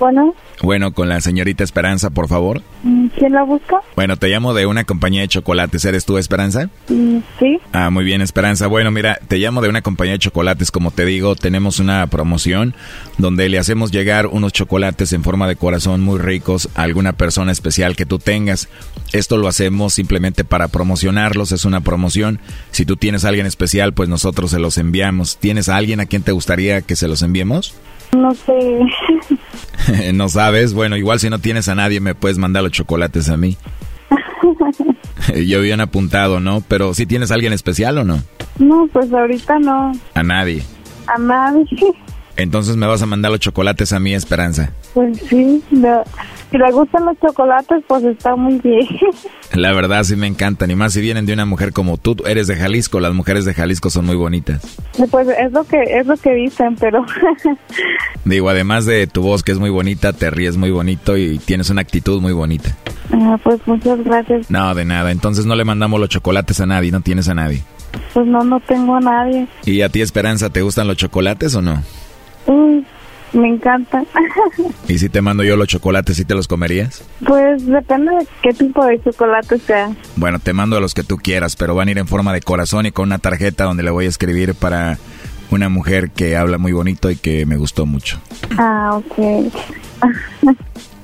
Bueno, 0.00 0.34
Bueno, 0.62 0.92
con 0.92 1.08
la 1.10 1.20
señorita 1.20 1.62
Esperanza, 1.62 2.08
por 2.10 2.26
favor. 2.26 2.62
mm, 2.82 3.06
¿quién 3.18 3.32
la 3.32 3.42
busca? 3.44 3.76
Bueno, 3.96 4.16
te 4.16 4.28
llamo 4.28 4.54
de 4.54 4.64
una 4.66 4.84
compañía 4.84 5.20
de 5.20 5.28
chocolates. 5.28 5.84
¿Eres 5.84 6.06
tú, 6.06 6.16
Esperanza? 6.18 6.70
Sí. 6.88 7.58
Ah, 7.72 7.90
muy 7.90 8.04
bien, 8.04 8.22
Esperanza. 8.22 8.66
Bueno, 8.66 8.90
mira, 8.90 9.18
te 9.28 9.36
llamo 9.38 9.60
de 9.60 9.68
una 9.68 9.82
compañía 9.82 10.14
de 10.14 10.18
chocolates. 10.18 10.70
Como 10.70 10.90
te 10.90 11.04
digo, 11.04 11.36
tenemos 11.36 11.78
una 11.80 12.06
promoción 12.06 12.74
donde 13.18 13.48
le 13.50 13.58
hacemos 13.58 13.90
llegar 13.92 14.26
unos 14.26 14.52
chocolates 14.54 15.12
en 15.12 15.22
forma 15.22 15.46
de 15.46 15.56
corazón 15.56 16.00
muy 16.00 16.18
ricos 16.18 16.68
a 16.74 16.82
alguna 16.82 17.12
persona 17.12 17.52
especial 17.52 17.94
que 17.94 18.06
tú 18.06 18.18
tengas. 18.18 18.68
Esto 19.12 19.36
lo 19.36 19.48
hacemos 19.48 19.92
simplemente 19.94 20.44
para 20.44 20.68
promocionarlos. 20.68 21.52
Es 21.52 21.66
una 21.66 21.82
promoción. 21.82 22.40
Si 22.70 22.86
tú 22.86 22.96
tienes 22.96 23.26
a 23.26 23.28
alguien 23.28 23.44
especial, 23.46 23.92
pues 23.92 24.08
nosotros 24.08 24.50
se 24.50 24.58
los 24.60 24.78
enviamos. 24.78 25.36
¿Tienes 25.36 25.68
a 25.68 25.76
alguien 25.76 26.00
a 26.00 26.06
quien 26.06 26.22
te 26.22 26.32
gustaría 26.32 26.80
que 26.80 26.96
se 26.96 27.06
los 27.06 27.20
enviemos? 27.22 27.74
No 28.16 28.34
sé. 28.34 28.52
no 30.14 30.28
sabes. 30.28 30.74
Bueno, 30.74 30.96
igual 30.96 31.20
si 31.20 31.30
no 31.30 31.38
tienes 31.38 31.68
a 31.68 31.74
nadie, 31.74 32.00
me 32.00 32.14
puedes 32.14 32.38
mandar 32.38 32.62
los 32.62 32.72
chocolates 32.72 33.28
a 33.28 33.36
mí. 33.36 33.56
Yo 35.46 35.58
habían 35.58 35.80
apuntado, 35.80 36.40
¿no? 36.40 36.62
Pero 36.66 36.94
si 36.94 37.06
tienes 37.06 37.30
a 37.30 37.34
alguien 37.34 37.52
especial 37.52 37.98
o 37.98 38.04
no? 38.04 38.22
no, 38.58 38.88
pues 38.92 39.12
ahorita 39.12 39.58
no. 39.58 39.92
A 40.14 40.22
nadie. 40.22 40.62
A 41.06 41.18
nadie. 41.18 41.66
Entonces 42.42 42.76
me 42.76 42.86
vas 42.86 43.02
a 43.02 43.06
mandar 43.06 43.30
los 43.30 43.40
chocolates 43.40 43.92
a 43.92 44.00
mí, 44.00 44.14
Esperanza. 44.14 44.70
Pues 44.94 45.18
sí. 45.28 45.62
no. 45.70 46.02
Si 46.50 46.58
le 46.58 46.72
gustan 46.72 47.04
los 47.04 47.16
chocolates, 47.20 47.84
pues 47.86 48.02
está 48.04 48.34
muy 48.34 48.58
bien. 48.58 48.86
La 49.52 49.72
verdad 49.72 50.02
sí 50.02 50.16
me 50.16 50.26
encantan. 50.26 50.70
Y 50.70 50.74
más 50.74 50.92
si 50.92 51.00
vienen 51.00 51.26
de 51.26 51.32
una 51.32 51.44
mujer 51.44 51.72
como 51.72 51.96
tú. 51.96 52.16
Tú 52.16 52.26
Eres 52.26 52.48
de 52.48 52.56
Jalisco. 52.56 52.98
Las 52.98 53.14
mujeres 53.14 53.44
de 53.44 53.54
Jalisco 53.54 53.88
son 53.90 54.06
muy 54.06 54.16
bonitas. 54.16 54.60
Pues 55.10 55.28
es 55.28 55.52
lo 55.52 55.62
que 55.64 55.80
es 55.82 56.06
lo 56.06 56.16
que 56.16 56.34
dicen, 56.34 56.76
pero 56.76 57.04
Digo, 58.24 58.48
además 58.48 58.86
de 58.86 59.06
tu 59.06 59.22
voz 59.22 59.42
que 59.42 59.52
es 59.52 59.58
muy 59.58 59.70
bonita, 59.70 60.12
te 60.12 60.30
ríes 60.30 60.56
muy 60.56 60.70
bonito 60.70 61.16
y 61.16 61.38
tienes 61.38 61.70
una 61.70 61.82
actitud 61.82 62.20
muy 62.20 62.32
bonita. 62.32 62.76
Ah, 63.12 63.38
pues 63.42 63.60
muchas 63.66 64.02
gracias. 64.04 64.50
No, 64.50 64.74
de 64.74 64.84
nada. 64.84 65.10
Entonces 65.10 65.46
no 65.46 65.54
le 65.54 65.64
mandamos 65.64 66.00
los 66.00 66.08
chocolates 66.08 66.60
a 66.60 66.66
nadie. 66.66 66.90
No 66.90 67.00
tienes 67.00 67.28
a 67.28 67.34
nadie. 67.34 67.62
Pues 68.12 68.26
no, 68.26 68.42
no 68.44 68.60
tengo 68.60 68.96
a 68.96 69.00
nadie. 69.00 69.46
¿Y 69.64 69.82
a 69.82 69.88
ti, 69.88 70.00
Esperanza, 70.00 70.50
te 70.50 70.62
gustan 70.62 70.86
los 70.86 70.96
chocolates 70.96 71.54
o 71.54 71.62
no? 71.62 71.82
Uy, 72.46 72.84
me 73.32 73.48
encanta. 73.48 74.02
¿Y 74.88 74.98
si 74.98 75.08
te 75.08 75.22
mando 75.22 75.42
yo 75.44 75.56
los 75.56 75.68
chocolates, 75.68 76.16
sí 76.16 76.24
te 76.24 76.34
los 76.34 76.48
comerías? 76.48 77.04
Pues 77.26 77.66
depende 77.66 78.12
de 78.12 78.26
qué 78.42 78.52
tipo 78.52 78.84
de 78.84 79.00
chocolate 79.02 79.58
sea. 79.58 79.90
Bueno, 80.16 80.38
te 80.38 80.52
mando 80.52 80.80
los 80.80 80.94
que 80.94 81.04
tú 81.04 81.16
quieras, 81.16 81.56
pero 81.56 81.74
van 81.74 81.88
a 81.88 81.90
ir 81.92 81.98
en 81.98 82.08
forma 82.08 82.32
de 82.32 82.40
corazón 82.40 82.86
y 82.86 82.92
con 82.92 83.08
una 83.08 83.18
tarjeta 83.18 83.64
donde 83.64 83.82
le 83.82 83.90
voy 83.90 84.06
a 84.06 84.08
escribir 84.08 84.54
para 84.54 84.98
una 85.50 85.68
mujer 85.68 86.10
que 86.10 86.36
habla 86.36 86.58
muy 86.58 86.72
bonito 86.72 87.10
y 87.10 87.16
que 87.16 87.46
me 87.46 87.56
gustó 87.56 87.86
mucho. 87.86 88.20
Ah, 88.58 88.92
ok. 88.94 89.52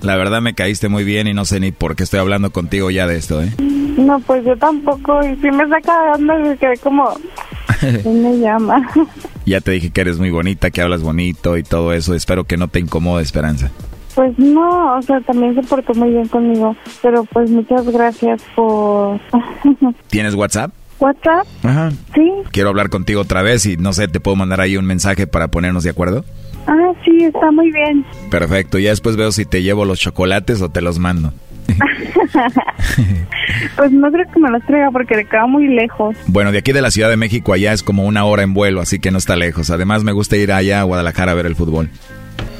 La 0.03 0.17
verdad 0.17 0.41
me 0.41 0.55
caíste 0.55 0.89
muy 0.89 1.05
bien 1.05 1.27
y 1.27 1.35
no 1.35 1.45
sé 1.45 1.59
ni 1.59 1.73
por 1.73 1.97
qué 1.97 2.05
estoy 2.05 2.21
hablando 2.21 2.51
contigo 2.51 2.91
ya 2.91 3.07
de 3.07 3.17
esto, 3.17 3.43
¿eh? 3.43 3.53
No, 3.59 4.21
pues 4.21 4.45
yo 4.45 4.57
tampoco. 4.57 5.21
Y 5.25 5.35
si 5.37 5.51
me 5.51 5.67
saca 5.69 6.01
de 6.05 6.11
onda, 6.13 6.39
me 6.39 6.57
quedé 6.57 6.77
como... 6.79 7.19
¿Quién 8.03 8.23
me 8.23 8.39
llama? 8.39 8.89
Ya 9.47 9.61
te 9.61 9.71
dije 9.71 9.91
que 9.91 10.01
eres 10.01 10.19
muy 10.19 10.31
bonita, 10.31 10.73
que 10.73 10.83
hablas 10.83 11.03
bonito 11.03 11.57
y 11.57 11.63
todo 11.63 11.93
eso. 11.93 12.15
Espero 12.15 12.43
que 12.45 12.57
no 12.57 12.67
te 12.67 12.81
incomode, 12.81 13.23
Esperanza. 13.23 13.71
Pues 14.17 14.37
no, 14.39 14.97
o 14.97 15.03
sea, 15.03 15.21
también 15.21 15.55
se 15.55 15.63
portó 15.63 15.95
muy 15.95 16.11
bien 16.11 16.27
conmigo. 16.27 16.75
Pero 17.01 17.23
pues 17.25 17.49
muchas 17.49 17.87
gracias 17.87 18.43
por... 18.57 19.21
¿Tienes 20.09 20.35
WhatsApp? 20.35 20.73
¿WhatsApp? 20.99 21.47
Ajá. 21.63 21.91
Sí. 22.15 22.33
Quiero 22.51 22.71
hablar 22.71 22.89
contigo 22.89 23.21
otra 23.21 23.43
vez 23.43 23.67
y 23.67 23.77
no 23.77 23.93
sé, 23.93 24.09
¿te 24.09 24.19
puedo 24.19 24.35
mandar 24.35 24.61
ahí 24.61 24.77
un 24.77 24.87
mensaje 24.87 25.29
para 25.29 25.49
ponernos 25.49 25.85
de 25.85 25.91
acuerdo? 25.91 26.25
Ah, 26.67 26.93
sí, 27.05 27.25
está 27.25 27.53
muy 27.53 27.71
bien. 27.71 28.05
Perfecto, 28.31 28.79
ya 28.79 28.91
después 28.91 29.17
veo 29.17 29.31
si 29.31 29.45
te 29.45 29.63
llevo 29.63 29.85
los 29.85 30.01
chocolates 30.01 30.61
o 30.63 30.71
te 30.71 30.81
los 30.81 30.99
mando. 30.99 31.33
pues 33.77 33.93
no 33.93 34.11
creo 34.11 34.27
que 34.33 34.41
me 34.41 34.51
los 34.51 34.63
traiga 34.65 34.91
porque 34.91 35.17
le 35.17 35.25
queda 35.25 35.47
muy 35.47 35.69
lejos. 35.69 36.17
Bueno, 36.27 36.53
de 36.53 36.59
aquí 36.59 36.73
de 36.73 36.83
la 36.83 36.91
Ciudad 36.91 37.11
de 37.11 37.17
México 37.17 37.53
allá 37.53 37.73
es 37.73 37.83
como 37.83 38.05
una 38.05 38.25
hora 38.25 38.43
en 38.43 38.55
vuelo, 38.55 38.81
así 38.81 38.99
que 38.99 39.11
no 39.11 39.19
está 39.19 39.37
lejos. 39.37 39.71
Además 39.71 40.05
me 40.05 40.13
gusta 40.13 40.37
ir 40.37 40.53
allá 40.53 40.81
a 40.81 40.85
Guadalajara 40.85 41.33
a 41.33 41.35
ver 41.35 41.47
el 41.47 41.57
fútbol. 41.57 41.89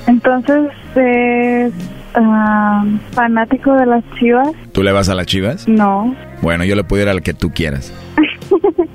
Entonces, 0.07 0.71
es 0.95 1.73
ah, 2.15 2.85
fanático 3.13 3.73
de 3.75 3.87
las 3.87 4.05
chivas. 4.19 4.49
¿Tú 4.73 4.83
le 4.83 4.93
vas 4.93 5.09
a 5.09 5.15
las 5.15 5.27
chivas? 5.27 5.67
No. 5.67 6.15
Bueno, 6.43 6.65
yo 6.65 6.77
le 6.77 6.85
puedo 6.85 7.03
ir 7.03 7.09
al 7.09 7.23
que 7.23 7.35
tú 7.35 7.51
quieras. 7.51 7.93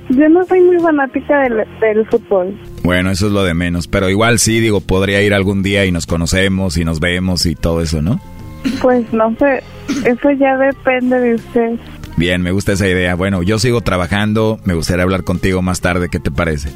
Yo 0.10 0.28
no 0.28 0.46
soy 0.46 0.60
muy 0.60 0.78
fanática 0.80 1.40
del, 1.40 1.64
del 1.80 2.06
fútbol. 2.08 2.60
Bueno, 2.84 3.12
eso 3.12 3.28
es 3.28 3.32
lo 3.32 3.44
de 3.44 3.54
menos, 3.54 3.88
pero 3.88 4.10
igual 4.10 4.40
sí, 4.40 4.60
digo, 4.60 4.82
podría 4.82 5.22
ir 5.22 5.34
algún 5.34 5.64
día 5.64 5.86
y 5.86 5.92
nos 5.92 6.06
conocemos 6.06 6.76
y 6.76 6.84
nos 6.84 7.00
vemos 7.00 7.46
y 7.46 7.56
todo 7.56 7.82
eso, 7.82 8.02
¿no? 8.02 8.20
Pues 8.82 9.12
no 9.14 9.36
sé, 9.38 9.64
eso 10.06 10.32
ya 10.32 10.58
depende 10.58 11.20
de 11.20 11.36
usted. 11.36 11.80
Bien, 12.18 12.42
me 12.42 12.52
gusta 12.52 12.74
esa 12.74 12.88
idea. 12.88 13.16
Bueno, 13.16 13.42
yo 13.42 13.58
sigo 13.60 13.82
trabajando, 13.82 14.60
me 14.66 14.74
gustaría 14.74 15.04
hablar 15.04 15.24
contigo 15.24 15.62
más 15.62 15.82
tarde, 15.82 16.10
¿qué 16.10 16.20
te 16.20 16.32
parece? 16.32 16.70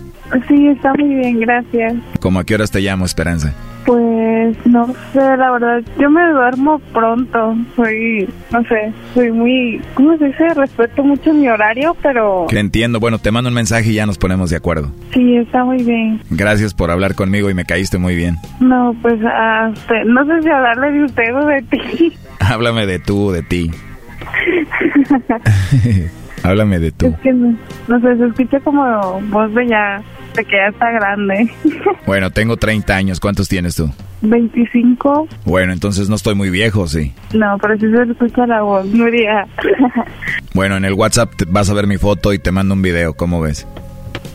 Sí, 0.48 0.68
está 0.68 0.94
muy 0.96 1.16
bien, 1.16 1.40
gracias. 1.40 1.94
¿Cómo 2.20 2.40
a 2.40 2.44
qué 2.44 2.56
horas 2.56 2.72
te 2.72 2.80
llamo, 2.82 3.06
Esperanza? 3.06 3.54
Pues 3.86 4.58
no 4.66 4.88
sé, 5.14 5.20
la 5.38 5.52
verdad, 5.52 5.84
yo 6.00 6.10
me 6.10 6.28
duermo 6.32 6.80
pronto. 6.92 7.56
Soy, 7.76 8.28
no 8.52 8.64
sé, 8.64 8.92
soy 9.14 9.32
muy, 9.32 9.80
¿cómo 9.94 10.18
se 10.18 10.26
dice? 10.26 10.50
Respeto 10.56 11.04
mucho 11.04 11.32
mi 11.34 11.48
horario, 11.48 11.96
pero 12.02 12.48
Que 12.50 12.58
entiendo, 12.60 13.00
bueno, 13.00 13.20
te 13.20 13.30
mando 13.30 13.50
un 13.50 13.54
mensaje 13.54 13.92
y 13.92 13.94
ya 13.94 14.08
nos 14.08 14.18
ponemos 14.18 14.50
de 14.50 14.56
acuerdo. 14.58 14.92
sí, 15.14 15.38
está 15.38 15.64
muy 15.64 15.84
bien. 15.84 16.20
Gracias 16.32 16.74
por 16.74 16.90
hablar 16.90 17.14
conmigo 17.14 17.52
y 17.52 17.54
me 17.54 17.66
caíste 17.66 18.00
muy 18.00 18.16
bien. 18.16 18.38
No, 18.60 18.96
pues 19.04 19.14
usted- 19.16 20.06
no 20.06 20.26
sé 20.26 20.42
si 20.42 20.50
hablarle 20.50 20.92
de 20.92 21.04
usted 21.04 21.36
o 21.36 21.46
de 21.46 21.62
ti. 21.62 22.14
Háblame 22.40 22.88
de 22.88 22.98
tú, 22.98 23.30
de 23.32 23.44
ti. 23.44 23.70
Háblame 26.44 26.80
de 26.80 26.92
tú. 26.92 27.08
Es 27.08 27.20
que 27.20 27.34
no, 27.34 27.56
no 27.88 28.00
sé, 28.02 28.18
se 28.18 28.26
escucha 28.28 28.60
como 28.62 29.22
voz 29.30 29.54
de 29.54 29.68
ya, 29.68 30.02
de 30.36 30.46
que 30.46 30.56
ya 30.58 30.68
está 30.70 30.92
grande. 30.92 31.50
Bueno, 32.06 32.30
tengo 32.30 32.56
30 32.58 32.96
años, 32.96 33.20
¿cuántos 33.20 33.50
tienes 33.50 33.76
tú? 33.76 33.90
25, 34.22 35.28
Bueno, 35.46 35.74
entonces 35.74 36.08
no 36.08 36.16
estoy 36.16 36.36
muy 36.36 36.50
viejo, 36.52 36.88
sí. 36.88 37.14
no, 37.34 37.58
pero 37.60 37.76
sí 37.78 37.86
se 37.92 38.12
escucha 38.12 38.46
la 38.46 38.62
voz, 38.62 38.86
Nuria. 38.86 39.48
Bueno, 40.54 40.78
en 40.78 40.86
el 40.86 40.94
WhatsApp 40.94 41.34
te- 41.36 41.46
vas 41.46 41.70
a 41.70 41.74
ver 41.74 41.88
mi 41.88 41.98
foto 41.98 42.32
y 42.34 42.40
te 42.40 42.52
mando 42.52 42.74
un 42.76 42.82
video, 42.82 43.14
¿cómo 43.16 43.42
ves? 43.42 43.68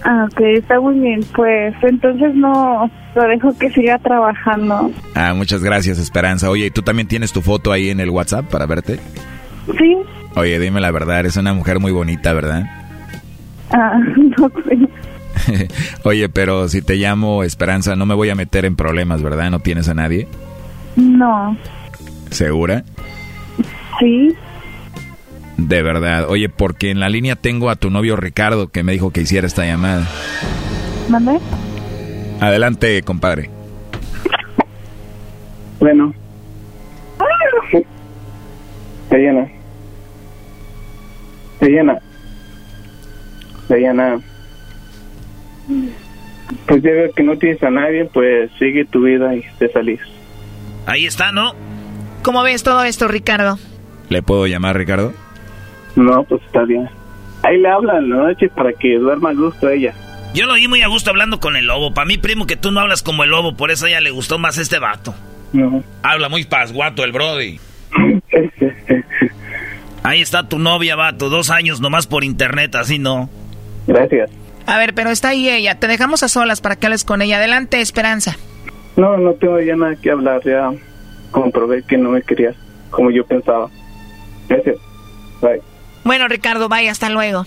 ah, 0.04 0.26
ok, 0.30 0.40
está 0.40 0.80
muy 0.80 0.98
bien. 0.98 1.20
Pues 1.34 1.74
entonces 1.82 2.34
no, 2.34 2.90
lo 3.14 3.22
dejo 3.28 3.56
que 3.58 3.70
siga 3.70 3.98
trabajando. 3.98 4.90
Ah, 5.14 5.32
muchas 5.34 5.62
gracias, 5.62 5.98
Esperanza. 5.98 6.50
Oye, 6.50 6.66
¿y 6.66 6.70
tú 6.70 6.82
también 6.82 7.06
tienes 7.08 7.32
tu 7.32 7.40
foto 7.42 7.70
ahí 7.72 7.90
en 7.90 8.00
el 8.00 8.10
WhatsApp 8.10 8.46
para 8.50 8.66
verte? 8.66 8.98
Sí, 9.78 9.96
Oye, 10.36 10.58
dime 10.58 10.80
la 10.80 10.90
verdad, 10.90 11.20
eres 11.20 11.36
una 11.36 11.52
mujer 11.54 11.78
muy 11.80 11.92
bonita, 11.92 12.32
¿verdad? 12.32 12.64
ah, 13.72 13.98
no 14.16 14.48
sé. 14.64 14.78
Oye, 16.04 16.28
pero 16.28 16.68
si 16.68 16.82
te 16.82 16.94
llamo 16.96 17.42
Esperanza, 17.44 17.96
no 17.96 18.06
me 18.06 18.14
voy 18.14 18.30
a 18.30 18.34
meter 18.34 18.64
en 18.64 18.76
problemas, 18.76 19.22
¿verdad? 19.22 19.50
¿No 19.50 19.60
tienes 19.60 19.88
a 19.88 19.94
nadie? 19.94 20.26
No, 20.96 21.56
¿Segura? 22.30 22.84
sí, 23.98 24.34
De 25.56 25.82
verdad. 25.82 26.26
Oye, 26.28 26.48
porque 26.48 26.90
en 26.90 27.00
la 27.00 27.08
línea 27.08 27.36
tengo 27.36 27.70
a 27.70 27.76
tu 27.76 27.90
novio 27.90 28.16
Ricardo 28.16 28.68
que 28.68 28.82
me 28.82 28.92
dijo 28.92 29.10
que 29.10 29.20
hiciera 29.22 29.46
esta 29.46 29.64
llamada. 29.66 30.06
¿mande? 31.08 31.38
Adelante, 32.40 33.02
compadre. 33.02 33.50
Bueno. 35.78 36.14
Diana. 39.10 39.48
Diana. 41.60 41.98
Diana. 43.68 44.20
Pues 46.66 46.82
ya 46.82 46.90
veo 46.90 47.12
que 47.12 47.22
no 47.22 47.38
tienes 47.38 47.62
a 47.62 47.70
nadie, 47.70 48.04
pues 48.06 48.50
sigue 48.58 48.84
tu 48.84 49.02
vida 49.02 49.34
y 49.34 49.44
te 49.58 49.70
salís. 49.72 50.00
Ahí 50.86 51.06
está, 51.06 51.32
¿no? 51.32 51.54
¿Cómo 52.22 52.42
ves 52.42 52.62
todo 52.62 52.82
esto, 52.84 53.08
Ricardo? 53.08 53.58
¿Le 54.08 54.22
puedo 54.22 54.46
llamar 54.46 54.76
Ricardo? 54.76 55.12
No, 55.96 56.24
pues 56.24 56.42
está 56.42 56.64
bien. 56.64 56.88
Ahí 57.42 57.58
le 57.58 57.68
hablan 57.68 58.04
en 58.04 58.10
la 58.10 58.16
noche 58.16 58.48
para 58.48 58.72
que 58.72 58.98
duerma 58.98 59.30
a 59.30 59.34
gusto 59.34 59.68
ella. 59.70 59.94
Yo 60.34 60.46
lo 60.46 60.54
vi 60.54 60.68
muy 60.68 60.82
a 60.82 60.88
gusto 60.88 61.10
hablando 61.10 61.40
con 61.40 61.56
el 61.56 61.66
lobo. 61.66 61.94
Para 61.94 62.06
mí, 62.06 62.18
primo, 62.18 62.46
que 62.46 62.56
tú 62.56 62.70
no 62.70 62.80
hablas 62.80 63.02
como 63.02 63.24
el 63.24 63.30
lobo, 63.30 63.56
por 63.56 63.70
eso 63.70 63.86
a 63.86 63.88
ella 63.88 64.00
le 64.00 64.10
gustó 64.10 64.38
más 64.38 64.58
este 64.58 64.78
vato. 64.78 65.14
No. 65.52 65.82
Habla 66.02 66.28
muy 66.28 66.44
pasguato 66.44 67.02
el 67.04 67.12
Brody. 67.12 67.58
Ahí 70.02 70.20
está 70.20 70.48
tu 70.48 70.58
novia, 70.58 70.96
vato. 70.96 71.28
Dos 71.28 71.50
años 71.50 71.80
nomás 71.80 72.06
por 72.06 72.24
internet, 72.24 72.74
así 72.74 72.98
no. 72.98 73.28
Gracias. 73.86 74.30
A 74.70 74.78
ver, 74.78 74.94
pero 74.94 75.10
está 75.10 75.30
ahí 75.30 75.48
ella. 75.48 75.80
Te 75.80 75.88
dejamos 75.88 76.22
a 76.22 76.28
solas 76.28 76.60
para 76.60 76.76
que 76.76 76.86
hables 76.86 77.04
con 77.04 77.22
ella. 77.22 77.38
Adelante, 77.38 77.80
Esperanza. 77.80 78.36
No, 78.96 79.16
no 79.16 79.32
tengo 79.34 79.58
ya 79.58 79.74
nada 79.74 79.96
que 79.96 80.12
hablar. 80.12 80.42
Ya 80.44 80.70
comprobé 81.32 81.82
que 81.82 81.98
no 81.98 82.10
me 82.10 82.22
querías 82.22 82.54
como 82.90 83.10
yo 83.10 83.26
pensaba. 83.26 83.68
Gracias. 84.48 84.76
Bye. 85.42 85.60
Bueno, 86.04 86.28
Ricardo, 86.28 86.68
vaya, 86.68 86.92
hasta 86.92 87.10
luego. 87.10 87.46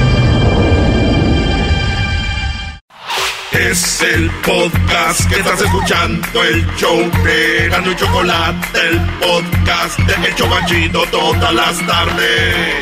Es 3.51 4.01
el 4.01 4.31
podcast 4.45 5.29
que 5.29 5.35
estás 5.35 5.59
escuchando, 5.59 6.41
el 6.41 6.65
show 6.77 6.97
de 7.21 7.65
Erasno 7.65 7.91
y 7.91 7.95
Chocolate, 7.97 8.79
el 8.79 8.99
podcast 9.19 9.99
de 9.99 10.27
El 10.27 10.35
Chocachito 10.35 11.03
todas 11.11 11.53
las 11.53 11.85
tardes. 11.85 12.75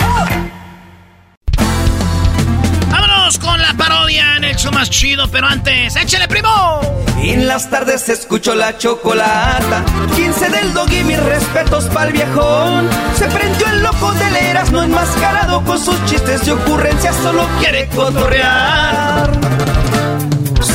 Vámonos 2.91 3.39
con 3.39 3.59
la 3.59 3.73
parodia 3.73 4.37
en 4.37 4.43
el 4.43 4.55
show 4.57 4.71
más 4.71 4.91
chido, 4.91 5.27
pero 5.31 5.47
antes, 5.47 5.95
¡échale, 5.95 6.27
primo! 6.27 6.81
Y 7.23 7.31
en 7.31 7.47
las 7.47 7.67
tardes 7.71 8.01
se 8.01 8.13
escuchó 8.13 8.53
la 8.53 8.77
chocolata. 8.77 9.83
15 10.15 10.49
del 10.49 10.73
dog 10.75 10.91
y 10.93 11.03
mis 11.03 11.19
respetos 11.19 11.85
pa'l 11.85 12.13
viejón. 12.13 12.87
Se 13.17 13.25
prendió 13.25 13.67
el 13.69 13.81
loco 13.81 14.11
de 14.13 14.31
leras, 14.31 14.71
no 14.71 14.83
enmascarado 14.83 15.63
con 15.63 15.83
sus 15.83 16.05
chistes 16.05 16.47
y 16.47 16.51
ocurrencias, 16.51 17.15
solo 17.23 17.47
quiere 17.59 17.87
cotorrear. 17.87 19.31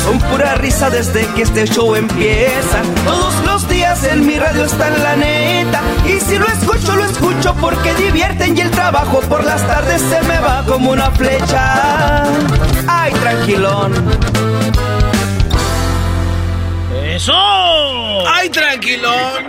Son 0.05 0.19
pura 0.19 0.53
risa 0.55 0.91
desde 0.91 1.25
que 1.33 1.41
este 1.41 1.65
show 1.65 1.95
empieza. 1.95 2.83
Todos 3.05 3.33
los 3.43 3.67
días 3.67 4.03
en 4.03 4.23
mi 4.23 4.37
radio 4.37 4.65
está 4.65 4.87
en 4.87 5.01
la 5.01 5.15
neta. 5.15 5.81
Y 6.05 6.19
si 6.19 6.37
lo 6.37 6.45
escucho, 6.45 6.95
lo 6.95 7.05
escucho 7.05 7.55
porque 7.59 7.91
divierten 7.95 8.55
y 8.55 8.61
el 8.61 8.69
trabajo 8.69 9.19
por 9.21 9.43
las 9.43 9.65
tardes 9.65 9.99
se 10.03 10.21
me 10.27 10.37
va 10.37 10.63
como 10.67 10.91
una 10.91 11.09
flecha. 11.09 12.23
Ay, 12.87 13.13
tranquilón. 13.13 13.93
¡Eso! 17.03 17.33
¡Ay, 18.27 18.49
tranquilón! 18.49 19.43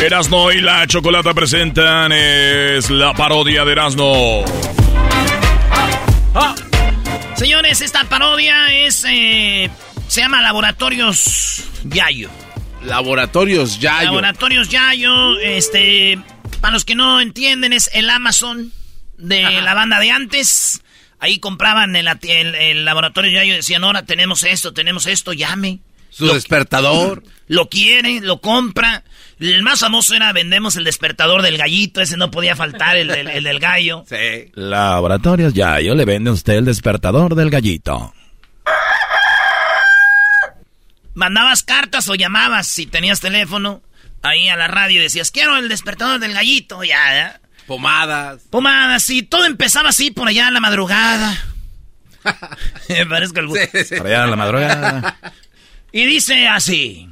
Erasno 0.00 0.52
y 0.52 0.60
la 0.60 0.86
Chocolata 0.86 1.34
presentan 1.34 2.12
es 2.12 2.88
la 2.88 3.14
parodia 3.14 3.64
de 3.64 3.72
Erasno. 3.72 4.12
Ah. 6.36 6.54
Señores, 7.36 7.80
esta 7.80 8.04
parodia 8.04 8.72
es. 8.72 9.04
Eh, 9.08 9.68
se 10.08 10.20
llama 10.20 10.40
Laboratorios 10.40 11.64
Yayo. 11.84 12.30
Laboratorios 12.82 13.80
Yayo. 13.80 14.06
Laboratorios 14.06 14.68
Yayo, 14.68 15.38
este. 15.40 16.18
Para 16.60 16.74
los 16.74 16.84
que 16.84 16.94
no 16.94 17.20
entienden, 17.20 17.72
es 17.72 17.90
el 17.92 18.08
Amazon 18.08 18.72
de 19.18 19.42
la 19.62 19.74
banda 19.74 19.98
de 19.98 20.10
antes. 20.10 20.82
Ahí 21.18 21.38
compraban 21.38 21.96
el, 21.96 22.06
el, 22.06 22.54
el 22.54 22.84
laboratorio 22.84 23.32
Yayo 23.32 23.54
y 23.54 23.56
decían: 23.56 23.82
Ahora 23.82 24.04
tenemos 24.04 24.44
esto, 24.44 24.72
tenemos 24.72 25.06
esto, 25.06 25.32
llame. 25.32 25.80
Su 26.10 26.26
lo, 26.26 26.34
despertador. 26.34 27.24
Lo 27.48 27.68
quiere, 27.68 28.20
lo 28.20 28.40
compra. 28.40 29.02
El 29.52 29.62
más 29.62 29.80
famoso 29.80 30.14
era 30.14 30.32
vendemos 30.32 30.76
el 30.76 30.84
despertador 30.84 31.42
del 31.42 31.58
gallito, 31.58 32.00
ese 32.00 32.16
no 32.16 32.30
podía 32.30 32.56
faltar, 32.56 32.96
el, 32.96 33.10
el, 33.10 33.28
el 33.28 33.44
del 33.44 33.60
gallo. 33.60 34.04
Sí. 34.08 34.50
Laboratorios 34.54 35.52
Yayo 35.52 35.94
le 35.94 36.04
vende 36.06 36.30
a 36.30 36.32
usted 36.32 36.54
el 36.54 36.64
despertador 36.64 37.34
del 37.34 37.50
gallito. 37.50 38.14
Mandabas 41.14 41.62
cartas 41.62 42.08
o 42.08 42.14
llamabas 42.14 42.66
si 42.66 42.86
tenías 42.86 43.20
teléfono 43.20 43.82
ahí 44.22 44.48
a 44.48 44.56
la 44.56 44.66
radio 44.66 45.00
y 45.00 45.02
decías, 45.02 45.30
quiero 45.30 45.56
el 45.58 45.68
despertador 45.68 46.18
del 46.20 46.32
gallito, 46.32 46.82
ya, 46.82 47.14
ya. 47.14 47.40
Pomadas. 47.66 48.42
Pomadas, 48.50 49.08
y 49.10 49.22
todo 49.22 49.44
empezaba 49.44 49.90
así 49.90 50.10
por 50.10 50.26
allá 50.26 50.48
en 50.48 50.54
la 50.54 50.60
madrugada. 50.60 51.38
Me 52.88 53.06
parezco 53.06 53.40
el... 53.40 53.50
Sí, 53.50 53.84
sí. 53.84 53.96
Por 53.96 54.06
allá 54.06 54.24
en 54.24 54.30
la 54.30 54.36
madrugada. 54.36 55.18
Y 55.92 56.06
dice 56.06 56.48
así. 56.48 57.08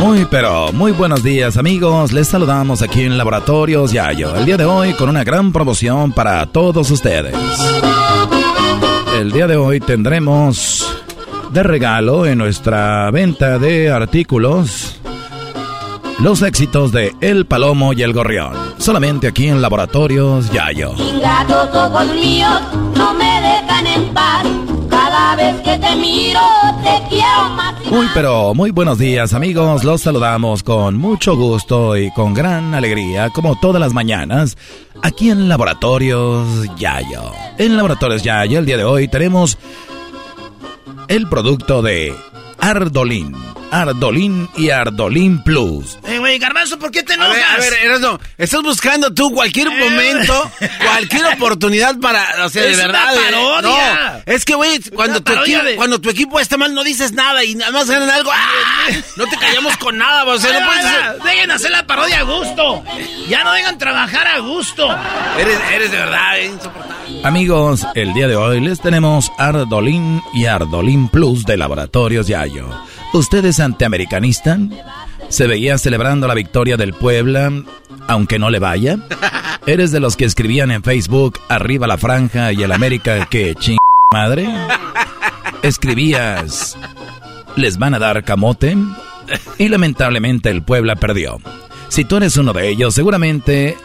Muy 0.00 0.24
pero 0.26 0.72
muy 0.72 0.92
buenos 0.92 1.22
días 1.22 1.56
amigos, 1.56 2.12
les 2.12 2.28
saludamos 2.28 2.82
aquí 2.82 3.02
en 3.02 3.16
Laboratorios 3.16 3.92
Yayo, 3.92 4.34
el 4.36 4.44
día 4.44 4.56
de 4.56 4.64
hoy 4.64 4.92
con 4.94 5.08
una 5.08 5.24
gran 5.24 5.52
promoción 5.52 6.12
para 6.12 6.44
todos 6.46 6.90
ustedes. 6.90 7.34
El 9.18 9.30
día 9.32 9.46
de 9.46 9.56
hoy 9.56 9.80
tendremos 9.80 11.02
de 11.52 11.62
regalo 11.62 12.26
en 12.26 12.38
nuestra 12.38 13.10
venta 13.10 13.58
de 13.58 13.90
artículos 13.90 14.96
los 16.22 16.42
éxitos 16.42 16.92
de 16.92 17.14
El 17.20 17.46
Palomo 17.46 17.92
y 17.92 18.02
el 18.02 18.12
Gorrión, 18.12 18.52
solamente 18.78 19.26
aquí 19.26 19.48
en 19.48 19.60
Laboratorios 19.60 20.50
Yayo. 20.52 20.94
No 22.96 23.14
me 23.14 23.40
dejan 23.40 23.86
en 23.88 24.14
paz. 24.14 24.46
Cada 25.32 25.50
vez 25.50 25.62
que 25.62 25.78
te 25.78 25.96
miro 25.96 26.40
te 26.84 27.08
quiero 27.08 27.48
más. 27.56 27.74
Y 27.86 27.88
Muy 27.88 28.04
más. 28.04 28.10
pero 28.12 28.52
muy 28.52 28.70
buenos 28.70 28.98
días 28.98 29.32
amigos, 29.32 29.82
los 29.82 30.02
saludamos 30.02 30.62
con 30.62 30.98
mucho 30.98 31.36
gusto 31.36 31.96
y 31.96 32.10
con 32.10 32.34
gran 32.34 32.74
alegría 32.74 33.30
como 33.30 33.56
todas 33.58 33.80
las 33.80 33.94
mañanas 33.94 34.58
aquí 35.02 35.30
en 35.30 35.48
Laboratorios 35.48 36.46
Yayo. 36.76 37.32
En 37.56 37.78
Laboratorios 37.78 38.22
Yayo 38.22 38.58
el 38.58 38.66
día 38.66 38.76
de 38.76 38.84
hoy 38.84 39.08
tenemos 39.08 39.56
el 41.08 41.26
producto 41.30 41.80
de 41.80 42.14
Ardolín, 42.66 43.34
Ardolín 43.72 44.48
y 44.56 44.70
Ardolín 44.70 45.42
Plus. 45.42 45.98
Eh, 46.06 46.18
güey, 46.20 46.38
Garbanzo, 46.38 46.78
¿por 46.78 46.92
qué 46.92 47.02
te 47.02 47.14
A 47.14 47.16
enojas? 47.16 47.34
ver, 47.58 47.74
a 47.92 47.98
ver, 47.98 48.20
estás 48.38 48.62
buscando 48.62 49.12
tú 49.12 49.32
cualquier 49.32 49.66
Eh. 49.66 49.70
momento, 49.90 50.48
cualquier 50.80 51.26
oportunidad 51.34 51.98
para, 51.98 52.24
o 52.46 52.48
sea, 52.48 52.62
de 52.62 52.70
Es 52.70 52.76
una 52.78 52.86
verdad. 52.86 53.14
eh, 53.16 53.18
parodia. 53.32 54.12
No, 54.26 54.32
es 54.32 54.44
que, 54.44 54.54
güey, 54.54 54.78
cuando, 54.94 55.20
tu 55.24 55.32
equipo- 55.32 55.64
de- 55.64 55.74
cuando 55.74 56.00
tu 56.00 56.08
equipo 56.08 56.38
está 56.38 56.56
mal 56.56 56.72
no 56.72 56.84
dices 56.84 57.10
nada 57.12 57.42
y 57.42 57.56
nada 57.56 57.72
más 57.72 57.90
ganan 57.90 58.08
algo. 58.10 58.30
¡ah! 58.32 58.86
No 59.16 59.26
te 59.26 59.36
callamos 59.38 59.76
con 59.78 59.98
nada, 59.98 60.22
o 60.24 60.38
sea, 60.38 60.60
no 60.60 60.64
puedes 60.66 60.84
Oiga, 60.84 61.14
Dejen 61.24 61.50
hacer 61.50 61.70
la 61.72 61.84
parodia 61.84 62.20
a 62.20 62.22
gusto. 62.22 62.84
Ya 63.28 63.42
no 63.42 63.52
dejan 63.54 63.76
trabajar 63.78 64.28
a 64.28 64.38
gusto. 64.38 64.88
Eres, 65.36 65.58
eres 65.72 65.90
de 65.90 65.96
verdad 65.96 66.38
eh, 66.38 66.46
insoportable. 66.46 66.92
Amigos, 67.24 67.86
el 67.96 68.12
día 68.14 68.28
de 68.28 68.36
hoy 68.36 68.60
les 68.60 68.80
tenemos 68.80 69.30
Ardolín 69.36 70.22
y 70.32 70.46
Ardolín 70.46 71.08
Plus 71.08 71.44
de 71.44 71.56
Laboratorios 71.56 72.28
Yayo. 72.28 72.51
¿Ustedes 73.12 73.60
antiamericanistan? 73.60 74.72
¿Se 75.28 75.46
veía 75.46 75.78
celebrando 75.78 76.26
la 76.26 76.34
victoria 76.34 76.76
del 76.76 76.92
Puebla, 76.92 77.50
aunque 78.08 78.38
no 78.38 78.50
le 78.50 78.58
vaya? 78.58 78.98
¿Eres 79.66 79.92
de 79.92 80.00
los 80.00 80.16
que 80.16 80.24
escribían 80.24 80.70
en 80.70 80.82
Facebook, 80.82 81.38
arriba 81.48 81.86
la 81.86 81.98
franja 81.98 82.52
y 82.52 82.62
el 82.62 82.72
América 82.72 83.26
que 83.26 83.54
ching 83.54 83.78
madre? 84.12 84.48
¿Escribías, 85.62 86.76
les 87.56 87.78
van 87.78 87.94
a 87.94 87.98
dar 87.98 88.24
camote? 88.24 88.76
Y 89.58 89.68
lamentablemente 89.68 90.50
el 90.50 90.62
Puebla 90.62 90.96
perdió. 90.96 91.38
Si 91.88 92.04
tú 92.04 92.16
eres 92.16 92.36
uno 92.36 92.52
de 92.52 92.68
ellos, 92.68 92.94
seguramente 92.94 93.76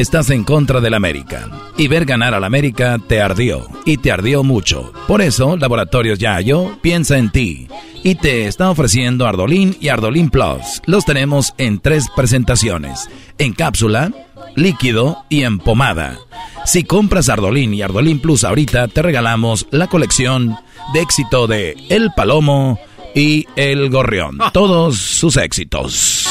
estás 0.00 0.30
en 0.30 0.44
contra 0.44 0.80
del 0.80 0.94
América. 0.94 1.48
Y 1.76 1.88
ver 1.88 2.04
ganar 2.04 2.32
al 2.32 2.44
América 2.44 2.98
te 3.04 3.20
ardió. 3.20 3.66
Y 3.84 3.96
te 3.96 4.12
ardió 4.12 4.44
mucho. 4.44 4.92
Por 5.08 5.20
eso, 5.20 5.56
Laboratorios 5.56 6.20
Yayo 6.20 6.78
piensa 6.80 7.18
en 7.18 7.30
ti. 7.30 7.66
Y 8.04 8.14
te 8.14 8.46
está 8.46 8.70
ofreciendo 8.70 9.26
Ardolín 9.26 9.76
y 9.80 9.88
Ardolín 9.88 10.30
Plus. 10.30 10.80
Los 10.86 11.04
tenemos 11.04 11.52
en 11.58 11.80
tres 11.80 12.06
presentaciones. 12.14 13.08
En 13.38 13.52
cápsula, 13.52 14.12
líquido 14.54 15.24
y 15.28 15.42
en 15.42 15.58
pomada. 15.58 16.16
Si 16.64 16.84
compras 16.84 17.28
Ardolín 17.28 17.74
y 17.74 17.82
Ardolín 17.82 18.20
Plus 18.20 18.44
ahorita, 18.44 18.86
te 18.86 19.02
regalamos 19.02 19.66
la 19.72 19.88
colección 19.88 20.56
de 20.94 21.00
éxito 21.00 21.48
de 21.48 21.76
El 21.88 22.12
Palomo 22.14 22.78
y 23.16 23.46
El 23.56 23.90
Gorrión. 23.90 24.38
Todos 24.52 24.96
sus 24.96 25.36
éxitos. 25.36 26.28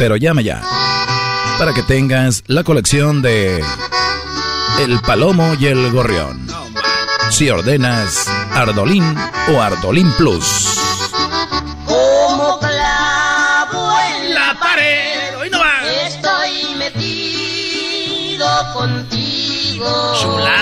Pero 0.00 0.16
llama 0.16 0.40
ya. 0.40 0.62
Para 1.58 1.74
que 1.74 1.82
tengas 1.82 2.42
la 2.46 2.64
colección 2.64 3.20
de 3.20 3.62
El 4.78 4.98
Palomo 5.02 5.52
y 5.60 5.66
el 5.66 5.92
Gorrión. 5.92 6.46
Si 7.28 7.50
ordenas 7.50 8.26
Ardolín 8.54 9.04
o 9.52 9.60
Ardolín 9.60 10.10
Plus. 10.12 10.80
Como 11.84 12.58
clavo 12.60 13.92
en 14.16 14.34
La 14.34 14.58
pared. 14.58 15.36
Hoy 15.38 15.50
no 15.50 15.58
va. 15.58 15.82
Estoy 16.06 16.76
metido 16.76 18.46
contigo. 18.72 20.14
Chuladas 20.18 20.59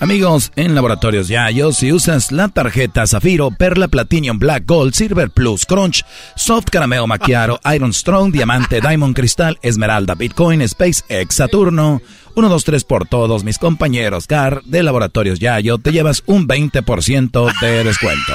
Amigos, 0.00 0.50
en 0.56 0.74
Laboratorios 0.74 1.28
Yayo, 1.28 1.72
si 1.72 1.92
usas 1.92 2.32
la 2.32 2.48
tarjeta 2.48 3.06
Zafiro, 3.06 3.50
Perla, 3.50 3.86
Platinum, 3.86 4.38
Black 4.38 4.64
Gold, 4.64 4.94
Silver 4.94 5.28
Plus, 5.28 5.66
Crunch, 5.66 6.06
Soft 6.36 6.70
Carameo 6.70 7.06
Macchiato, 7.06 7.60
Iron 7.74 7.92
Strong, 7.92 8.32
Diamante, 8.32 8.80
Diamond 8.80 9.14
Cristal, 9.14 9.58
Esmeralda, 9.60 10.14
Bitcoin, 10.14 10.66
SpaceX, 10.66 11.34
Saturno, 11.34 12.00
1, 12.34 12.48
2, 12.48 12.64
3 12.64 12.84
por 12.84 13.08
todos 13.08 13.44
mis 13.44 13.58
compañeros 13.58 14.26
CAR 14.26 14.62
de 14.64 14.82
Laboratorios 14.82 15.38
Yayo, 15.38 15.76
te 15.76 15.92
llevas 15.92 16.22
un 16.24 16.48
20% 16.48 17.60
de 17.60 17.84
descuento. 17.84 18.32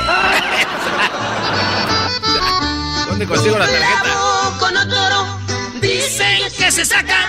¿Dónde 3.09 3.25
consigo 3.25 3.57
la 3.57 3.65
tarjeta? 3.65 4.59
Con 4.59 4.77
otro, 4.77 5.79
dicen 5.81 6.41
que 6.59 6.71
se 6.71 6.85
sacan, 6.85 7.25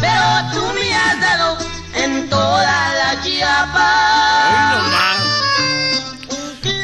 pero 0.00 0.52
tú 0.52 0.72
toda 2.32 2.94
la 2.94 3.22
chiapa. 3.22 4.12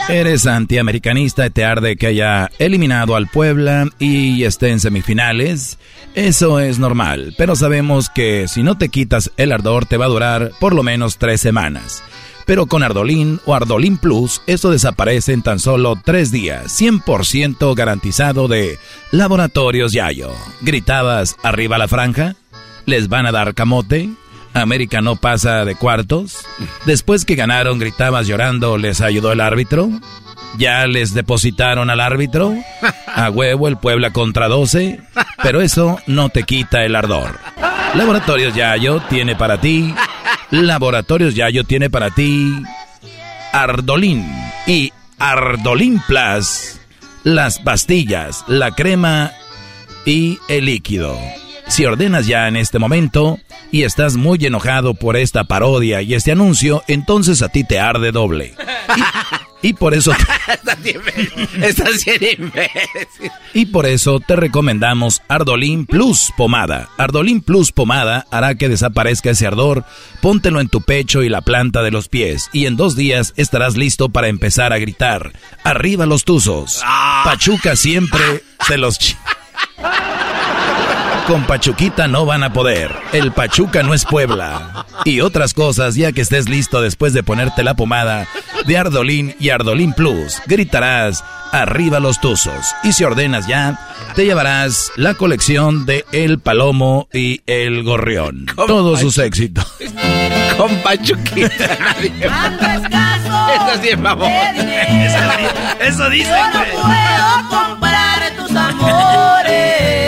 Eres 0.08 0.46
antiamericanista 0.46 1.46
y 1.46 1.50
te 1.50 1.64
arde 1.64 1.96
que 1.96 2.06
haya 2.06 2.50
eliminado 2.58 3.14
al 3.14 3.28
Puebla 3.28 3.88
y 3.98 4.44
esté 4.44 4.70
en 4.70 4.80
semifinales. 4.80 5.78
Eso 6.14 6.60
es 6.60 6.78
normal, 6.78 7.34
pero 7.36 7.56
sabemos 7.56 8.08
que 8.08 8.48
si 8.48 8.62
no 8.62 8.78
te 8.78 8.88
quitas 8.88 9.30
el 9.36 9.52
ardor 9.52 9.84
te 9.84 9.98
va 9.98 10.06
a 10.06 10.08
durar 10.08 10.52
por 10.60 10.74
lo 10.74 10.82
menos 10.82 11.18
tres 11.18 11.40
semanas. 11.40 12.02
Pero 12.46 12.66
con 12.66 12.82
Ardolín 12.82 13.40
o 13.44 13.54
Ardolín 13.54 13.98
Plus, 13.98 14.40
eso 14.46 14.70
desaparece 14.70 15.34
en 15.34 15.42
tan 15.42 15.58
solo 15.58 16.00
tres 16.02 16.32
días. 16.32 16.80
100% 16.80 17.74
garantizado 17.76 18.48
de 18.48 18.78
Laboratorios 19.10 19.92
Yayo. 19.92 20.30
¿Gritabas 20.62 21.36
arriba 21.42 21.76
la 21.76 21.88
franja? 21.88 22.36
¿Les 22.86 23.10
van 23.10 23.26
a 23.26 23.32
dar 23.32 23.54
camote? 23.54 24.08
América 24.54 25.00
no 25.00 25.16
pasa 25.16 25.64
de 25.64 25.74
cuartos. 25.76 26.44
Después 26.86 27.24
que 27.24 27.34
ganaron, 27.34 27.78
gritabas 27.78 28.26
llorando, 28.26 28.78
¿les 28.78 29.00
ayudó 29.00 29.32
el 29.32 29.40
árbitro? 29.40 29.88
¿Ya 30.56 30.86
les 30.86 31.14
depositaron 31.14 31.90
al 31.90 32.00
árbitro? 32.00 32.54
A 33.06 33.30
huevo 33.30 33.68
el 33.68 33.76
Puebla 33.76 34.12
contra 34.12 34.48
12. 34.48 35.00
Pero 35.42 35.60
eso 35.60 35.98
no 36.06 36.28
te 36.28 36.42
quita 36.44 36.84
el 36.84 36.96
ardor. 36.96 37.38
Laboratorios 37.94 38.54
Yayo 38.54 39.00
tiene 39.08 39.36
para 39.36 39.60
ti. 39.60 39.94
Laboratorios 40.50 41.34
Yayo 41.34 41.64
tiene 41.64 41.90
para 41.90 42.10
ti. 42.10 42.62
Ardolín 43.52 44.26
y 44.66 44.92
Ardolín 45.18 46.00
Plus. 46.06 46.78
Las 47.24 47.58
pastillas, 47.58 48.44
la 48.46 48.70
crema 48.70 49.32
y 50.06 50.38
el 50.48 50.66
líquido. 50.66 51.18
Si 51.68 51.84
ordenas 51.84 52.26
ya 52.26 52.48
en 52.48 52.56
este 52.56 52.78
momento 52.78 53.38
y 53.70 53.82
estás 53.84 54.16
muy 54.16 54.44
enojado 54.44 54.94
por 54.94 55.16
esta 55.16 55.44
parodia 55.44 56.02
y 56.02 56.14
este 56.14 56.32
anuncio, 56.32 56.82
entonces 56.88 57.42
a 57.42 57.50
ti 57.50 57.62
te 57.62 57.78
arde 57.78 58.10
doble. 58.10 58.54
Y, 59.62 59.68
y 59.68 59.72
por 59.74 59.94
eso... 59.94 60.12
Estás 61.62 62.04
bien. 62.04 62.52
Y 63.52 63.66
por 63.66 63.86
eso 63.86 64.18
te 64.20 64.34
recomendamos 64.34 65.22
Ardolín 65.28 65.86
Plus 65.86 66.32
Pomada. 66.36 66.88
Ardolín 66.96 67.42
Plus 67.42 67.70
Pomada 67.72 68.26
hará 68.30 68.54
que 68.54 68.68
desaparezca 68.68 69.30
ese 69.30 69.46
ardor. 69.46 69.84
Póntelo 70.22 70.60
en 70.60 70.68
tu 70.68 70.80
pecho 70.80 71.22
y 71.22 71.28
la 71.28 71.42
planta 71.42 71.82
de 71.82 71.90
los 71.90 72.08
pies. 72.08 72.48
Y 72.52 72.66
en 72.66 72.76
dos 72.76 72.96
días 72.96 73.34
estarás 73.36 73.76
listo 73.76 74.08
para 74.08 74.28
empezar 74.28 74.72
a 74.72 74.78
gritar. 74.78 75.32
Arriba 75.64 76.06
los 76.06 76.24
tuzos. 76.24 76.82
Pachuca 77.24 77.76
siempre 77.76 78.42
se 78.66 78.78
los... 78.78 78.98
Con 81.28 81.44
Pachuquita 81.44 82.08
no 82.08 82.24
van 82.24 82.42
a 82.42 82.54
poder. 82.54 82.90
El 83.12 83.32
Pachuca 83.32 83.82
no 83.82 83.92
es 83.92 84.06
Puebla. 84.06 84.86
Y 85.04 85.20
otras 85.20 85.52
cosas 85.52 85.94
ya 85.94 86.10
que 86.12 86.22
estés 86.22 86.48
listo 86.48 86.80
después 86.80 87.12
de 87.12 87.22
ponerte 87.22 87.62
la 87.62 87.74
pomada 87.74 88.26
de 88.66 88.78
Ardolín 88.78 89.36
y 89.38 89.50
Ardolín 89.50 89.92
Plus. 89.92 90.40
Gritarás 90.46 91.22
arriba 91.52 92.00
los 92.00 92.18
tuzos. 92.18 92.74
Y 92.82 92.94
si 92.94 93.04
ordenas 93.04 93.46
ya, 93.46 93.78
te 94.14 94.24
llevarás 94.24 94.90
la 94.96 95.12
colección 95.14 95.84
de 95.84 96.06
El 96.12 96.38
Palomo 96.38 97.08
y 97.12 97.42
El 97.46 97.82
Gorrión. 97.84 98.46
Todos 98.66 99.00
sus 99.00 99.18
éxitos. 99.18 99.66
Con 100.56 100.74
Pachuquita. 100.78 101.78
Estás 103.52 103.82
bien, 103.82 104.00
mamón. 104.00 104.30
Eso 105.78 106.08
dicen, 106.08 106.32
Yo 106.32 106.58
no 106.58 106.64
puedo 106.82 107.48
comprar 107.50 108.32
tus 108.34 108.56
amores. 108.56 110.07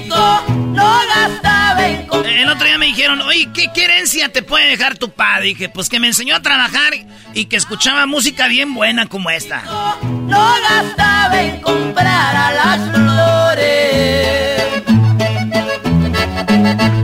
No 0.00 0.98
gastaba 1.14 1.86
en 1.86 2.06
El 2.26 2.48
otro 2.48 2.66
día 2.66 2.78
me 2.78 2.86
dijeron, 2.86 3.20
oye, 3.22 3.48
¿qué, 3.54 3.70
qué 3.74 3.84
herencia 3.84 4.30
te 4.30 4.42
puede 4.42 4.68
dejar 4.68 4.96
tu 4.98 5.10
padre? 5.10 5.46
Dije, 5.46 5.68
pues 5.68 5.88
que 5.88 6.00
me 6.00 6.08
enseñó 6.08 6.36
a 6.36 6.40
trabajar 6.42 6.94
y 7.32 7.46
que 7.46 7.56
escuchaba 7.56 8.06
música 8.06 8.48
bien 8.48 8.74
buena 8.74 9.06
como 9.06 9.30
esta. 9.30 9.62
no 10.02 10.54
gastaba 10.70 11.42
en 11.42 11.60
comprar 11.60 12.36
a 12.36 12.52
las 12.52 12.90
flores. 12.90 14.62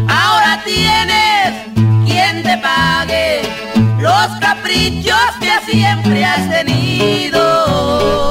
Ahora 0.08 0.62
tienes 0.64 1.52
quien 2.06 2.42
te 2.42 2.58
pague 2.58 3.42
los 3.98 4.28
caprichos 4.40 5.16
que 5.40 5.72
siempre 5.72 6.24
has 6.24 6.48
tenido. 6.50 8.29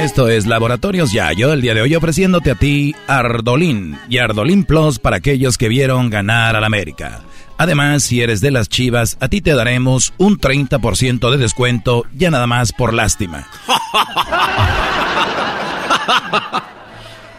Esto 0.00 0.28
es 0.28 0.46
Laboratorios 0.46 1.12
Yayo, 1.12 1.52
el 1.52 1.60
día 1.60 1.74
de 1.74 1.82
hoy 1.82 1.94
ofreciéndote 1.94 2.50
a 2.50 2.54
ti 2.54 2.94
Ardolín 3.06 3.98
y 4.08 4.16
Ardolín 4.16 4.64
Plus 4.64 4.98
para 4.98 5.16
aquellos 5.16 5.58
que 5.58 5.68
vieron 5.68 6.08
ganar 6.08 6.56
al 6.56 6.64
América. 6.64 7.20
Además, 7.58 8.04
si 8.04 8.22
eres 8.22 8.40
de 8.40 8.50
las 8.50 8.70
chivas, 8.70 9.18
a 9.20 9.28
ti 9.28 9.42
te 9.42 9.52
daremos 9.52 10.14
un 10.16 10.38
30% 10.38 11.30
de 11.30 11.36
descuento 11.36 12.06
ya 12.14 12.30
nada 12.30 12.46
más 12.46 12.72
por 12.72 12.94
lástima. 12.94 13.46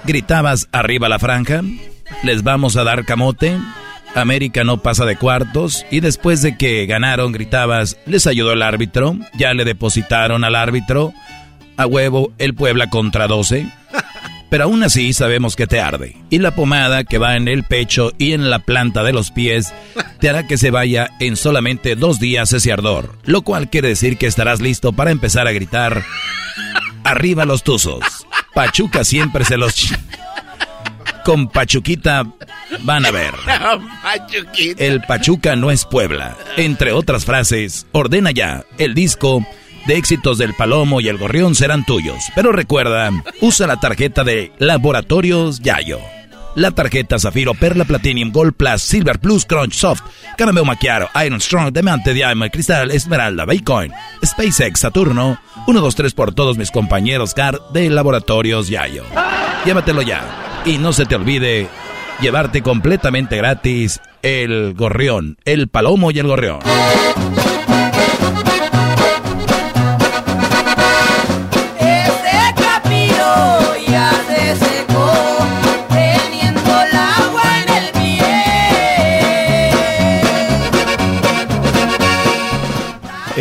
¿Gritabas 0.03 0.69
arriba 0.71 1.09
la 1.09 1.17
franja? 1.17 1.61
¿Les 2.21 2.43
vamos 2.43 2.77
a 2.77 2.83
dar 2.83 3.05
camote? 3.05 3.57
América 4.13 4.63
no 4.63 4.77
pasa 4.77 5.05
de 5.05 5.15
cuartos 5.15 5.83
y 5.89 5.99
después 5.99 6.43
de 6.43 6.57
que 6.57 6.85
ganaron 6.85 7.31
gritabas, 7.31 7.97
¿les 8.05 8.27
ayudó 8.27 8.53
el 8.53 8.61
árbitro? 8.61 9.17
¿Ya 9.33 9.55
le 9.55 9.65
depositaron 9.65 10.43
al 10.43 10.53
árbitro? 10.53 11.11
A 11.77 11.85
huevo, 11.85 12.31
el 12.37 12.53
Puebla 12.53 12.89
contra 12.89 13.27
12. 13.27 13.67
Pero 14.49 14.65
aún 14.65 14.83
así 14.83 15.13
sabemos 15.13 15.55
que 15.55 15.65
te 15.65 15.79
arde. 15.79 16.17
Y 16.29 16.39
la 16.39 16.51
pomada 16.53 17.05
que 17.05 17.17
va 17.17 17.37
en 17.37 17.47
el 17.47 17.63
pecho 17.63 18.11
y 18.17 18.33
en 18.33 18.49
la 18.49 18.59
planta 18.59 19.01
de 19.03 19.13
los 19.13 19.31
pies 19.31 19.73
te 20.19 20.29
hará 20.29 20.45
que 20.45 20.57
se 20.57 20.71
vaya 20.71 21.09
en 21.21 21.37
solamente 21.37 21.95
dos 21.95 22.19
días 22.19 22.51
ese 22.51 22.73
ardor. 22.73 23.15
Lo 23.23 23.43
cual 23.43 23.69
quiere 23.69 23.87
decir 23.87 24.17
que 24.17 24.27
estarás 24.27 24.59
listo 24.59 24.91
para 24.91 25.11
empezar 25.11 25.47
a 25.47 25.53
gritar 25.53 26.03
Arriba 27.05 27.45
los 27.45 27.63
tuzos. 27.63 28.03
Pachuca 28.53 29.03
siempre 29.05 29.45
se 29.45 29.55
los... 29.57 29.73
ch- 29.75 29.97
Con 31.23 31.47
Pachuquita 31.47 32.25
van 32.81 33.05
a 33.05 33.11
ver. 33.11 33.33
Pachuquita. 34.03 34.83
El 34.83 35.01
Pachuca 35.01 35.55
no 35.55 35.71
es 35.71 35.85
Puebla. 35.85 36.35
Entre 36.57 36.91
otras 36.91 37.23
frases, 37.25 37.87
ordena 37.93 38.31
ya. 38.31 38.65
El 38.77 38.93
disco 38.93 39.45
de 39.87 39.97
éxitos 39.97 40.37
del 40.37 40.53
Palomo 40.53 41.01
y 41.01 41.07
el 41.07 41.17
Gorrión 41.17 41.55
serán 41.55 41.85
tuyos. 41.85 42.25
Pero 42.35 42.51
recuerda, 42.51 43.09
usa 43.41 43.67
la 43.67 43.79
tarjeta 43.79 44.23
de 44.23 44.51
Laboratorios 44.59 45.59
Yayo. 45.59 45.99
La 46.55 46.71
tarjeta 46.71 47.17
Zafiro, 47.17 47.53
Perla 47.53 47.85
Platinum, 47.85 48.31
Gold 48.31 48.53
Plus, 48.53 48.81
Silver 48.81 49.19
Plus, 49.19 49.45
Crunch 49.45 49.73
Soft, 49.73 50.01
Caramel 50.37 50.65
Macchiato, 50.65 51.07
Iron 51.25 51.39
Strong, 51.39 51.71
Diamante, 51.71 52.13
Diamond, 52.13 52.51
Cristal, 52.51 52.91
Esmeralda, 52.91 53.45
Bitcoin, 53.45 53.93
SpaceX, 54.25 54.81
Saturno, 54.81 55.39
1, 55.67 55.79
2, 55.79 55.95
3 55.95 56.13
por 56.13 56.33
todos 56.33 56.57
mis 56.57 56.69
compañeros 56.71 57.33
CAR 57.33 57.59
de 57.71 57.89
Laboratorios 57.89 58.67
Yayo. 58.67 59.05
Llévatelo 59.65 60.01
ya. 60.01 60.63
Y 60.65 60.77
no 60.77 60.91
se 60.91 61.05
te 61.05 61.15
olvide 61.15 61.69
llevarte 62.19 62.61
completamente 62.61 63.37
gratis 63.37 64.01
el 64.21 64.73
gorrión, 64.73 65.37
el 65.45 65.69
palomo 65.69 66.11
y 66.11 66.19
el 66.19 66.27
gorrión. 66.27 66.59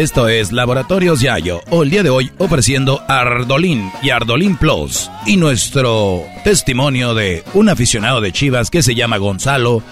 Esto 0.00 0.28
es 0.28 0.50
Laboratorios 0.50 1.20
Yayo, 1.20 1.60
o 1.68 1.82
el 1.82 1.90
día 1.90 2.02
de 2.02 2.08
hoy 2.08 2.32
ofreciendo 2.38 3.02
Ardolín 3.06 3.92
y 4.02 4.08
Ardolín 4.08 4.56
Plus. 4.56 5.10
Y 5.26 5.36
nuestro 5.36 6.24
testimonio 6.42 7.12
de 7.12 7.44
un 7.52 7.68
aficionado 7.68 8.22
de 8.22 8.32
Chivas 8.32 8.70
que 8.70 8.82
se 8.82 8.94
llama 8.94 9.18
Gonzalo 9.18 9.82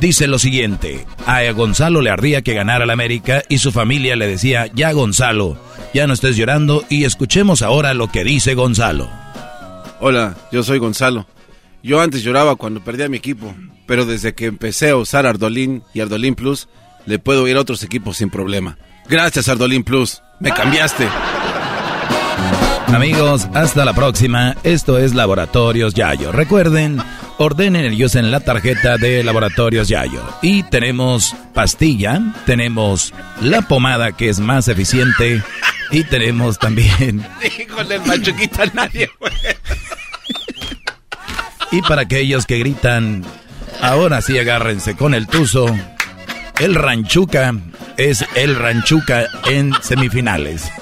dice 0.00 0.26
lo 0.26 0.38
siguiente: 0.38 1.06
A 1.24 1.50
Gonzalo 1.52 2.02
le 2.02 2.10
ardía 2.10 2.42
que 2.42 2.52
ganara 2.52 2.84
la 2.84 2.92
América 2.92 3.42
y 3.48 3.56
su 3.56 3.72
familia 3.72 4.16
le 4.16 4.26
decía: 4.26 4.66
Ya, 4.74 4.92
Gonzalo, 4.92 5.56
ya 5.94 6.06
no 6.06 6.12
estés 6.12 6.36
llorando 6.36 6.84
y 6.90 7.04
escuchemos 7.04 7.62
ahora 7.62 7.94
lo 7.94 8.08
que 8.08 8.22
dice 8.22 8.52
Gonzalo. 8.52 9.08
Hola, 9.98 10.36
yo 10.52 10.62
soy 10.62 10.78
Gonzalo. 10.78 11.26
Yo 11.82 12.02
antes 12.02 12.22
lloraba 12.22 12.56
cuando 12.56 12.84
perdía 12.84 13.08
mi 13.08 13.16
equipo, 13.16 13.54
pero 13.86 14.04
desde 14.04 14.34
que 14.34 14.44
empecé 14.44 14.90
a 14.90 14.96
usar 14.96 15.24
Ardolín 15.24 15.82
y 15.94 16.00
Ardolín 16.00 16.34
Plus, 16.34 16.68
le 17.06 17.18
puedo 17.18 17.48
ir 17.48 17.56
a 17.56 17.62
otros 17.62 17.82
equipos 17.82 18.18
sin 18.18 18.28
problema. 18.28 18.76
Gracias, 19.08 19.48
Ardolín 19.48 19.84
Plus. 19.84 20.22
Me 20.40 20.52
cambiaste. 20.52 21.08
Amigos, 22.88 23.48
hasta 23.54 23.84
la 23.84 23.92
próxima. 23.92 24.56
Esto 24.62 24.98
es 24.98 25.14
Laboratorios 25.14 25.94
Yayo. 25.94 26.30
Recuerden, 26.32 27.02
ordenen 27.38 27.92
y 27.92 28.04
usen 28.04 28.30
la 28.30 28.40
tarjeta 28.40 28.98
de 28.98 29.24
Laboratorios 29.24 29.88
Yayo. 29.88 30.22
Y 30.42 30.62
tenemos 30.64 31.34
pastilla, 31.52 32.20
tenemos 32.46 33.12
la 33.40 33.62
pomada 33.62 34.12
que 34.12 34.28
es 34.28 34.38
más 34.38 34.68
eficiente 34.68 35.42
y 35.90 36.04
tenemos 36.04 36.58
también... 36.58 37.26
Híjole, 37.58 37.96
el 37.96 38.02
machuquita 38.02 38.64
nadie, 38.72 39.10
Y 41.72 41.82
para 41.82 42.02
aquellos 42.02 42.46
que 42.46 42.58
gritan, 42.58 43.24
ahora 43.80 44.20
sí 44.20 44.38
agárrense 44.38 44.94
con 44.94 45.14
el 45.14 45.26
tuzo, 45.26 45.66
el 46.60 46.76
ranchuca 46.76 47.54
es 47.96 48.24
el 48.34 48.56
ranchuca 48.56 49.26
en 49.46 49.72
semifinales. 49.82 50.70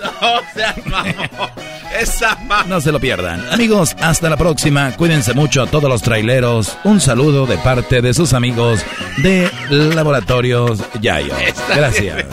No 2.66 2.80
se 2.80 2.90
lo 2.90 2.98
pierdan. 3.00 3.44
Amigos, 3.52 3.94
hasta 4.00 4.30
la 4.30 4.36
próxima. 4.36 4.92
Cuídense 4.96 5.34
mucho 5.34 5.62
a 5.62 5.66
todos 5.66 5.90
los 5.90 6.00
traileros. 6.02 6.76
Un 6.84 7.00
saludo 7.00 7.46
de 7.46 7.58
parte 7.58 8.00
de 8.00 8.14
sus 8.14 8.32
amigos 8.32 8.82
de 9.18 9.50
Laboratorios 9.68 10.80
Yayo. 11.00 11.34
Gracias. 11.74 12.24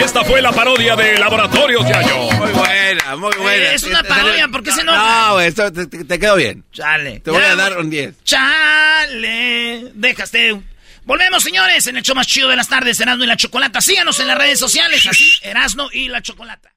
Esta 0.00 0.24
fue 0.24 0.40
la 0.40 0.52
parodia 0.52 0.94
de 0.96 1.18
Laboratorios 1.18 1.86
Yayo. 1.88 2.16
Muy 2.32 2.52
buena, 2.52 3.16
muy 3.16 3.36
buena. 3.36 3.72
Es 3.72 3.82
una 3.84 4.02
parodia, 4.04 4.48
¿por 4.48 4.62
qué 4.62 4.72
se 4.72 4.82
enoja? 4.82 5.28
No, 5.28 5.40
esto 5.40 5.72
te, 5.72 6.18
quedó 6.18 6.36
bien. 6.36 6.64
Chale. 6.72 7.20
Te 7.20 7.30
voy 7.30 7.40
Ya, 7.40 7.52
a 7.52 7.56
dar 7.56 7.78
un 7.78 7.90
10. 7.90 8.14
Chale. 8.24 9.90
Dejaste. 9.94 10.60
Volvemos, 11.04 11.42
señores, 11.42 11.86
en 11.88 11.96
el 11.96 12.02
show 12.02 12.14
más 12.14 12.26
chido 12.26 12.48
de 12.48 12.56
las 12.56 12.68
tardes, 12.68 13.00
Erasmo 13.00 13.24
y 13.24 13.26
la 13.26 13.36
Chocolata. 13.36 13.80
Síganos 13.80 14.20
en 14.20 14.28
las 14.28 14.38
redes 14.38 14.58
sociales, 14.58 15.04
así, 15.06 15.32
Erasmo 15.42 15.88
y 15.92 16.08
la 16.08 16.22
Chocolata. 16.22 16.72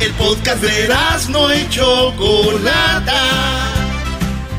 El 0.00 0.12
podcast 0.14 0.62
de 0.62 0.84
Erasmo 0.84 1.52
y 1.52 1.68
Chocolata. 1.70 3.22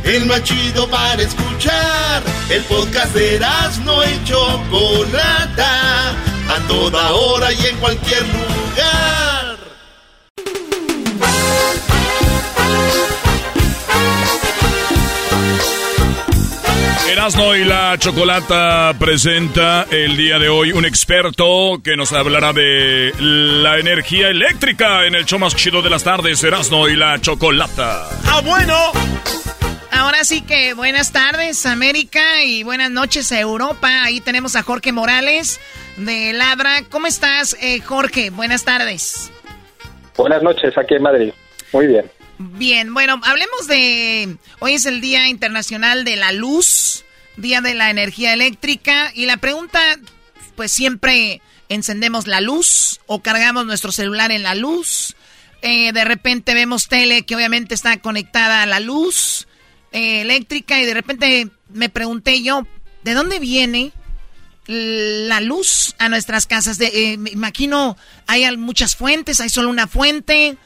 El 0.04 0.26
más 0.26 0.44
chido 0.44 0.90
para 0.90 1.22
escuchar. 1.22 2.24
El 2.50 2.64
podcast 2.64 3.14
de 3.14 3.36
Erasmo 3.36 4.02
y 4.04 4.24
Chocolata. 4.24 6.12
A 6.12 6.68
toda 6.68 7.12
hora 7.12 7.52
y 7.52 7.66
en 7.66 7.78
cualquier 7.78 8.24
lugar. 8.24 9.60
Erasmo 17.12 17.56
y 17.56 17.66
la 17.66 17.98
Chocolata 17.98 18.94
presenta 19.00 19.88
el 19.90 20.16
día 20.16 20.38
de 20.38 20.48
hoy 20.48 20.72
un 20.72 20.86
experto 20.86 21.82
que 21.84 21.98
nos 21.98 22.14
hablará 22.14 22.54
de 22.54 23.12
la 23.20 23.80
energía 23.80 24.30
eléctrica 24.30 25.06
en 25.08 25.16
el 25.16 25.26
show 25.26 25.40
más 25.40 25.56
chido 25.56 25.82
de 25.82 25.90
las 25.90 26.04
tardes, 26.04 26.44
Erasmo 26.44 26.88
y 26.88 26.96
la 26.96 27.20
Chocolata. 27.20 28.08
¡Ah, 28.26 28.42
bueno! 28.46 28.76
Ahora 29.92 30.24
sí 30.24 30.42
que 30.42 30.76
buenas 30.76 31.12
tardes, 31.12 31.66
América, 31.66 32.44
y 32.44 32.62
buenas 32.62 32.92
noches, 32.92 33.32
Europa. 33.32 34.04
Ahí 34.04 34.22
tenemos 34.22 34.56
a 34.56 34.62
Jorge 34.62 34.92
Morales 34.92 35.60
de 35.98 36.32
Labra. 36.34 36.84
¿Cómo 36.92 37.08
estás, 37.08 37.58
eh, 37.60 37.80
Jorge? 37.82 38.30
Buenas 38.30 38.66
tardes. 38.66 39.32
Buenas 40.16 40.44
noches, 40.44 40.78
aquí 40.78 40.94
en 40.94 41.02
Madrid. 41.02 41.34
Muy 41.74 41.88
bien. 41.88 42.06
Bien, 42.42 42.94
bueno, 42.94 43.20
hablemos 43.26 43.68
de... 43.68 44.38
Hoy 44.60 44.76
es 44.76 44.86
el 44.86 45.02
Día 45.02 45.28
Internacional 45.28 46.06
de 46.06 46.16
la 46.16 46.32
Luz, 46.32 47.04
Día 47.36 47.60
de 47.60 47.74
la 47.74 47.90
Energía 47.90 48.32
Eléctrica, 48.32 49.12
y 49.14 49.26
la 49.26 49.36
pregunta, 49.36 49.82
pues 50.56 50.72
siempre 50.72 51.42
encendemos 51.68 52.28
la 52.28 52.40
luz 52.40 53.02
o 53.08 53.22
cargamos 53.22 53.66
nuestro 53.66 53.92
celular 53.92 54.32
en 54.32 54.44
la 54.44 54.56
luz. 54.56 55.18
Eh, 55.62 55.92
de 55.92 56.06
repente 56.06 56.54
vemos 56.54 56.88
tele 56.88 57.26
que 57.26 57.36
obviamente 57.36 57.76
está 57.76 57.98
conectada 58.00 58.64
a 58.64 58.66
la 58.66 58.80
luz 58.80 59.46
eh, 59.92 60.22
eléctrica 60.22 60.80
y 60.80 60.86
de 60.86 60.94
repente 60.94 61.50
me 61.68 61.90
pregunté 61.90 62.42
yo, 62.42 62.66
¿de 63.04 63.16
dónde 63.16 63.40
viene 63.40 63.92
la 64.66 65.42
luz 65.42 65.94
a 66.00 66.08
nuestras 66.08 66.46
casas? 66.46 66.78
De, 66.78 66.88
eh, 66.88 67.18
me 67.18 67.32
imagino, 67.32 67.98
hay 68.28 68.56
muchas 68.56 68.96
fuentes, 68.96 69.42
hay 69.42 69.50
solo 69.50 69.70
una 69.70 69.88
fuente. 69.88 70.58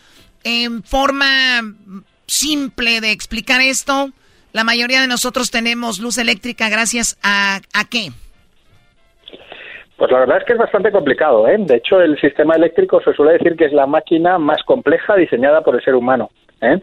En 0.44 0.84
forma 0.84 1.62
simple 2.28 3.02
de 3.02 3.12
explicar 3.12 3.62
esto, 3.62 4.10
la 4.52 4.64
mayoría 4.64 5.02
de 5.02 5.08
nosotros 5.08 5.52
tenemos 5.52 6.00
luz 6.00 6.18
eléctrica 6.18 6.70
gracias 6.70 7.18
a, 7.24 7.58
¿a 7.74 7.90
qué? 7.90 8.10
Pues 9.98 10.12
la 10.12 10.20
verdad 10.20 10.38
es 10.40 10.44
que 10.44 10.54
es 10.54 10.60
bastante 10.60 10.92
complicado. 10.92 11.48
¿eh? 11.48 11.56
De 11.58 11.76
hecho, 11.76 12.02
el 12.02 12.20
sistema 12.20 12.56
eléctrico 12.56 13.02
se 13.02 13.14
suele 13.14 13.34
decir 13.34 13.56
que 13.56 13.66
es 13.66 13.74
la 13.74 13.86
máquina 13.86 14.38
más 14.38 14.62
compleja 14.64 15.16
diseñada 15.16 15.62
por 15.62 15.76
el 15.76 15.84
ser 15.84 15.96
humano. 15.96 16.30
¿eh? 16.62 16.80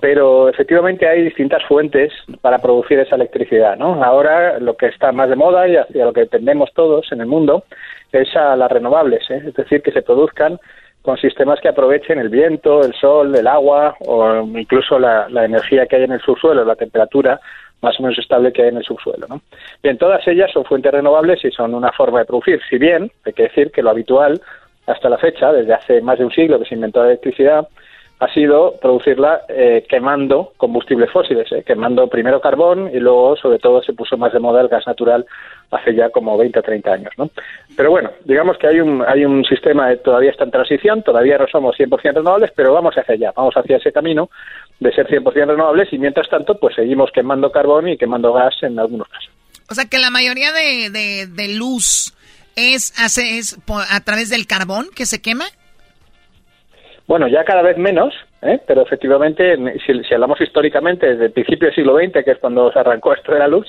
Pero 0.00 0.48
efectivamente 0.48 1.08
hay 1.08 1.22
distintas 1.22 1.64
fuentes 1.64 2.12
para 2.40 2.58
producir 2.58 2.98
esa 2.98 3.16
electricidad. 3.16 3.76
¿no? 3.76 4.04
Ahora 4.04 4.58
lo 4.58 4.76
que 4.76 4.86
está 4.86 5.12
más 5.12 5.28
de 5.28 5.36
moda 5.36 5.66
y 5.68 5.76
hacia 5.76 6.04
lo 6.04 6.12
que 6.12 6.26
tendemos 6.26 6.70
todos 6.74 7.10
en 7.12 7.20
el 7.20 7.26
mundo 7.26 7.64
es 8.12 8.34
a 8.36 8.56
las 8.56 8.70
renovables. 8.70 9.28
¿eh? 9.30 9.42
Es 9.46 9.54
decir, 9.54 9.82
que 9.82 9.92
se 9.92 10.02
produzcan 10.02 10.58
con 11.02 11.16
sistemas 11.16 11.60
que 11.60 11.68
aprovechen 11.68 12.18
el 12.18 12.28
viento, 12.28 12.82
el 12.82 12.92
sol, 12.94 13.34
el 13.34 13.46
agua 13.46 13.96
o 14.00 14.42
incluso 14.42 14.98
la, 14.98 15.28
la 15.28 15.44
energía 15.44 15.86
que 15.86 15.96
hay 15.96 16.04
en 16.04 16.12
el 16.12 16.20
subsuelo, 16.20 16.64
la 16.64 16.76
temperatura 16.76 17.40
más 17.82 17.98
o 17.98 18.02
menos 18.02 18.18
estable 18.18 18.52
que 18.52 18.62
hay 18.62 18.68
en 18.68 18.76
el 18.76 18.84
subsuelo. 18.84 19.26
¿no? 19.28 19.40
Bien, 19.82 19.96
todas 19.96 20.26
ellas 20.28 20.50
son 20.52 20.64
fuentes 20.64 20.92
renovables 20.92 21.44
y 21.44 21.50
son 21.50 21.74
una 21.74 21.92
forma 21.92 22.20
de 22.20 22.26
producir. 22.26 22.60
Si 22.68 22.78
bien 22.78 23.10
hay 23.24 23.32
que 23.32 23.44
decir 23.44 23.70
que 23.70 23.82
lo 23.82 23.90
habitual 23.90 24.40
hasta 24.86 25.08
la 25.08 25.18
fecha, 25.18 25.52
desde 25.52 25.74
hace 25.74 26.00
más 26.00 26.18
de 26.18 26.24
un 26.24 26.32
siglo 26.32 26.58
que 26.58 26.66
se 26.66 26.74
inventó 26.74 27.00
la 27.00 27.08
electricidad, 27.08 27.66
ha 28.20 28.32
sido 28.34 28.74
producirla 28.80 29.42
eh, 29.48 29.84
quemando 29.88 30.52
combustibles 30.58 31.10
fósiles, 31.10 31.50
eh, 31.52 31.62
quemando 31.66 32.06
primero 32.06 32.40
carbón 32.40 32.90
y 32.94 33.00
luego, 33.00 33.34
sobre 33.36 33.58
todo, 33.58 33.82
se 33.82 33.94
puso 33.94 34.16
más 34.18 34.32
de 34.32 34.38
moda 34.38 34.60
el 34.60 34.68
gas 34.68 34.86
natural 34.86 35.24
hace 35.70 35.94
ya 35.94 36.10
como 36.10 36.36
20 36.36 36.58
o 36.58 36.62
30 36.62 36.92
años. 36.92 37.12
¿no? 37.16 37.30
Pero 37.76 37.90
bueno, 37.90 38.10
digamos 38.24 38.58
que 38.58 38.66
hay 38.66 38.80
un, 38.80 39.02
hay 39.06 39.24
un 39.24 39.44
sistema 39.44 39.88
que 39.88 39.96
todavía 39.96 40.30
está 40.32 40.44
en 40.44 40.50
transición, 40.50 41.02
todavía 41.02 41.38
no 41.38 41.46
somos 41.48 41.74
100% 41.76 42.14
renovables, 42.14 42.50
pero 42.54 42.74
vamos 42.74 42.94
hacia 42.96 43.14
allá, 43.14 43.32
vamos 43.34 43.54
hacia 43.56 43.78
ese 43.78 43.90
camino 43.92 44.28
de 44.80 44.92
ser 44.92 45.06
100% 45.08 45.32
renovables 45.46 45.92
y 45.92 45.98
mientras 45.98 46.28
tanto, 46.28 46.58
pues 46.58 46.74
seguimos 46.74 47.10
quemando 47.12 47.50
carbón 47.50 47.88
y 47.88 47.96
quemando 47.96 48.32
gas 48.32 48.54
en 48.62 48.78
algunos 48.78 49.08
casos. 49.08 49.30
O 49.70 49.74
sea 49.74 49.84
que 49.86 49.98
la 49.98 50.10
mayoría 50.10 50.52
de, 50.52 50.90
de- 50.90 51.26
de 51.26 51.54
luz 51.54 52.12
es, 52.56 52.92
hace, 52.98 53.38
es 53.38 53.56
a 53.90 54.00
través 54.04 54.28
del 54.28 54.46
carbón 54.46 54.88
que 54.94 55.06
se 55.06 55.22
quema. 55.22 55.44
Bueno, 57.10 57.26
ya 57.26 57.42
cada 57.42 57.62
vez 57.62 57.76
menos, 57.76 58.14
¿eh? 58.40 58.60
pero 58.68 58.82
efectivamente, 58.82 59.54
en- 59.54 59.76
si, 59.80 60.14
hablamos 60.14 60.40
históricamente 60.40 61.08
desde 61.08 61.24
el 61.24 61.32
principio 61.32 61.66
del 61.66 61.74
siglo 61.74 61.96
XX, 61.96 62.24
que 62.24 62.30
es 62.30 62.38
cuando 62.38 62.70
se 62.70 62.78
arrancó 62.78 63.12
esto 63.12 63.32
de 63.32 63.40
la 63.40 63.48
luz, 63.48 63.66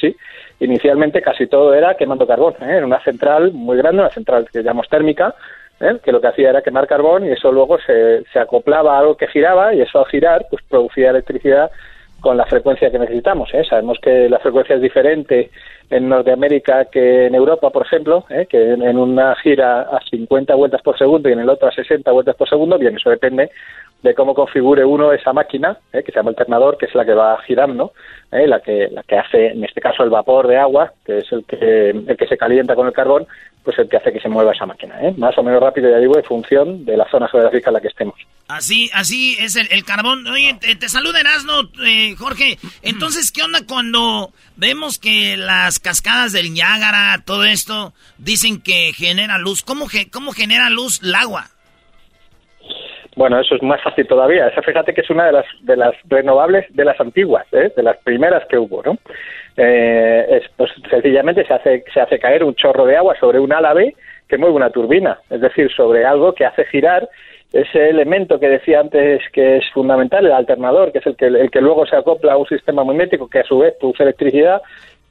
inicialmente 0.60 1.24
casi 1.24 1.48
todo 1.48 1.74
era 1.74 1.96
quemando 1.96 2.28
carbón. 2.28 2.54
¿eh? 2.62 2.78
Era 2.78 2.86
una 2.86 3.00
central 3.04 3.52
muy 3.52 3.78
grande, 3.78 4.04
una 4.04 4.12
central 4.12 4.48
que 4.54 4.62
llamamos 4.62 4.88
térmica, 4.90 5.34
¿eh? 5.80 5.98
que 6.04 6.12
lo 6.12 6.22
que 6.22 6.28
hacía 6.28 6.52
era 6.52 6.62
quemar 6.62 6.86
carbón 6.86 7.26
y 7.26 7.32
eso 7.32 7.52
luego 7.52 7.80
se, 7.80 8.24
se 8.32 8.38
acoplaba 8.38 8.96
a 8.96 9.00
algo 9.00 9.18
que 9.18 9.26
giraba 9.26 9.74
y 9.74 9.82
eso 9.82 9.98
al 9.98 10.06
girar 10.12 10.46
pues 10.48 10.62
producía 10.70 11.10
electricidad 11.10 11.72
con 12.22 12.38
la 12.38 12.46
frecuencia 12.46 12.90
que 12.90 13.00
necesitamos. 13.00 13.50
¿eh? 13.54 13.64
Sabemos 13.68 13.98
que 14.02 14.30
la 14.30 14.40
frecuencia 14.40 14.76
es 14.76 14.82
diferente 14.82 15.50
en 15.90 16.08
Norteamérica 16.08 16.86
que 16.86 17.26
en 17.26 17.36
Europa, 17.36 17.70
por 17.72 17.86
ejemplo, 17.86 18.24
¿eh? 18.30 18.46
que 18.50 18.72
en, 18.72 18.98
una 18.98 19.36
gira 19.36 19.82
a 19.82 20.00
50 20.10 20.56
vueltas 20.56 20.82
por 20.82 20.98
segundo 20.98 21.28
y 21.28 21.34
en 21.34 21.40
el 21.40 21.50
otro 21.50 21.68
a 21.68 21.72
60 21.72 22.10
vueltas 22.12 22.36
por 22.36 22.48
segundo. 22.48 22.78
Bien, 22.78 22.96
eso 22.96 23.10
depende 23.10 23.50
de 24.02 24.16
cómo 24.16 24.34
configure 24.34 24.84
uno 24.84 25.14
esa 25.14 25.34
máquina, 25.34 25.78
¿eh? 25.94 26.04
que 26.04 26.12
se 26.12 26.18
llama 26.18 26.30
alternador, 26.30 26.78
que 26.78 26.88
es 26.88 26.96
la 26.96 27.06
que 27.06 27.14
va 27.14 27.38
girando, 27.44 27.94
¿eh? 28.32 28.48
la, 28.48 28.60
que, 28.60 28.88
la 28.92 29.04
que 29.04 29.18
hace, 29.18 29.48
en 29.48 29.64
este 29.64 29.80
caso, 29.80 30.04
el 30.04 30.10
vapor 30.10 30.48
de 30.48 30.58
agua, 30.58 30.94
que 31.06 31.20
es 31.20 31.32
el 31.32 31.46
que, 31.46 31.90
el 31.90 32.18
que 32.18 32.28
se 32.28 32.38
calienta 32.38 32.76
con 32.76 32.88
el 32.88 32.94
carbón, 32.94 33.28
pues 33.64 33.78
el 33.78 33.88
que 33.88 33.98
hace 33.98 34.12
que 34.12 34.20
se 34.20 34.30
mueva 34.30 34.54
esa 34.54 34.66
máquina. 34.66 35.00
¿eh? 35.02 35.14
Más 35.18 35.38
o 35.38 35.44
menos 35.44 35.62
rápido, 35.62 35.90
ya 35.90 35.98
digo, 35.98 36.18
en 36.18 36.24
función 36.24 36.84
de 36.86 36.98
la 36.98 37.08
zona 37.10 37.28
geográfica 37.28 37.70
en 37.70 37.74
la 37.74 37.82
que 37.82 37.90
estemos. 37.90 38.16
Así, 38.52 38.90
así 38.94 39.38
es 39.40 39.56
el, 39.56 39.68
el 39.72 39.86
carbón. 39.86 40.28
Oye, 40.28 40.56
te, 40.60 40.76
te 40.76 40.90
saluda 40.90 41.20
Erasmo, 41.22 41.70
eh, 41.86 42.16
Jorge. 42.18 42.58
Entonces, 42.82 43.32
¿qué 43.32 43.44
onda 43.44 43.60
cuando 43.68 44.32
vemos 44.58 45.00
que 45.00 45.38
las 45.38 45.80
cascadas 45.80 46.34
del 46.34 46.54
Niágara, 46.54 47.22
todo 47.26 47.46
esto, 47.46 47.94
dicen 48.18 48.62
que 48.62 48.92
genera 48.94 49.38
luz? 49.38 49.64
¿Cómo, 49.64 49.88
ge- 49.88 50.10
cómo 50.12 50.32
genera 50.34 50.70
luz 50.70 51.02
el 51.02 51.16
agua? 51.16 51.46
Bueno, 53.16 53.40
eso 53.40 53.56
es 53.56 53.64
más 53.64 53.82
fácil 53.84 54.08
todavía. 54.08 54.48
Esa 54.48 54.62
fíjate 54.62 54.94
que 54.94 55.02
es 55.02 55.10
una 55.10 55.26
de 55.26 55.32
las 55.34 55.46
de 55.62 55.78
las 55.78 55.94
renovables 56.10 56.66
de 56.70 56.86
las 56.86 57.00
antiguas, 57.00 57.46
¿eh? 57.52 57.72
de 57.76 57.84
las 57.84 57.98
primeras 57.98 58.44
que 58.50 58.58
hubo, 58.58 58.82
¿no? 58.84 58.98
Eh, 59.58 60.26
es, 60.30 60.44
pues 60.56 60.72
sencillamente 60.90 61.46
se 61.46 61.54
hace 61.54 61.84
se 61.94 62.00
hace 62.00 62.20
caer 62.20 62.44
un 62.44 62.56
chorro 62.56 62.86
de 62.86 62.96
agua 62.98 63.16
sobre 63.20 63.40
un 63.40 63.52
álave 63.52 63.96
que 64.30 64.38
mueve 64.38 64.56
una 64.56 64.70
turbina, 64.70 65.20
es 65.30 65.42
decir, 65.42 65.70
sobre 65.76 66.06
algo 66.06 66.34
que 66.34 66.46
hace 66.46 66.64
girar 66.66 67.08
ese 67.54 67.90
elemento 67.90 68.40
que 68.40 68.48
decía 68.48 68.80
antes 68.80 69.22
que 69.34 69.58
es 69.58 69.70
fundamental, 69.74 70.26
el 70.26 70.32
alternador, 70.32 70.92
que 70.92 71.00
es 71.00 71.06
el 71.06 71.16
que, 71.16 71.26
el 71.26 71.52
que 71.52 71.62
luego 71.62 71.86
se 71.86 71.96
acopla 71.96 72.34
a 72.34 72.38
un 72.38 72.48
sistema 72.48 72.84
magnético 72.84 73.30
que 73.30 73.40
a 73.40 73.44
su 73.44 73.60
vez 73.60 73.74
produce 73.80 74.04
electricidad, 74.04 74.62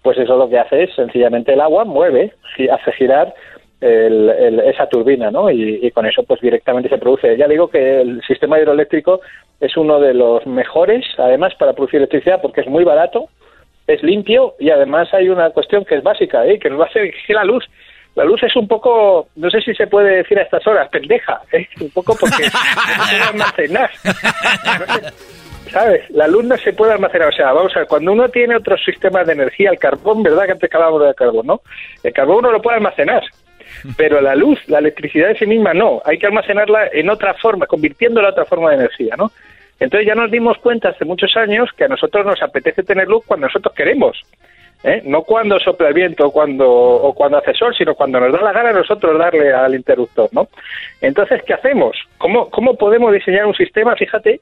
pues 0.03 0.17
eso 0.17 0.37
lo 0.37 0.49
que 0.49 0.59
hace 0.59 0.85
es 0.85 0.95
sencillamente 0.95 1.53
el 1.53 1.61
agua 1.61 1.85
mueve, 1.85 2.33
hace 2.73 2.93
girar 2.93 3.35
esa 3.83 4.87
turbina, 4.89 5.31
¿no? 5.31 5.51
Y, 5.51 5.91
con 5.93 6.07
eso 6.07 6.23
pues 6.23 6.41
directamente 6.41 6.89
se 6.89 6.99
produce. 6.99 7.37
Ya 7.37 7.49
digo 7.49 7.69
que 7.69 8.03
el 8.03 8.23
sistema 8.23 8.59
hidroeléctrico 8.59 9.21
es 9.59 9.77
uno 9.77 10.01
de 10.01 10.15
los 10.15 10.47
mejores, 10.47 11.05
además, 11.19 11.55
para 11.59 11.73
producir 11.73 11.99
electricidad 11.99 12.41
porque 12.43 12.61
es 12.63 12.67
muy 12.67 12.85
barato, 12.85 13.29
es 13.87 14.03
limpio 14.03 14.55
y 14.59 14.71
además 14.71 15.13
hay 15.13 15.29
una 15.29 15.51
cuestión 15.51 15.85
que 15.85 15.97
es 15.97 16.03
básica, 16.03 16.47
¿eh? 16.47 16.59
que 16.59 16.71
nos 16.71 16.81
va 16.81 16.85
a 16.85 16.89
hacer 16.89 17.13
la 17.29 17.45
luz 17.45 17.65
la 18.15 18.25
luz 18.25 18.43
es 18.43 18.55
un 18.57 18.67
poco, 18.67 19.29
no 19.37 19.51
sé 19.51 19.61
si 19.61 19.75
se 19.75 19.87
puede 19.87 20.17
decir 20.17 20.39
a 20.39 20.43
estas 20.43 20.67
horas, 20.67 20.89
pendeja, 20.89 21.41
¿eh? 21.53 21.67
un 21.81 21.91
poco 21.91 22.17
porque 22.19 22.43
no 22.45 23.05
se 23.07 23.17
puede 23.17 23.23
almacenar. 23.23 23.91
¿Sabes? 25.71 26.11
La 26.11 26.27
luz 26.27 26.45
no 26.45 26.57
se 26.57 26.73
puede 26.73 26.93
almacenar. 26.93 27.29
O 27.29 27.33
sea, 27.33 27.53
vamos 27.53 27.75
a 27.77 27.81
ver, 27.81 27.89
cuando 27.89 28.13
uno 28.13 28.29
tiene 28.29 28.57
otros 28.57 28.83
sistemas 28.85 29.27
de 29.27 29.35
energía, 29.35 29.71
el 29.71 29.79
carbón, 29.79 30.23
¿verdad? 30.23 30.47
Que 30.47 30.53
antes 30.53 30.75
hablábamos 30.75 31.03
del 31.03 31.15
carbón, 31.15 31.47
¿no? 31.47 31.61
El 32.03 32.13
carbón 32.13 32.39
uno 32.39 32.51
lo 32.51 32.61
puede 32.61 32.79
almacenar, 32.79 33.23
pero 33.97 34.21
la 34.21 34.35
luz, 34.35 34.59
la 34.67 34.81
electricidad 34.81 35.31
en 35.31 35.39
sí 35.39 35.47
misma 35.47 35.73
no. 35.73 36.03
Hay 36.05 36.19
que 36.19 36.27
almacenarla 36.27 36.89
en 36.93 37.09
otra 37.09 37.35
forma, 37.35 37.67
convirtiéndola 37.67 38.29
en 38.29 38.33
otra 38.33 38.45
forma 38.47 38.71
de 38.71 38.77
energía, 38.77 39.15
¿no? 39.17 39.31
Entonces 39.79 40.07
ya 40.07 40.15
nos 40.15 40.31
dimos 40.31 40.59
cuenta 40.59 40.91
hace 40.91 41.05
muchos 41.05 41.35
años 41.37 41.71
que 41.77 41.85
a 41.85 41.89
nosotros 41.89 42.27
nos 42.27 42.43
apetece 42.43 42.83
tener 42.83 43.09
luz 43.09 43.25
cuando 43.25 43.47
nosotros 43.47 43.75
queremos. 43.75 44.21
¿Eh? 44.85 45.03
no 45.05 45.23
cuando 45.23 45.59
sopla 45.59 45.89
el 45.89 45.95
viento 45.95 46.27
o 46.27 46.33
cuando, 46.33 46.69
o 46.69 47.15
cuando 47.15 47.39
hace 47.39 47.55
sol, 47.55 47.75
sino 47.77 47.95
cuando 47.95 48.21
nos 48.21 48.33
da 48.33 48.43
la 48.43 48.53
gana 48.53 48.73
nosotros 48.73 49.19
darle 49.19 49.53
al 49.53 49.75
interruptor, 49.75 50.29
¿no? 50.33 50.49
Entonces, 51.01 51.43
¿qué 51.45 51.55
hacemos? 51.55 51.97
¿Cómo, 52.19 52.51
cómo 52.51 52.75
podemos 52.75 53.13
diseñar 53.13 53.47
un 53.47 53.55
sistema, 53.55 53.95
fíjate, 53.97 54.41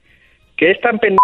que 0.57 0.71
es 0.71 0.81
tan 0.81 0.99
pendejo 0.99 1.19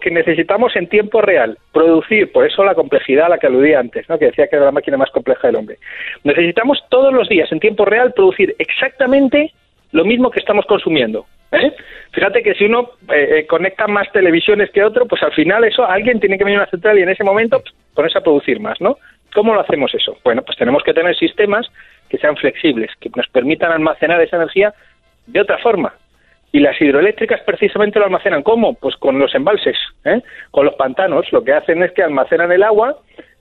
que 0.00 0.10
necesitamos 0.10 0.76
en 0.76 0.88
tiempo 0.88 1.22
real 1.22 1.56
producir, 1.72 2.30
por 2.32 2.46
eso 2.46 2.64
la 2.64 2.74
complejidad 2.74 3.26
a 3.26 3.28
la 3.30 3.38
que 3.38 3.46
aludí 3.46 3.72
antes, 3.72 4.08
¿no? 4.08 4.18
que 4.18 4.26
decía 4.26 4.46
que 4.46 4.56
era 4.56 4.66
la 4.66 4.72
máquina 4.72 4.96
más 4.96 5.10
compleja 5.10 5.46
del 5.46 5.56
hombre. 5.56 5.78
Necesitamos 6.22 6.84
todos 6.90 7.12
los 7.14 7.28
días 7.28 7.50
en 7.50 7.60
tiempo 7.60 7.84
real 7.84 8.12
producir 8.12 8.54
exactamente 8.58 9.52
lo 9.92 10.04
mismo 10.04 10.30
que 10.30 10.40
estamos 10.40 10.64
consumiendo. 10.66 11.26
¿eh? 11.52 11.72
Fíjate 12.12 12.42
que 12.42 12.54
si 12.54 12.64
uno 12.64 12.90
eh, 13.12 13.38
eh, 13.38 13.46
conecta 13.46 13.86
más 13.86 14.10
televisiones 14.12 14.70
que 14.70 14.84
otro, 14.84 15.06
pues 15.06 15.22
al 15.22 15.32
final 15.32 15.64
eso 15.64 15.84
alguien 15.84 16.20
tiene 16.20 16.38
que 16.38 16.44
venir 16.44 16.58
a 16.58 16.62
una 16.62 16.70
central 16.70 16.98
y 16.98 17.02
en 17.02 17.08
ese 17.08 17.24
momento 17.24 17.60
pues, 17.60 17.74
ponerse 17.94 18.18
a 18.18 18.22
producir 18.22 18.60
más, 18.60 18.80
¿no? 18.80 18.98
¿Cómo 19.34 19.54
lo 19.54 19.60
hacemos 19.60 19.94
eso? 19.94 20.16
Bueno, 20.24 20.42
pues 20.42 20.58
tenemos 20.58 20.82
que 20.82 20.94
tener 20.94 21.16
sistemas 21.16 21.66
que 22.08 22.18
sean 22.18 22.36
flexibles, 22.36 22.90
que 23.00 23.10
nos 23.14 23.28
permitan 23.28 23.70
almacenar 23.70 24.20
esa 24.20 24.36
energía 24.36 24.74
de 25.26 25.40
otra 25.40 25.58
forma. 25.58 25.94
Y 26.52 26.58
las 26.58 26.80
hidroeléctricas 26.80 27.40
precisamente 27.42 28.00
lo 28.00 28.06
almacenan. 28.06 28.42
¿Cómo? 28.42 28.74
Pues 28.74 28.96
con 28.96 29.20
los 29.20 29.32
embalses, 29.36 29.76
¿eh? 30.04 30.20
con 30.50 30.66
los 30.66 30.74
pantanos. 30.74 31.30
Lo 31.30 31.44
que 31.44 31.52
hacen 31.52 31.80
es 31.84 31.92
que 31.92 32.02
almacenan 32.02 32.50
el 32.50 32.64
agua 32.64 32.96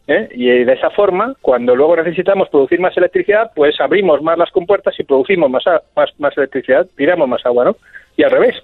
¿eh? 0.10 0.28
y 0.32 0.64
de 0.64 0.74
esa 0.74 0.90
forma, 0.90 1.36
cuando 1.42 1.76
luego 1.76 1.96
necesitamos 1.96 2.50
producir 2.50 2.80
más 2.80 2.98
electricidad, 2.98 3.52
pues 3.56 3.80
abrimos 3.80 4.22
más 4.22 4.38
las 4.38 4.52
compuertas 4.52 5.00
y 5.00 5.04
producimos 5.04 5.50
más, 5.50 5.64
más, 5.96 6.10
más 6.18 6.38
electricidad, 6.38 6.88
tiramos 6.98 7.28
más 7.28 7.46
agua, 7.46 7.66
¿no? 7.66 7.76
Y 8.18 8.24
al 8.24 8.32
revés, 8.32 8.56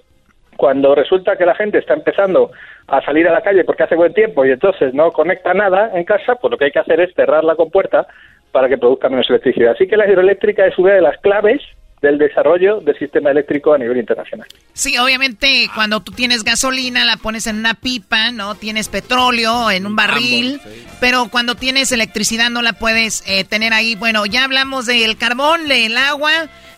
cuando 0.56 0.94
resulta 0.94 1.36
que 1.36 1.46
la 1.46 1.54
gente 1.54 1.78
está 1.78 1.94
empezando 1.94 2.50
a 2.88 3.00
salir 3.02 3.28
a 3.28 3.32
la 3.32 3.42
calle 3.42 3.64
porque 3.64 3.84
hace 3.84 3.94
buen 3.94 4.12
tiempo 4.12 4.44
y 4.44 4.50
entonces 4.50 4.92
no 4.92 5.12
conecta 5.12 5.54
nada 5.54 5.92
en 5.94 6.04
casa, 6.04 6.34
pues 6.34 6.50
lo 6.50 6.58
que 6.58 6.66
hay 6.66 6.72
que 6.72 6.80
hacer 6.80 7.00
es 7.00 7.14
cerrar 7.14 7.44
la 7.44 7.54
compuerta 7.54 8.06
para 8.50 8.68
que 8.68 8.78
produzca 8.78 9.08
menos 9.08 9.30
electricidad. 9.30 9.72
Así 9.72 9.86
que 9.86 9.96
la 9.96 10.08
hidroeléctrica 10.10 10.66
es 10.66 10.76
una 10.78 10.94
de 10.94 11.00
las 11.00 11.18
claves 11.18 11.62
del 12.02 12.18
desarrollo 12.18 12.80
del 12.80 12.98
sistema 12.98 13.30
eléctrico 13.30 13.72
a 13.72 13.78
nivel 13.78 13.96
internacional. 13.96 14.46
Sí, 14.74 14.98
obviamente 14.98 15.70
cuando 15.74 16.00
tú 16.00 16.12
tienes 16.12 16.44
gasolina 16.44 17.04
la 17.04 17.16
pones 17.16 17.46
en 17.46 17.56
una 17.56 17.74
pipa, 17.74 18.30
¿no? 18.32 18.54
Tienes 18.54 18.88
petróleo 18.88 19.70
en 19.70 19.86
un 19.86 19.96
barril, 19.96 20.60
pero 21.00 21.28
cuando 21.28 21.54
tienes 21.54 21.92
electricidad 21.92 22.50
no 22.50 22.62
la 22.62 22.74
puedes 22.74 23.22
eh, 23.26 23.44
tener 23.44 23.72
ahí. 23.72 23.94
Bueno, 23.94 24.26
ya 24.26 24.44
hablamos 24.44 24.86
del 24.86 25.16
carbón, 25.16 25.68
del 25.68 25.96
agua, 25.96 26.30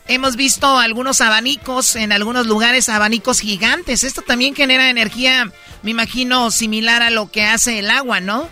hemos 0.06 0.36
visto 0.36 0.78
algunos 0.78 1.20
abanicos, 1.20 1.96
en 1.96 2.12
algunos 2.12 2.46
lugares 2.46 2.88
abanicos 2.88 3.40
gigantes. 3.40 4.04
Esto 4.04 4.22
también 4.22 4.54
genera 4.54 4.88
energía, 4.88 5.50
me 5.82 5.90
imagino, 5.90 6.50
similar 6.50 7.02
a 7.02 7.10
lo 7.10 7.30
que 7.30 7.44
hace 7.44 7.80
el 7.80 7.90
agua, 7.90 8.20
¿no? 8.20 8.48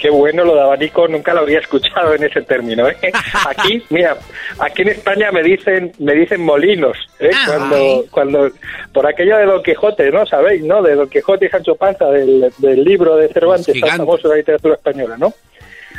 Qué 0.00 0.08
bueno 0.08 0.44
lo 0.44 0.54
de 0.54 0.62
abanico, 0.62 1.06
nunca 1.06 1.34
lo 1.34 1.40
había 1.40 1.58
escuchado 1.58 2.14
en 2.14 2.24
ese 2.24 2.40
término. 2.40 2.88
¿eh? 2.88 2.96
Aquí, 3.46 3.84
mira, 3.90 4.16
aquí 4.58 4.82
en 4.82 4.88
España 4.88 5.30
me 5.30 5.42
dicen 5.42 5.92
me 5.98 6.14
dicen 6.14 6.40
molinos, 6.40 6.96
¿eh? 7.18 7.30
Ah, 7.34 7.44
cuando, 7.46 8.04
cuando 8.10 8.50
por 8.92 9.06
aquello 9.06 9.36
de 9.36 9.44
Don 9.44 9.62
Quijote, 9.62 10.10
¿no? 10.10 10.24
Sabéis, 10.24 10.62
¿no? 10.64 10.82
De 10.82 10.94
Don 10.94 11.08
Quijote 11.08 11.46
y 11.46 11.48
Sancho 11.50 11.74
Panza, 11.74 12.06
del, 12.06 12.50
libro 12.60 13.16
de 13.16 13.28
Cervantes, 13.28 13.78
tan 13.78 13.98
famoso 13.98 14.28
de 14.28 14.34
la 14.34 14.38
literatura 14.38 14.74
española, 14.74 15.16
¿no? 15.18 15.34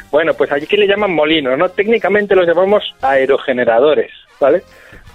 Bueno, 0.10 0.34
pues 0.34 0.52
aquí 0.52 0.76
le 0.78 0.88
llaman 0.88 1.14
molinos, 1.14 1.58
¿no? 1.58 1.70
Técnicamente 1.70 2.36
los 2.36 2.48
llamamos 2.48 2.96
aerogeneradores, 3.02 4.12
¿vale? 4.40 4.64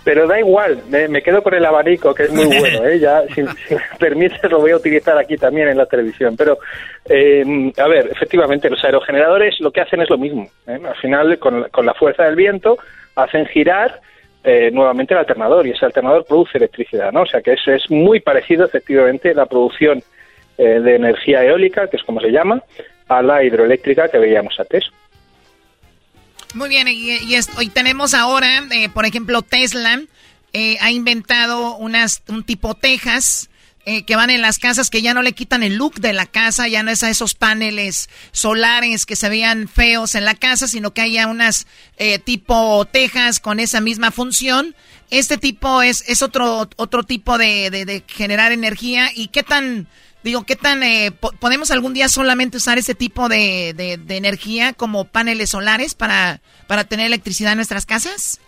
Pero 0.06 0.28
da 0.28 0.38
igual, 0.38 0.84
me, 0.88 1.20
quedo 1.20 1.42
con 1.42 1.52
el 1.52 1.64
abanico, 1.64 2.14
que 2.14 2.22
es 2.22 2.32
muy 2.32 2.46
bueno, 2.46 2.86
¿eh? 2.86 3.00
ya, 3.00 3.24
si, 3.34 3.42
me 3.42 3.50
permites, 3.98 4.40
lo 4.48 4.60
voy 4.60 4.70
a 4.70 4.76
utilizar 4.76 5.18
aquí 5.18 5.36
también 5.36 5.66
en 5.66 5.76
la 5.76 5.86
televisión. 5.86 6.36
Pero, 6.36 6.58
eh, 7.06 7.72
a 7.76 7.88
ver, 7.88 8.10
efectivamente, 8.12 8.70
los 8.70 8.84
aerogeneradores 8.84 9.58
lo 9.58 9.72
que 9.72 9.80
hacen 9.80 10.00
es 10.02 10.08
lo 10.08 10.16
mismo. 10.16 10.48
¿eh? 10.68 10.78
Al 10.86 10.94
final, 10.94 11.36
con, 11.40 11.66
la 11.84 11.94
fuerza 11.94 12.22
del 12.22 12.36
viento, 12.36 12.78
hacen 13.16 13.46
girar 13.46 14.00
eh, 14.44 14.70
nuevamente 14.72 15.12
el 15.12 15.18
alternador 15.18 15.66
y 15.66 15.70
ese 15.70 15.86
alternador 15.86 16.24
produce 16.24 16.58
electricidad, 16.58 17.10
¿no? 17.10 17.22
O 17.22 17.26
sea 17.26 17.40
que 17.40 17.54
es, 17.54 17.66
es 17.66 17.90
muy 17.90 18.20
parecido, 18.20 18.64
efectivamente, 18.64 19.34
la 19.34 19.46
producción 19.46 20.04
eh, 20.56 20.78
de 20.78 20.94
energía 20.94 21.42
eólica, 21.42 21.88
que 21.88 21.96
es 21.96 22.04
como 22.04 22.20
se 22.20 22.30
llama, 22.30 22.62
a 23.08 23.22
la 23.22 23.42
hidroeléctrica 23.42 24.08
que 24.08 24.18
veíamos 24.18 24.54
antes. 24.60 24.84
Muy 26.56 26.70
bien, 26.70 26.88
y, 26.88 27.18
hoy 27.58 27.68
tenemos 27.68 28.14
ahora, 28.14 28.66
eh, 28.70 28.88
por 28.88 29.04
ejemplo, 29.04 29.42
Tesla 29.42 30.00
eh, 30.54 30.78
ha 30.80 30.90
inventado 30.90 31.76
unas, 31.76 32.22
un 32.28 32.44
tipo 32.44 32.74
tejas 32.74 33.50
eh, 33.84 34.04
que 34.04 34.16
van 34.16 34.30
en 34.30 34.40
las 34.40 34.58
casas 34.58 34.88
que 34.88 35.02
ya 35.02 35.12
no 35.12 35.20
le 35.20 35.34
quitan 35.34 35.62
el 35.62 35.74
look 35.76 36.00
de 36.00 36.14
la 36.14 36.24
casa, 36.24 36.66
ya 36.66 36.82
no 36.82 36.90
es 36.90 37.02
a 37.02 37.10
esos 37.10 37.34
paneles 37.34 38.08
solares 38.32 39.04
que 39.04 39.16
se 39.16 39.28
veían 39.28 39.68
feos 39.68 40.14
en 40.14 40.24
la 40.24 40.34
casa, 40.34 40.66
sino 40.66 40.94
que 40.94 41.02
haya 41.02 41.26
unas 41.26 41.66
tipo 42.24 42.86
tejas 42.86 43.38
con 43.38 43.60
esa 43.60 43.82
misma 43.82 44.10
función. 44.10 44.74
Este 45.10 45.36
tipo 45.36 45.82
es, 45.82 46.04
es 46.08 46.22
otro, 46.22 46.70
otro 46.76 47.02
tipo 47.02 47.36
de, 47.36 47.68
de 47.68 48.02
generar 48.06 48.52
energía 48.52 49.10
y 49.14 49.28
qué 49.28 49.42
tan 49.42 49.88
Digo, 50.26 50.42
¿qué 50.44 50.56
tan... 50.56 50.82
Eh, 50.82 51.12
¿Podemos 51.40 51.70
algún 51.70 51.94
día 51.94 52.08
solamente 52.08 52.56
usar 52.56 52.78
ese 52.78 52.96
tipo 52.96 53.28
de, 53.28 53.72
de, 53.76 54.16
energía 54.16 54.72
como 54.72 55.04
paneles 55.04 55.50
solares 55.50 55.94
para, 55.94 56.40
para 56.66 56.82
tener 56.82 57.06
electricidad 57.06 57.52
en 57.52 57.58
nuestras 57.58 57.86
casas? 57.86 58.40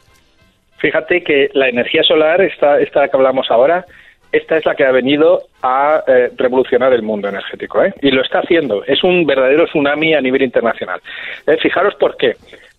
Fíjate 0.78 1.22
que 1.22 1.50
la 1.54 1.68
energía 1.68 2.02
solar, 2.02 2.40
esta, 2.40 2.80
esta 2.80 3.06
que 3.06 3.16
hablamos 3.16 3.48
ahora, 3.52 3.86
esta 4.32 4.56
es 4.56 4.66
la 4.66 4.74
que 4.74 4.86
ha 4.86 4.90
venido 4.90 5.44
a 5.62 6.02
eh, 6.08 6.32
revolucionar 6.36 6.92
el 6.94 7.02
mundo 7.02 7.28
energético, 7.28 7.84
¿eh? 7.84 7.94
Y 8.02 8.10
lo 8.10 8.22
está 8.22 8.40
haciendo. 8.40 8.82
Es 8.84 9.04
un 9.04 9.24
verdadero 9.24 9.66
tsunami 9.66 10.14
a 10.14 10.20
nivel 10.20 10.42
internacional. 10.42 11.00
Eh, 11.46 11.58
fijaros 11.62 11.94
por 11.94 12.16
qué. 12.16 12.34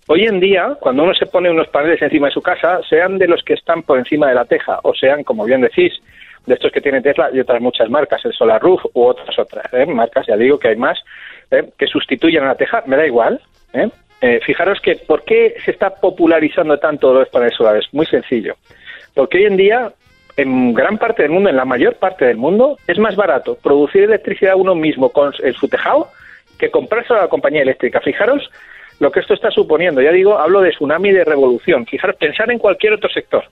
Hoy 0.07 0.25
en 0.25 0.41
día, 0.41 0.75
cuando 0.77 1.03
uno 1.03 1.13
se 1.13 1.25
pone 1.25 1.49
unos 1.49 1.69
paneles 1.69 2.01
encima 2.01 2.27
de 2.27 2.33
su 2.33 2.41
casa, 2.41 2.81
sean 2.89 3.17
de 3.17 3.29
los 3.29 3.43
que 3.43 3.53
están 3.53 3.81
por 3.83 3.97
encima 3.97 4.27
de 4.27 4.35
la 4.35 4.43
teja, 4.43 4.81
o 4.83 4.93
sean, 4.93 5.23
como 5.23 5.45
bien 5.45 5.61
decís, 5.61 5.93
de 6.45 6.53
estos 6.53 6.71
que 6.71 6.81
tiene 6.81 7.01
Tesla 7.01 7.29
y 7.33 7.39
otras 7.39 7.61
muchas 7.61 7.89
marcas, 7.89 8.23
el 8.25 8.33
Solar 8.33 8.61
Roof 8.61 8.81
u 8.93 9.03
otras 9.03 9.37
otras 9.37 9.71
¿eh? 9.73 9.85
marcas, 9.85 10.25
ya 10.27 10.35
digo 10.35 10.57
que 10.59 10.69
hay 10.69 10.75
más, 10.75 10.99
¿eh? 11.51 11.69
que 11.77 11.87
sustituyen 11.87 12.43
a 12.43 12.47
la 12.47 12.55
teja, 12.55 12.83
me 12.85 12.97
da 12.97 13.05
igual. 13.05 13.41
¿eh? 13.73 13.89
fijaros 14.45 14.79
que 14.81 14.95
¿por 14.95 15.23
qué 15.23 15.55
se 15.63 15.71
está 15.71 15.91
popularizando 15.91 16.77
tanto 16.77 17.13
los 17.13 17.29
paneles 17.29 17.55
solares? 17.55 17.85
Muy 17.93 18.05
sencillo. 18.05 18.55
Porque 19.13 19.37
hoy 19.37 19.45
en 19.45 19.57
día, 19.57 19.91
en 20.35 20.73
gran 20.73 20.97
parte 20.97 21.23
del 21.23 21.31
mundo, 21.31 21.49
en 21.49 21.55
la 21.55 21.65
mayor 21.65 21.95
parte 21.95 22.25
del 22.25 22.37
mundo, 22.37 22.77
es 22.87 22.99
más 22.99 23.15
barato 23.15 23.55
producir 23.55 24.03
electricidad 24.03 24.55
uno 24.55 24.75
mismo 24.75 25.09
con 25.09 25.33
su 25.33 25.67
tejado 25.67 26.09
que 26.57 26.69
comprarse 26.69 27.13
a 27.13 27.21
la 27.21 27.27
compañía 27.29 27.61
eléctrica. 27.61 28.01
Fijaros 28.01 28.49
lo 28.99 29.11
que 29.11 29.21
esto 29.21 29.33
está 29.33 29.49
suponiendo. 29.49 30.01
Ya 30.01 30.11
digo, 30.11 30.37
hablo 30.37 30.61
de 30.61 30.71
tsunami 30.71 31.11
de 31.11 31.23
revolución. 31.23 31.85
Fijaros, 31.85 32.17
pensar 32.17 32.51
en 32.51 32.59
cualquier 32.59 32.93
otro 32.93 33.09
sector. 33.09 33.45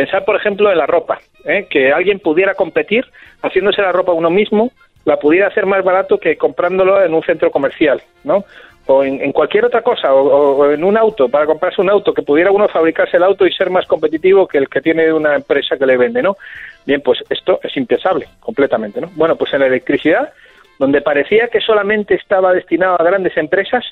Pensar, 0.00 0.24
por 0.24 0.34
ejemplo, 0.34 0.72
en 0.72 0.78
la 0.78 0.86
ropa, 0.86 1.18
¿eh? 1.44 1.66
que 1.68 1.92
alguien 1.92 2.20
pudiera 2.20 2.54
competir 2.54 3.04
haciéndose 3.42 3.82
la 3.82 3.92
ropa 3.92 4.12
uno 4.12 4.30
mismo, 4.30 4.72
la 5.04 5.18
pudiera 5.18 5.48
hacer 5.48 5.66
más 5.66 5.84
barato 5.84 6.16
que 6.16 6.38
comprándolo 6.38 7.04
en 7.04 7.12
un 7.12 7.22
centro 7.22 7.50
comercial, 7.50 8.00
¿no? 8.24 8.46
O 8.86 9.04
en, 9.04 9.30
cualquier 9.32 9.66
otra 9.66 9.82
cosa, 9.82 10.14
o, 10.14 10.70
en 10.70 10.84
un 10.84 10.96
auto, 10.96 11.28
para 11.28 11.44
comprarse 11.44 11.82
un 11.82 11.90
auto, 11.90 12.14
que 12.14 12.22
pudiera 12.22 12.50
uno 12.50 12.66
fabricarse 12.68 13.18
el 13.18 13.24
auto 13.24 13.46
y 13.46 13.52
ser 13.52 13.68
más 13.68 13.86
competitivo 13.86 14.48
que 14.48 14.56
el 14.56 14.70
que 14.70 14.80
tiene 14.80 15.12
una 15.12 15.34
empresa 15.34 15.76
que 15.76 15.84
le 15.84 15.98
vende, 15.98 16.22
¿no? 16.22 16.38
Bien, 16.86 17.02
pues 17.02 17.22
esto 17.28 17.60
es 17.62 17.76
impensable, 17.76 18.26
completamente, 18.40 19.02
¿no? 19.02 19.10
Bueno, 19.16 19.36
pues 19.36 19.52
en 19.52 19.60
la 19.60 19.66
electricidad, 19.66 20.32
donde 20.78 21.02
parecía 21.02 21.48
que 21.48 21.60
solamente 21.60 22.14
estaba 22.14 22.54
destinado 22.54 22.98
a 22.98 23.04
grandes 23.04 23.36
empresas, 23.36 23.84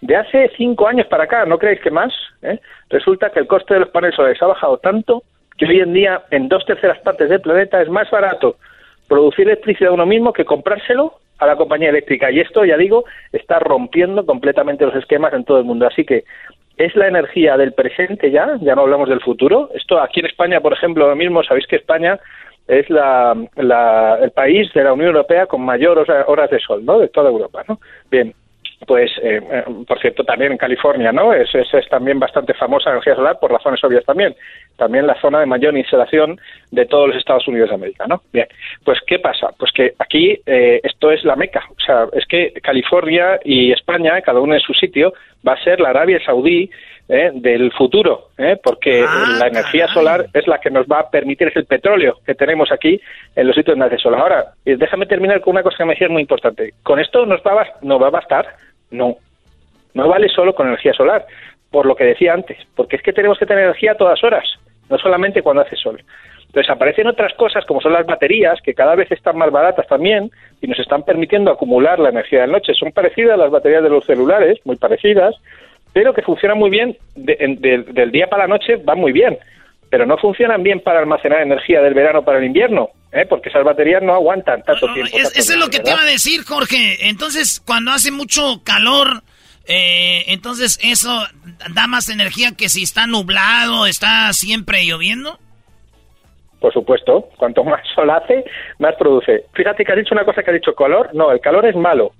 de 0.00 0.16
hace 0.16 0.50
cinco 0.56 0.88
años 0.88 1.06
para 1.06 1.22
acá, 1.22 1.46
¿no 1.46 1.56
creéis 1.56 1.80
que 1.80 1.92
más? 1.92 2.12
¿Eh? 2.42 2.58
Resulta 2.90 3.30
que 3.30 3.38
el 3.38 3.46
coste 3.46 3.74
de 3.74 3.80
los 3.80 3.90
paneles 3.90 4.16
solares 4.16 4.42
ha 4.42 4.46
bajado 4.46 4.78
tanto 4.78 5.22
que 5.56 5.66
hoy 5.66 5.80
en 5.80 5.92
día 5.92 6.22
en 6.30 6.48
dos 6.48 6.64
terceras 6.64 6.98
partes 7.00 7.28
del 7.28 7.40
planeta 7.40 7.80
es 7.80 7.88
más 7.88 8.10
barato 8.10 8.56
producir 9.08 9.46
electricidad 9.46 9.92
uno 9.92 10.06
mismo 10.06 10.32
que 10.32 10.44
comprárselo 10.44 11.14
a 11.38 11.46
la 11.46 11.56
compañía 11.56 11.90
eléctrica. 11.90 12.30
Y 12.30 12.40
esto, 12.40 12.64
ya 12.64 12.76
digo, 12.76 13.04
está 13.32 13.58
rompiendo 13.58 14.24
completamente 14.24 14.86
los 14.86 14.94
esquemas 14.94 15.34
en 15.34 15.44
todo 15.44 15.58
el 15.58 15.64
mundo. 15.64 15.86
Así 15.86 16.04
que 16.04 16.24
es 16.76 16.94
la 16.96 17.08
energía 17.08 17.56
del 17.56 17.72
presente 17.72 18.30
ya, 18.30 18.56
ya 18.60 18.74
no 18.74 18.82
hablamos 18.82 19.08
del 19.08 19.20
futuro. 19.20 19.70
Esto 19.74 20.00
aquí 20.00 20.20
en 20.20 20.26
España, 20.26 20.60
por 20.60 20.72
ejemplo, 20.72 21.08
lo 21.08 21.16
mismo, 21.16 21.42
sabéis 21.42 21.66
que 21.66 21.76
España 21.76 22.18
es 22.68 22.88
la, 22.88 23.36
el 23.56 24.30
país 24.30 24.72
de 24.72 24.84
la 24.84 24.92
Unión 24.92 25.08
Europea 25.08 25.46
con 25.46 25.62
mayor 25.62 25.98
horas 26.26 26.50
de 26.50 26.60
sol, 26.60 26.84
¿no? 26.84 26.98
De 26.98 27.08
toda 27.08 27.28
Europa, 27.28 27.64
¿no? 27.68 27.80
Bien, 28.10 28.32
pues, 28.86 29.10
eh, 29.22 29.40
eh, 29.50 29.64
por 29.86 30.00
cierto, 30.00 30.24
también 30.24 30.52
en 30.52 30.58
California, 30.58 31.12
¿no? 31.12 31.32
Es, 31.32 31.48
es, 31.54 31.88
también 31.88 32.18
bastante 32.18 32.54
famosa 32.54 32.90
la 32.90 32.96
energía 32.96 33.14
solar 33.14 33.38
por 33.40 33.52
razones 33.52 33.82
obvias 33.84 34.04
también. 34.04 34.34
También 34.76 35.06
la 35.06 35.20
zona 35.20 35.40
de 35.40 35.46
mayor 35.46 35.76
instalación 35.76 36.40
de 36.70 36.86
todos 36.86 37.08
los 37.08 37.16
Estados 37.16 37.46
Unidos 37.46 37.68
de 37.68 37.74
América, 37.76 38.06
¿no? 38.08 38.22
Bien, 38.32 38.46
pues, 38.84 38.98
¿qué 39.06 39.18
pasa? 39.18 39.50
Pues 39.58 39.70
que 39.72 39.92
aquí 39.98 40.38
eh, 40.46 40.80
esto 40.82 41.10
es 41.10 41.24
la 41.24 41.36
meca. 41.36 41.64
O 41.70 41.80
sea, 41.80 42.06
es 42.12 42.26
que 42.26 42.52
California 42.62 43.38
y 43.44 43.72
España, 43.72 44.20
cada 44.22 44.40
uno 44.40 44.54
en 44.54 44.60
su 44.60 44.74
sitio, 44.74 45.12
va 45.46 45.54
a 45.54 45.64
ser 45.64 45.80
la 45.80 45.90
Arabia 45.90 46.20
Saudí 46.24 46.70
del 47.08 47.70
futuro, 47.72 48.28
porque 48.62 49.04
ah, 49.06 49.36
la 49.38 49.48
energía 49.48 49.86
solar 49.88 50.28
es 50.32 50.46
la 50.46 50.58
que 50.58 50.70
nos 50.70 50.86
va 50.86 51.00
a 51.00 51.10
permitir, 51.10 51.48
es 51.48 51.56
el 51.56 51.66
petróleo 51.66 52.16
que 52.24 52.34
tenemos 52.34 52.72
aquí 52.72 52.98
en 53.36 53.46
los 53.46 53.54
sitios 53.54 53.76
de 53.76 53.84
energía 53.84 53.98
solar. 53.98 54.20
Ahora, 54.22 54.44
déjame 54.64 55.04
terminar 55.04 55.42
con 55.42 55.52
una 55.52 55.62
cosa 55.62 55.76
que 55.78 55.84
me 55.84 55.92
decías 55.92 56.10
muy 56.10 56.22
importante. 56.22 56.72
¿Con 56.82 57.00
esto 57.00 57.26
nos 57.26 57.40
va, 57.40 57.66
nos 57.82 58.00
va 58.00 58.06
a 58.06 58.10
bastar? 58.10 58.46
No, 58.92 59.16
no 59.94 60.08
vale 60.08 60.28
solo 60.28 60.54
con 60.54 60.68
energía 60.68 60.92
solar, 60.92 61.26
por 61.70 61.86
lo 61.86 61.96
que 61.96 62.04
decía 62.04 62.34
antes, 62.34 62.58
porque 62.76 62.96
es 62.96 63.02
que 63.02 63.12
tenemos 63.12 63.38
que 63.38 63.46
tener 63.46 63.64
energía 63.64 63.92
a 63.92 63.96
todas 63.96 64.22
horas, 64.22 64.44
no 64.88 64.98
solamente 64.98 65.42
cuando 65.42 65.62
hace 65.62 65.76
sol. 65.76 66.02
Entonces 66.46 66.70
aparecen 66.70 67.06
otras 67.06 67.32
cosas 67.34 67.64
como 67.64 67.80
son 67.80 67.94
las 67.94 68.04
baterías, 68.04 68.60
que 68.60 68.74
cada 68.74 68.94
vez 68.94 69.10
están 69.10 69.38
más 69.38 69.50
baratas 69.50 69.86
también 69.86 70.30
y 70.60 70.66
nos 70.66 70.78
están 70.78 71.02
permitiendo 71.02 71.50
acumular 71.50 71.98
la 71.98 72.10
energía 72.10 72.42
de 72.42 72.46
la 72.46 72.52
noche. 72.52 72.74
Son 72.74 72.92
parecidas 72.92 73.34
a 73.34 73.38
las 73.38 73.50
baterías 73.50 73.82
de 73.82 73.88
los 73.88 74.04
celulares, 74.04 74.58
muy 74.64 74.76
parecidas, 74.76 75.34
pero 75.94 76.12
que 76.12 76.20
funcionan 76.20 76.58
muy 76.58 76.68
bien 76.68 76.96
del 77.16 78.10
día 78.12 78.26
para 78.26 78.44
la 78.44 78.48
noche, 78.48 78.76
van 78.76 78.98
muy 78.98 79.12
bien 79.12 79.38
pero 79.92 80.06
no 80.06 80.16
funcionan 80.16 80.62
bien 80.62 80.80
para 80.80 81.00
almacenar 81.00 81.42
energía 81.42 81.82
del 81.82 81.92
verano 81.92 82.24
para 82.24 82.38
el 82.38 82.44
invierno, 82.44 82.92
¿eh? 83.12 83.26
porque 83.28 83.50
esas 83.50 83.62
baterías 83.62 84.02
no 84.02 84.14
aguantan 84.14 84.62
tanto 84.62 84.90
tiempo. 84.94 85.14
eso 85.14 85.30
es 85.36 85.56
lo 85.58 85.68
que 85.68 85.80
te 85.80 85.90
iba 85.90 86.00
a 86.00 86.06
decir, 86.06 86.44
Jorge. 86.46 87.10
Entonces, 87.10 87.62
cuando 87.66 87.90
hace 87.90 88.10
mucho 88.10 88.62
calor, 88.64 89.22
eh, 89.68 90.24
entonces 90.28 90.78
eso 90.82 91.26
da 91.74 91.86
más 91.88 92.08
energía 92.08 92.52
que 92.56 92.70
si 92.70 92.84
está 92.84 93.06
nublado, 93.06 93.84
está 93.84 94.32
siempre 94.32 94.86
lloviendo. 94.86 95.38
Por 96.58 96.72
supuesto, 96.72 97.28
cuanto 97.36 97.62
más 97.64 97.82
sol 97.94 98.08
hace, 98.08 98.46
más 98.78 98.94
produce. 98.94 99.44
Fíjate 99.52 99.84
que 99.84 99.92
has 99.92 99.98
dicho 99.98 100.14
una 100.14 100.24
cosa 100.24 100.42
que 100.42 100.52
ha 100.52 100.54
dicho 100.54 100.74
calor. 100.74 101.10
No, 101.12 101.32
el 101.32 101.40
calor 101.40 101.66
es 101.66 101.76
malo. 101.76 102.12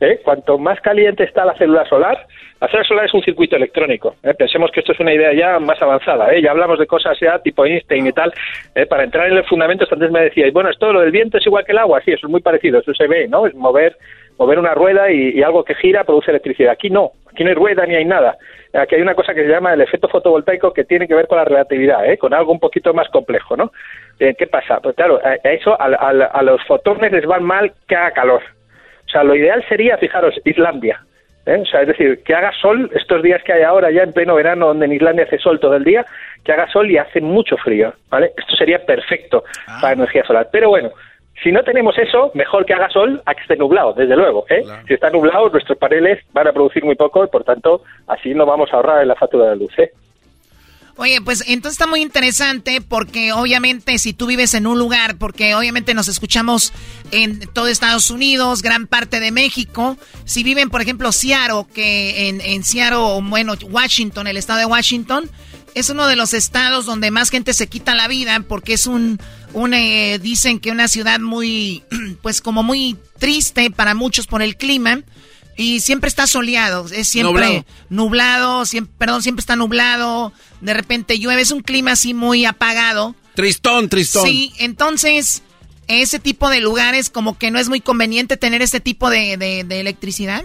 ¿Eh? 0.00 0.20
Cuanto 0.24 0.58
más 0.58 0.80
caliente 0.80 1.24
está 1.24 1.44
la 1.44 1.54
célula 1.54 1.84
solar, 1.86 2.26
la 2.60 2.68
célula 2.68 2.84
solar 2.84 3.04
es 3.06 3.14
un 3.14 3.22
circuito 3.22 3.56
electrónico. 3.56 4.16
¿eh? 4.22 4.34
Pensemos 4.34 4.70
que 4.70 4.80
esto 4.80 4.92
es 4.92 5.00
una 5.00 5.14
idea 5.14 5.32
ya 5.32 5.58
más 5.58 5.80
avanzada. 5.80 6.30
¿eh? 6.34 6.42
Ya 6.42 6.50
hablamos 6.50 6.78
de 6.78 6.86
cosas 6.86 7.18
ya 7.18 7.38
tipo 7.38 7.64
Einstein 7.64 8.06
y 8.06 8.12
tal. 8.12 8.32
¿eh? 8.74 8.84
Para 8.84 9.04
entrar 9.04 9.28
en 9.28 9.38
el 9.38 9.44
fundamento, 9.44 9.86
antes 9.90 10.10
me 10.10 10.24
decíais, 10.24 10.52
bueno, 10.52 10.68
esto 10.68 10.92
lo 10.92 11.00
del 11.00 11.10
viento 11.10 11.38
es 11.38 11.46
igual 11.46 11.64
que 11.64 11.72
el 11.72 11.78
agua. 11.78 12.02
Sí, 12.04 12.12
eso 12.12 12.26
es 12.26 12.30
muy 12.30 12.42
parecido. 12.42 12.80
Eso 12.80 12.92
se 12.92 13.06
ve, 13.06 13.28
¿no? 13.28 13.46
Es 13.46 13.54
mover, 13.54 13.96
mover 14.38 14.58
una 14.58 14.74
rueda 14.74 15.10
y, 15.10 15.42
algo 15.42 15.64
que 15.64 15.74
gira 15.74 16.04
produce 16.04 16.30
electricidad. 16.30 16.72
Aquí 16.72 16.90
no. 16.90 17.12
Aquí 17.32 17.44
no 17.44 17.48
hay 17.48 17.54
rueda 17.54 17.86
ni 17.86 17.94
hay 17.94 18.04
nada. 18.04 18.36
Aquí 18.74 18.94
hay 18.94 19.00
una 19.00 19.14
cosa 19.14 19.32
que 19.32 19.42
se 19.42 19.48
llama 19.48 19.72
el 19.72 19.80
efecto 19.80 20.08
fotovoltaico 20.08 20.74
que 20.74 20.84
tiene 20.84 21.08
que 21.08 21.14
ver 21.14 21.28
con 21.28 21.38
la 21.38 21.44
relatividad, 21.44 22.04
¿eh? 22.04 22.18
con 22.18 22.34
algo 22.34 22.52
un 22.52 22.60
poquito 22.60 22.92
más 22.92 23.08
complejo, 23.08 23.56
¿no? 23.56 23.72
¿Qué 24.18 24.46
pasa? 24.48 24.80
Pues 24.80 24.94
claro, 24.96 25.18
a, 25.24 25.36
eso 25.48 25.76
a 25.80 26.42
los 26.42 26.62
fotones 26.66 27.10
les 27.10 27.28
va 27.28 27.40
mal 27.40 27.72
haga 27.88 28.10
calor. 28.10 28.42
O 29.10 29.12
sea, 29.12 29.24
lo 29.24 29.34
ideal 29.34 29.64
sería, 29.68 29.98
fijaros, 29.98 30.36
Islandia. 30.44 31.00
¿eh? 31.44 31.58
O 31.60 31.66
sea, 31.66 31.80
es 31.80 31.88
decir, 31.88 32.22
que 32.22 32.32
haga 32.32 32.52
sol 32.52 32.88
estos 32.94 33.20
días 33.24 33.42
que 33.42 33.52
hay 33.52 33.62
ahora, 33.62 33.90
ya 33.90 34.04
en 34.04 34.12
pleno 34.12 34.36
verano, 34.36 34.68
donde 34.68 34.86
en 34.86 34.92
Islandia 34.92 35.24
hace 35.24 35.38
sol 35.38 35.58
todo 35.58 35.74
el 35.74 35.82
día, 35.82 36.06
que 36.44 36.52
haga 36.52 36.70
sol 36.70 36.88
y 36.88 36.96
hace 36.96 37.20
mucho 37.20 37.56
frío, 37.56 37.92
¿vale? 38.08 38.30
Esto 38.36 38.54
sería 38.54 38.78
perfecto 38.86 39.42
ah. 39.66 39.78
para 39.80 39.94
energía 39.94 40.22
solar. 40.24 40.48
Pero 40.52 40.68
bueno, 40.68 40.92
si 41.42 41.50
no 41.50 41.64
tenemos 41.64 41.98
eso, 41.98 42.30
mejor 42.34 42.64
que 42.64 42.74
haga 42.74 42.88
sol 42.88 43.20
a 43.26 43.34
que 43.34 43.40
esté 43.40 43.56
nublado, 43.56 43.94
desde 43.94 44.14
luego. 44.14 44.44
¿eh? 44.48 44.62
Si 44.86 44.94
está 44.94 45.10
nublado, 45.10 45.48
nuestros 45.48 45.76
paneles 45.76 46.20
van 46.32 46.46
a 46.46 46.52
producir 46.52 46.84
muy 46.84 46.94
poco 46.94 47.24
y, 47.24 47.28
por 47.28 47.42
tanto, 47.42 47.82
así 48.06 48.32
no 48.32 48.46
vamos 48.46 48.72
a 48.72 48.76
ahorrar 48.76 49.02
en 49.02 49.08
la 49.08 49.16
factura 49.16 49.50
de 49.50 49.56
luz. 49.56 49.76
¿eh? 49.80 49.90
Oye, 51.00 51.22
pues 51.22 51.42
entonces 51.46 51.76
está 51.76 51.86
muy 51.86 52.02
interesante 52.02 52.82
porque 52.82 53.32
obviamente 53.32 53.98
si 53.98 54.12
tú 54.12 54.26
vives 54.26 54.52
en 54.52 54.66
un 54.66 54.78
lugar, 54.78 55.16
porque 55.16 55.54
obviamente 55.54 55.94
nos 55.94 56.08
escuchamos 56.08 56.74
en 57.10 57.40
todo 57.54 57.68
Estados 57.68 58.10
Unidos, 58.10 58.60
gran 58.60 58.86
parte 58.86 59.18
de 59.18 59.30
México, 59.30 59.96
si 60.26 60.42
viven 60.42 60.68
por 60.68 60.82
ejemplo 60.82 61.10
Seattle, 61.10 61.64
que 61.72 62.28
en, 62.28 62.42
en 62.42 62.62
Seattle, 62.64 63.18
bueno, 63.22 63.54
Washington, 63.62 64.26
el 64.26 64.36
estado 64.36 64.58
de 64.58 64.66
Washington, 64.66 65.30
es 65.74 65.88
uno 65.88 66.06
de 66.06 66.16
los 66.16 66.34
estados 66.34 66.84
donde 66.84 67.10
más 67.10 67.30
gente 67.30 67.54
se 67.54 67.66
quita 67.66 67.94
la 67.94 68.06
vida 68.06 68.44
porque 68.46 68.74
es 68.74 68.86
un, 68.86 69.18
un 69.54 69.72
eh, 69.72 70.18
dicen 70.18 70.60
que 70.60 70.70
una 70.70 70.86
ciudad 70.86 71.18
muy, 71.18 71.82
pues 72.20 72.42
como 72.42 72.62
muy 72.62 72.98
triste 73.18 73.70
para 73.70 73.94
muchos 73.94 74.26
por 74.26 74.42
el 74.42 74.54
clima. 74.58 75.00
Y 75.56 75.80
siempre 75.80 76.08
está 76.08 76.26
soleado, 76.26 76.86
es 76.90 77.08
siempre 77.08 77.66
nublado, 77.90 78.64
siempre, 78.64 78.94
perdón, 78.96 79.22
siempre 79.22 79.40
está 79.40 79.56
nublado, 79.56 80.32
de 80.60 80.74
repente 80.74 81.18
llueve, 81.18 81.42
es 81.42 81.50
un 81.50 81.60
clima 81.60 81.92
así 81.92 82.14
muy 82.14 82.44
apagado. 82.44 83.14
Tristón, 83.34 83.88
tristón. 83.88 84.26
Sí, 84.26 84.52
entonces 84.58 85.42
ese 85.86 86.18
tipo 86.18 86.48
de 86.50 86.60
lugares 86.60 87.10
como 87.10 87.36
que 87.38 87.50
no 87.50 87.58
es 87.58 87.68
muy 87.68 87.80
conveniente 87.80 88.36
tener 88.36 88.62
este 88.62 88.80
tipo 88.80 89.10
de, 89.10 89.36
de 89.36 89.80
electricidad. 89.80 90.44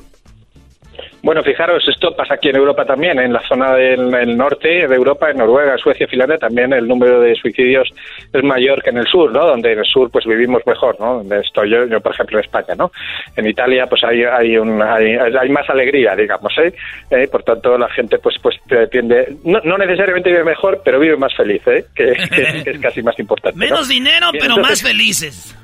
Bueno, 1.22 1.41
fijaros, 1.43 1.84
esto 1.88 2.15
pasa 2.15 2.35
aquí 2.35 2.49
en 2.49 2.57
Europa 2.57 2.85
también, 2.85 3.19
en 3.19 3.34
la 3.34 3.41
zona 3.47 3.73
del 3.73 4.38
norte 4.38 4.88
de 4.88 4.95
Europa, 4.95 5.31
en 5.31 5.38
Noruega, 5.38 5.77
Suecia, 5.77 6.07
Finlandia, 6.07 6.38
también 6.38 6.72
el 6.73 6.88
número 6.88 7.19
de 7.19 7.35
suicidios 7.35 7.89
es 8.31 8.43
mayor 8.43 8.84
que 8.84 8.91
en 8.91 8.97
el 8.97 9.07
sur, 9.07 9.31
¿no? 9.31 9.45
Donde 9.47 9.73
en 9.73 9.80
el 9.80 9.85
sur 9.85 10.09
pues 10.11 10.26
vivimos 10.26 10.61
mejor, 10.65 10.99
¿no? 10.99 11.15
Donde 11.15 11.39
estoy 11.39 11.72
yo, 11.72 11.85
yo 11.88 11.99
por 11.99 12.13
ejemplo 12.13 12.38
en 12.38 12.45
España, 12.45 12.76
¿no? 12.77 12.91
En 13.35 13.47
Italia 13.47 13.88
pues 13.88 14.03
hay 14.03 14.23
hay, 14.23 14.57
un, 14.57 14.81
hay, 14.81 15.15
hay 15.15 15.49
más 15.49 15.69
alegría, 15.69 16.15
digamos, 16.15 16.53
¿eh? 16.59 16.73
¿eh? 17.09 17.27
Por 17.27 17.43
tanto 17.43 17.77
la 17.77 17.89
gente 17.89 18.19
pues 18.19 18.35
pues 18.41 18.55
tiende, 18.91 19.35
no, 19.43 19.59
no, 19.63 19.77
necesariamente 19.77 20.30
vive 20.30 20.43
mejor, 20.43 20.81
pero 20.84 20.99
vive 20.99 21.17
más 21.17 21.35
feliz, 21.35 21.61
¿eh? 21.67 21.85
Que, 21.95 22.11
es 22.11 22.80
casi 22.80 23.01
más 23.01 23.17
importante. 23.19 23.57
Menos 23.57 23.88
dinero, 23.88 24.27
pero 24.39 24.57
más 24.57 24.81
felices. 24.81 25.55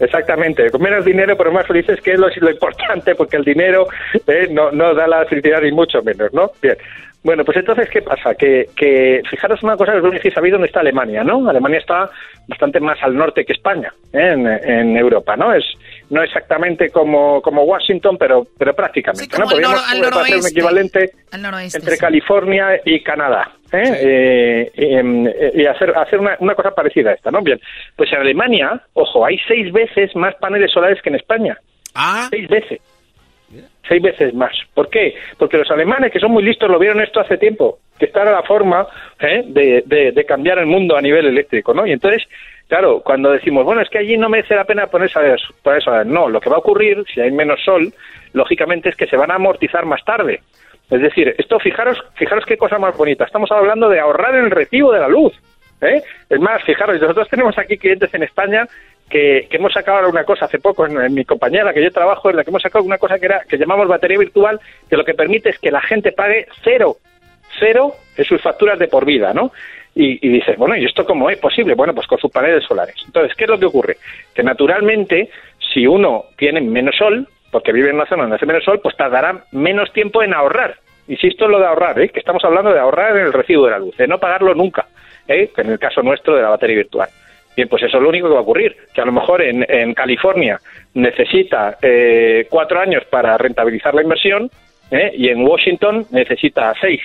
Exactamente, 0.00 0.70
con 0.70 0.82
menos 0.82 1.04
dinero 1.04 1.36
pero 1.36 1.52
más 1.52 1.66
felices, 1.66 2.00
que 2.00 2.12
es 2.12 2.18
lo, 2.18 2.28
lo 2.28 2.50
importante, 2.50 3.14
porque 3.14 3.36
el 3.36 3.44
dinero 3.44 3.86
eh, 4.26 4.48
no, 4.50 4.72
no 4.72 4.94
da 4.94 5.06
la 5.06 5.24
felicidad 5.26 5.60
ni 5.62 5.70
mucho 5.72 6.02
menos, 6.02 6.32
¿no? 6.32 6.50
Bien, 6.60 6.76
bueno, 7.24 7.42
pues 7.42 7.56
entonces, 7.56 7.88
¿qué 7.88 8.02
pasa? 8.02 8.34
Que, 8.34 8.68
que 8.76 9.22
fijaros 9.30 9.62
una 9.62 9.78
cosa, 9.78 9.92
que 9.92 9.98
os 9.98 10.12
decir, 10.12 10.32
sabéis 10.34 10.52
dónde 10.52 10.66
está 10.66 10.80
Alemania, 10.80 11.24
¿no? 11.24 11.48
Alemania 11.48 11.78
está 11.78 12.10
bastante 12.46 12.80
más 12.80 13.02
al 13.02 13.16
norte 13.16 13.46
que 13.46 13.54
España, 13.54 13.94
¿eh? 14.12 14.60
en, 14.62 14.94
Europa, 14.94 15.34
¿no? 15.34 15.54
Es 15.54 15.64
no 16.10 16.22
exactamente 16.22 16.90
como, 16.90 17.40
como 17.40 17.62
Washington, 17.62 18.18
pero 18.18 18.46
pero 18.58 18.74
prácticamente, 18.74 19.38
¿no? 19.38 19.46
Podríamos 19.46 19.80
hacer 20.20 20.36
un 20.36 20.46
equivalente 20.46 21.12
entre 21.32 21.96
California 21.96 22.78
y 22.84 23.02
Canadá, 23.02 23.52
¿eh? 23.74 24.70
Eh, 24.74 25.52
y 25.54 25.66
hacer, 25.66 25.96
hacer 25.96 26.20
una, 26.20 26.36
una 26.40 26.54
cosa 26.54 26.70
parecida 26.74 27.10
a 27.10 27.14
esta, 27.14 27.30
¿no? 27.30 27.42
Bien, 27.42 27.60
pues 27.96 28.12
en 28.12 28.20
Alemania, 28.20 28.80
ojo, 28.94 29.24
hay 29.24 29.38
seis 29.46 29.72
veces 29.72 30.14
más 30.16 30.34
paneles 30.36 30.70
solares 30.72 31.00
que 31.02 31.10
en 31.10 31.16
España. 31.16 31.58
Ah. 31.94 32.28
Seis 32.30 32.48
veces 32.48 32.80
seis 33.88 34.02
veces 34.02 34.34
más. 34.34 34.52
¿Por 34.74 34.88
qué? 34.88 35.14
Porque 35.38 35.58
los 35.58 35.70
alemanes, 35.70 36.12
que 36.12 36.20
son 36.20 36.32
muy 36.32 36.42
listos, 36.42 36.70
lo 36.70 36.78
vieron 36.78 37.00
esto 37.00 37.20
hace 37.20 37.38
tiempo, 37.38 37.78
que 37.98 38.06
esta 38.06 38.22
era 38.22 38.32
la 38.32 38.42
forma 38.42 38.86
¿eh? 39.20 39.42
de, 39.46 40.12
de, 40.12 40.24
cambiar 40.24 40.58
el 40.58 40.66
mundo 40.66 40.96
a 40.96 41.02
nivel 41.02 41.26
eléctrico, 41.26 41.74
¿no? 41.74 41.86
Y 41.86 41.92
entonces, 41.92 42.22
claro, 42.68 43.00
cuando 43.00 43.30
decimos, 43.30 43.64
bueno, 43.64 43.82
es 43.82 43.90
que 43.90 43.98
allí 43.98 44.16
no 44.16 44.28
merece 44.28 44.54
la 44.54 44.64
pena 44.64 44.86
ponerse 44.86 45.18
a 45.18 45.34
eso, 45.34 46.04
no, 46.04 46.28
lo 46.28 46.40
que 46.40 46.50
va 46.50 46.56
a 46.56 46.60
ocurrir, 46.60 47.04
si 47.12 47.20
hay 47.20 47.30
menos 47.30 47.62
sol, 47.62 47.92
lógicamente 48.32 48.88
es 48.88 48.96
que 48.96 49.06
se 49.06 49.16
van 49.16 49.30
a 49.30 49.36
amortizar 49.36 49.84
más 49.84 50.04
tarde. 50.04 50.40
Es 50.90 51.00
decir, 51.00 51.34
esto, 51.38 51.58
fijaros, 51.58 52.02
fijaros 52.14 52.44
qué 52.46 52.56
cosa 52.56 52.78
más 52.78 52.96
bonita. 52.96 53.24
Estamos 53.24 53.50
hablando 53.50 53.88
de 53.88 54.00
ahorrar 54.00 54.34
el 54.34 54.50
recibo 54.50 54.92
de 54.92 55.00
la 55.00 55.08
luz. 55.08 55.32
¿Eh? 55.80 56.02
Es 56.30 56.40
más, 56.40 56.62
fijaros, 56.62 57.00
nosotros 57.00 57.28
tenemos 57.28 57.58
aquí 57.58 57.76
clientes 57.76 58.12
en 58.14 58.22
España 58.22 58.66
que, 59.08 59.48
hemos 59.50 59.72
sacado 59.72 60.08
una 60.08 60.24
cosa 60.24 60.46
hace 60.46 60.58
poco 60.58 60.86
en, 60.86 61.12
mi 61.12 61.24
compañera 61.24 61.72
que 61.72 61.82
yo 61.82 61.90
trabajo, 61.90 62.30
en 62.30 62.36
la 62.36 62.44
que 62.44 62.50
hemos 62.50 62.62
sacado 62.62 62.84
una 62.84 62.98
cosa 62.98 63.18
que 63.18 63.26
era 63.26 63.42
que 63.48 63.58
llamamos 63.58 63.88
batería 63.88 64.18
virtual, 64.18 64.60
que 64.88 64.96
lo 64.96 65.04
que 65.04 65.14
permite 65.14 65.50
es 65.50 65.58
que 65.58 65.70
la 65.70 65.82
gente 65.82 66.12
pague 66.12 66.46
cero, 66.62 66.96
cero 67.58 67.92
en 68.16 68.24
sus 68.24 68.40
facturas 68.40 68.78
de 68.78 68.88
por 68.88 69.04
vida, 69.04 69.34
¿no? 69.34 69.52
Y, 69.94 70.26
y 70.26 70.30
dices, 70.30 70.56
bueno, 70.56 70.76
¿y 70.76 70.84
esto 70.84 71.04
cómo 71.04 71.30
es 71.30 71.38
posible? 71.38 71.74
Bueno, 71.74 71.94
pues 71.94 72.06
con 72.06 72.18
sus 72.18 72.30
paneles 72.30 72.64
solares. 72.64 72.96
Entonces, 73.04 73.36
¿qué 73.36 73.44
es 73.44 73.50
lo 73.50 73.58
que 73.58 73.66
ocurre? 73.66 73.96
Que 74.34 74.42
naturalmente, 74.42 75.30
si 75.72 75.86
uno 75.86 76.24
tiene 76.36 76.60
menos 76.60 76.96
sol, 76.96 77.28
porque 77.54 77.70
vive 77.70 77.90
en 77.90 77.94
una 77.94 78.06
zona 78.06 78.22
donde 78.22 78.34
hace 78.34 78.46
menos 78.46 78.64
sol, 78.64 78.80
pues 78.82 78.96
tardará 78.96 79.44
menos 79.52 79.92
tiempo 79.92 80.24
en 80.24 80.34
ahorrar. 80.34 80.74
Insisto 81.06 81.44
en 81.44 81.52
lo 81.52 81.60
de 81.60 81.66
ahorrar, 81.66 82.00
¿eh? 82.00 82.08
que 82.08 82.18
estamos 82.18 82.44
hablando 82.44 82.72
de 82.72 82.80
ahorrar 82.80 83.16
en 83.16 83.26
el 83.26 83.32
recibo 83.32 83.66
de 83.66 83.70
la 83.70 83.78
luz, 83.78 83.96
de 83.96 84.08
no 84.08 84.18
pagarlo 84.18 84.56
nunca 84.56 84.86
¿eh? 85.28 85.52
en 85.56 85.70
el 85.70 85.78
caso 85.78 86.02
nuestro 86.02 86.34
de 86.34 86.42
la 86.42 86.48
batería 86.48 86.78
virtual. 86.78 87.08
Bien, 87.56 87.68
pues 87.68 87.84
eso 87.84 87.98
es 87.98 88.02
lo 88.02 88.08
único 88.08 88.26
que 88.26 88.32
va 88.32 88.40
a 88.40 88.42
ocurrir, 88.42 88.76
que 88.92 89.00
a 89.00 89.04
lo 89.04 89.12
mejor 89.12 89.40
en, 89.40 89.64
en 89.68 89.94
California 89.94 90.58
necesita 90.94 91.78
eh, 91.80 92.48
cuatro 92.50 92.80
años 92.80 93.04
para 93.08 93.38
rentabilizar 93.38 93.94
la 93.94 94.02
inversión 94.02 94.50
¿eh? 94.90 95.12
y 95.14 95.28
en 95.28 95.46
Washington 95.46 96.06
necesita 96.10 96.74
seis, 96.80 97.02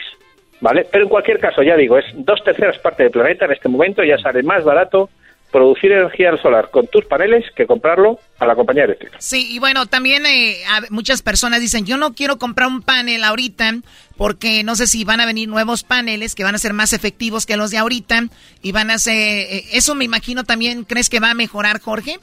¿vale? 0.61 0.88
Pero 0.91 1.03
en 1.03 1.09
cualquier 1.11 1.38
caso, 1.38 1.61
ya 1.61 1.76
digo, 1.76 1.99
es 1.99 2.05
dos 2.15 2.43
terceras 2.43 2.80
partes 2.80 3.05
del 3.05 3.11
planeta 3.11 3.45
en 3.45 3.51
este 3.51 3.69
momento, 3.69 4.03
ya 4.03 4.17
sale 4.17 4.41
más 4.41 4.63
barato 4.63 5.11
producir 5.51 5.91
energía 5.91 6.35
solar 6.38 6.69
con 6.69 6.88
tus 6.88 7.05
paneles 7.05 7.45
que 7.55 7.65
comprarlo 7.65 8.19
a 8.39 8.45
la 8.45 8.55
compañía 8.55 8.84
eléctrica. 8.84 9.17
Sí, 9.19 9.47
y 9.53 9.59
bueno, 9.59 9.85
también 9.88 10.26
eh, 10.26 10.57
muchas 10.89 11.21
personas 11.21 11.59
dicen, 11.59 11.85
yo 11.85 11.97
no 11.97 12.13
quiero 12.13 12.38
comprar 12.38 12.67
un 12.67 12.81
panel 12.81 13.23
ahorita 13.23 13.71
porque 14.17 14.63
no 14.63 14.76
sé 14.76 14.88
si 14.88 15.03
van 15.03 15.21
a 15.21 15.26
venir 15.26 15.49
nuevos 15.49 15.84
paneles 15.84 16.35
que 16.35 16.43
van 16.43 16.55
a 16.55 16.59
ser 16.59 16.73
más 16.73 16.93
efectivos 16.93 17.45
que 17.45 17.57
los 17.57 17.71
de 17.71 17.77
ahorita 17.77 18.23
y 18.61 18.71
van 18.71 18.91
a 18.91 18.97
ser, 18.97 19.15
eh, 19.15 19.63
eso 19.73 19.95
me 19.95 20.05
imagino 20.05 20.43
también, 20.43 20.84
¿crees 20.84 21.09
que 21.09 21.19
va 21.19 21.31
a 21.31 21.35
mejorar, 21.35 21.80
Jorge? 21.80 22.17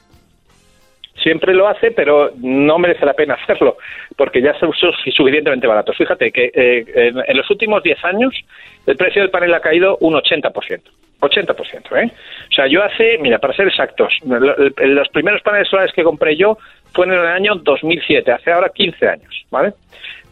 Siempre 1.23 1.55
lo 1.55 1.66
hace, 1.66 1.90
pero 1.90 2.31
no 2.36 2.78
merece 2.78 3.05
la 3.07 3.15
pena 3.15 3.35
hacerlo, 3.35 3.78
porque 4.16 4.43
ya 4.43 4.57
son 4.61 4.70
suficientemente 4.74 5.66
baratos. 5.66 5.97
Fíjate 5.97 6.31
que 6.31 6.53
eh, 6.55 6.85
en, 6.94 7.19
en, 7.27 7.36
los 7.36 7.51
últimos 7.51 7.82
10 7.82 8.05
años 8.05 8.35
el 8.86 8.97
precio 8.97 9.23
del 9.23 9.31
panel 9.31 9.55
ha 9.55 9.61
caído 9.61 9.97
un 10.01 10.15
80%. 10.15 10.82
80%, 11.20 12.02
¿eh? 12.02 12.10
O 12.51 12.55
sea, 12.55 12.66
yo 12.66 12.82
hace, 12.82 13.18
mira, 13.18 13.38
para 13.38 13.55
ser 13.55 13.68
exactos, 13.68 14.12
los 14.24 15.09
primeros 15.09 15.43
paneles 15.43 15.68
solares 15.68 15.93
que 15.93 16.02
compré 16.02 16.36
yo 16.36 16.59
fueron 16.93 17.14
en 17.14 17.20
el 17.20 17.26
año 17.26 17.55
2007, 17.56 18.32
hace 18.32 18.52
ahora 18.52 18.70
15 18.70 19.09
años, 19.09 19.47
¿vale? 19.51 19.72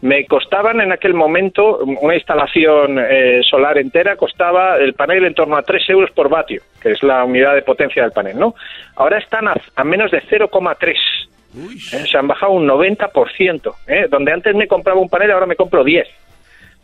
Me 0.01 0.25
costaban 0.25 0.81
en 0.81 0.91
aquel 0.91 1.13
momento, 1.13 1.79
una 1.79 2.15
instalación 2.15 2.99
eh, 2.99 3.41
solar 3.49 3.77
entera 3.77 4.15
costaba 4.15 4.77
el 4.77 4.93
panel 4.93 5.25
en 5.25 5.33
torno 5.33 5.55
a 5.55 5.63
3 5.63 5.89
euros 5.89 6.11
por 6.11 6.29
vatio, 6.29 6.61
que 6.81 6.91
es 6.91 7.01
la 7.01 7.23
unidad 7.23 7.55
de 7.55 7.61
potencia 7.61 8.03
del 8.03 8.11
panel, 8.11 8.37
¿no? 8.37 8.55
Ahora 8.95 9.17
están 9.17 9.47
a, 9.47 9.83
menos 9.83 10.11
de 10.11 10.21
0,3. 10.21 10.93
¿eh? 10.93 12.05
Se 12.07 12.17
han 12.17 12.27
bajado 12.27 12.51
un 12.51 12.67
90%, 12.67 13.73
¿eh? 13.87 14.07
Donde 14.09 14.31
antes 14.31 14.53
me 14.53 14.67
compraba 14.67 14.99
un 14.99 15.09
panel, 15.09 15.31
ahora 15.31 15.47
me 15.47 15.55
compro 15.55 15.83
10. 15.83 16.07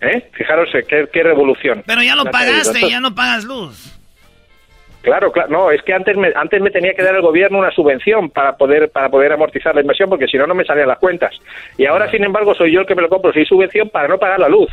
¿Eh? 0.01 0.29
Fijaros 0.33 0.69
qué, 0.87 1.07
qué 1.11 1.23
revolución. 1.23 1.83
Pero 1.85 2.01
ya 2.01 2.15
lo 2.15 2.25
pagaste, 2.25 2.89
ya 2.89 2.99
no 2.99 3.13
pagas 3.13 3.45
luz. 3.45 3.97
Claro, 5.01 5.31
claro, 5.31 5.49
no, 5.49 5.71
es 5.71 5.81
que 5.81 5.93
antes 5.93 6.15
me, 6.15 6.31
antes 6.35 6.61
me 6.61 6.69
tenía 6.69 6.93
que 6.93 7.01
dar 7.01 7.15
el 7.15 7.21
gobierno 7.21 7.57
una 7.57 7.71
subvención 7.71 8.29
para 8.29 8.55
poder 8.55 8.91
para 8.91 9.09
poder 9.09 9.33
amortizar 9.33 9.73
la 9.73 9.81
inversión 9.81 10.09
porque 10.09 10.27
si 10.27 10.37
no 10.37 10.45
no 10.45 10.53
me 10.53 10.63
salían 10.63 10.87
las 10.87 10.99
cuentas. 10.99 11.35
Y 11.77 11.85
ahora 11.85 12.09
sin 12.11 12.23
embargo 12.23 12.53
soy 12.53 12.71
yo 12.71 12.81
el 12.81 12.85
que 12.85 12.93
me 12.93 13.01
lo 13.01 13.09
compro 13.09 13.33
sin 13.33 13.45
subvención 13.45 13.89
para 13.89 14.07
no 14.07 14.19
pagar 14.19 14.39
la 14.39 14.49
luz. 14.49 14.69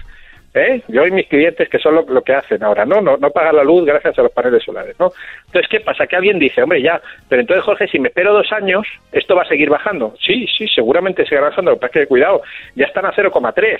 ¿Eh? 0.54 0.82
Yo 0.88 1.06
y 1.06 1.10
mis 1.10 1.28
clientes 1.28 1.68
que 1.68 1.78
son 1.78 1.94
lo, 1.94 2.22
que 2.22 2.32
hacen 2.32 2.62
ahora, 2.62 2.84
¿no? 2.84 3.00
¿no? 3.00 3.16
No 3.18 3.30
pagar 3.30 3.54
la 3.54 3.64
luz 3.64 3.84
gracias 3.84 4.18
a 4.18 4.22
los 4.22 4.32
paneles 4.32 4.62
solares, 4.64 4.98
¿no? 4.98 5.12
Entonces, 5.46 5.68
¿qué 5.70 5.80
pasa? 5.80 6.06
Que 6.06 6.16
alguien 6.16 6.38
dice, 6.38 6.62
hombre, 6.62 6.80
ya, 6.80 7.00
pero 7.28 7.42
entonces, 7.42 7.64
Jorge, 7.64 7.86
si 7.86 7.98
me 7.98 8.08
espero 8.08 8.32
dos 8.32 8.50
años, 8.50 8.86
¿esto 9.12 9.36
va 9.36 9.42
a 9.42 9.48
seguir 9.48 9.68
bajando? 9.68 10.14
Sí, 10.24 10.46
sí, 10.56 10.66
seguramente 10.74 11.24
seguirá 11.24 11.50
bajando, 11.50 11.76
pero 11.76 11.92
que 11.92 12.06
cuidado, 12.06 12.42
ya 12.74 12.86
están 12.86 13.04
a 13.04 13.12
0,3. 13.12 13.78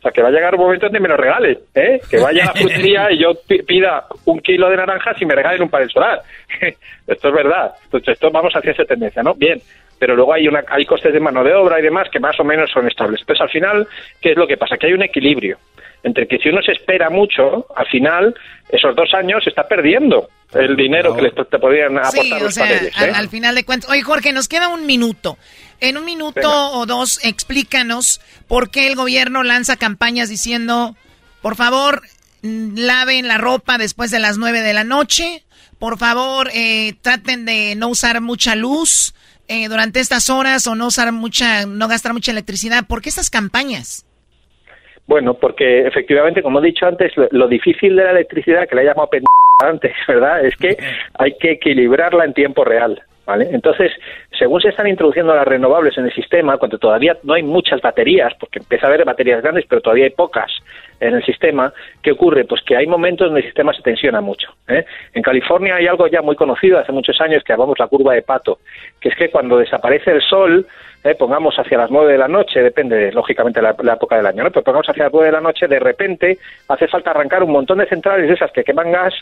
O 0.00 0.02
sea, 0.02 0.12
que 0.12 0.22
va 0.22 0.28
a 0.28 0.32
llegar 0.32 0.54
un 0.54 0.62
momento 0.62 0.86
en 0.86 0.92
que 0.92 1.00
me 1.00 1.08
lo 1.08 1.16
regale, 1.18 1.58
¿eh? 1.74 2.00
Que 2.10 2.18
vaya 2.18 2.44
a 2.44 2.46
la 2.46 2.52
frutería 2.54 3.12
y 3.12 3.18
yo 3.18 3.32
pida 3.66 4.06
un 4.24 4.40
kilo 4.40 4.70
de 4.70 4.78
naranjas 4.78 5.20
y 5.20 5.26
me 5.26 5.34
regalen 5.34 5.60
un 5.60 5.68
panel 5.68 5.90
solar. 5.90 6.22
esto 7.06 7.28
es 7.28 7.34
verdad. 7.34 7.74
Entonces, 7.84 8.14
esto 8.14 8.30
vamos 8.30 8.50
hacia 8.54 8.72
esa 8.72 8.84
tendencia, 8.86 9.22
¿no? 9.22 9.34
Bien. 9.34 9.60
Pero 9.98 10.16
luego 10.16 10.32
hay, 10.32 10.48
una, 10.48 10.64
hay 10.68 10.86
costes 10.86 11.12
de 11.12 11.20
mano 11.20 11.44
de 11.44 11.52
obra 11.52 11.78
y 11.78 11.82
demás 11.82 12.08
que 12.10 12.18
más 12.18 12.40
o 12.40 12.44
menos 12.44 12.70
son 12.70 12.88
estables. 12.88 13.20
Entonces, 13.20 13.42
al 13.42 13.50
final, 13.50 13.88
¿qué 14.22 14.30
es 14.30 14.36
lo 14.38 14.46
que 14.46 14.56
pasa? 14.56 14.78
Que 14.78 14.86
hay 14.86 14.94
un 14.94 15.02
equilibrio 15.02 15.58
entre 16.02 16.26
que 16.26 16.38
si 16.38 16.48
uno 16.48 16.62
se 16.62 16.72
espera 16.72 17.10
mucho, 17.10 17.66
al 17.76 17.86
final, 17.86 18.34
esos 18.70 18.96
dos 18.96 19.12
años 19.14 19.44
se 19.44 19.50
está 19.50 19.64
perdiendo 19.68 20.28
el 20.54 20.74
dinero 20.76 21.14
que 21.14 21.22
les 21.22 21.34
te 21.34 21.58
podrían 21.58 21.98
aportar 21.98 22.24
sí, 22.24 22.30
los 22.40 22.58
paneles. 22.58 23.00
¿eh? 23.00 23.12
al, 23.14 23.28
final 23.28 23.54
de 23.54 23.64
cuentas. 23.64 23.90
Oye, 23.90 24.02
Jorge, 24.02 24.32
nos 24.32 24.48
queda 24.48 24.68
un 24.68 24.86
minuto. 24.86 25.36
En 25.80 25.96
un 25.96 26.04
minuto 26.04 26.72
o 26.72 26.84
dos, 26.84 27.24
explícanos 27.24 28.20
por 28.48 28.70
qué 28.70 28.86
el 28.86 28.96
gobierno 28.96 29.42
lanza 29.42 29.76
campañas 29.76 30.28
diciendo, 30.28 30.94
por 31.40 31.56
favor, 31.56 32.02
mm, 32.42 32.76
laven 32.76 33.28
la 33.28 33.38
ropa 33.38 33.78
después 33.78 34.10
de 34.10 34.18
las 34.18 34.36
nueve 34.36 34.60
de 34.60 34.74
la 34.74 34.84
noche. 34.84 35.42
Por 35.78 35.96
favor, 35.96 36.50
eh, 36.54 36.92
traten 37.00 37.46
de 37.46 37.74
no 37.76 37.88
usar 37.88 38.20
mucha 38.20 38.54
luz 38.56 39.14
eh, 39.48 39.68
durante 39.68 40.00
estas 40.00 40.28
horas 40.28 40.66
o 40.66 40.74
no 40.74 40.88
usar 40.88 41.10
mucha, 41.12 41.64
no 41.64 41.88
gastar 41.88 42.12
mucha 42.12 42.30
electricidad. 42.30 42.86
¿Por 42.86 43.00
qué 43.00 43.08
estas 43.08 43.30
campañas? 43.30 44.06
Bueno, 45.06 45.34
porque 45.34 45.86
efectivamente, 45.88 46.42
como 46.42 46.60
he 46.60 46.66
dicho 46.66 46.86
antes, 46.86 47.12
lo, 47.16 47.48
difícil 47.48 47.96
de 47.96 48.04
la 48.04 48.10
electricidad, 48.12 48.68
que 48.68 48.76
la 48.76 48.82
he 48.82 48.84
llamado 48.84 49.08
antes, 49.58 49.92
¿verdad? 50.06 50.44
Es 50.44 50.54
que 50.56 50.76
hay 51.18 51.36
que 51.38 51.52
equilibrarla 51.52 52.24
en 52.26 52.34
tiempo 52.34 52.64
real. 52.64 53.02
Entonces, 53.26 53.92
según 54.36 54.60
se 54.60 54.70
están 54.70 54.88
introduciendo 54.88 55.34
las 55.34 55.46
renovables 55.46 55.96
en 55.98 56.06
el 56.06 56.12
sistema, 56.12 56.56
cuando 56.56 56.78
todavía 56.78 57.16
no 57.22 57.34
hay 57.34 57.42
muchas 57.42 57.80
baterías, 57.80 58.32
porque 58.40 58.58
empieza 58.58 58.86
a 58.86 58.88
haber 58.88 59.04
baterías 59.04 59.42
grandes, 59.42 59.66
pero 59.68 59.80
todavía 59.80 60.04
hay 60.04 60.10
pocas 60.10 60.50
en 60.98 61.14
el 61.14 61.24
sistema, 61.24 61.72
¿qué 62.02 62.12
ocurre? 62.12 62.44
Pues 62.44 62.62
que 62.62 62.76
hay 62.76 62.86
momentos 62.86 63.26
donde 63.26 63.40
el 63.40 63.46
sistema 63.46 63.72
se 63.72 63.82
tensiona 63.82 64.20
mucho. 64.20 64.52
¿eh? 64.68 64.84
En 65.14 65.22
California 65.22 65.76
hay 65.76 65.86
algo 65.86 66.06
ya 66.06 66.22
muy 66.22 66.36
conocido 66.36 66.78
hace 66.78 66.92
muchos 66.92 67.20
años 67.20 67.42
que 67.44 67.52
llamamos 67.52 67.78
la 67.78 67.86
curva 67.86 68.14
de 68.14 68.22
pato, 68.22 68.58
que 69.00 69.08
es 69.08 69.16
que 69.16 69.30
cuando 69.30 69.56
desaparece 69.56 70.10
el 70.10 70.22
sol, 70.22 70.66
¿eh? 71.04 71.14
pongamos 71.14 71.54
hacia 71.58 71.78
las 71.78 71.90
nueve 71.90 72.12
de 72.12 72.18
la 72.18 72.28
noche, 72.28 72.62
depende 72.62 73.12
lógicamente 73.12 73.60
de 73.60 73.74
la, 73.82 73.94
época 73.94 74.16
del 74.16 74.26
año, 74.26 74.44
¿no? 74.44 74.50
pero 74.50 74.64
pongamos 74.64 74.88
hacia 74.88 75.04
las 75.04 75.12
nueve 75.12 75.26
de 75.26 75.32
la 75.32 75.40
noche, 75.40 75.68
de 75.68 75.78
repente 75.78 76.38
hace 76.68 76.86
falta 76.88 77.10
arrancar 77.10 77.42
un 77.42 77.52
montón 77.52 77.78
de 77.78 77.86
centrales 77.86 78.28
de 78.28 78.34
esas 78.34 78.52
que 78.52 78.64
queman 78.64 78.92
gas, 78.92 79.14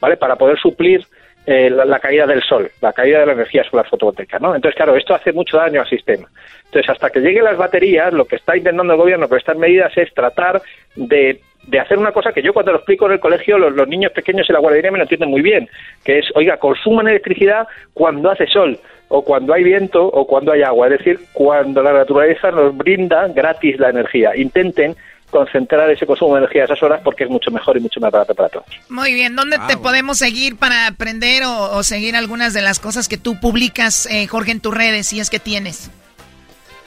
¿vale? 0.00 0.16
Para 0.16 0.36
poder 0.36 0.58
suplir 0.58 1.04
eh, 1.48 1.70
la, 1.70 2.00
caída 2.00 2.26
del 2.26 2.42
sol, 2.42 2.68
la 2.80 2.92
caída 2.92 3.20
de 3.20 3.26
la 3.26 3.32
energía 3.34 3.62
solar 3.62 3.88
fotovoltaica, 3.88 4.40
¿no? 4.40 4.52
Entonces, 4.56 4.74
claro, 4.74 4.96
esto 4.96 5.14
hace 5.14 5.32
mucho 5.32 5.56
daño 5.56 5.80
al 5.80 5.88
sistema. 5.88 6.28
Entonces, 6.64 6.90
hasta 6.90 7.08
que 7.10 7.20
lleguen 7.20 7.44
las 7.44 7.56
baterías, 7.56 8.12
lo 8.12 8.24
que 8.24 8.34
está 8.34 8.56
intentando 8.56 8.92
el 8.92 8.98
gobierno 8.98 9.28
con 9.28 9.38
estas 9.38 9.56
medidas 9.56 9.96
es 9.96 10.12
tratar 10.12 10.60
de, 10.96 11.40
hacer 11.80 11.98
una 11.98 12.10
cosa 12.10 12.32
que 12.32 12.42
yo 12.42 12.52
cuando 12.52 12.72
lo 12.72 12.78
explico 12.78 13.06
en 13.06 13.12
el 13.12 13.20
colegio, 13.20 13.58
los, 13.58 13.86
niños 13.86 14.10
pequeños 14.10 14.50
en 14.50 14.54
la 14.54 14.60
guardería 14.60 14.90
me 14.90 14.98
lo 14.98 15.04
entienden 15.04 15.30
muy 15.30 15.40
bien, 15.40 15.68
que 16.04 16.18
es, 16.18 16.26
oiga, 16.34 16.56
consuman 16.56 17.06
electricidad 17.06 17.68
cuando 17.94 18.28
hace 18.28 18.48
sol, 18.48 18.76
o 19.06 19.22
cuando 19.22 19.54
hay 19.54 19.62
viento, 19.62 20.04
o 20.04 20.26
cuando 20.26 20.50
hay 20.50 20.62
agua, 20.62 20.88
es 20.88 20.98
decir, 20.98 21.20
cuando 21.32 21.80
la 21.80 21.92
naturaleza 21.92 22.50
nos 22.50 22.76
brinda 22.76 23.28
gratis 23.28 23.78
la 23.78 23.90
energía. 23.90 24.34
Intenten 24.34 24.96
concentrar 25.36 25.90
ese 25.90 26.06
consumo 26.06 26.34
de 26.34 26.40
energía 26.40 26.62
a 26.62 26.64
esas 26.64 26.82
horas 26.82 27.02
porque 27.04 27.24
es 27.24 27.30
mucho 27.30 27.50
mejor 27.50 27.76
y 27.76 27.80
mucho 27.80 28.00
más 28.00 28.10
barato 28.10 28.34
para 28.34 28.48
todos. 28.48 28.66
Muy 28.88 29.12
bien, 29.12 29.36
¿dónde 29.36 29.58
te 29.68 29.76
podemos 29.76 30.16
seguir 30.16 30.56
para 30.56 30.86
aprender 30.86 31.42
o, 31.44 31.82
seguir 31.82 32.16
algunas 32.16 32.54
de 32.54 32.62
las 32.62 32.78
cosas 32.78 33.06
que 33.06 33.18
tú 33.18 33.38
publicas, 33.38 34.06
eh, 34.10 34.26
Jorge, 34.26 34.52
en 34.52 34.60
tus 34.60 34.74
redes, 34.74 35.08
si 35.08 35.20
es 35.20 35.28
que 35.28 35.38
tienes? 35.38 35.90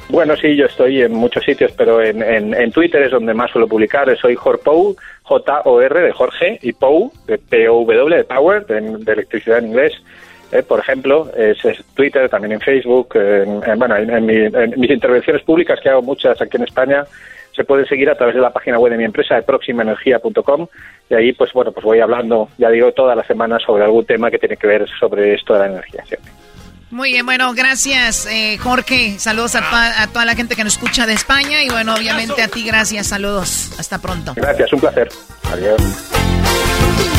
Bueno, 0.10 0.36
sí, 0.36 0.56
yo 0.56 0.66
estoy 0.66 1.04
en 1.04 1.14
muchos 1.14 1.44
sitios, 1.44 1.72
pero 1.78 2.02
en, 2.02 2.24
en, 2.24 2.72
Twitter 2.72 3.04
es 3.04 3.12
donde 3.12 3.36
más 3.36 3.52
suelo 3.52 3.68
publicar. 3.68 4.18
Soy 4.18 4.34
Jorpou, 4.34 4.96
J-O-R 5.22 6.00
de 6.02 6.12
Jorge, 6.12 6.58
y 6.64 6.74
Pou, 6.74 7.14
de 7.28 7.38
P-O-W, 7.38 8.18
de 8.18 8.24
Power, 8.24 8.66
de, 8.66 9.14
electricidad 9.14 9.60
en 9.60 9.68
inglés. 9.68 9.94
Eh, 10.52 10.64
por 10.64 10.80
ejemplo, 10.80 11.30
es, 11.38 11.60
Twitter, 11.94 12.28
también 12.28 12.54
en 12.54 12.62
Facebook, 12.62 13.10
en, 13.16 13.78
bueno, 13.78 13.96
en, 13.96 14.26
mis 14.26 14.90
intervenciones 14.90 15.44
públicas, 15.44 15.80
que 15.80 15.90
hago 15.90 16.02
muchas 16.02 16.42
aquí 16.42 16.58
en 16.58 16.64
España, 16.64 17.06
se 17.56 17.64
pueden 17.64 17.86
seguir 17.86 18.10
a 18.10 18.16
través 18.16 18.36
de 18.36 18.42
la 18.42 18.52
página 18.52 18.80
web 18.80 18.92
de 18.92 18.98
mi 18.98 19.06
empresa, 19.06 19.36
de 19.36 19.44
proximaenergia.com, 19.44 20.68
y 21.10 21.14
ahí, 21.14 21.34
pues 21.34 21.52
bueno, 21.54 21.72
pues 21.72 21.84
voy 21.84 22.00
hablando, 22.00 22.50
ya 22.58 22.70
digo, 22.70 22.92
todas 22.92 23.16
las 23.18 23.28
semanas 23.28 23.62
sobre 23.66 23.84
algún 23.84 24.06
tema 24.06 24.30
que 24.30 24.38
tiene 24.38 24.58
que 24.58 24.68
ver 24.68 24.88
sobre 25.00 25.34
esto 25.34 25.54
de 25.54 25.60
la 25.60 25.66
energía 25.66 26.04
Muy 26.92 27.12
bien, 27.12 27.26
bueno, 27.26 27.54
gracias 27.54 28.28
eh, 28.28 28.58
Jorge. 28.58 29.18
Saludos 29.18 29.56
a, 29.56 30.04
a, 30.04 30.08
toda 30.08 30.26
la 30.26 30.36
gente 30.36 30.56
que 30.56 30.64
nos 30.64 30.74
escucha 30.74 31.06
de 31.06 31.14
España 31.14 31.64
y 31.64 31.70
bueno, 31.70 31.96
obviamente 31.96 32.42
a 32.42 32.48
ti, 32.48 32.66
gracias. 32.66 33.08
Saludos. 33.08 33.78
Hasta 33.80 34.00
pronto. 34.00 34.34
Gracias, 34.36 34.72
un 34.74 34.80
placer. 34.80 35.10
Adiós. 35.52 37.19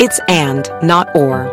It's 0.00 0.20
and, 0.28 0.70
not 0.80 1.08
or. 1.16 1.50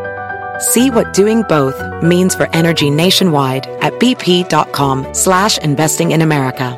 See 0.59 0.91
what 0.91 1.13
doing 1.13 1.41
both 1.49 1.76
means 2.03 2.35
for 2.35 2.47
energy 2.53 2.91
nationwide 2.91 3.65
at 3.81 3.93
bp.com 3.93 5.13
slash 5.13 5.57
investing 5.59 6.11
in 6.11 6.22
America. 6.22 6.77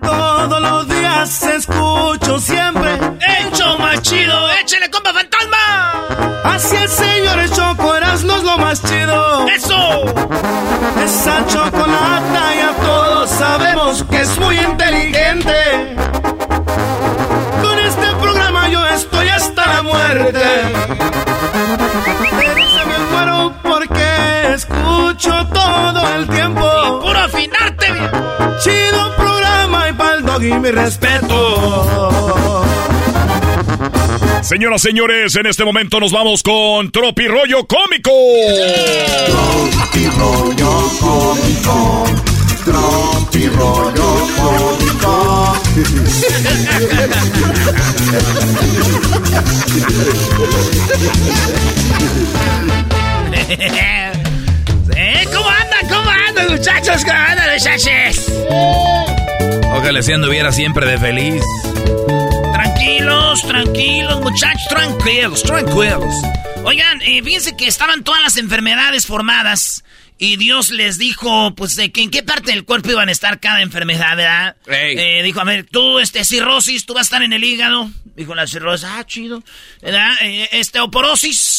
Todos 0.00 0.60
los 0.62 0.88
días 0.88 1.42
escucho 1.42 2.38
siempre. 2.38 2.98
¡Hecho 3.20 3.78
más 3.78 4.00
chido! 4.00 4.48
¡Échale, 4.62 4.90
compa 4.90 5.12
fantasma! 5.12 6.42
Así 6.44 6.76
el 6.76 6.88
señor 6.88 7.50
Choco 7.50 7.94
Erasmo 7.94 8.32
es 8.36 8.42
lo 8.44 8.56
más 8.56 8.82
chido. 8.82 9.46
¡Eso! 9.48 10.04
Esa 11.04 11.46
chocolata 11.46 12.54
ya 12.54 12.74
todos 12.82 13.30
sabemos 13.30 14.04
que 14.04 14.22
es 14.22 14.38
muy 14.38 14.58
inteligente. 14.58 16.21
Estoy 19.02 19.28
hasta 19.28 19.66
la 19.66 19.82
muerte. 19.82 20.38
Se 22.74 22.84
me 22.86 22.98
muero 23.10 23.54
porque 23.62 24.54
escucho 24.54 25.46
todo 25.52 26.14
el 26.16 26.28
tiempo. 26.28 27.00
¡Puro 27.00 27.18
afinarte, 27.18 27.92
bien! 27.92 28.10
Chido 28.62 29.16
programa 29.16 29.88
y 29.88 29.92
pa'l 29.92 30.24
doggy 30.24 30.52
mi 30.54 30.70
respeto. 30.70 32.64
Señoras, 34.42 34.82
señores, 34.82 35.34
en 35.36 35.46
este 35.46 35.64
momento 35.64 35.98
nos 36.00 36.12
vamos 36.12 36.42
con 36.42 36.90
Tropi 36.90 37.26
Rollo 37.26 37.66
Cómico. 37.66 38.10
Tropi 39.26 40.06
rollo 40.18 40.90
cómico. 41.00 42.31
Tropi 42.64 43.48
rollo 43.48 44.26
cómico. 44.36 45.62
¿Eh? 54.94 55.28
¿Cómo 55.32 55.48
andan? 55.48 55.88
¿Cómo 55.88 56.10
andan, 56.10 56.50
muchachos? 56.50 57.04
¿Cómo 57.04 57.18
andan, 57.18 57.50
muchachos? 57.52 58.26
Ojalá 59.74 60.02
si 60.02 60.12
anduviera 60.12 60.52
siempre 60.52 60.86
de 60.86 60.98
feliz. 60.98 61.42
Tranquilos, 62.52 63.42
tranquilos, 63.42 64.20
muchachos, 64.20 64.68
tranquilos, 64.68 65.42
tranquilos. 65.42 66.14
Oigan, 66.64 67.00
eh, 67.02 67.22
fíjense 67.24 67.56
que 67.56 67.66
estaban 67.66 68.04
todas 68.04 68.22
las 68.22 68.36
enfermedades 68.36 69.06
formadas 69.06 69.82
y 70.24 70.36
Dios 70.36 70.70
les 70.70 70.98
dijo, 70.98 71.52
pues, 71.56 71.74
de 71.74 71.90
que 71.90 72.00
en 72.00 72.08
qué 72.08 72.22
parte 72.22 72.52
del 72.52 72.64
cuerpo 72.64 72.92
iban 72.92 73.08
a 73.08 73.12
estar 73.12 73.40
cada 73.40 73.60
enfermedad, 73.60 74.16
¿verdad? 74.16 74.56
Eh, 74.68 75.20
dijo, 75.24 75.40
a 75.40 75.44
ver, 75.44 75.66
tú, 75.68 75.98
este, 75.98 76.24
cirrosis, 76.24 76.86
tú 76.86 76.94
vas 76.94 77.00
a 77.00 77.08
estar 77.08 77.22
en 77.24 77.32
el 77.32 77.42
hígado. 77.42 77.90
Dijo 78.14 78.32
la 78.32 78.46
cirrosis, 78.46 78.86
ah, 78.88 79.04
chido. 79.04 79.42
¿Verdad? 79.80 80.12
Eh, 80.20 80.62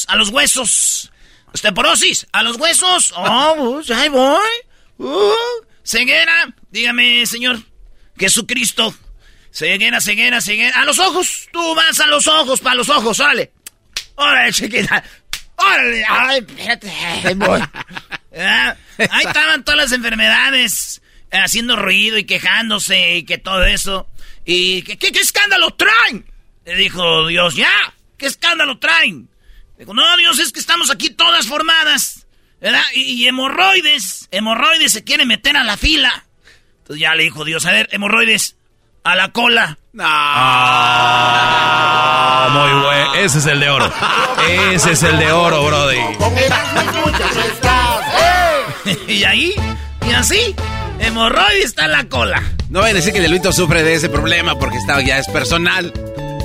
a 0.08 0.16
los 0.16 0.30
huesos. 0.30 1.12
Osteoporosis, 1.54 2.26
a 2.32 2.42
los 2.42 2.56
huesos. 2.56 3.14
Oh, 3.18 3.54
pues, 3.58 3.92
ahí 3.92 4.08
voy. 4.08 4.40
Uh, 4.98 5.34
ceguera, 5.84 6.56
dígame, 6.72 7.26
señor. 7.26 7.60
Jesucristo. 8.18 8.96
Ceguera, 9.52 10.00
ceguera, 10.00 10.40
ceguera. 10.40 10.80
A 10.80 10.86
los 10.86 11.00
ojos. 11.00 11.50
Tú 11.52 11.76
vas 11.76 12.00
a 12.00 12.08
los 12.08 12.28
ojos, 12.30 12.62
para 12.62 12.76
los 12.76 12.88
ojos, 12.88 13.20
órale. 13.20 13.52
Órale, 14.16 14.54
chiquita. 14.54 15.04
Órale. 15.58 16.06
Ay, 16.08 16.38
espérate. 16.40 16.90
Ahí 16.90 17.34
voy. 17.34 17.62
Ah, 18.38 18.76
Ahí 18.98 19.26
estaban 19.26 19.64
todas 19.64 19.78
las 19.80 19.92
enfermedades 19.92 21.02
haciendo 21.32 21.76
ruido 21.76 22.18
y 22.18 22.26
quejándose 22.26 23.18
y 23.18 23.24
que 23.24 23.38
todo 23.38 23.66
eso. 23.66 24.08
¿Y 24.46 24.82
qué, 24.84 24.98
qué, 24.98 25.12
qué 25.12 25.20
escándalo 25.20 25.72
traen? 25.72 26.26
Le 26.66 26.76
dijo 26.76 27.28
Dios, 27.28 27.56
ya, 27.56 27.94
¿qué 28.18 28.26
escándalo 28.28 28.78
traen? 28.80 29.30
Dijo, 29.78 29.94
no, 29.94 30.18
Dios, 30.18 30.40
es 30.40 30.52
que 30.52 30.60
estamos 30.60 30.90
aquí 30.92 31.10
todas 31.10 31.48
formadas. 31.48 32.26
¿Verdad? 32.62 32.84
Y, 32.94 33.02
y 33.02 33.28
hemorroides, 33.28 34.30
hemorroides 34.32 34.94
se 34.94 35.04
quieren 35.04 35.28
meter 35.28 35.58
a 35.58 35.66
la 35.66 35.76
fila. 35.76 36.24
Entonces 36.80 37.02
ya 37.02 37.14
le 37.16 37.24
dijo 37.24 37.44
Dios, 37.44 37.66
a 37.66 37.72
ver, 37.74 37.90
hemorroides, 37.92 38.56
a 39.04 39.16
la 39.16 39.34
cola. 39.34 39.78
Ah, 41.26 42.50
muy 42.52 42.82
bueno. 42.84 43.16
Ese 43.16 43.40
es 43.40 43.46
el 43.48 43.60
de 43.60 43.70
oro. 43.70 43.92
Ese 44.72 44.94
es 44.94 45.04
el 45.04 45.20
de 45.20 45.32
oro, 45.32 45.66
Brody. 45.66 46.00
y 49.08 49.24
ahí, 49.24 49.54
y 50.08 50.12
así, 50.14 50.56
hemorroides 51.00 51.66
está 51.66 51.88
la 51.88 52.06
cola. 52.06 52.44
No 52.70 52.80
vayan 52.80 52.96
a 52.96 53.00
decir 53.00 53.14
que 53.14 53.22
Delito 53.22 53.52
sufre 53.52 53.84
de 53.84 53.96
ese 53.96 54.10
problema 54.10 54.58
porque 54.58 54.78
está, 54.78 55.02
ya 55.02 55.18
es 55.18 55.28
personal. 55.28 55.94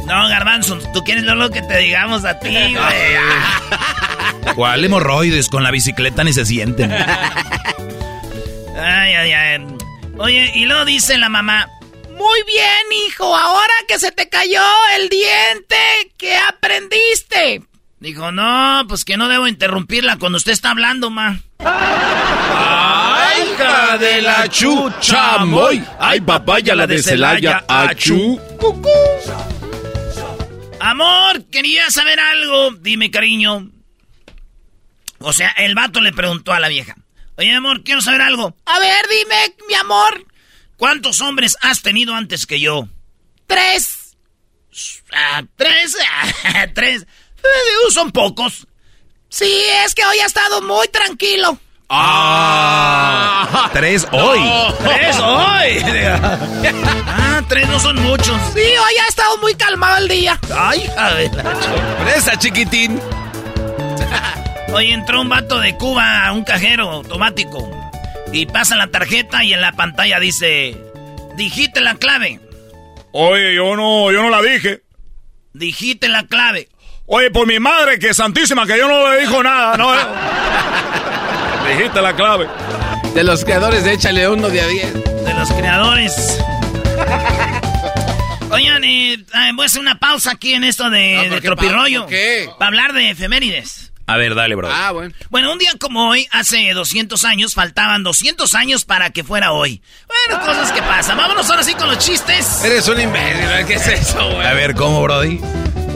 No, 0.06 0.28
Garbanzo, 0.28 0.78
tú 0.94 1.04
quieres 1.04 1.24
lo 1.24 1.50
que 1.50 1.60
te 1.62 1.78
digamos 1.78 2.24
a 2.24 2.38
ti, 2.38 2.48
güey. 2.74 4.54
¿Cuál 4.54 4.84
hemorroides? 4.84 5.48
Con 5.48 5.62
la 5.62 5.70
bicicleta 5.70 6.24
ni 6.24 6.32
se 6.32 6.46
sienten. 6.46 6.92
Ay, 8.80 9.12
ay, 9.12 9.32
ay. 9.32 9.66
Oye, 10.18 10.52
y 10.54 10.64
luego 10.64 10.84
dice 10.84 11.18
la 11.18 11.28
mamá, 11.28 11.68
muy 12.10 12.42
bien, 12.46 13.08
hijo, 13.08 13.36
ahora 13.36 13.72
que 13.88 13.98
se 13.98 14.12
te 14.12 14.28
cayó 14.28 14.62
el 14.96 15.08
diente, 15.08 15.76
¿qué 16.16 16.36
aprendiste? 16.36 17.62
Dijo, 17.98 18.30
no, 18.30 18.84
pues 18.88 19.04
que 19.04 19.16
no 19.16 19.28
debo 19.28 19.48
interrumpirla 19.48 20.16
cuando 20.18 20.38
usted 20.38 20.52
está 20.52 20.70
hablando, 20.70 21.10
ma. 21.10 21.40
¡Ay, 21.60 23.42
hija 23.52 23.98
de 23.98 24.22
la 24.22 24.48
chucha, 24.48 25.38
moy! 25.44 25.84
¡Ay, 25.98 26.20
papaya, 26.20 26.74
la 26.74 26.86
de 26.86 27.02
Celaya, 27.02 27.64
achú! 27.66 28.40
Amor, 30.80 31.44
quería 31.50 31.90
saber 31.90 32.20
algo. 32.20 32.70
Dime, 32.72 33.10
cariño. 33.10 33.70
O 35.18 35.32
sea, 35.32 35.50
el 35.50 35.74
vato 35.74 36.00
le 36.00 36.12
preguntó 36.12 36.52
a 36.52 36.60
la 36.60 36.68
vieja. 36.68 36.94
Oye, 37.36 37.52
amor, 37.52 37.82
quiero 37.82 38.00
saber 38.00 38.22
algo. 38.22 38.56
A 38.64 38.78
ver, 38.78 39.06
dime, 39.08 39.54
mi 39.68 39.74
amor. 39.74 40.24
¿Cuántos 40.76 41.20
hombres 41.20 41.56
has 41.60 41.82
tenido 41.82 42.14
antes 42.14 42.46
que 42.46 42.60
yo? 42.60 42.88
Tres. 43.48 44.16
Ah, 45.12 45.42
¿Tres? 45.56 45.96
Ah, 46.44 46.66
tres. 46.72 47.02
Eh, 47.02 47.90
son 47.90 48.12
pocos. 48.12 48.67
Sí, 49.28 49.62
es 49.84 49.94
que 49.94 50.04
hoy 50.04 50.18
ha 50.20 50.26
estado 50.26 50.62
muy 50.62 50.88
tranquilo. 50.88 51.58
Ah, 51.90 53.70
tres 53.72 54.06
hoy. 54.12 54.40
¡Tres 54.84 55.18
hoy! 55.18 55.82
ah, 57.06 57.42
tres 57.48 57.68
no 57.68 57.78
son 57.78 57.96
muchos. 58.02 58.40
Sí, 58.52 58.60
hoy 58.60 58.94
ha 59.04 59.08
estado 59.08 59.38
muy 59.38 59.54
calmado 59.54 59.98
el 59.98 60.08
día. 60.08 60.38
Ay, 60.54 60.88
la 60.96 62.04
Presa, 62.04 62.38
chiquitín. 62.38 63.00
Hoy 64.72 64.92
entró 64.92 65.22
un 65.22 65.30
vato 65.30 65.60
de 65.60 65.74
Cuba 65.76 66.26
a 66.26 66.32
un 66.32 66.44
cajero 66.44 66.90
automático. 66.90 67.70
Y 68.34 68.44
pasa 68.44 68.76
la 68.76 68.88
tarjeta 68.88 69.42
y 69.42 69.54
en 69.54 69.62
la 69.62 69.72
pantalla 69.72 70.20
dice: 70.20 70.76
Dijiste 71.36 71.80
la 71.80 71.94
clave. 71.94 72.38
Oye, 73.12 73.54
yo 73.54 73.76
no, 73.76 74.12
yo 74.12 74.22
no 74.22 74.28
la 74.28 74.42
dije. 74.42 74.82
Dijiste 75.54 76.08
la 76.08 76.24
clave. 76.26 76.68
Oye, 77.10 77.30
por 77.30 77.46
mi 77.46 77.58
madre, 77.58 77.98
que 77.98 78.10
es 78.10 78.16
santísima, 78.18 78.66
que 78.66 78.76
yo 78.76 78.86
no 78.86 79.10
le 79.10 79.20
dijo 79.20 79.42
nada, 79.42 79.76
¿no? 79.78 79.92
Dijiste 81.68 82.02
la 82.02 82.14
clave. 82.14 82.46
De 83.14 83.24
los 83.24 83.44
creadores 83.44 83.82
de 83.84 83.94
Échale 83.94 84.28
uno 84.28 84.48
de 84.50 84.60
a 84.60 84.66
10. 84.66 84.94
De 85.24 85.34
los 85.34 85.50
creadores. 85.52 86.38
Oigan, 88.50 88.84
eh, 88.84 89.16
voy 89.54 89.64
a 89.64 89.66
hacer 89.66 89.80
una 89.80 89.98
pausa 89.98 90.32
aquí 90.32 90.52
en 90.52 90.64
esto 90.64 90.90
de, 90.90 91.14
No, 91.16 91.22
de 91.22 91.28
¿por 91.30 91.40
qué 91.40 91.46
Tropirollo. 91.48 92.00
pa- 92.00 92.04
por 92.06 92.10
qué? 92.14 92.50
Para 92.58 92.66
hablar 92.68 92.92
de 92.92 93.10
efemérides. 93.10 93.92
A 94.06 94.16
ver, 94.16 94.34
dale, 94.34 94.54
bro. 94.54 94.68
Ah, 94.72 94.90
bueno. 94.92 95.14
Bueno, 95.28 95.52
un 95.52 95.58
día 95.58 95.70
como 95.78 96.08
hoy, 96.08 96.26
hace 96.30 96.72
200 96.72 97.24
años, 97.26 97.54
faltaban 97.54 98.02
200 98.02 98.54
años 98.54 98.84
para 98.86 99.10
que 99.10 99.22
fuera 99.22 99.52
hoy. 99.52 99.82
Bueno, 100.06 100.44
cosas 100.46 100.72
que 100.72 100.80
pasan. 100.82 101.18
Vámonos 101.18 101.48
ahora 101.50 101.62
sí 101.62 101.74
con 101.74 101.88
los 101.88 101.98
chistes. 101.98 102.64
Eres 102.64 102.88
un 102.88 102.98
imbécil, 103.00 103.66
¿qué 103.66 103.74
es 103.74 103.86
eso, 103.86 104.30
güey? 104.30 104.46
A 104.46 104.54
ver, 104.54 104.74
¿cómo, 104.74 105.02
Brody? 105.02 105.40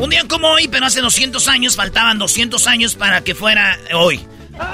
Un 0.02 0.10
día 0.10 0.26
como 0.26 0.48
hoy, 0.48 0.66
pero 0.66 0.86
hace 0.86 1.00
200 1.00 1.46
años, 1.46 1.76
faltaban 1.76 2.18
200 2.18 2.66
años 2.66 2.96
para 2.96 3.22
que 3.22 3.36
fuera 3.36 3.78
hoy. 3.94 4.20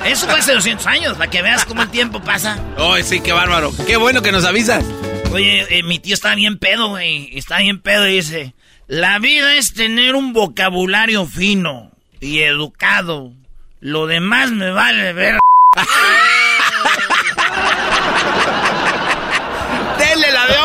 Eso 0.07 0.27
fue 0.27 0.39
hace 0.39 0.55
200 0.55 0.87
años, 0.87 1.19
para 1.19 1.29
que 1.29 1.43
veas 1.43 1.67
cómo 1.67 1.83
el 1.83 1.91
tiempo 1.91 2.23
pasa. 2.23 2.59
Ay, 2.79 3.03
sí, 3.03 3.21
qué 3.21 3.35
bárbaro. 3.35 3.71
Qué 3.87 3.99
bueno 3.99 4.23
que 4.23 4.33
nos 4.33 4.47
avisas. 4.47 4.87
Oye, 5.31 5.67
eh, 5.69 5.83
mi 5.83 5.99
tío 5.99 6.15
está 6.15 6.35
bien 6.35 6.57
pedo, 6.57 6.89
güey. 6.89 7.37
Está 7.37 7.59
bien 7.59 7.79
pedo 7.79 8.09
y 8.09 8.15
dice, 8.15 8.55
la 8.87 9.19
vida 9.19 9.55
es 9.57 9.75
tener 9.75 10.15
un 10.15 10.33
vocabulario 10.33 11.27
fino 11.27 11.91
y 12.21 12.39
educado. 12.39 13.35
Lo 13.81 14.07
demás 14.07 14.51
me 14.51 14.71
vale 14.71 15.13
ver. 15.13 15.39
¡Denle 19.99 20.33
la 20.33 20.47
de 20.47 20.59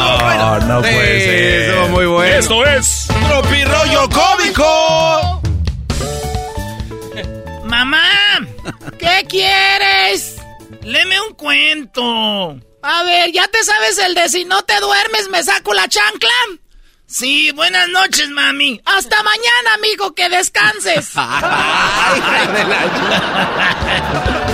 estuvo 0.00 0.18
No, 0.18 0.24
bueno. 0.24 0.60
no 0.66 0.80
puede 0.80 1.20
ser. 1.20 1.60
Estuvo 1.70 1.88
muy 1.88 2.06
bueno. 2.06 2.34
Esto 2.36 2.64
es. 2.66 3.08
Tropirollo 3.28 4.08
cómico. 4.08 5.42
Mamá, 7.64 8.02
¿qué 8.98 9.26
quieres? 9.28 10.36
Léeme 10.82 11.20
un 11.20 11.34
cuento. 11.34 12.56
A 12.82 13.02
ver, 13.04 13.30
¿ya 13.32 13.46
te 13.48 13.62
sabes 13.62 13.98
el 13.98 14.14
de 14.14 14.28
si 14.28 14.44
no 14.44 14.62
te 14.62 14.78
duermes 14.80 15.28
me 15.30 15.42
saco 15.42 15.74
la 15.74 15.86
chancla? 15.88 16.30
Sí, 17.06 17.50
buenas 17.52 17.88
noches, 17.88 18.28
mami. 18.30 18.80
Hasta 18.84 19.22
mañana, 19.22 19.74
amigo, 19.74 20.14
que 20.14 20.28
descanses. 20.28 21.10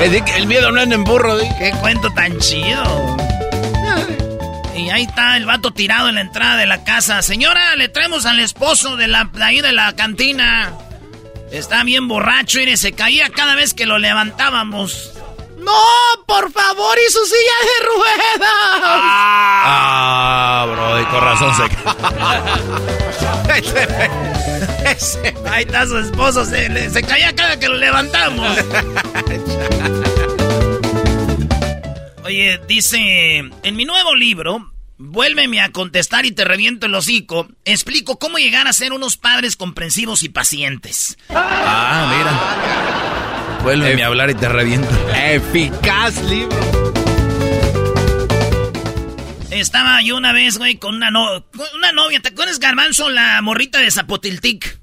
El 0.37 0.47
miedo 0.47 0.71
no 0.73 0.81
anda 0.81 0.95
en 0.95 1.05
burro, 1.05 1.39
¿sí? 1.39 1.49
Qué 1.59 1.71
cuento 1.81 2.11
tan 2.15 2.39
chido. 2.39 3.17
Y 4.77 4.91
ahí 4.91 5.05
está 5.05 5.37
el 5.37 5.47
vato 5.47 5.73
tirado 5.73 6.09
en 6.09 6.17
la 6.17 6.21
entrada 6.21 6.57
de 6.57 6.67
la 6.67 6.85
casa. 6.85 7.23
Señora, 7.23 7.75
le 7.77 7.89
traemos 7.89 8.27
al 8.27 8.41
esposo 8.41 8.97
de, 8.97 9.09
la, 9.09 9.31
de 9.33 9.43
ahí 9.43 9.61
de 9.61 9.73
la 9.73 9.97
cantina. 9.97 10.75
Está 11.51 11.83
bien 11.85 12.09
borracho 12.09 12.61
y 12.61 12.77
se 12.77 12.93
caía 12.93 13.31
cada 13.31 13.55
vez 13.55 13.73
que 13.73 13.87
lo 13.87 13.99
levantábamos. 13.99 15.13
No, 15.59 15.73
por 16.27 16.53
favor, 16.53 16.99
y 16.99 17.11
su 17.11 17.25
silla 17.25 17.39
de 17.63 17.87
ruedas. 17.87 18.51
Ah, 19.65 20.67
bro, 20.71 21.01
y 21.01 21.05
con 21.07 21.25
razón 21.25 21.55
se 21.57 21.63
Ahí 25.51 25.65
está 25.65 25.87
su 25.87 25.99
esposo, 25.99 26.45
se, 26.45 26.91
se 26.91 27.03
caía 27.03 27.35
cada 27.35 27.59
que 27.59 27.69
lo 27.69 27.77
levantamos. 27.77 28.55
Oye, 32.27 32.61
dice, 32.67 32.99
en 33.39 33.77
mi 33.77 33.85
nuevo 33.85 34.17
libro, 34.17 34.73
Vuélveme 34.99 35.61
a 35.61 35.71
contestar 35.71 36.25
y 36.27 36.33
te 36.33 36.45
reviento 36.45 36.87
el 36.87 36.95
hocico. 36.95 37.47
Explico 37.65 38.19
cómo 38.19 38.39
llegar 38.39 38.67
a 38.67 38.73
ser 38.73 38.93
unos 38.93 39.17
padres 39.17 39.55
comprensivos 39.55 40.25
y 40.25 40.31
pacientes. 40.31 41.19
Ah, 41.29 42.13
mira. 42.17 43.63
Vuélveme 43.63 44.03
a 44.03 44.07
hablar 44.07 44.31
y 44.31 44.35
te 44.35 44.49
reviento. 44.49 44.89
Eficaz 45.15 46.21
libro. 46.25 46.57
Estaba 49.51 50.03
yo 50.03 50.17
una 50.17 50.33
vez, 50.33 50.59
güey, 50.59 50.79
con 50.79 50.97
una, 50.97 51.13
no 51.13 51.45
una 51.75 51.93
novia. 51.93 52.21
¿Te 52.21 52.31
acuerdas, 52.31 52.59
Garbanzo, 52.59 53.09
la 53.09 53.41
morrita 53.43 53.79
de 53.79 53.91
Zapotiltic? 53.91 54.81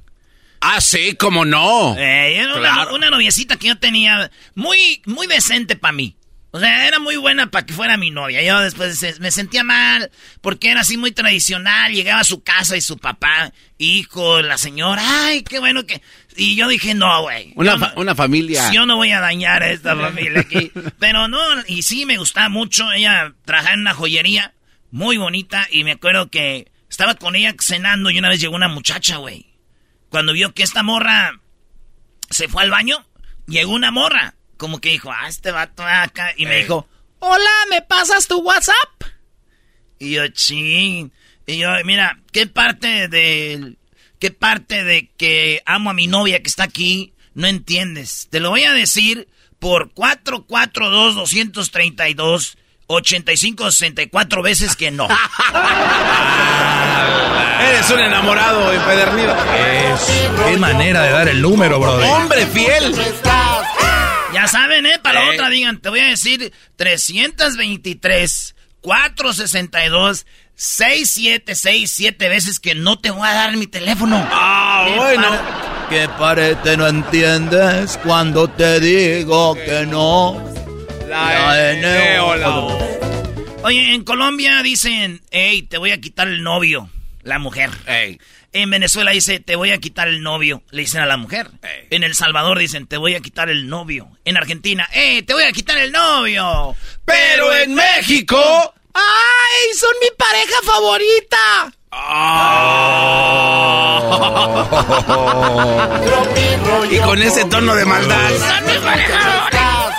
Ah, 0.61 0.79
sí, 0.79 1.15
cómo 1.19 1.43
no. 1.43 1.97
Eh, 1.97 2.37
era 2.37 2.55
una, 2.55 2.93
una, 2.93 3.09
noviecita 3.09 3.57
que 3.57 3.67
yo 3.67 3.77
tenía 3.79 4.31
muy, 4.55 5.01
muy 5.05 5.27
decente 5.27 5.75
para 5.75 5.91
mí. 5.91 6.15
O 6.55 6.59
sea, 6.59 6.87
era 6.87 6.99
muy 6.99 7.15
buena 7.15 7.49
para 7.49 7.65
que 7.65 7.73
fuera 7.73 7.97
mi 7.97 8.11
novia. 8.11 8.43
Yo 8.43 8.59
después 8.59 9.19
me 9.19 9.31
sentía 9.31 9.63
mal 9.63 10.11
porque 10.39 10.69
era 10.69 10.81
así 10.81 10.97
muy 10.97 11.11
tradicional. 11.11 11.91
Llegaba 11.91 12.21
a 12.21 12.23
su 12.23 12.43
casa 12.43 12.77
y 12.77 12.81
su 12.81 12.99
papá, 12.99 13.51
hijo, 13.79 14.39
la 14.43 14.59
señora, 14.59 15.01
ay, 15.25 15.41
qué 15.41 15.57
bueno 15.57 15.87
que... 15.87 16.03
Y 16.35 16.55
yo 16.55 16.67
dije, 16.67 16.93
no, 16.93 17.23
güey. 17.23 17.53
Una, 17.55 17.93
una 17.95 18.13
familia. 18.13 18.71
Yo 18.71 18.85
no 18.85 18.97
voy 18.97 19.09
a 19.09 19.19
dañar 19.19 19.63
a 19.63 19.71
esta 19.71 19.95
familia 19.95 20.41
aquí. 20.41 20.71
Pero 20.99 21.27
no, 21.27 21.39
y 21.65 21.81
sí 21.81 22.05
me 22.05 22.17
gustaba 22.17 22.49
mucho. 22.49 22.91
Ella 22.91 23.33
trabajaba 23.45 23.73
en 23.73 23.81
una 23.81 23.95
joyería 23.95 24.53
muy 24.91 25.17
bonita 25.17 25.67
y 25.71 25.83
me 25.83 25.93
acuerdo 25.93 26.29
que 26.29 26.71
estaba 26.87 27.15
con 27.15 27.35
ella 27.35 27.55
cenando 27.59 28.11
y 28.11 28.19
una 28.19 28.29
vez 28.29 28.39
llegó 28.39 28.55
una 28.55 28.67
muchacha, 28.67 29.17
güey. 29.17 29.47
Cuando 30.09 30.33
vio 30.33 30.53
que 30.53 30.61
esta 30.61 30.83
morra 30.83 31.39
se 32.29 32.47
fue 32.47 32.61
al 32.61 32.69
baño, 32.69 33.03
llegó 33.47 33.71
una 33.71 33.89
morra 33.89 34.35
como 34.57 34.79
que 34.79 34.89
dijo, 34.89 35.11
ah, 35.11 35.27
este 35.27 35.51
vato 35.51 35.83
acá. 35.83 36.33
Y 36.37 36.45
me 36.45 36.57
dijo, 36.57 36.87
hola, 37.19 37.51
¿me 37.69 37.81
pasas 37.81 38.27
tu 38.27 38.39
WhatsApp? 38.41 39.03
Y 39.99 40.11
yo, 40.11 40.27
ching. 40.29 41.11
Y 41.45 41.57
yo, 41.57 41.69
mira, 41.85 42.19
¿qué 42.31 42.47
parte 42.47 43.07
de... 43.07 43.75
¿Qué 44.19 44.31
parte 44.31 44.83
de 44.85 45.09
que 45.17 45.61
amo 45.65 45.89
a 45.89 45.93
mi 45.93 46.07
novia 46.07 46.41
que 46.41 46.47
está 46.47 46.63
aquí 46.63 47.13
no 47.33 47.47
entiendes? 47.47 48.29
Te 48.29 48.39
lo 48.39 48.51
voy 48.51 48.63
a 48.63 48.71
decir 48.71 49.27
por 49.59 49.93
442-232. 49.93 52.55
85-64 52.87 54.43
veces 54.43 54.75
que 54.75 54.91
no. 54.91 55.07
Eres 57.59 57.89
un 57.89 57.99
enamorado 57.99 58.71
empedernido. 58.73 59.35
Es, 59.55 60.01
qué 60.45 60.57
manera 60.57 61.03
de 61.03 61.11
dar 61.11 61.29
el 61.29 61.41
número, 61.41 61.79
brother. 61.79 62.09
Hombre 62.09 62.45
fiel. 62.47 62.93
Ya 64.43 64.49
saben, 64.49 64.85
¿eh? 64.85 64.99
Para 65.01 65.23
la 65.23 65.31
otra 65.31 65.47
digan, 65.47 65.79
te 65.79 65.87
voy 65.87 66.01
a 66.01 66.07
decir 66.07 66.51
323, 66.75 68.55
462, 68.81 70.25
6767 70.53 72.27
veces 72.27 72.59
que 72.59 72.75
no 72.75 72.99
te 72.99 73.09
voy 73.09 73.25
a 73.25 73.31
dar 73.31 73.55
mi 73.55 73.67
teléfono. 73.67 74.21
Ah, 74.29 74.85
bueno. 74.97 75.29
Que 75.89 76.09
parece 76.19 76.75
no 76.75 76.89
entiendes 76.89 77.97
cuando 78.03 78.49
te 78.49 78.81
digo 78.81 79.55
que 79.55 79.85
no. 79.85 80.43
La 81.07 81.71
N 81.71 82.19
Oye, 83.61 83.93
en 83.93 84.03
Colombia 84.03 84.61
dicen, 84.61 85.21
hey, 85.31 85.61
te 85.61 85.77
voy 85.77 85.91
a 85.91 86.01
quitar 86.01 86.27
el 86.27 86.43
novio, 86.43 86.89
la 87.21 87.39
mujer. 87.39 87.69
Ey. 87.87 88.19
En 88.53 88.69
Venezuela 88.69 89.09
dice, 89.09 89.39
te 89.39 89.55
voy 89.55 89.71
a 89.71 89.79
quitar 89.79 90.07
el 90.07 90.21
novio. 90.21 90.61
Le 90.69 90.83
dicen 90.83 91.01
a 91.01 91.07
la 91.07 91.17
mujer. 91.17 91.49
En 91.89 92.03
El 92.03 92.13
Salvador 92.13 92.59
dicen, 92.59 92.85
te 92.85 92.97
voy 92.97 93.15
a 93.15 93.19
quitar 93.19 93.49
el 93.49 93.67
novio. 93.67 94.09
En 94.25 94.37
Argentina, 94.37 94.87
¡eh, 94.93 95.23
te 95.23 95.33
voy 95.33 95.41
a 95.43 95.51
quitar 95.51 95.75
el 95.79 95.91
novio! 95.91 96.75
Pero 97.03 97.51
en 97.55 97.73
México... 97.73 98.37
¡Ay, 98.93 99.73
son 99.75 99.89
mi 99.99 100.09
pareja 100.15 100.53
favorita! 100.63 101.73
Oh. 101.89 102.11
y 106.91 106.97
con 106.99 107.19
ese 107.23 107.45
tono 107.45 107.73
de 107.73 107.85
maldad. 107.85 108.29
¡Son 108.37 108.65
mi 108.67 108.77
pareja 108.85 109.19
favorita! 109.19 109.89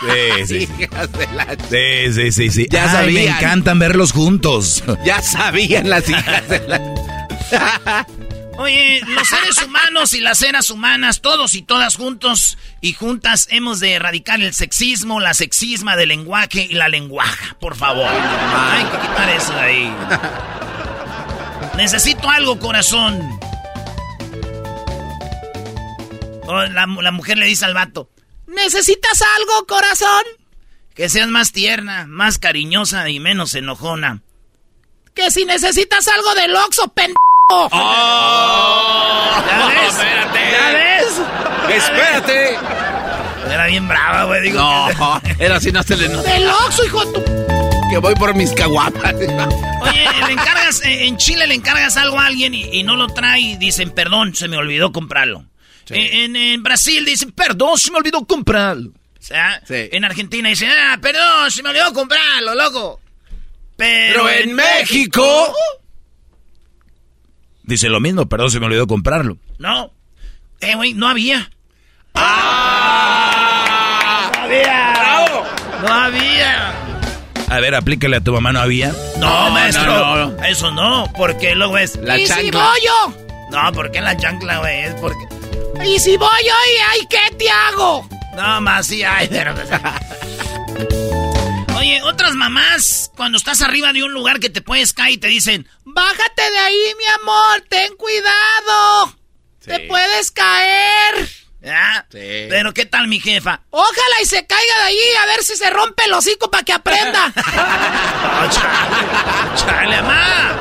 Sí, 0.00 0.46
sí. 0.46 0.68
Sí, 1.70 2.12
sí, 2.12 2.32
sí, 2.32 2.50
sí. 2.50 2.66
Ya 2.70 2.84
Ay, 2.84 2.90
sabían. 2.90 3.14
Me 3.14 3.26
encantan 3.26 3.78
verlos 3.78 4.10
juntos. 4.10 4.82
Ya 5.04 5.22
sabían 5.22 5.88
las 5.88 6.08
hijas 6.08 6.48
de 6.48 6.58
la... 6.66 7.15
Oye, 8.58 9.02
los 9.06 9.28
seres 9.28 9.62
humanos 9.62 10.14
y 10.14 10.20
las 10.20 10.40
eras 10.42 10.70
humanas, 10.70 11.20
todos 11.20 11.54
y 11.54 11.62
todas 11.62 11.96
juntos 11.96 12.56
y 12.80 12.94
juntas, 12.94 13.48
hemos 13.50 13.80
de 13.80 13.92
erradicar 13.92 14.40
el 14.40 14.54
sexismo, 14.54 15.20
la 15.20 15.34
sexisma 15.34 15.94
del 15.96 16.08
lenguaje 16.08 16.66
y 16.68 16.74
la 16.74 16.88
lenguaja, 16.88 17.56
por 17.60 17.76
favor. 17.76 18.08
Hay 18.08 18.84
que 18.84 18.98
quitar 19.08 19.28
eso 19.28 19.52
de 19.52 19.60
ahí. 19.60 19.94
Necesito 21.76 22.30
algo, 22.30 22.58
corazón. 22.58 23.20
Oh, 26.46 26.62
la, 26.62 26.86
la 26.86 27.10
mujer 27.10 27.36
le 27.36 27.46
dice 27.46 27.66
al 27.66 27.74
vato, 27.74 28.08
¿necesitas 28.46 29.22
algo, 29.36 29.66
corazón? 29.66 30.24
que 30.96 31.10
seas 31.10 31.28
más 31.28 31.52
tierna, 31.52 32.06
más 32.06 32.38
cariñosa 32.38 33.08
y 33.10 33.20
menos 33.20 33.54
enojona. 33.54 34.22
Que 35.14 35.30
si 35.30 35.44
necesitas 35.44 36.08
algo 36.08 36.34
del 36.34 36.56
Oxxo, 36.56 36.88
pendejo. 36.88 37.25
¿Ya 37.48 37.68
ves? 39.68 39.88
espérate. 39.94 40.40
¿Ya 40.50 40.72
ves? 40.72 41.20
¡Espérate! 41.76 42.58
Era 43.52 43.66
bien 43.66 43.86
brava, 43.86 44.24
güey. 44.24 44.42
Digo 44.42 44.58
No, 44.60 45.20
era 45.38 45.56
así, 45.56 45.70
no 45.70 45.82
se 45.82 45.96
le 45.96 46.08
nota. 46.08 46.30
Oxxo, 46.66 46.84
hijo 46.84 47.04
de 47.04 47.12
tu... 47.12 47.24
Que 47.90 47.98
voy 47.98 48.14
por 48.16 48.34
mis 48.34 48.50
caguapas. 48.52 49.14
Oye, 49.14 50.04
le 50.26 50.32
encargas, 50.32 50.82
eh, 50.84 51.06
en 51.06 51.16
Chile 51.18 51.46
le 51.46 51.54
encargas 51.54 51.96
algo 51.96 52.18
a 52.18 52.26
alguien 52.26 52.52
y, 52.52 52.64
y 52.80 52.82
no 52.82 52.96
lo 52.96 53.06
trae 53.06 53.38
y 53.40 53.56
dicen, 53.56 53.90
perdón, 53.90 54.34
se 54.34 54.48
me 54.48 54.56
olvidó 54.56 54.90
comprarlo. 54.90 55.44
Eh, 55.90 56.24
En, 56.24 56.34
en 56.34 56.62
Brasil 56.64 57.04
dicen, 57.04 57.30
perdón, 57.30 57.78
se 57.78 57.92
me 57.92 57.98
olvidó 57.98 58.26
comprarlo. 58.26 58.90
O 58.90 59.22
sea, 59.22 59.62
Sí. 59.68 59.88
en 59.92 60.04
Argentina 60.04 60.48
dicen, 60.48 60.68
ah, 60.70 60.98
perdón, 61.00 61.48
se 61.52 61.62
me 61.62 61.68
olvidó 61.68 61.92
comprarlo, 61.92 62.56
loco. 62.56 63.00
Pero, 63.76 64.24
Pero 64.24 64.30
en 64.30 64.52
México... 64.54 65.54
Dice 67.66 67.88
lo 67.88 68.00
mismo, 68.00 68.26
perdón, 68.26 68.50
se 68.50 68.60
me 68.60 68.66
olvidó 68.66 68.86
comprarlo. 68.86 69.38
No. 69.58 69.90
Eh, 70.60 70.74
güey, 70.76 70.94
no 70.94 71.08
había. 71.08 71.50
¡Ah! 73.06 74.30
No 74.34 74.42
había. 74.44 74.92
¡Bravo! 74.98 75.44
No 75.82 75.92
había. 75.94 76.74
A 77.48 77.60
ver, 77.60 77.74
aplícale 77.74 78.16
a 78.16 78.20
tu 78.20 78.32
mamá, 78.32 78.52
¿no 78.52 78.60
había? 78.60 78.92
No, 79.18 79.44
No, 79.46 79.50
maestro. 79.50 79.84
no, 79.84 80.16
no. 80.30 80.44
Eso 80.44 80.70
no, 80.72 81.10
porque 81.16 81.54
luego 81.54 81.78
es... 81.78 81.96
La 81.96 82.18
¿Y 82.18 82.26
si 82.26 82.32
chancla. 82.32 82.64
voy 82.68 82.78
yo? 82.84 83.14
No, 83.50 83.72
porque 83.72 84.00
la 84.00 84.16
chancla, 84.16 84.58
güey, 84.58 84.80
es 84.84 84.94
porque... 84.94 85.24
¿Y 85.84 85.98
si 86.00 86.16
voy 86.16 86.28
yo 86.44 86.52
y 86.52 86.78
ay, 86.92 87.00
qué 87.08 87.36
te 87.36 87.48
hago? 87.50 88.08
No, 88.36 88.60
más 88.60 88.86
sí 88.86 89.02
hay, 89.04 89.28
pero... 89.28 89.54
Oye, 91.76 92.02
otras 92.02 92.34
mamás, 92.34 93.12
cuando 93.16 93.38
estás 93.38 93.62
arriba 93.62 93.92
de 93.92 94.02
un 94.02 94.12
lugar 94.12 94.40
que 94.40 94.50
te 94.50 94.60
puedes 94.62 94.92
caer 94.92 95.12
y 95.12 95.18
te 95.18 95.28
dicen, 95.28 95.68
Bájate 95.96 96.50
de 96.50 96.58
ahí, 96.58 96.92
mi 96.98 97.06
amor, 97.22 97.62
ten 97.70 97.96
cuidado. 97.96 99.16
Te 99.64 99.80
puedes 99.88 100.30
caer. 100.30 101.26
¿ah? 101.68 102.04
Sí. 102.12 102.46
Pero 102.50 102.74
¿qué 102.74 102.84
tal 102.84 103.08
mi 103.08 103.18
jefa? 103.18 103.62
Ojalá 103.70 104.16
y 104.22 104.26
se 104.26 104.46
caiga 104.46 104.74
de 104.80 104.82
ahí 104.84 104.98
a 105.22 105.26
ver 105.26 105.42
si 105.42 105.56
se 105.56 105.70
rompe 105.70 106.04
el 106.04 106.12
hocico 106.12 106.50
para 106.50 106.62
que 106.64 106.74
aprenda. 106.74 107.32
No, 107.34 108.50
chale, 108.50 109.56
chale, 109.56 110.02
mamá. 110.02 110.52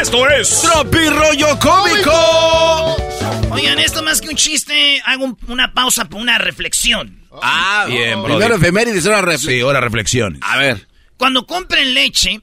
Esto 0.00 0.28
es 0.30 0.62
¡Tropi 0.62 1.08
rollo 1.08 1.56
cómico! 1.60 2.96
Oigan, 3.52 3.78
esto 3.78 4.02
más 4.02 4.20
que 4.20 4.28
un 4.30 4.36
chiste, 4.36 5.00
hago 5.06 5.24
un- 5.26 5.38
una 5.46 5.72
pausa 5.72 6.06
por 6.06 6.20
una 6.20 6.38
reflexión. 6.38 7.24
Ah, 7.40 7.84
Bien, 7.86 8.20
Primero 8.24 8.46
brother. 8.48 8.52
efemérides, 8.62 9.06
ahora 9.06 9.18
Sí, 9.20 9.26
reflexión. 9.26 9.66
ahora 9.66 9.80
reflexiones. 9.80 10.40
A 10.42 10.56
ver. 10.58 10.88
Cuando 11.16 11.46
compren 11.46 11.94
leche, 11.94 12.42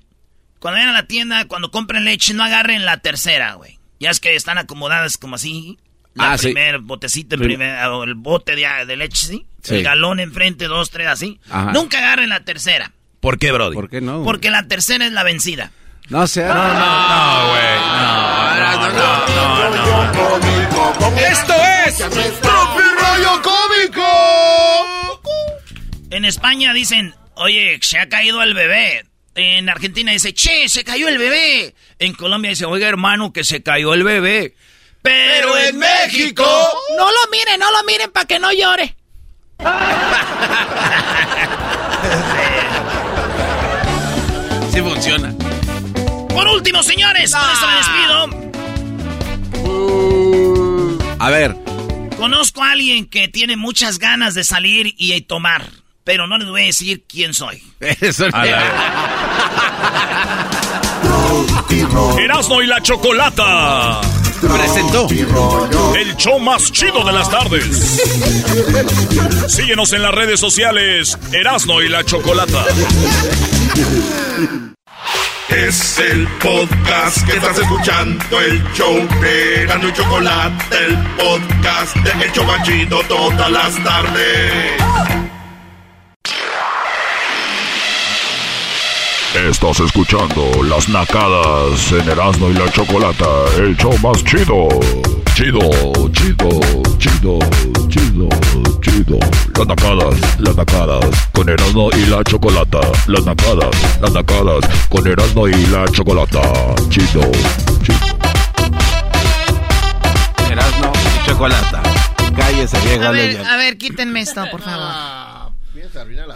cuando 0.63 0.77
vayan 0.79 0.89
a 0.95 1.01
la 1.01 1.07
tienda, 1.07 1.45
cuando 1.45 1.71
compren 1.71 2.05
leche, 2.05 2.33
no 2.33 2.41
agarren 2.41 2.85
la 2.85 2.95
tercera, 2.97 3.55
güey. 3.55 3.79
Ya 3.99 4.11
es 4.11 4.21
que 4.21 4.33
están 4.33 4.57
acomodadas 4.57 5.17
como 5.17 5.35
así. 5.35 5.77
La 6.13 6.31
Ah, 6.31 6.37
sí. 6.37 6.45
primer 6.53 6.79
botecito, 6.79 7.35
el, 7.35 7.41
Prim- 7.41 7.57
primer, 7.59 7.85
o 7.87 8.03
el 8.05 8.13
bote 8.15 8.55
de, 8.55 8.65
de 8.85 8.95
leche, 8.95 9.27
¿sí? 9.27 9.45
Sí. 9.61 9.75
El 9.75 9.83
galón 9.83 10.21
enfrente, 10.21 10.65
dos, 10.67 10.89
tres, 10.89 11.07
así. 11.07 11.41
Ajá. 11.49 11.73
Nunca 11.73 11.97
agarren 11.97 12.29
la 12.29 12.39
tercera. 12.45 12.93
¿Por 13.19 13.37
qué, 13.39 13.51
Brody? 13.51 13.73
¿Por 13.75 13.89
qué 13.89 13.99
no? 13.99 14.23
Porque 14.23 14.49
la 14.51 14.67
tercera 14.69 15.05
es 15.05 15.11
la 15.11 15.23
vencida. 15.23 15.71
No 16.09 16.25
sea. 16.27 16.47
No, 16.53 16.73
no, 16.73 17.49
güey. 17.49 17.79
No, 17.89 18.89
no, 18.89 18.89
no, 18.89 19.69
no, 19.69 21.11
no. 21.11 21.17
Esto 21.17 21.53
es 21.85 21.97
Tropi 22.41 22.83
Rollo 22.99 23.41
Cómico. 23.41 24.07
En 26.09 26.25
España 26.25 26.73
dicen, 26.73 27.13
oye, 27.35 27.79
se 27.81 27.99
ha 27.99 28.07
caído 28.07 28.41
el 28.43 28.53
bebé. 28.53 29.05
En 29.35 29.69
Argentina 29.69 30.11
dice, 30.11 30.33
che, 30.33 30.69
se 30.69 30.83
cayó 30.83 31.07
el 31.07 31.17
bebé. 31.17 31.73
En 31.99 32.13
Colombia 32.13 32.51
dice, 32.51 32.65
oiga, 32.65 32.87
hermano, 32.87 33.33
que 33.33 33.43
se 33.43 33.63
cayó 33.63 33.93
el 33.93 34.03
bebé. 34.03 34.55
Pero 35.01 35.57
en 35.57 35.77
México... 35.77 36.45
No 36.97 37.05
lo 37.05 37.31
miren, 37.31 37.59
no 37.59 37.71
lo 37.71 37.83
miren 37.83 38.11
para 38.11 38.27
que 38.27 38.39
no 38.39 38.51
llore. 38.51 38.95
Sí 44.73 44.81
funciona. 44.81 45.33
Por 46.29 46.47
último, 46.47 46.81
señores, 46.81 47.31
con 47.31 47.47
esto 47.51 47.67
me 47.67 47.75
despido. 47.75 48.27
A 51.19 51.29
ver. 51.29 51.55
Conozco 52.17 52.63
a 52.63 52.71
alguien 52.71 53.05
que 53.05 53.27
tiene 53.27 53.55
muchas 53.55 53.99
ganas 53.99 54.33
de 54.33 54.43
salir 54.43 54.95
y 54.97 55.21
tomar, 55.21 55.69
pero 56.03 56.27
no 56.27 56.37
les 56.37 56.47
voy 56.47 56.63
a 56.63 56.65
decir 56.65 57.03
quién 57.07 57.33
soy. 57.33 57.61
Eso 57.79 58.27
Erasmo 62.19 62.61
y 62.61 62.67
la 62.67 62.81
Chocolata. 62.81 64.01
Presentó. 64.41 65.07
El 65.95 66.15
show 66.17 66.39
más 66.39 66.71
chido 66.71 67.03
de 67.05 67.11
las 67.13 67.29
tardes. 67.29 68.01
Síguenos 69.47 69.93
en 69.93 70.01
las 70.01 70.13
redes 70.13 70.39
sociales. 70.39 71.17
Erasmo 71.31 71.81
y 71.81 71.89
la 71.89 72.03
Chocolata. 72.03 72.65
Es 75.49 75.99
el 75.99 76.27
podcast 76.39 77.25
que 77.27 77.33
estás 77.37 77.59
escuchando, 77.59 78.41
el 78.41 78.63
show 78.73 78.95
de 79.21 79.65
Gano 79.67 79.87
y 79.87 79.93
Chocolate, 79.93 80.77
el 80.85 80.97
podcast 81.15 81.95
de 81.97 82.25
El 82.25 82.31
Chobachito 82.31 83.01
todas 83.07 83.51
las 83.51 83.83
tardes. 83.83 85.22
Estás 89.65 89.79
escuchando 89.79 90.61
las 90.63 90.89
nacadas 90.89 91.93
en 91.93 92.09
Erasmo 92.09 92.49
y 92.49 92.53
la 92.53 92.69
Chocolata. 92.69 93.25
El 93.57 93.77
show 93.77 93.97
más 93.99 94.21
chido. 94.25 94.67
Chido, 95.35 95.61
chido, 96.11 96.49
chido, 96.97 97.39
chido, 97.87 98.29
chido. 98.81 99.19
Las 99.55 99.65
nacadas, 99.65 100.39
las 100.39 100.57
nacadas 100.57 101.29
con 101.31 101.47
Erasmo 101.47 101.89
y 101.93 102.05
la 102.07 102.21
Chocolata. 102.25 102.81
Las 103.07 103.23
nacadas, 103.23 104.01
las 104.01 104.11
nacadas 104.11 104.65
con 104.89 105.07
Erasmo 105.07 105.47
y 105.47 105.65
la 105.67 105.85
Chocolata. 105.93 106.41
Chido, 106.89 107.21
chido. 107.83 108.05
Erasmo 110.51 110.91
y 110.93 111.29
Chocolata. 111.29 111.83
Cállese, 112.35 112.77
vieja 112.81 113.07
A 113.07 113.11
ver, 113.11 113.27
leyenda. 113.27 113.53
a 113.53 113.55
ver, 113.55 113.77
quítenme 113.77 114.19
esto, 114.19 114.43
por 114.51 114.61
favor. 114.61 115.32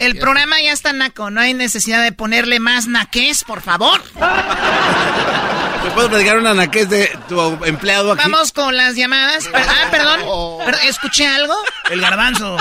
El 0.00 0.18
programa 0.18 0.60
ya 0.62 0.72
está 0.72 0.92
naco, 0.92 1.30
no 1.30 1.40
hay 1.40 1.54
necesidad 1.54 2.02
de 2.02 2.12
ponerle 2.12 2.60
más 2.60 2.86
naqués, 2.86 3.44
por 3.44 3.60
favor. 3.62 4.00
¿Me 5.84 5.90
puedo 5.92 6.08
platicar 6.10 6.38
una 6.38 6.54
naquez 6.54 6.88
de 6.88 7.10
tu 7.28 7.40
empleado 7.64 8.12
aquí? 8.12 8.22
Vamos 8.22 8.52
con 8.52 8.76
las 8.76 8.94
llamadas. 8.96 9.48
Ah, 9.54 9.88
perdón. 9.90 10.20
Pero, 10.64 10.78
¿Escuché 10.88 11.26
algo? 11.26 11.54
El 11.90 12.00
garbanzo. 12.00 12.56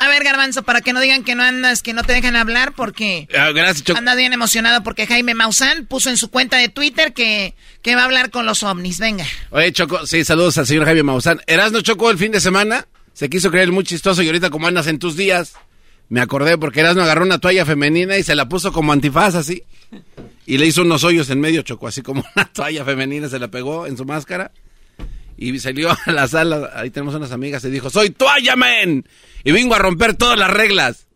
A 0.00 0.08
ver, 0.08 0.22
garbanzo, 0.24 0.62
para 0.64 0.80
que 0.82 0.92
no 0.92 1.00
digan 1.00 1.24
que 1.24 1.34
no 1.34 1.42
andas, 1.44 1.80
que 1.82 1.94
no 1.94 2.02
te 2.02 2.12
dejan 2.12 2.36
hablar, 2.36 2.72
porque 2.72 3.26
Ah, 3.38 3.52
gracias, 3.52 3.96
andas 3.96 4.16
bien 4.16 4.32
emocionado 4.34 4.82
porque 4.82 5.06
Jaime 5.06 5.34
Maussan 5.34 5.86
puso 5.86 6.10
en 6.10 6.18
su 6.18 6.30
cuenta 6.30 6.58
de 6.58 6.68
Twitter 6.68 7.14
que, 7.14 7.54
que 7.80 7.94
va 7.94 8.02
a 8.02 8.04
hablar 8.04 8.30
con 8.30 8.44
los 8.44 8.62
ovnis. 8.64 8.98
Venga. 8.98 9.24
Oye, 9.50 9.72
Choco, 9.72 10.06
sí, 10.06 10.24
saludos 10.24 10.58
al 10.58 10.66
señor 10.66 10.84
Jaime 10.84 11.04
Maussan. 11.04 11.40
Erasno 11.46 11.80
Choco 11.80 12.10
el 12.10 12.18
fin 12.18 12.32
de 12.32 12.40
semana. 12.40 12.86
Se 13.14 13.30
quiso 13.30 13.50
creer 13.50 13.70
muy 13.72 13.84
chistoso 13.84 14.22
y 14.22 14.26
ahorita 14.26 14.50
como 14.50 14.66
andas 14.66 14.88
en 14.88 14.98
tus 14.98 15.16
días, 15.16 15.54
me 16.14 16.20
acordé 16.20 16.56
porque 16.56 16.78
Erasno 16.78 17.02
agarró 17.02 17.24
una 17.24 17.40
toalla 17.40 17.66
femenina 17.66 18.16
y 18.16 18.22
se 18.22 18.36
la 18.36 18.48
puso 18.48 18.72
como 18.72 18.92
antifaz 18.92 19.34
así. 19.34 19.64
Y 20.46 20.58
le 20.58 20.66
hizo 20.66 20.82
unos 20.82 21.02
hoyos 21.02 21.28
en 21.30 21.40
medio, 21.40 21.62
Choco, 21.62 21.88
así 21.88 22.02
como 22.02 22.24
una 22.36 22.44
toalla 22.44 22.84
femenina 22.84 23.28
se 23.28 23.40
la 23.40 23.48
pegó 23.48 23.88
en 23.88 23.96
su 23.96 24.04
máscara. 24.04 24.52
Y 25.36 25.58
salió 25.58 25.90
a 25.90 26.12
la 26.12 26.28
sala, 26.28 26.70
ahí 26.76 26.90
tenemos 26.90 27.16
unas 27.16 27.32
amigas 27.32 27.64
y 27.64 27.70
dijo, 27.70 27.90
soy 27.90 28.10
toalla, 28.10 28.54
men. 28.54 29.04
Y 29.42 29.50
vengo 29.50 29.74
a 29.74 29.78
romper 29.80 30.14
todas 30.14 30.38
las 30.38 30.50
reglas. 30.50 31.08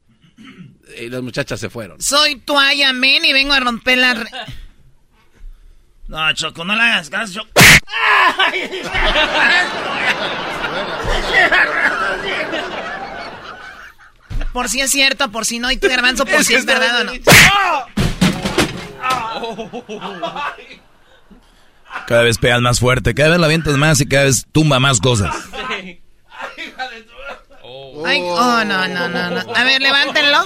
Y 1.01 1.09
las 1.11 1.23
muchachas 1.23 1.61
se 1.61 1.71
fueron. 1.71 2.03
Soy 2.03 2.35
toalla 2.41 2.93
men 2.93 3.25
y 3.25 3.33
vengo 3.33 3.53
a 3.53 3.61
romper 3.61 3.99
la... 3.99 4.15
re- 4.15 4.31
No, 6.09 6.33
Choco, 6.33 6.65
no 6.65 6.75
le 6.75 6.83
hagas 6.83 7.09
caso, 7.09 7.35
Choco. 7.35 7.51
Por 14.53 14.69
si 14.69 14.81
es 14.81 14.91
cierto, 14.91 15.31
por 15.31 15.45
si 15.45 15.59
no, 15.59 15.71
y 15.71 15.77
tú, 15.77 15.89
garbanzo, 15.89 16.25
por 16.25 16.45
si 16.45 16.55
es 16.55 16.65
verdad 16.65 17.01
o 17.01 17.05
no. 17.05 17.13
Cada 22.07 22.23
vez 22.23 22.39
pegas 22.39 22.61
más 22.61 22.81
fuerte, 22.81 23.15
cada 23.15 23.31
vez 23.31 23.39
la 23.41 23.47
avientas 23.47 23.77
más 23.77 24.01
y 24.01 24.07
cada 24.07 24.25
vez 24.25 24.47
tumba 24.53 24.79
más 24.81 25.01
cosas. 25.01 25.35
Ay, 28.07 28.21
oh, 28.23 28.65
no, 28.65 28.89
no, 28.89 29.09
no, 29.09 29.31
no. 29.31 29.55
A 29.55 29.65
ver, 29.65 29.81
levántenlo. 29.83 30.43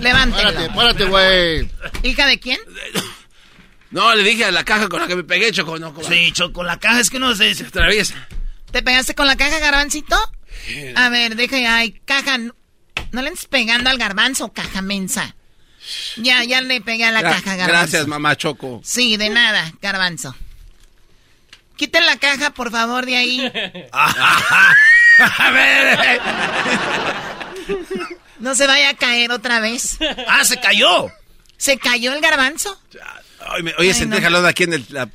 Levántenlo. 0.00 0.52
Párate, 0.52 0.70
párate, 0.74 1.04
güey. 1.04 1.70
¿Hija 2.02 2.26
de 2.26 2.40
quién? 2.40 2.58
No, 3.90 4.14
le 4.14 4.22
dije 4.24 4.46
a 4.46 4.50
la 4.50 4.64
caja 4.64 4.88
con 4.88 5.00
la 5.00 5.06
que 5.06 5.16
me 5.16 5.22
pegué, 5.24 5.52
Choco. 5.52 5.78
No, 5.78 5.92
como- 5.92 6.08
Sí, 6.08 6.32
Choco, 6.32 6.64
la 6.64 6.78
caja 6.78 7.00
es 7.00 7.10
que 7.10 7.18
no 7.18 7.34
se... 7.34 7.54
se 7.54 7.66
atraviesa. 7.66 8.26
¿Te 8.70 8.82
pegaste 8.82 9.14
con 9.14 9.26
la 9.26 9.36
caja, 9.36 9.58
garbancito? 9.58 10.16
A 10.96 11.08
ver, 11.10 11.36
deja 11.36 11.58
ya, 11.58 11.76
ay, 11.76 12.00
caja. 12.06 12.38
No 13.12 13.22
le 13.22 13.28
estés 13.28 13.46
pegando 13.46 13.88
al 13.90 13.98
garbanzo, 13.98 14.52
caja 14.52 14.82
mensa. 14.82 15.34
Ya, 16.16 16.44
ya 16.44 16.60
le 16.60 16.80
pegué 16.80 17.04
a 17.04 17.10
la 17.12 17.20
Gra- 17.22 17.30
caja, 17.34 17.56
garbanzo. 17.56 17.66
Gracias, 17.72 18.06
mamá 18.06 18.36
Choco. 18.36 18.80
Sí, 18.84 19.16
de 19.16 19.30
nada, 19.30 19.72
garbanzo. 19.80 20.34
Quiten 21.76 22.06
la 22.06 22.16
caja, 22.16 22.50
por 22.50 22.70
favor, 22.70 23.04
de 23.06 23.16
ahí. 23.16 23.52
A 25.18 25.50
ver. 25.50 26.20
No 28.38 28.54
se 28.54 28.66
vaya 28.66 28.90
a 28.90 28.94
caer 28.94 29.30
otra 29.30 29.60
vez. 29.60 29.98
Ah, 30.28 30.44
se 30.44 30.58
cayó. 30.60 31.10
¿Se 31.56 31.78
cayó 31.78 32.12
el 32.12 32.20
garbanzo? 32.20 32.80
Ay, 33.40 33.62
me- 33.62 33.74
oye, 33.78 33.88
Ay, 33.88 33.94
senté 33.94 34.16
no. 34.16 34.22
jalón 34.22 34.46
aquí 34.46 34.64
en 34.64 34.72
el- 34.74 34.86
la 34.88 35.08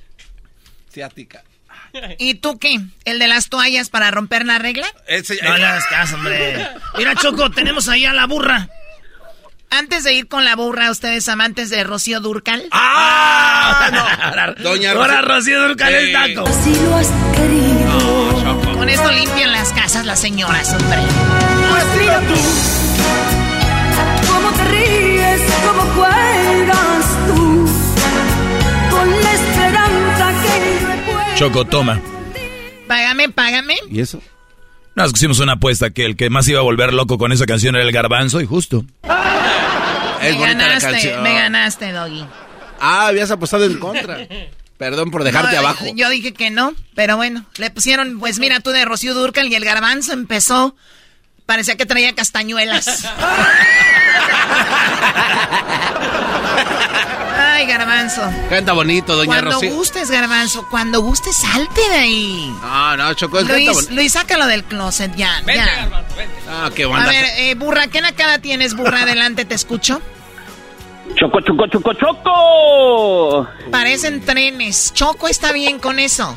ciática. 0.93 1.43
¿Y 2.19 2.35
tú 2.35 2.57
qué? 2.59 2.79
¿El 3.05 3.19
de 3.19 3.27
las 3.27 3.49
toallas 3.49 3.89
para 3.89 4.11
romper 4.11 4.45
la 4.45 4.59
regla? 4.59 4.87
Ese- 5.07 5.39
No 5.43 5.57
le 5.57 5.65
hagas 5.65 5.85
caso, 5.85 6.15
hombre. 6.15 6.67
Mira, 6.97 7.15
Choco, 7.15 7.49
tenemos 7.51 7.87
ahí 7.89 8.05
a 8.05 8.13
la 8.13 8.25
burra. 8.25 8.69
Antes 9.69 10.05
de 10.05 10.13
ir 10.13 10.29
con 10.29 10.45
la 10.45 10.55
burra, 10.55 10.89
ustedes 10.91 11.27
amantes 11.27 11.69
de 11.69 11.83
Rocío 11.83 12.21
Durcal. 12.21 12.63
¡Ah! 12.71 13.89
No. 13.91 14.63
Doña 14.63 14.91
Ahora 14.91 15.21
Rocío- 15.21 15.27
Rocío 15.27 15.61
Durcal 15.67 15.89
Sí. 15.93 16.05
es 16.05 16.13
taco. 16.13 16.49
Si 16.63 16.75
lo 16.85 16.95
has 16.95 17.07
querido. 17.35 18.73
Con 18.77 18.87
esto 18.89 19.11
limpian 19.11 19.51
las 19.51 19.73
casas 19.73 20.05
las 20.05 20.19
señoras, 20.21 20.73
hombre. 20.73 20.99
Pues 21.69 21.85
mira 21.99 22.19
tú, 22.21 22.35
Choco, 31.37 31.65
toma. 31.65 32.01
Págame, 32.87 33.29
págame. 33.29 33.75
¿Y 33.91 34.01
eso? 34.01 34.21
No, 34.95 35.05
es 35.05 35.11
que 35.13 35.17
hicimos 35.17 35.39
una 35.39 35.53
apuesta 35.53 35.91
que 35.91 36.05
el 36.05 36.15
que 36.15 36.29
más 36.29 36.47
iba 36.47 36.59
a 36.59 36.63
volver 36.63 36.93
loco 36.93 37.17
con 37.19 37.31
esa 37.31 37.45
canción 37.45 37.75
era 37.75 37.83
el 37.85 37.91
garbanzo 37.91 38.41
y 38.41 38.45
justo. 38.45 38.83
Es 40.21 40.33
me 40.33 40.39
bonita 40.39 40.57
la 40.57 40.67
ganaste, 40.67 40.91
canción. 40.91 41.23
me 41.23 41.33
ganaste, 41.33 41.91
Doggy. 41.91 42.25
Ah, 42.79 43.07
habías 43.07 43.29
apostado 43.29 43.65
en 43.65 43.77
contra. 43.79 44.27
Perdón 44.77 45.11
por 45.11 45.23
dejarte 45.23 45.53
No, 45.53 45.59
abajo. 45.59 45.85
Yo 45.95 46.09
dije 46.09 46.33
que 46.33 46.49
no, 46.49 46.73
pero 46.95 47.17
bueno, 47.17 47.45
le 47.57 47.69
pusieron, 47.69 48.19
pues 48.19 48.39
mira 48.39 48.59
tú 48.59 48.71
de 48.71 48.85
Rocío 48.85 49.13
Durcal 49.13 49.47
y 49.47 49.55
el 49.55 49.65
garbanzo 49.65 50.13
empezó. 50.13 50.75
Parecía 51.45 51.77
que 51.77 51.85
traía 51.85 52.13
castañuelas. 52.15 53.07
Ay, 57.57 57.65
garbanzo. 57.65 58.21
Canta 58.51 58.71
bonito, 58.73 59.15
doña 59.15 59.25
Cuando 59.25 59.51
Rocío. 59.53 59.73
gustes, 59.73 60.11
garbanzo, 60.11 60.67
cuando 60.69 61.01
gustes, 61.01 61.35
salte 61.37 61.81
de 61.89 61.95
ahí. 61.95 62.55
No, 62.61 62.97
no, 62.97 63.13
Choco, 63.15 63.39
es 63.39 63.45
canta 63.45 63.53
Luis, 63.57 63.73
bonito. 63.73 63.93
Luis, 63.95 64.11
sácalo 64.13 64.45
del 64.45 64.63
closet 64.63 65.15
ya. 65.15 65.41
ya. 65.47 65.89
Ah, 66.47 66.69
qué 66.75 66.83
A 66.83 66.87
banda. 66.87 67.09
ver, 67.09 67.25
eh, 67.37 67.55
burra, 67.55 67.87
¿qué 67.87 67.99
nacada 68.01 68.37
tienes, 68.37 68.75
burra? 68.75 69.01
Adelante, 69.01 69.43
te 69.43 69.55
escucho. 69.55 69.99
Choco, 71.15 71.41
choco, 71.41 71.65
choco, 71.67 71.93
choco. 71.93 73.47
Parecen 73.71 74.21
trenes. 74.23 74.93
Choco 74.93 75.27
está 75.27 75.51
bien 75.51 75.79
con 75.79 75.97
eso. 75.97 76.35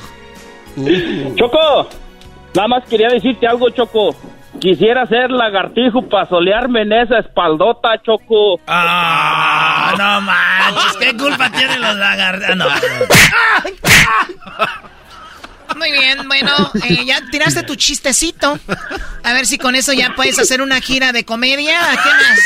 Choco, 1.36 1.88
nada 2.54 2.68
más 2.68 2.84
quería 2.88 3.08
decirte 3.08 3.46
algo, 3.46 3.68
Choco. 3.70 4.16
Quisiera 4.60 5.06
ser 5.06 5.30
lagartijo 5.30 6.08
para 6.08 6.28
solearme 6.28 6.82
en 6.82 6.92
esa 6.92 7.18
espaldota, 7.18 8.00
Choco. 8.04 8.60
Ah, 8.66 9.94
no 9.98 10.20
manches, 10.20 10.96
¿qué 10.98 11.16
culpa 11.16 11.50
tienen 11.50 11.80
los 11.80 11.96
lagartijos? 11.96 12.56
No. 12.56 12.66
Muy 15.76 15.92
bien, 15.92 16.26
bueno, 16.28 16.50
eh, 16.84 17.04
ya 17.06 17.20
tiraste 17.30 17.62
tu 17.62 17.76
chistecito. 17.76 18.58
A 19.22 19.32
ver 19.32 19.46
si 19.46 19.56
con 19.56 19.76
eso 19.76 19.92
ya 19.92 20.12
puedes 20.16 20.38
hacer 20.38 20.60
una 20.60 20.80
gira 20.80 21.12
de 21.12 21.24
comedia. 21.24 21.78
¿Qué 22.02 22.10
más? 22.10 22.40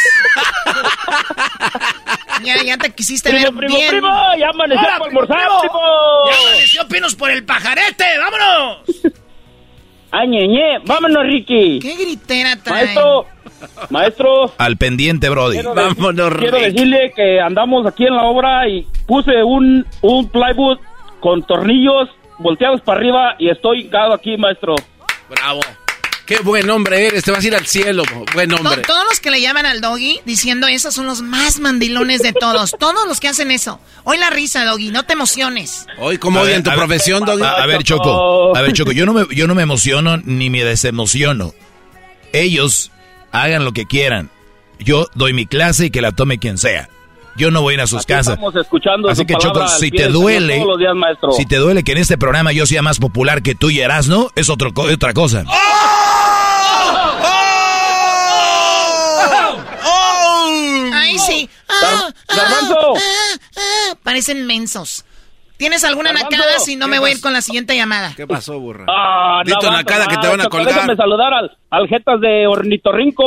Ya, 2.44 2.62
ya 2.62 2.76
te 2.76 2.90
quisiste 2.92 3.30
Primo, 3.30 3.44
ver 3.44 3.54
primo, 3.56 3.76
bien. 3.76 3.90
primo, 3.90 4.08
ya 4.38 4.50
amaneció 4.50 4.88
primo. 5.04 5.26
¡Ya 5.26 6.36
amaneció 6.48 6.86
pinos 6.88 7.14
por 7.14 7.30
el 7.30 7.44
pajarete! 7.44 8.04
¡Vámonos! 8.18 8.78
Ay, 10.16 10.28
ñeñe, 10.28 10.78
vámonos, 10.86 11.24
Ricky. 11.26 11.80
¿Qué 11.80 11.96
gritera 11.96 12.54
trae? 12.62 12.84
Maestro, 12.84 13.26
maestro, 13.90 14.52
Al 14.58 14.76
pendiente, 14.76 15.28
Brody. 15.28 15.54
quiero, 15.54 15.74
de- 15.74 16.36
quiero 16.38 16.58
decirle 16.60 17.12
que 17.16 17.40
andamos 17.40 17.84
aquí 17.84 18.06
en 18.06 18.14
la 18.14 18.22
obra 18.22 18.68
y 18.68 18.86
puse 19.08 19.42
un, 19.42 19.84
un 20.02 20.28
plywood 20.28 20.78
con 21.18 21.42
tornillos 21.42 22.08
volteados 22.38 22.80
para 22.82 22.98
arriba 23.00 23.34
y 23.40 23.48
estoy 23.48 23.80
hincado 23.82 24.12
aquí, 24.14 24.36
maestro. 24.36 24.76
Bravo. 25.28 25.60
Qué 26.26 26.38
buen 26.38 26.70
hombre 26.70 27.06
eres, 27.08 27.22
te 27.22 27.30
vas 27.30 27.44
a 27.44 27.46
ir 27.46 27.54
al 27.54 27.66
cielo, 27.66 28.02
buen 28.32 28.48
To- 28.48 28.56
hombre. 28.56 28.80
todos 28.82 29.04
los 29.10 29.20
que 29.20 29.30
le 29.30 29.42
llaman 29.42 29.66
al 29.66 29.82
doggy 29.82 30.20
diciendo 30.24 30.66
eso 30.66 30.90
son 30.90 31.06
los 31.06 31.20
más 31.20 31.60
mandilones 31.60 32.22
de 32.22 32.32
todos. 32.32 32.74
Todos 32.78 33.06
los 33.06 33.20
que 33.20 33.28
hacen 33.28 33.50
eso. 33.50 33.78
Hoy 34.04 34.16
la 34.16 34.30
risa, 34.30 34.64
doggy, 34.64 34.90
no 34.90 35.02
te 35.04 35.12
emociones. 35.12 35.84
Hoy, 35.98 36.16
¿cómo 36.16 36.40
odian 36.40 36.62
tu 36.62 36.70
profesión, 36.72 37.24
Doggy? 37.26 37.42
A, 37.42 37.62
a 37.62 37.66
ver, 37.66 37.82
Choco. 37.82 38.56
A 38.56 38.62
ver, 38.62 38.72
Choco, 38.72 38.92
yo 38.92 39.04
no, 39.04 39.12
me, 39.12 39.26
yo 39.34 39.46
no 39.46 39.54
me 39.54 39.62
emociono 39.62 40.16
ni 40.16 40.48
me 40.48 40.64
desemociono. 40.64 41.52
Ellos 42.32 42.90
hagan 43.32 43.64
lo 43.64 43.72
que 43.72 43.84
quieran. 43.86 44.30
Yo 44.78 45.08
doy 45.14 45.32
mi 45.34 45.46
clase 45.46 45.86
y 45.86 45.90
que 45.90 46.00
la 46.00 46.12
tome 46.12 46.38
quien 46.38 46.58
sea. 46.58 46.88
Yo 47.36 47.50
no 47.50 47.62
voy 47.62 47.72
a 47.72 47.74
ir 47.74 47.80
a 47.80 47.86
sus 47.86 47.98
Aquí 48.02 48.12
casas. 48.12 48.34
Estamos 48.34 48.54
escuchando 48.56 49.08
Así 49.08 49.22
su 49.22 49.26
que, 49.26 49.34
palabra 49.34 49.66
Choco, 49.66 49.78
si 49.78 49.90
te 49.90 50.08
duele, 50.08 50.54
Todos 50.56 50.68
los 50.68 50.78
días, 50.78 50.94
maestro. 50.94 51.32
si 51.32 51.46
te 51.46 51.56
duele 51.56 51.82
que 51.82 51.92
en 51.92 51.98
este 51.98 52.16
programa 52.16 52.52
yo 52.52 52.64
sea 52.66 52.82
más 52.82 52.98
popular 52.98 53.42
que 53.42 53.54
tú 53.54 53.70
y 53.70 53.80
Erasno, 53.80 54.28
es 54.36 54.48
otro, 54.48 54.72
co- 54.72 54.82
otra 54.82 55.12
cosa. 55.14 55.44
Ay, 60.92 61.18
sí. 61.18 61.48
Ah, 61.68 62.08
ah, 62.28 62.36
ah, 62.38 62.94
ah. 63.56 63.94
Parecen 64.02 64.46
mensos. 64.46 65.04
¿Tienes 65.56 65.84
alguna 65.84 66.12
Garbanzo. 66.12 66.36
nacada? 66.36 66.58
Si 66.58 66.74
no, 66.76 66.88
me 66.88 66.98
voy 66.98 67.10
a 67.10 67.12
ir 67.14 67.20
con 67.20 67.32
la 67.32 67.40
siguiente 67.40 67.76
llamada. 67.76 68.12
¿Qué 68.16 68.26
pasó, 68.26 68.58
burra? 68.58 68.86
Ah, 68.88 69.40
Dito 69.44 69.62
no, 69.62 69.70
nacada 69.72 70.06
que 70.08 70.16
te 70.16 70.26
van 70.26 70.40
a 70.40 70.44
Choco, 70.44 70.56
colgar. 70.58 70.74
Déjame 70.74 70.96
saludar 70.96 71.32
al, 71.32 71.56
al 71.70 71.88
Jetas 71.88 72.20
de 72.20 72.46
Ornitorrinco. 72.48 73.24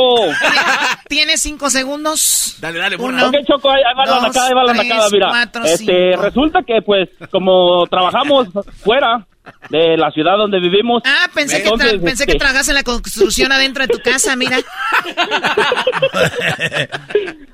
¿Tienes 1.08 1.40
cinco 1.40 1.70
segundos? 1.70 2.56
Dale, 2.60 2.78
dale, 2.78 2.96
Uno, 2.96 3.28
ok, 3.28 3.34
Choco, 3.46 3.70
ahí, 3.70 3.80
va 3.96 4.04
la 4.04 4.12
dos, 4.14 4.22
nacada, 4.24 4.46
ahí 4.48 4.54
va 4.54 4.64
la 4.64 4.72
tres, 4.74 4.88
nacada, 4.88 5.08
mira. 5.10 5.28
cuatro, 5.30 5.64
este, 5.64 6.10
cinco. 6.10 6.22
resulta 6.22 6.60
que, 6.66 6.82
pues, 6.82 7.08
como 7.30 7.86
trabajamos 7.86 8.48
fuera 8.84 9.26
de 9.70 9.96
la 9.96 10.10
ciudad 10.10 10.36
donde 10.36 10.60
vivimos. 10.60 11.02
Ah, 11.06 11.28
pensé, 11.34 11.62
que, 11.62 11.70
tra- 11.70 11.98
pensé 12.04 12.26
que 12.26 12.32
este, 12.32 12.38
trabajas 12.38 12.68
en 12.68 12.74
la 12.74 12.82
construcción 12.82 13.50
adentro 13.52 13.86
de 13.86 13.88
tu 13.88 14.00
casa, 14.00 14.36
mira. 14.36 14.58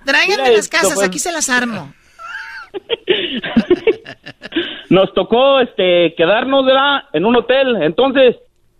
Tráiganme 0.04 0.42
Mira 0.42 0.56
las 0.56 0.68
casas, 0.68 0.94
pues. 0.94 1.06
aquí 1.06 1.18
se 1.20 1.30
las 1.32 1.48
armo. 1.48 1.94
Nos 4.90 5.12
tocó 5.14 5.60
este 5.60 6.14
quedarnos 6.14 6.64
¿verdad? 6.64 7.04
en 7.12 7.24
un 7.24 7.36
hotel. 7.36 7.82
Entonces, 7.82 8.36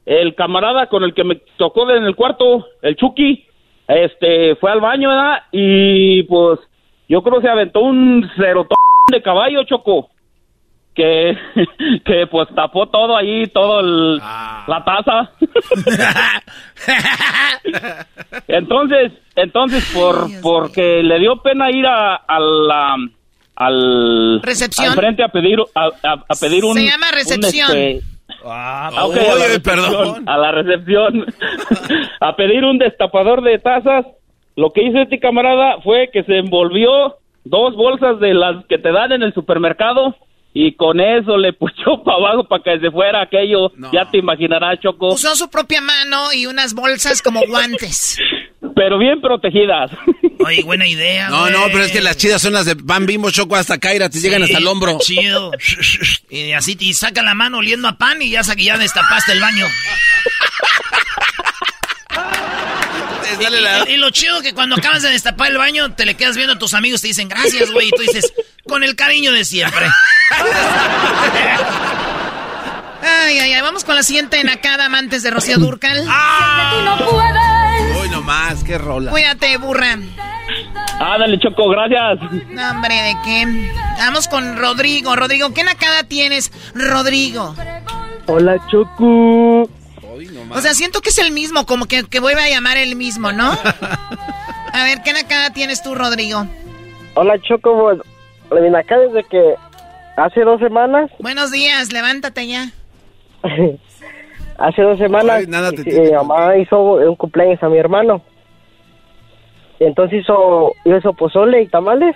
el 0.06 0.34
camarada 0.34 0.86
con 0.88 1.04
el 1.04 1.14
que 1.14 1.24
me 1.24 1.40
tocó 1.56 1.90
en 1.90 2.04
el 2.04 2.14
cuarto, 2.14 2.66
el 2.82 2.96
Chucky, 2.96 3.44
este 3.88 4.56
fue 4.56 4.70
al 4.70 4.80
baño, 4.80 5.08
¿verdad? 5.08 5.42
Y 5.52 6.22
pues 6.24 6.60
yo 7.08 7.22
creo 7.22 7.36
que 7.36 7.46
se 7.46 7.52
aventó 7.52 7.80
un 7.80 8.28
cerotón 8.36 8.76
de 9.10 9.22
caballo, 9.22 9.64
Choco. 9.64 10.10
Que, 10.94 11.36
que 12.04 12.28
pues 12.28 12.48
tapó 12.54 12.88
todo 12.88 13.16
ahí, 13.16 13.48
todo 13.48 13.80
el, 13.80 14.18
la 14.18 14.84
taza. 14.84 15.32
entonces, 18.46 19.12
entonces 19.34 19.92
por 19.92 20.28
porque 20.40 21.02
le 21.02 21.18
dio 21.18 21.42
pena 21.42 21.70
ir 21.72 21.84
a, 21.84 22.14
a 22.14 22.38
la 22.38 22.96
al 23.56 24.40
Recepción. 24.43 24.89
al 24.89 24.94
frente 24.94 25.22
a 25.22 25.28
pedir 25.28 25.59
a, 25.74 25.86
a- 26.02 26.24
a 26.28 26.35
pedir 26.40 26.64
un 26.64 26.74
Se 26.74 26.85
llama 26.85 27.06
un, 27.10 27.14
recepción. 27.14 27.70
este, 27.76 28.02
Ah, 28.47 28.90
ah, 28.94 29.05
a 29.05 29.09
la 29.09 29.59
perdón. 29.62 30.28
a 30.28 30.39
la 30.39 30.51
recepción 30.52 31.26
a 32.20 32.36
pedir 32.36 32.64
un 32.64 32.78
destapador 32.78 33.43
de 33.43 33.59
tazas 33.59 34.06
lo 34.56 34.70
que 34.70 34.82
hizo 34.82 34.98
este 34.98 35.18
camarada 35.18 35.81
fue 35.82 36.10
que 36.12 36.22
se 36.24 36.39
envolvió 36.39 37.16
dos 37.44 37.74
bolsas 37.76 38.20
de 38.20 38.35
las 38.35 38.64
que 38.66 38.78
te 38.78 38.93
dan 38.93 39.12
en 39.12 39.22
el 39.22 39.35
supermercado 39.35 40.16
y 40.55 40.72
con 40.72 41.01
eso 41.01 41.36
le 41.36 41.52
puchó 41.55 42.02
para 42.05 42.18
abajo 42.18 42.44
para 42.44 42.62
que 42.62 42.81
se 42.81 42.90
fuera 42.90 43.22
aquello 43.22 43.72
ya 43.93 44.10
te 44.10 44.18
imaginarás 44.18 44.81
Choco 44.81 45.09
Usó 45.09 45.35
su 45.36 45.51
propia 45.51 45.81
mano 45.81 46.32
y 46.35 46.47
unas 46.47 46.74
bolsas 46.74 47.20
como 47.22 47.40
guantes. 47.47 48.18
pero 48.74 48.98
bien 48.98 49.20
protegidas 49.20 49.90
Oye, 50.44 50.62
buena 50.62 50.86
idea, 50.86 51.28
No, 51.30 51.48
no, 51.50 51.66
pero 51.72 51.84
es 51.84 51.92
que 51.92 52.00
las 52.00 52.16
chidas 52.16 52.42
son 52.42 52.52
las 52.52 52.66
de 52.66 52.74
Van 52.74 53.06
Bimbo 53.06 53.30
Choco 53.30 53.56
hasta 53.56 53.78
Kaira, 53.78 54.08
te 54.10 54.20
llegan 54.20 54.40
Sí, 54.42 54.44
hasta 54.46 54.58
el 54.58 54.66
hombro. 54.66 54.98
Chido. 55.00 55.50
Y 56.30 56.52
así 56.52 56.76
te 56.76 56.92
saca 56.92 57.22
la 57.22 57.34
mano 57.34 57.58
oliendo 57.58 57.88
a 57.88 57.96
pan 57.96 58.20
y 58.22 58.30
ya, 58.30 58.44
sa- 58.44 58.54
ya 58.54 58.76
destapaste 58.78 59.32
el 59.32 59.40
baño. 59.40 59.66
Y, 63.40 63.90
y- 63.90 63.94
y 63.94 63.96
lo 63.96 64.10
chido 64.10 64.40
que 64.42 64.52
cuando 64.54 64.76
acabas 64.76 65.02
de 65.02 65.10
destapar 65.10 65.50
el 65.50 65.58
baño, 65.58 65.92
te 65.94 66.06
le 66.06 66.14
quedas 66.14 66.36
viendo 66.36 66.52
a 66.54 66.58
tus 66.58 66.74
amigos, 66.74 67.00
te 67.00 67.08
dicen 67.08 67.28
gracias, 67.28 67.70
güey. 67.72 67.88
Y 67.88 67.90
tú 67.90 68.02
dices, 68.02 68.32
con 68.68 68.84
el 68.84 68.94
cariño 68.96 69.32
de 69.32 69.44
siempre. 69.44 69.86
Ay, 73.02 73.38
ay, 73.38 73.52
ay, 73.52 73.60
vamos 73.60 73.84
con 73.84 73.96
la 73.96 74.02
siguiente 74.02 74.42
nacada 74.44 74.86
amantes 74.86 75.22
de 75.22 75.30
Rocío 75.30 75.58
Durcal. 75.58 76.06
Uy, 78.00 78.08
nomás, 78.08 78.62
qué 78.64 78.78
rola. 78.78 79.10
Cuídate, 79.10 79.56
burra. 79.58 79.98
Ah 81.00 81.16
dale 81.18 81.38
Choco 81.38 81.68
gracias 81.68 82.20
No, 82.50 82.70
hombre, 82.70 82.94
¿de 82.94 83.14
qué? 83.24 83.70
Vamos 83.98 84.28
con 84.28 84.56
Rodrigo. 84.56 85.14
Rodrigo, 85.16 85.52
¿qué 85.54 85.64
nacada 85.64 86.04
tienes, 86.04 86.52
Rodrigo? 86.74 87.54
hola 88.26 88.56
Choco 88.70 89.62
O 89.62 90.60
sea, 90.60 90.74
siento 90.74 91.00
que 91.00 91.10
es 91.10 91.18
el 91.18 91.32
mismo, 91.32 91.66
como 91.66 91.86
que, 91.86 92.04
que 92.04 92.20
vuelve 92.20 92.42
a 92.42 92.48
llamar 92.48 92.76
el 92.76 92.96
mismo, 92.96 93.32
¿no? 93.32 93.50
A 94.72 94.84
ver, 94.84 95.02
¿qué 95.04 95.12
nacada 95.12 95.50
tienes 95.50 95.82
tú, 95.82 95.94
Rodrigo? 95.94 96.46
Hola 97.14 97.34
Choco, 97.40 97.78
pues, 97.80 97.98
la 98.50 98.60
vine 98.60 98.78
acá 98.78 98.98
desde 98.98 99.22
que 99.28 99.54
hace 100.16 100.40
dos 100.42 100.60
semanas, 100.60 101.10
Buenos 101.18 101.50
días, 101.52 101.92
levántate 101.92 102.46
ya. 102.48 102.70
hace 104.58 104.82
dos 104.82 104.98
semanas, 104.98 105.36
Ay, 105.40 105.46
nada 105.46 105.70
te 105.72 105.82
y- 105.82 105.84
tiene. 105.84 106.00
mi 106.06 106.12
mamá 106.12 106.56
hizo 106.56 106.80
un 106.80 107.14
cumpleaños 107.16 107.62
a 107.62 107.68
mi 107.68 107.78
hermano. 107.78 108.22
Entonces 109.80 110.20
hizo, 110.22 110.72
hizo 110.84 111.12
pozole 111.14 111.62
y 111.62 111.66
tamales. 111.68 112.14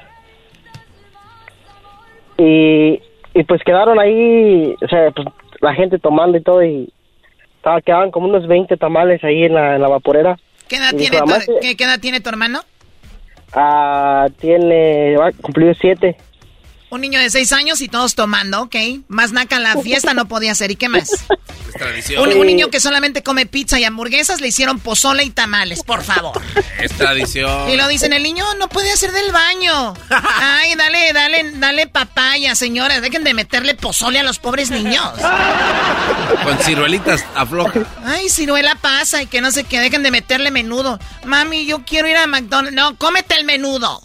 Y, 2.37 3.01
y 3.35 3.43
pues 3.45 3.63
quedaron 3.65 3.99
ahí, 3.99 4.75
o 4.83 4.89
sea, 4.89 5.11
pues 5.11 5.27
la 5.61 5.75
gente 5.75 5.99
tomando 5.99 6.39
y 6.39 6.43
todo 6.43 6.63
y 6.63 6.93
estaba, 7.57 7.81
quedaban 7.81 8.11
como 8.11 8.29
unos 8.29 8.47
20 8.47 8.77
tamales 8.77 9.23
ahí 9.25 9.45
en 9.45 9.55
la, 9.55 9.75
en 9.75 9.83
la 9.83 9.89
vaporera. 9.89 10.39
¿Qué 10.69 10.77
edad, 10.77 10.91
tiene 10.91 11.11
dijo, 11.11 11.25
tu, 11.25 11.47
"Mamá, 11.49 11.61
¿qué, 11.61 11.77
qué 11.77 11.85
edad 11.85 11.99
tiene 12.01 12.21
tu 12.21 12.29
hermano? 12.29 12.61
Ah, 13.53 14.29
tiene, 14.39 15.17
va 15.17 15.33
cumplir 15.33 15.77
siete. 15.81 16.17
Un 16.91 17.03
niño 17.03 17.21
de 17.21 17.29
seis 17.29 17.53
años 17.53 17.83
y 17.83 17.89
todos 17.89 18.15
tomando, 18.15 18.63
¿ok? 18.63 18.77
Más 19.09 19.33
naca 19.33 19.59
la 19.59 19.77
fiesta 19.77 20.15
no 20.15 20.27
podía 20.27 20.55
ser. 20.55 20.71
¿Y 20.71 20.77
qué 20.77 20.89
más? 20.89 21.11
Es 21.11 21.75
tradición. 21.75 22.27
Un, 22.27 22.35
un 22.39 22.47
niño 22.47 22.71
que 22.71 22.81
solamente 22.81 23.23
come 23.23 23.45
pizza 23.45 23.79
y 23.79 23.85
hamburguesas 23.85 24.41
le 24.41 24.49
hicieron 24.49 24.79
pozole 24.79 25.23
y 25.23 25.31
tamales, 25.31 25.83
por 25.83 26.03
favor. 26.03 26.41
Es 26.81 26.93
tradición. 26.93 27.69
Y 27.69 27.77
lo 27.77 27.87
dicen, 27.89 28.15
el 28.15 28.23
niño 28.23 28.45
no 28.59 28.71
puede 28.71 28.91
hacer 28.91 29.13
del 29.13 29.33
baño. 29.33 29.93
Ay, 30.09 30.75
dale, 30.77 31.13
dale, 31.13 31.53
dale 31.57 31.87
papaya, 31.89 32.55
señores. 32.55 33.03
Dejen 33.03 33.23
de 33.23 33.35
meterle 33.35 33.75
pozole 33.75 34.19
a 34.21 34.23
los 34.23 34.39
pobres 34.39 34.71
niños. 34.71 35.13
Con 36.43 36.59
ciruelitas 36.61 37.23
afloja. 37.35 37.81
Ay, 38.05 38.31
ciruela 38.31 38.77
pasa 38.77 39.23
y 39.23 39.27
que 39.27 39.43
no 39.43 39.51
sé 39.51 39.65
qué, 39.65 39.79
dejen 39.81 40.03
de 40.03 40.11
meterle 40.11 40.51
menudo. 40.51 40.99
Mami, 41.25 41.67
yo 41.67 41.85
quiero 41.85 42.09
ir 42.09 42.17
a 42.17 42.27
McDonald's. 42.27 42.75
No, 42.75 42.97
cómete 42.97 43.35
el 43.35 43.45
menudo. 43.45 44.01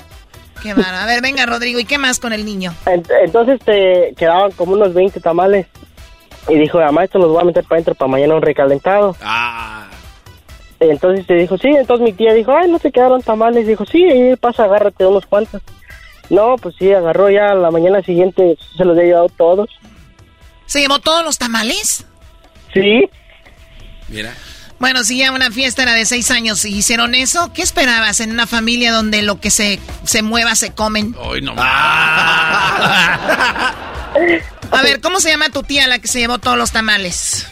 Qué 0.64 0.73
malo. 0.73 0.98
A 0.98 1.06
ver, 1.06 1.22
venga, 1.22 1.45
Rodrigo, 1.45 1.80
¿y 1.80 1.85
qué 1.85 1.98
más 1.98 2.19
con 2.19 2.34
el 2.34 2.45
niño? 2.45 2.73
Ent- 2.85 3.11
Entonces 3.23 3.60
te 3.64 4.14
quedaban 4.18 4.52
como 4.53 4.73
unos 4.73 4.94
20 4.94 5.19
tamales. 5.19 5.68
Y 6.49 6.56
dijo, 6.56 6.80
mamá, 6.80 7.03
esto 7.03 7.19
los 7.19 7.30
voy 7.30 7.41
a 7.41 7.45
meter 7.45 7.64
para 7.64 7.76
adentro 7.76 7.95
para 7.95 8.10
mañana 8.11 8.35
un 8.35 8.41
recalentado. 8.41 9.15
Ah. 9.22 9.88
Entonces 10.80 11.26
te 11.27 11.35
dijo, 11.35 11.57
sí. 11.57 11.68
Entonces 11.69 12.03
mi 12.03 12.14
tía 12.14 12.34
dijo, 12.34 12.53
ay, 12.56 12.69
no 12.72 12.80
te 12.80 12.91
quedaron 12.91 13.22
tamales. 13.22 13.68
Dijo, 13.68 13.85
sí, 13.85 14.03
ahí 14.03 14.35
pasa, 14.38 14.64
agárrate 14.64 15.06
unos 15.06 15.26
cuantos. 15.26 15.61
No, 16.30 16.56
pues 16.56 16.76
sí, 16.80 16.91
agarró 16.91 17.30
ya 17.30 17.53
la 17.53 17.69
mañana 17.72 18.02
siguiente, 18.02 18.57
se 18.77 18.84
los 18.85 18.95
había 18.98 19.10
llevado 19.10 19.30
todos. 19.30 19.69
¿Se 20.65 20.80
llevó 20.80 20.99
todos 20.99 21.23
los 21.23 21.38
tamales? 21.38 22.06
Sí. 22.73 23.10
Mira. 24.07 24.34
Bueno, 24.79 25.03
si 25.03 25.19
ya 25.19 25.31
una 25.31 25.49
fiesta 25.51 25.83
era 25.83 25.93
de 25.93 26.05
seis 26.05 26.29
años 26.31 26.65
y 26.65 26.75
hicieron 26.75 27.15
eso, 27.15 27.53
¿qué 27.53 27.61
esperabas 27.61 28.19
en 28.19 28.31
una 28.31 28.47
familia 28.47 28.91
donde 28.91 29.21
lo 29.21 29.39
que 29.39 29.49
se, 29.49 29.79
se 30.03 30.21
mueva 30.21 30.55
se 30.55 30.71
comen? 30.71 31.15
Hoy 31.19 31.41
no. 31.41 31.53
A 34.73 34.81
ver, 34.81 35.01
¿cómo 35.01 35.19
se 35.19 35.29
llama 35.29 35.49
tu 35.49 35.63
tía 35.63 35.87
la 35.87 35.99
que 35.99 36.07
se 36.07 36.19
llevó 36.19 36.39
todos 36.39 36.57
los 36.57 36.71
tamales? 36.71 37.47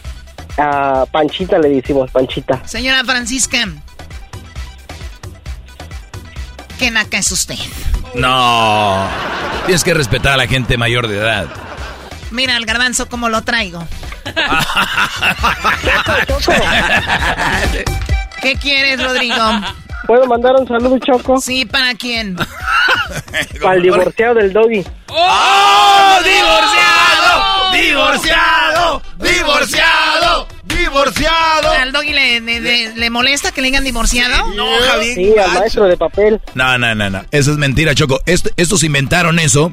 A 0.58 1.04
Panchita 1.10 1.58
le 1.58 1.68
decimos, 1.70 2.10
Panchita. 2.10 2.66
Señora 2.66 3.04
Francisca, 3.04 3.66
¿qué 6.78 6.90
naca 6.90 7.18
es 7.18 7.32
usted? 7.32 7.56
No. 8.14 9.06
Tienes 9.66 9.84
que 9.84 9.94
respetar 9.94 10.32
a 10.32 10.36
la 10.36 10.46
gente 10.46 10.76
mayor 10.76 11.08
de 11.08 11.18
edad. 11.18 11.46
Mira 12.32 12.56
el 12.56 12.66
garbanzo 12.66 13.08
como 13.08 13.28
lo 13.28 13.42
traigo. 13.42 13.86
¿Qué 18.40 18.56
quieres, 18.56 19.02
Rodrigo? 19.02 19.36
¿Puedo 20.06 20.26
mandar 20.26 20.54
un 20.56 20.66
saludo, 20.66 20.98
Choco? 20.98 21.40
Sí, 21.40 21.64
¿para 21.64 21.94
quién? 21.94 22.36
Para 23.62 23.74
el 23.76 23.82
divorciado 23.82 24.34
del 24.34 24.52
doggy. 24.52 24.84
¡Oh! 25.08 26.18
¡Divorciado! 26.24 27.72
¡Divorciado! 27.72 29.02
¡Divorciado! 29.18 30.48
¡Divorciado! 30.64 31.70
¿Al 31.80 31.92
doggy 31.92 32.12
le, 32.12 32.40
le- 32.40 32.94
le 32.96 33.10
molesta 33.10 33.52
que 33.52 33.60
le 33.60 33.68
digan 33.68 33.84
divorciado? 33.84 34.48
No, 34.54 34.66
Javier. 34.90 35.14
Sí, 35.14 35.32
al 35.38 35.52
maestro 35.52 35.84
de 35.84 35.96
papel. 35.96 36.40
No, 36.54 36.76
no, 36.78 36.94
no, 36.96 37.08
no. 37.08 37.24
Eso 37.30 37.52
es 37.52 37.58
mentira, 37.58 37.94
Choco. 37.94 38.20
Est- 38.26 38.48
estos 38.56 38.82
inventaron 38.82 39.38
eso 39.38 39.72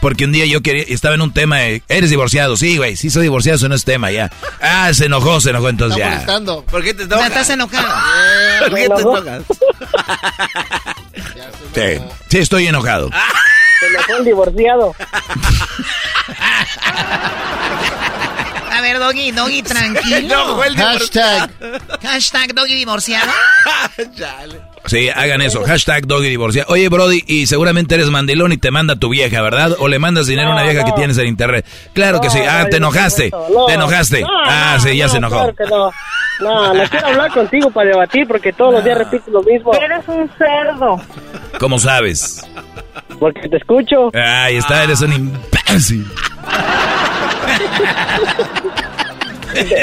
porque 0.00 0.24
un 0.24 0.32
día 0.32 0.46
yo 0.46 0.60
quería, 0.62 0.84
estaba 0.88 1.14
en 1.14 1.22
un 1.22 1.32
tema 1.32 1.58
de, 1.58 1.82
¿eres 1.88 2.10
divorciado? 2.10 2.56
Sí, 2.56 2.76
güey, 2.76 2.96
sí 2.96 3.10
soy 3.10 3.22
divorciado, 3.22 3.56
eso 3.56 3.68
no 3.68 3.74
es 3.74 3.84
tema 3.84 4.10
ya. 4.10 4.30
Ah, 4.60 4.92
se 4.92 5.06
enojó, 5.06 5.40
se 5.40 5.50
enojó, 5.50 5.68
entonces 5.68 5.98
ya. 5.98 6.24
¿Por 6.70 6.82
qué 6.82 6.94
te 6.94 7.06
sea, 7.06 7.26
estás 7.26 7.50
enojado. 7.50 7.88
¿Por 8.60 8.74
qué 8.74 8.88
te 8.88 9.02
tocas? 9.02 9.42
Sí, 11.74 12.00
sí, 12.30 12.38
estoy 12.38 12.68
enojado. 12.68 13.10
Se 13.80 13.90
le 13.90 13.98
fue 14.00 14.18
el 14.18 14.24
divorciado. 14.24 14.94
A 18.70 18.80
ver, 18.80 18.98
Doggy, 18.98 19.32
Doggy, 19.32 19.62
tranquilo. 19.64 20.28
No, 20.28 20.64
el 20.64 20.76
Hashtag. 20.76 21.50
Hashtag 22.02 22.54
Doggy 22.54 22.74
divorciado. 22.74 23.32
Sí, 24.86 25.08
hagan 25.08 25.40
eso. 25.40 25.62
Hashtag 25.64 26.06
doggy 26.06 26.28
divorciado. 26.28 26.70
Oye, 26.72 26.88
Brody, 26.90 27.24
y 27.26 27.46
seguramente 27.46 27.94
eres 27.94 28.10
mandilón 28.10 28.52
y 28.52 28.58
te 28.58 28.70
manda 28.70 28.96
tu 28.96 29.08
vieja, 29.08 29.40
¿verdad? 29.40 29.74
O 29.78 29.88
le 29.88 29.98
mandas 29.98 30.26
dinero 30.26 30.48
a 30.50 30.52
una 30.52 30.62
No, 30.64 30.70
vieja 30.70 30.84
que 30.84 30.92
tienes 30.92 31.16
en 31.18 31.26
internet. 31.26 31.64
Claro 31.94 32.20
que 32.20 32.28
sí. 32.28 32.38
Ah, 32.46 32.64
no, 32.64 32.68
te 32.70 32.76
enojaste. 32.76 33.30
Te 33.66 33.72
enojaste. 33.72 34.20
No, 34.20 34.28
Ah, 34.46 34.76
sí, 34.80 34.96
ya 34.96 35.06
no, 35.06 35.10
se 35.12 35.16
enojó. 35.18 35.36
Claro 35.36 35.54
que 35.56 35.64
no. 35.64 35.90
No, 36.40 36.74
no 36.74 36.82
quiero 36.90 37.06
hablar 37.06 37.30
contigo 37.32 37.70
para 37.70 37.88
debatir 37.90 38.26
porque 38.28 38.52
todos 38.52 38.74
los 38.74 38.84
días 38.84 38.98
repites 38.98 39.28
lo 39.28 39.42
mismo. 39.42 39.72
Eres 39.74 40.06
un 40.06 40.30
cerdo. 40.36 41.00
¿Cómo 41.58 41.78
sabes? 41.78 42.44
Porque 43.18 43.48
te 43.48 43.56
escucho. 43.56 44.10
Ahí 44.14 44.56
está, 44.56 44.84
eres 44.84 45.00
un 45.00 45.12
imbécil. 45.12 46.06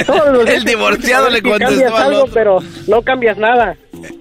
Todos 0.05 0.33
los 0.33 0.45
días 0.45 0.57
El 0.57 0.63
divorciado 0.65 1.29
le 1.29 1.41
contestó 1.41 1.65
Cambias 1.69 1.93
al 1.93 2.01
algo, 2.03 2.19
otro. 2.23 2.33
pero 2.33 2.59
no 2.87 3.01
cambias 3.01 3.37
nada. 3.37 3.75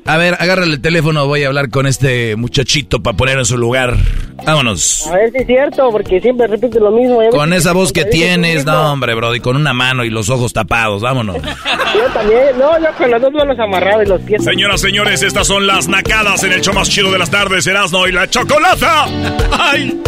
A 0.04 0.16
ver, 0.16 0.36
agárrale 0.38 0.74
el 0.74 0.80
teléfono, 0.80 1.26
voy 1.26 1.44
a 1.44 1.48
hablar 1.48 1.70
con 1.70 1.86
este 1.86 2.36
muchachito 2.36 3.02
para 3.02 3.16
poner 3.16 3.38
en 3.38 3.44
su 3.44 3.56
lugar. 3.56 3.96
Vámonos. 4.44 5.06
A 5.06 5.16
ver 5.16 5.30
si 5.32 5.38
es 5.38 5.46
cierto, 5.46 5.90
porque 5.90 6.20
siempre 6.20 6.46
repites 6.46 6.80
lo 6.80 6.90
mismo. 6.90 7.22
Ya 7.22 7.30
Con 7.30 7.52
esa 7.52 7.72
voz 7.72 7.92
que 7.92 8.04
tienes, 8.04 8.64
no, 8.64 8.92
hombre, 8.92 9.14
Brody, 9.14 9.40
con 9.40 9.56
una 9.56 9.72
mano 9.72 10.04
y 10.04 10.10
los 10.10 10.30
ojos 10.30 10.52
tapados, 10.52 11.02
vámonos. 11.02 11.36
Yo 11.94 12.04
también. 12.14 12.58
No, 12.58 12.78
yo 12.78 12.86
con 12.96 13.10
las 13.10 13.20
dos 13.20 13.32
manos 13.32 13.58
amarradas 13.58 14.06
y 14.06 14.08
los 14.08 14.20
pies. 14.22 14.44
Señoras, 14.44 14.80
señores, 14.80 15.22
estas 15.22 15.46
son 15.46 15.66
las 15.66 15.88
nacadas 15.88 16.42
en 16.44 16.52
el 16.52 16.60
show 16.60 16.74
más 16.74 16.88
chido 16.88 17.10
de 17.10 17.18
las 17.18 17.30
tardes, 17.30 17.66
Erasmo 17.66 18.06
y 18.06 18.12
la 18.12 18.28
Chocolata. 18.28 19.06
¡Ay! 19.58 20.00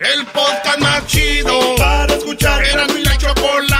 El 0.00 0.24
podcast 0.26 0.78
más 0.80 1.06
chido 1.06 1.74
para 1.76 2.14
escuchar. 2.14 2.64
Era 2.64 2.86
mi 2.86 3.02
la 3.02 3.16
chocolata. 3.18 3.79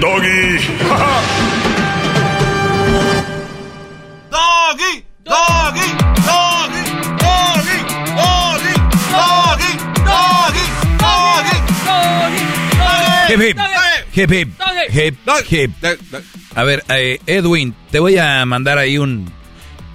El 0.00 0.06
doggy. 0.06 0.58
Doggy, 4.30 5.04
doggy, 5.24 5.88
doggy, 6.24 6.82
doggy, 7.20 7.76
doggy, 8.16 8.72
doggy, 9.12 9.74
doggy, 10.06 10.54
doggy, 10.98 11.56
doggy, 11.84 12.40
Hip, 13.28 13.40
hip, 13.40 13.58
hip, 14.14 14.48
hip, 14.90 15.16
hip, 15.50 15.70
hip. 15.70 15.70
A 16.54 16.64
ver, 16.64 16.82
eh, 16.88 17.20
Edwin, 17.26 17.74
te 17.90 17.98
voy 17.98 18.16
a 18.16 18.44
mandar 18.46 18.78
ahí 18.78 18.96
un... 18.96 19.30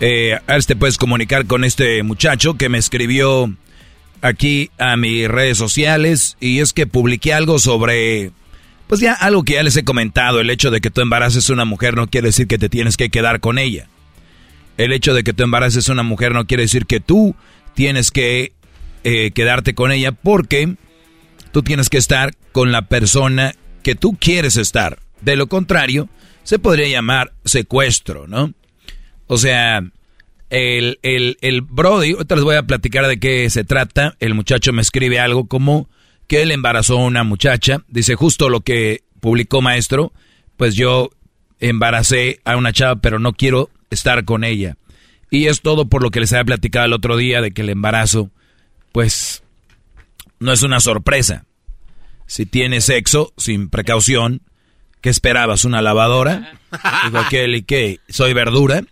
Eh, 0.02 0.36
a 0.36 0.54
ver 0.54 0.62
si 0.62 0.68
te 0.68 0.76
puedes 0.76 0.98
comunicar 0.98 1.48
con 1.48 1.64
este 1.64 2.04
muchacho 2.04 2.56
que 2.56 2.70
me 2.70 2.78
escribió 2.78 3.52
aquí 4.22 4.70
a 4.78 4.98
mis 4.98 5.28
redes 5.28 5.58
sociales 5.58 6.38
y 6.40 6.60
es 6.60 6.74
que 6.74 6.86
publiqué 6.86 7.34
algo 7.34 7.58
sobre... 7.58 8.32
Pues 8.88 9.02
ya 9.02 9.14
algo 9.14 9.44
que 9.44 9.54
ya 9.54 9.64
les 9.64 9.76
he 9.78 9.84
comentado, 9.84 10.40
el 10.40 10.50
hecho 10.50 10.70
de 10.70 10.82
que 10.82 10.92
tú 10.92 11.02
embaraces 11.02 11.50
una 11.50 11.66
mujer 11.66 11.96
no 11.96 12.08
quiere 12.08 12.28
decir 12.28 12.48
que 12.48 12.58
te 12.58 12.70
tienes 12.70 12.98
que 12.98 13.10
quedar 13.10 13.40
con 13.40 13.58
ella. 13.58 13.88
El 14.78 14.94
hecho 14.94 15.14
de 15.14 15.24
que 15.24 15.34
tú 15.34 15.44
embaraces 15.44 15.90
a 15.90 15.94
una 15.94 16.04
mujer 16.04 16.34
no 16.34 16.46
quiere 16.46 16.64
decir 16.64 16.86
que 16.86 17.00
tú 17.00 17.36
tienes 17.74 18.12
que 18.12 18.54
eh, 19.04 19.32
quedarte 19.32 19.74
con 19.74 19.92
ella 19.92 20.12
porque 20.12 20.76
tú 21.52 21.64
tienes 21.64 21.90
que 21.90 21.98
estar 21.98 22.34
con 22.52 22.72
la 22.72 22.84
persona 22.84 23.54
que 23.82 23.96
tú 23.96 24.18
quieres 24.20 24.58
estar. 24.58 25.00
De 25.22 25.36
lo 25.36 25.48
contrario, 25.48 26.10
se 26.44 26.60
podría 26.60 26.88
llamar 26.88 27.34
secuestro, 27.44 28.28
¿no? 28.28 28.54
O 29.28 29.38
sea, 29.38 29.84
el, 30.50 31.00
el, 31.02 31.38
el 31.42 31.62
Brody, 31.62 32.12
ahorita 32.12 32.36
les 32.36 32.44
voy 32.44 32.56
a 32.56 32.64
platicar 32.64 33.08
de 33.08 33.20
qué 33.20 33.50
se 33.50 33.64
trata. 33.64 34.16
El 34.20 34.36
muchacho 34.36 34.74
me 34.74 34.82
escribe 34.82 35.20
algo 35.20 35.48
como 35.48 35.90
que 36.28 36.42
él 36.42 36.52
embarazó 36.52 37.00
a 37.00 37.06
una 37.06 37.24
muchacha. 37.24 37.80
Dice 37.88 38.16
justo 38.16 38.50
lo 38.50 38.62
que 38.62 39.04
publicó 39.20 39.62
maestro, 39.62 40.14
pues 40.58 40.76
yo 40.76 41.10
embaracé 41.60 42.42
a 42.46 42.58
una 42.58 42.74
chava, 42.74 42.98
pero 42.98 43.20
no 43.20 43.34
quiero 43.34 43.70
estar 43.90 44.26
con 44.26 44.44
ella. 44.44 44.78
Y 45.30 45.48
es 45.48 45.62
todo 45.62 45.88
por 45.88 46.04
lo 46.04 46.12
que 46.12 46.20
les 46.20 46.32
había 46.34 46.46
platicado 46.46 46.86
el 46.86 46.94
otro 46.94 47.18
día 47.18 47.42
de 47.42 47.52
que 47.52 47.62
el 47.62 47.70
embarazo, 47.70 48.30
pues, 48.92 49.44
no 50.40 50.52
es 50.52 50.64
una 50.64 50.80
sorpresa. 50.80 51.46
Si 52.28 52.46
tienes 52.46 52.86
sexo 52.86 53.34
sin 53.38 53.70
precaución, 53.70 54.42
¿qué 55.02 55.10
esperabas? 55.10 55.66
¿Una 55.66 55.82
lavadora? 55.82 56.54
Dijo 57.06 57.18
aquel, 57.18 57.56
¿y 57.56 57.64
qué? 57.64 58.00
¿Soy 58.10 58.34
verdura? 58.34 58.84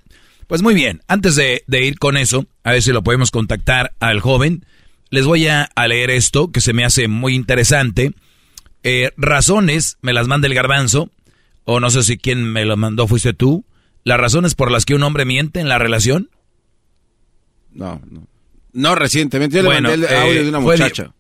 Pues 0.48 0.62
muy 0.62 0.74
bien, 0.74 1.02
antes 1.08 1.36
de, 1.36 1.64
de 1.68 1.86
ir 1.86 1.98
con 1.98 2.18
eso, 2.18 2.46
a 2.64 2.72
ver 2.72 2.82
si 2.82 2.92
lo 2.92 3.04
podemos 3.04 3.32
contactar 3.32 3.94
al 4.00 4.20
joven, 4.20 4.66
les 5.14 5.28
voy 5.28 5.46
a, 5.46 5.70
leer 5.88 6.10
esto 6.10 6.52
que 6.52 6.60
se 6.60 6.74
me 6.74 6.84
hace 6.84 7.08
muy 7.08 7.36
interesante. 7.36 8.14
Eh, 8.82 9.12
razones, 9.16 10.00
me 10.02 10.12
las 10.12 10.28
manda 10.28 10.48
el 10.48 10.56
garbanzo, 10.56 11.12
o 11.66 11.80
no 11.80 11.92
sé 11.92 12.02
si 12.02 12.18
quien 12.18 12.44
me 12.44 12.66
lo 12.66 12.78
mandó 12.78 13.08
fuiste 13.08 13.36
tú. 13.36 13.64
Las 14.04 14.20
razones 14.20 14.56
por 14.56 14.72
las 14.72 14.86
que 14.86 14.96
un 14.96 15.04
hombre 15.04 15.24
miente 15.26 15.60
en 15.60 15.70
la 15.70 15.78
relación. 15.78 16.32
No, 17.74 18.02
no. 18.10 18.28
No 18.72 18.96
recientemente. 18.96 19.58
Yo 19.58 19.66
Bueno, 19.66 19.90
le 19.90 19.98
mandé 19.98 20.08
el 20.08 20.14
eh, 20.14 20.18
audio 20.18 20.44
de 20.46 20.50
una 20.50 20.62
fue 20.62 20.78
muchacha. 20.78 21.14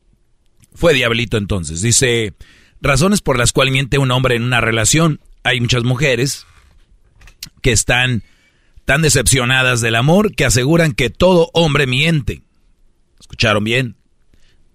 Fue 0.73 0.95
Diablito 0.95 1.37
entonces. 1.37 1.83
Dice, 1.83 2.33
razones 2.81 3.21
por 3.21 3.37
las 3.37 3.51
cuales 3.51 3.73
miente 3.73 3.99
un 3.99 4.09
hombre 4.09 4.35
en 4.35 4.41
una 4.41 4.59
relación. 4.59 5.19
Hay 5.43 5.61
muchas 5.61 5.83
mujeres 5.83 6.47
que 7.61 7.71
están 7.71 8.23
tan 8.85 9.03
decepcionadas 9.03 9.81
del 9.81 9.93
amor 9.93 10.33
que 10.33 10.45
aseguran 10.45 10.93
que 10.93 11.11
todo 11.11 11.51
hombre 11.53 11.85
miente. 11.85 12.41
¿Escucharon 13.23 13.63
bien? 13.63 13.95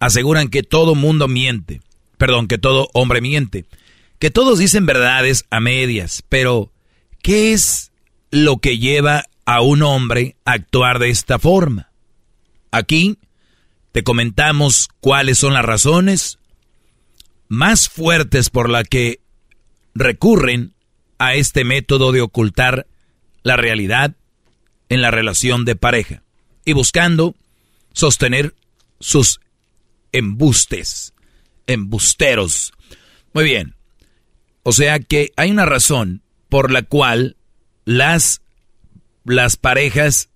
Aseguran 0.01 0.49
que 0.49 0.63
todo 0.63 0.95
mundo 0.95 1.29
miente. 1.29 1.83
Perdón, 2.17 2.49
que 2.49 2.57
todo 2.57 2.89
hombre 2.95 3.21
miente. 3.21 3.67
Que 4.19 4.31
todos 4.31 4.59
dicen 4.59 4.87
verdades 4.87 5.45
a 5.51 5.61
medias. 5.61 6.25
Pero, 6.31 6.73
¿qué 7.23 7.53
es 7.53 7.93
lo 8.31 8.57
que 8.57 8.79
lleva 8.79 9.27
a 9.45 9.61
un 9.61 9.83
hombre 9.83 10.37
a 10.47 10.53
actuar 10.53 10.99
de 10.99 11.11
esta 11.11 11.39
forma? 11.39 11.91
Aquí 12.71 13.19
te 13.93 14.03
comentamos 14.03 14.89
cuáles 15.01 15.37
son 15.37 15.53
las 15.53 15.65
razones 15.67 16.39
más 17.49 17.91
fuertes 17.91 18.49
por 18.49 18.71
la 18.71 18.83
que 18.85 19.21
recurren 19.95 20.73
a 21.19 21.35
este 21.35 21.65
método 21.65 22.13
de 22.13 22.23
ocultar 22.23 22.87
la 23.43 23.59
realidad 23.59 24.17
en 24.89 25.03
la 25.03 25.11
relación 25.11 25.67
de 25.67 25.77
pareja 25.77 26.23
y 26.65 26.73
buscando 26.73 27.35
sostener 27.99 28.55
sus 29.01 29.41
embustes, 30.13 31.15
embusteros. 31.67 32.73
Muy 33.35 33.43
bien. 33.43 33.75
O 34.63 34.71
sea 34.71 35.01
que 35.01 35.33
hay 35.37 35.51
una 35.51 35.67
razón 35.67 36.23
por 36.49 36.71
la 36.71 36.83
cual 36.83 37.37
las, 37.85 38.41
las 39.25 39.57
parejas 39.57 40.31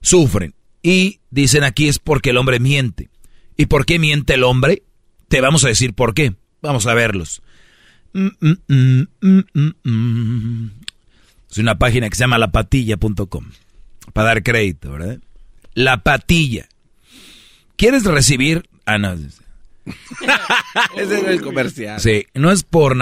sufren. 0.00 0.54
Y 0.82 1.18
dicen 1.30 1.64
aquí 1.64 1.88
es 1.88 1.98
porque 1.98 2.30
el 2.30 2.36
hombre 2.36 2.60
miente. 2.60 3.10
¿Y 3.56 3.66
por 3.66 3.86
qué 3.86 3.98
miente 3.98 4.34
el 4.34 4.44
hombre? 4.44 4.84
Te 5.28 5.40
vamos 5.40 5.64
a 5.64 5.68
decir 5.68 5.94
por 5.94 6.14
qué. 6.14 6.34
Vamos 6.62 6.86
a 6.86 6.94
verlos. 6.94 7.42
Mm, 8.12 8.28
mm, 8.68 9.02
mm, 9.82 10.70
es 11.50 11.58
una 11.58 11.76
página 11.76 12.08
que 12.08 12.14
se 12.14 12.20
llama 12.20 12.38
lapatilla.com. 12.38 13.50
Para 14.12 14.28
dar 14.28 14.42
crédito, 14.44 14.92
¿verdad? 14.92 15.18
La 15.74 16.04
patilla. 16.04 16.68
¿Quieres 17.80 18.04
recibir? 18.04 18.68
Ah, 18.84 18.98
no. 18.98 19.14
Ese 20.96 21.18
es 21.18 21.24
el 21.24 21.40
comercial. 21.40 21.98
Sí, 21.98 22.26
no 22.34 22.50
es 22.50 22.62
por 22.62 22.94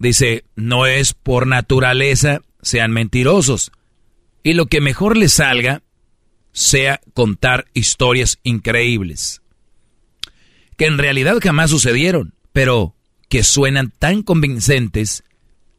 dice, 0.00 0.42
no 0.56 0.86
es 0.86 1.12
por 1.12 1.46
naturaleza 1.46 2.40
sean 2.60 2.90
mentirosos. 2.90 3.70
Y 4.42 4.54
lo 4.54 4.66
que 4.66 4.80
mejor 4.80 5.16
les 5.16 5.34
salga 5.34 5.82
sea 6.50 7.00
contar 7.14 7.66
historias 7.74 8.40
increíbles. 8.42 9.40
Que 10.76 10.86
en 10.86 10.98
realidad 10.98 11.38
jamás 11.40 11.70
sucedieron, 11.70 12.34
pero 12.52 12.96
que 13.28 13.44
suenan 13.44 13.92
tan 13.96 14.24
convincentes. 14.24 15.22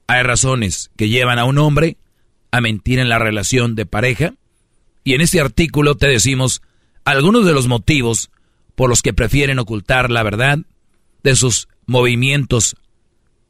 Hay 0.08 0.24
razones 0.24 0.92
que 0.96 1.10
llevan 1.10 1.40
a 1.40 1.44
un 1.44 1.58
hombre 1.58 1.98
a 2.52 2.62
mentir 2.62 3.00
en 3.00 3.10
la 3.10 3.20
relación 3.20 3.76
de 3.76 3.86
pareja. 3.86 4.34
Y 5.04 5.14
en 5.14 5.20
este 5.20 5.42
artículo 5.42 5.96
te 5.96 6.08
decimos 6.08 6.62
algunos 7.04 7.46
de 7.46 7.52
los 7.52 7.68
motivos 7.68 8.32
por 8.76 8.90
los 8.90 9.02
que 9.02 9.14
prefieren 9.14 9.60
ocultar 9.60 10.12
la 10.12 10.24
verdad 10.24 10.60
de 11.24 11.36
sus 11.36 11.68
movimientos, 11.86 12.76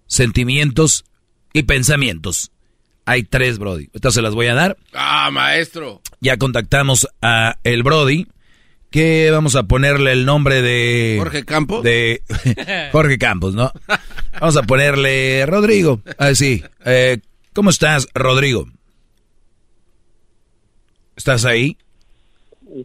sentimientos 0.08 1.06
y 1.54 1.64
pensamientos. 1.64 2.52
Hay 3.06 3.24
tres, 3.24 3.60
Brody. 3.60 3.90
Estas 3.94 4.14
se 4.16 4.22
las 4.22 4.34
voy 4.34 4.48
a 4.48 4.56
dar. 4.56 4.78
Ah, 4.94 5.30
maestro. 5.32 6.02
Ya 6.22 6.38
contactamos 6.38 7.08
a 7.22 7.58
el 7.64 7.84
Brody, 7.84 8.28
que 8.90 9.30
vamos 9.30 9.56
a 9.56 9.64
ponerle 9.64 10.12
el 10.12 10.26
nombre 10.26 10.62
de... 10.62 11.18
Jorge 11.20 11.46
Campos. 11.46 11.84
De 11.84 12.24
Jorge 12.92 13.18
Campos, 13.18 13.54
¿no? 13.54 13.72
Vamos 14.40 14.58
a 14.58 14.64
ponerle 14.64 15.46
Rodrigo. 15.46 16.02
Ah, 16.18 16.34
sí. 16.34 16.64
Eh, 16.84 17.20
¿Cómo 17.54 17.70
estás, 17.70 18.08
Rodrigo? 18.14 18.68
¿Estás 21.16 21.46
ahí? 21.46 21.78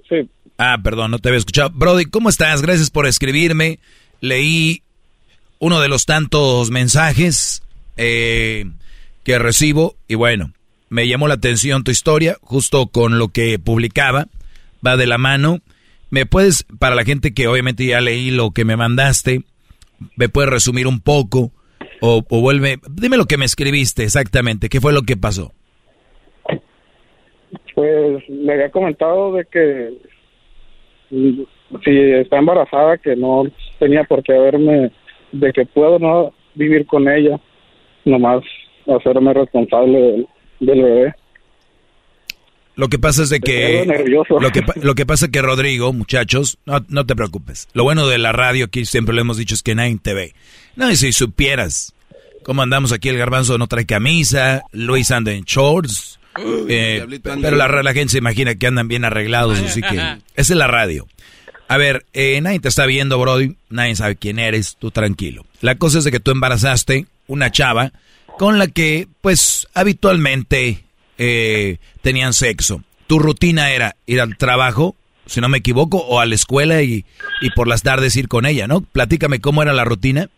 Sí. 0.08 0.28
Ah, 0.62 0.76
perdón, 0.82 1.10
no 1.10 1.18
te 1.18 1.30
había 1.30 1.38
escuchado. 1.38 1.70
Brody, 1.70 2.04
¿cómo 2.04 2.28
estás? 2.28 2.60
Gracias 2.60 2.90
por 2.90 3.06
escribirme. 3.06 3.78
Leí 4.20 4.82
uno 5.58 5.80
de 5.80 5.88
los 5.88 6.04
tantos 6.04 6.70
mensajes. 6.70 7.62
Eh, 7.96 8.66
que 9.24 9.38
recibo 9.38 9.96
y 10.08 10.14
bueno, 10.14 10.52
me 10.88 11.06
llamó 11.06 11.28
la 11.28 11.34
atención 11.34 11.84
tu 11.84 11.90
historia, 11.90 12.36
justo 12.42 12.88
con 12.88 13.18
lo 13.18 13.28
que 13.28 13.58
publicaba, 13.58 14.26
va 14.86 14.96
de 14.96 15.06
la 15.06 15.18
mano. 15.18 15.60
¿Me 16.10 16.26
puedes, 16.26 16.64
para 16.78 16.94
la 16.94 17.04
gente 17.04 17.32
que 17.32 17.46
obviamente 17.46 17.86
ya 17.86 18.00
leí 18.00 18.30
lo 18.30 18.50
que 18.50 18.64
me 18.64 18.76
mandaste, 18.76 19.42
me 20.16 20.28
puedes 20.28 20.50
resumir 20.50 20.86
un 20.86 21.00
poco 21.00 21.52
o, 22.00 22.22
vuelve, 22.22 22.80
dime 22.90 23.16
lo 23.16 23.26
que 23.26 23.36
me 23.36 23.44
escribiste 23.44 24.02
exactamente, 24.04 24.68
qué 24.68 24.80
fue 24.80 24.92
lo 24.92 25.02
que 25.02 25.16
pasó? 25.16 25.52
Pues 27.74 28.28
le 28.28 28.52
había 28.52 28.70
comentado 28.70 29.34
de 29.34 29.44
que 29.44 29.90
si 31.10 31.90
está 31.90 32.38
embarazada, 32.38 32.98
que 32.98 33.16
no 33.16 33.44
tenía 33.78 34.04
por 34.04 34.22
qué 34.22 34.34
haberme, 34.34 34.90
de 35.32 35.52
que 35.52 35.66
puedo 35.66 35.98
no 35.98 36.32
vivir 36.54 36.86
con 36.86 37.08
ella, 37.08 37.38
nomás 38.04 38.42
hacerme 38.86 39.34
responsable 39.34 40.26
del, 40.60 40.82
bebé. 40.82 41.14
Lo 42.76 42.88
que 42.88 42.98
pasa 42.98 43.22
es 43.22 43.30
de 43.30 43.40
que 43.40 43.84
lo 44.40 44.50
que 44.50 44.64
lo 44.80 44.94
que 44.94 45.04
pasa 45.04 45.26
es 45.26 45.32
que 45.32 45.42
Rodrigo, 45.42 45.92
muchachos, 45.92 46.58
no, 46.64 46.78
no 46.88 47.04
te 47.04 47.14
preocupes. 47.14 47.68
Lo 47.74 47.84
bueno 47.84 48.06
de 48.06 48.18
la 48.18 48.32
radio 48.32 48.66
aquí 48.66 48.84
siempre 48.84 49.14
lo 49.14 49.20
hemos 49.20 49.36
dicho 49.36 49.54
es 49.54 49.62
que 49.62 49.74
nadie 49.74 49.98
te 50.02 50.14
ve. 50.14 50.32
No, 50.76 50.90
y 50.90 50.96
si 50.96 51.12
supieras 51.12 51.94
cómo 52.42 52.62
andamos 52.62 52.92
aquí 52.92 53.08
el 53.08 53.18
garbanzo 53.18 53.58
no 53.58 53.66
trae 53.66 53.84
camisa, 53.84 54.62
Luis 54.72 55.10
anda 55.10 55.32
en 55.32 55.42
shorts. 55.42 56.19
Eh, 56.68 57.06
pero 57.22 57.56
la, 57.56 57.68
la, 57.68 57.92
gente 57.92 58.12
se 58.12 58.18
imagina 58.18 58.54
que 58.54 58.66
andan 58.66 58.88
bien 58.88 59.04
arreglados, 59.04 59.58
así 59.58 59.82
que 59.82 59.96
esa 59.96 60.20
es 60.34 60.50
la 60.50 60.68
radio. 60.68 61.06
A 61.70 61.76
ver, 61.76 62.04
eh, 62.12 62.40
nadie 62.40 62.58
te 62.58 62.68
está 62.68 62.86
viendo, 62.86 63.18
Brody, 63.18 63.56
nadie 63.68 63.94
sabe 63.94 64.16
quién 64.16 64.38
eres, 64.38 64.76
tú 64.78 64.90
tranquilo. 64.90 65.46
La 65.60 65.76
cosa 65.76 65.98
es 65.98 66.04
de 66.04 66.10
que 66.10 66.20
tú 66.20 66.32
embarazaste 66.32 67.06
una 67.28 67.52
chava 67.52 67.92
con 68.38 68.58
la 68.58 68.66
que 68.66 69.06
pues 69.20 69.68
habitualmente 69.74 70.84
eh, 71.18 71.78
tenían 72.02 72.32
sexo. 72.32 72.82
¿Tu 73.06 73.18
rutina 73.18 73.70
era 73.70 73.96
ir 74.06 74.20
al 74.20 74.36
trabajo, 74.36 74.96
si 75.26 75.40
no 75.40 75.48
me 75.48 75.58
equivoco, 75.58 75.98
o 75.98 76.18
a 76.18 76.26
la 76.26 76.34
escuela 76.34 76.82
y, 76.82 77.04
y 77.40 77.50
por 77.50 77.68
las 77.68 77.82
tardes 77.82 78.16
ir 78.16 78.28
con 78.28 78.46
ella, 78.46 78.66
¿no? 78.66 78.80
Platícame 78.80 79.40
cómo 79.40 79.62
era 79.62 79.72
la 79.72 79.84
rutina. 79.84 80.28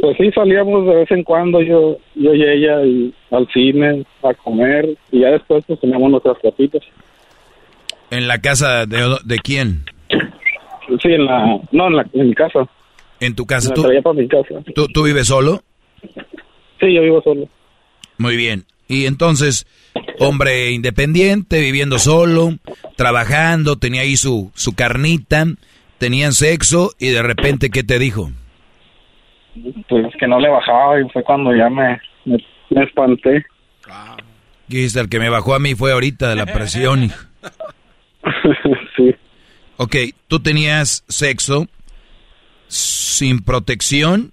Pues 0.00 0.16
sí, 0.16 0.30
salíamos 0.34 0.86
de 0.86 0.94
vez 0.94 1.10
en 1.10 1.22
cuando 1.22 1.60
yo, 1.60 1.98
yo 2.14 2.34
y 2.34 2.42
ella 2.42 2.82
y 2.84 3.14
al 3.30 3.46
cine, 3.52 4.04
a 4.22 4.32
comer, 4.32 4.96
y 5.12 5.20
ya 5.20 5.28
después 5.28 5.62
pues 5.66 5.78
teníamos 5.80 6.10
nuestras 6.10 6.38
casitas. 6.38 6.82
¿En 8.10 8.26
la 8.26 8.38
casa 8.40 8.86
de, 8.86 9.16
de 9.24 9.38
quién? 9.38 9.84
Sí, 11.02 11.08
en 11.12 11.26
la, 11.26 11.60
no, 11.70 11.88
en, 11.88 11.96
la, 11.96 12.06
en 12.14 12.28
mi 12.28 12.34
casa. 12.34 12.66
¿En 13.20 13.36
tu 13.36 13.44
casa? 13.44 13.74
¿Tú, 13.74 13.82
para 13.82 14.14
mi 14.14 14.26
casa. 14.26 14.62
¿Tú, 14.74 14.86
¿Tú 14.88 15.02
vives 15.02 15.28
solo? 15.28 15.62
Sí, 16.80 16.94
yo 16.94 17.02
vivo 17.02 17.20
solo. 17.22 17.46
Muy 18.16 18.36
bien. 18.36 18.64
Y 18.88 19.04
entonces, 19.04 19.66
hombre 20.18 20.72
independiente, 20.72 21.60
viviendo 21.60 21.98
solo, 21.98 22.54
trabajando, 22.96 23.76
tenía 23.76 24.00
ahí 24.02 24.16
su, 24.16 24.50
su 24.54 24.74
carnita, 24.74 25.44
tenían 25.98 26.32
sexo 26.32 26.92
y 26.98 27.10
de 27.10 27.22
repente, 27.22 27.70
¿qué 27.70 27.84
te 27.84 27.98
dijo? 27.98 28.30
Pues 29.88 30.06
que 30.18 30.26
no 30.28 30.38
le 30.38 30.48
bajaba 30.48 31.00
y 31.00 31.08
fue 31.10 31.22
cuando 31.22 31.54
ya 31.54 31.68
me, 31.68 32.00
me, 32.24 32.84
espanté. 32.84 33.44
el 34.68 35.08
que 35.08 35.18
me 35.18 35.28
bajó 35.28 35.54
a 35.54 35.58
mí 35.58 35.74
fue 35.74 35.92
ahorita 35.92 36.28
de 36.28 36.36
la 36.36 36.46
presión. 36.46 37.10
sí. 38.96 39.14
Ok, 39.76 39.96
tú 40.28 40.40
tenías 40.40 41.04
sexo 41.08 41.66
sin 42.68 43.42
protección 43.42 44.32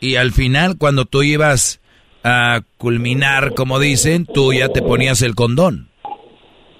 y 0.00 0.16
al 0.16 0.32
final 0.32 0.76
cuando 0.78 1.04
tú 1.04 1.22
ibas 1.22 1.80
a 2.24 2.62
culminar, 2.78 3.54
como 3.54 3.78
dicen, 3.78 4.26
tú 4.26 4.52
ya 4.52 4.68
te 4.68 4.82
ponías 4.82 5.22
el 5.22 5.34
condón. 5.34 5.88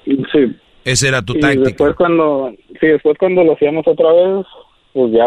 Sí. 0.05 0.56
Esa 0.84 1.09
era 1.09 1.22
tu 1.22 1.34
y 1.36 1.40
táctica. 1.40 1.64
Después 1.64 1.94
cuando, 1.96 2.52
sí, 2.80 2.86
después 2.86 3.16
cuando 3.18 3.44
lo 3.44 3.52
hacíamos 3.52 3.86
otra 3.86 4.10
vez, 4.12 4.46
pues 4.92 5.12
ya 5.12 5.26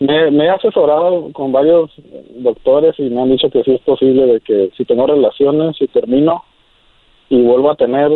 me, 0.00 0.30
me, 0.30 0.44
he 0.44 0.50
asesorado 0.50 1.30
con 1.32 1.52
varios 1.52 1.90
doctores 2.36 2.94
y 2.98 3.02
me 3.10 3.22
han 3.22 3.30
dicho 3.30 3.50
que 3.50 3.62
sí 3.62 3.72
es 3.72 3.80
posible 3.82 4.26
de 4.26 4.40
que 4.40 4.70
si 4.76 4.84
tengo 4.84 5.06
relaciones 5.06 5.76
y 5.80 5.86
termino 5.88 6.44
y 7.28 7.40
vuelvo 7.42 7.70
a 7.70 7.76
tener, 7.76 8.10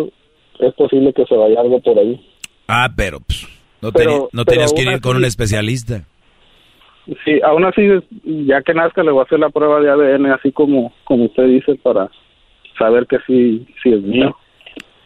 es 0.59 0.75
posible 0.75 1.13
que 1.13 1.25
se 1.25 1.37
vaya 1.37 1.61
algo 1.61 1.81
por 1.81 1.99
ahí. 1.99 2.21
Ah, 2.67 2.89
pero 2.95 3.21
pues, 3.21 3.47
no, 3.81 4.29
no 4.33 4.45
tenías 4.45 4.73
que 4.73 4.83
ir 4.83 5.01
con 5.01 5.17
un 5.17 5.25
especialista. 5.25 6.05
Sí, 7.25 7.41
aún 7.43 7.65
así, 7.65 7.89
ya 8.47 8.61
que 8.61 8.75
nazca, 8.75 9.03
le 9.03 9.11
voy 9.11 9.21
a 9.21 9.25
hacer 9.25 9.39
la 9.39 9.49
prueba 9.49 9.81
de 9.81 9.91
ADN, 9.91 10.27
así 10.27 10.53
como, 10.53 10.93
como 11.05 11.25
usted 11.25 11.47
dice, 11.47 11.75
para 11.77 12.11
saber 12.79 13.07
que 13.07 13.17
sí, 13.27 13.67
sí 13.83 13.91
es 13.91 14.03
mío. 14.03 14.37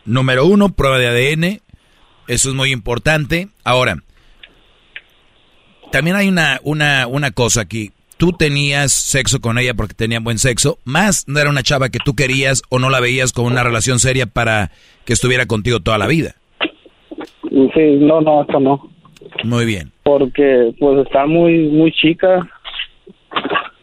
Número 0.04 0.44
uno, 0.46 0.70
prueba 0.70 0.98
de 0.98 1.06
ADN. 1.06 1.60
Eso 2.26 2.48
es 2.48 2.54
muy 2.54 2.72
importante. 2.72 3.48
Ahora, 3.62 3.96
también 5.92 6.16
hay 6.16 6.28
una, 6.28 6.58
una, 6.64 7.06
una 7.06 7.30
cosa 7.30 7.60
aquí. 7.60 7.92
Tú 8.16 8.32
tenías 8.32 8.92
sexo 8.92 9.40
con 9.40 9.58
ella 9.58 9.74
porque 9.74 9.94
tenían 9.94 10.24
buen 10.24 10.38
sexo, 10.38 10.78
más 10.84 11.26
no 11.28 11.38
era 11.38 11.50
una 11.50 11.62
chava 11.62 11.88
que 11.88 11.98
tú 12.04 12.14
querías 12.14 12.62
o 12.68 12.78
no 12.78 12.88
la 12.88 13.00
veías 13.00 13.32
con 13.32 13.46
una 13.46 13.62
relación 13.62 13.98
seria 13.98 14.26
para 14.26 14.70
que 15.04 15.12
estuviera 15.12 15.46
contigo 15.46 15.80
toda 15.80 15.98
la 15.98 16.06
vida. 16.06 16.34
Sí, 17.50 17.96
no, 18.00 18.20
no, 18.20 18.42
esto 18.42 18.60
no. 18.60 18.90
Muy 19.44 19.64
bien. 19.66 19.92
Porque 20.04 20.72
pues 20.78 21.04
está 21.04 21.26
muy 21.26 21.68
muy 21.68 21.92
chica. 21.92 22.48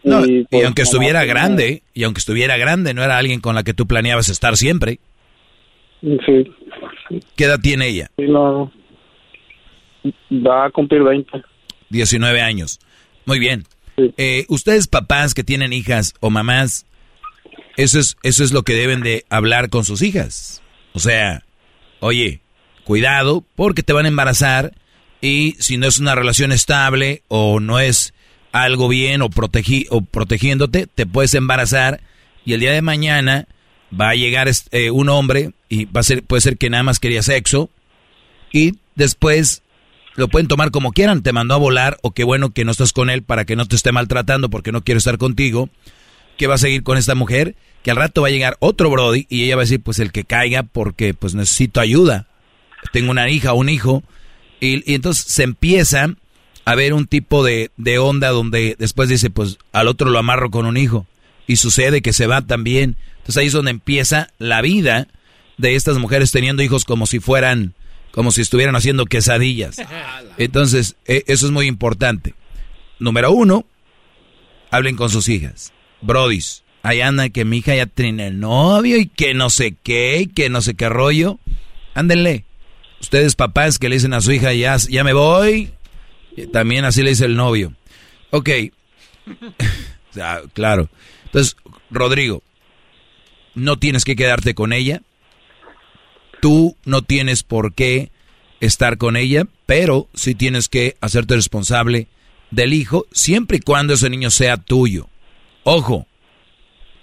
y, 0.03 0.43
pues, 0.45 0.65
aunque 0.65 0.83
estuviera 0.83 1.25
grande, 1.25 1.83
y 1.93 2.03
aunque 2.03 2.19
estuviera 2.19 2.57
grande, 2.57 2.93
no 2.93 3.03
era 3.03 3.17
alguien 3.17 3.41
con 3.41 3.55
la 3.55 3.63
que 3.63 3.73
tú 3.73 3.87
planeabas 3.87 4.29
estar 4.29 4.55
siempre. 4.55 4.99
Sí. 6.01 6.51
¿Qué 7.35 7.43
edad 7.43 7.59
tiene 7.61 7.87
ella? 7.87 8.09
Sí, 8.17 8.25
no. 8.25 8.71
Va 10.31 10.65
a 10.65 10.69
cumplir 10.71 11.03
20. 11.03 11.43
19 11.89 12.41
años. 12.41 12.79
Muy 13.25 13.39
bien. 13.39 13.65
Eh, 14.17 14.45
ustedes 14.47 14.87
papás 14.87 15.33
que 15.33 15.43
tienen 15.43 15.73
hijas 15.73 16.13
o 16.19 16.29
mamás, 16.29 16.85
eso 17.77 17.99
es, 17.99 18.17
eso 18.23 18.43
es 18.43 18.51
lo 18.51 18.63
que 18.63 18.73
deben 18.73 19.01
de 19.01 19.25
hablar 19.29 19.69
con 19.69 19.85
sus 19.85 20.01
hijas. 20.01 20.61
O 20.93 20.99
sea, 20.99 21.43
oye, 21.99 22.41
cuidado 22.83 23.43
porque 23.55 23.83
te 23.83 23.93
van 23.93 24.05
a 24.05 24.09
embarazar 24.09 24.73
y 25.21 25.55
si 25.59 25.77
no 25.77 25.87
es 25.87 25.99
una 25.99 26.15
relación 26.15 26.51
estable 26.51 27.23
o 27.27 27.59
no 27.59 27.79
es 27.79 28.13
algo 28.51 28.87
bien 28.87 29.21
o, 29.21 29.25
o 29.25 30.01
protegiéndote, 30.01 30.87
te 30.87 31.05
puedes 31.05 31.33
embarazar 31.33 32.01
y 32.45 32.53
el 32.53 32.61
día 32.61 32.71
de 32.71 32.81
mañana 32.81 33.47
va 33.99 34.09
a 34.09 34.15
llegar 34.15 34.49
eh, 34.71 34.91
un 34.91 35.09
hombre 35.09 35.51
y 35.67 35.85
va 35.85 36.01
a 36.01 36.03
ser, 36.03 36.23
puede 36.23 36.41
ser 36.41 36.57
que 36.57 36.69
nada 36.69 36.83
más 36.83 36.99
quería 36.99 37.21
sexo 37.21 37.69
y 38.51 38.75
después 38.95 39.61
lo 40.19 40.27
pueden 40.27 40.47
tomar 40.47 40.71
como 40.71 40.91
quieran, 40.91 41.23
te 41.23 41.33
mandó 41.33 41.55
a 41.55 41.57
volar 41.57 41.97
o 42.01 42.11
qué 42.11 42.23
bueno 42.23 42.51
que 42.51 42.65
no 42.65 42.71
estás 42.71 42.93
con 42.93 43.09
él 43.09 43.23
para 43.23 43.45
que 43.45 43.55
no 43.55 43.65
te 43.65 43.75
esté 43.75 43.91
maltratando 43.91 44.49
porque 44.49 44.71
no 44.71 44.83
quiero 44.83 44.97
estar 44.99 45.17
contigo, 45.17 45.69
que 46.37 46.47
va 46.47 46.55
a 46.55 46.59
seguir 46.59 46.83
con 46.83 46.97
esta 46.97 47.15
mujer, 47.15 47.55
que 47.83 47.91
al 47.91 47.97
rato 47.97 48.21
va 48.21 48.27
a 48.27 48.31
llegar 48.31 48.57
otro 48.59 48.89
Brody 48.89 49.25
y 49.29 49.45
ella 49.45 49.55
va 49.55 49.63
a 49.63 49.65
decir 49.65 49.81
pues 49.81 49.99
el 49.99 50.11
que 50.11 50.23
caiga 50.25 50.63
porque 50.63 51.13
pues 51.13 51.35
necesito 51.35 51.79
ayuda, 51.79 52.27
tengo 52.91 53.11
una 53.11 53.29
hija, 53.29 53.53
un 53.53 53.69
hijo, 53.69 54.03
y, 54.59 54.89
y 54.89 54.95
entonces 54.95 55.25
se 55.25 55.43
empieza 55.43 56.13
a 56.65 56.75
ver 56.75 56.93
un 56.93 57.07
tipo 57.07 57.43
de, 57.43 57.71
de 57.77 57.97
onda 57.97 58.29
donde 58.29 58.75
después 58.77 59.09
dice 59.09 59.29
pues 59.29 59.57
al 59.71 59.87
otro 59.87 60.09
lo 60.09 60.19
amarro 60.19 60.51
con 60.51 60.65
un 60.65 60.77
hijo. 60.77 61.07
Y 61.47 61.55
sucede 61.55 62.03
que 62.03 62.13
se 62.13 62.27
va 62.27 62.43
también, 62.43 62.95
entonces 63.17 63.37
ahí 63.37 63.47
es 63.47 63.53
donde 63.53 63.71
empieza 63.71 64.27
la 64.37 64.61
vida 64.61 65.07
de 65.57 65.75
estas 65.75 65.97
mujeres 65.97 66.31
teniendo 66.31 66.61
hijos 66.61 66.85
como 66.85 67.07
si 67.07 67.19
fueran 67.19 67.73
como 68.11 68.31
si 68.31 68.41
estuvieran 68.41 68.75
haciendo 68.75 69.05
quesadillas. 69.05 69.77
Entonces, 70.37 70.95
e, 71.05 71.23
eso 71.27 71.45
es 71.45 71.51
muy 71.51 71.67
importante. 71.67 72.33
Número 72.99 73.31
uno, 73.31 73.65
hablen 74.71 74.95
con 74.95 75.09
sus 75.09 75.29
hijas. 75.29 75.73
Brodis, 76.01 76.63
ahí 76.83 77.01
anda 77.01 77.29
que 77.29 77.45
mi 77.45 77.57
hija 77.57 77.75
ya 77.75 77.85
tiene 77.85 78.31
novio 78.31 78.97
y 78.97 79.07
que 79.07 79.33
no 79.33 79.49
sé 79.49 79.75
qué, 79.83 80.21
y 80.21 80.27
que 80.27 80.49
no 80.49 80.61
sé 80.61 80.75
qué 80.75 80.89
rollo. 80.89 81.39
Ándenle. 81.93 82.45
Ustedes 83.01 83.35
papás 83.35 83.79
que 83.79 83.87
le 83.87 83.95
dicen 83.95 84.13
a 84.13 84.21
su 84.21 84.31
hija, 84.31 84.53
ya, 84.53 84.75
ya 84.75 85.05
me 85.05 85.13
voy, 85.13 85.71
también 86.51 86.83
así 86.83 87.01
le 87.01 87.11
dice 87.11 87.25
el 87.25 87.35
novio. 87.35 87.73
Ok. 88.31 88.49
claro. 90.53 90.89
Entonces, 91.25 91.55
Rodrigo, 91.89 92.43
no 93.55 93.79
tienes 93.79 94.03
que 94.03 94.15
quedarte 94.15 94.53
con 94.53 94.73
ella 94.73 95.01
Tú 96.41 96.77
no 96.85 97.01
tienes 97.01 97.43
por 97.43 97.73
qué 97.73 98.11
estar 98.59 98.97
con 98.97 99.15
ella, 99.15 99.45
pero 99.65 100.07
sí 100.13 100.35
tienes 100.35 100.69
que 100.69 100.97
hacerte 101.01 101.35
responsable 101.35 102.07
del 102.51 102.73
hijo 102.73 103.05
siempre 103.11 103.57
y 103.57 103.61
cuando 103.61 103.93
ese 103.93 104.09
niño 104.09 104.31
sea 104.31 104.57
tuyo. 104.57 105.09
Ojo, 105.63 106.07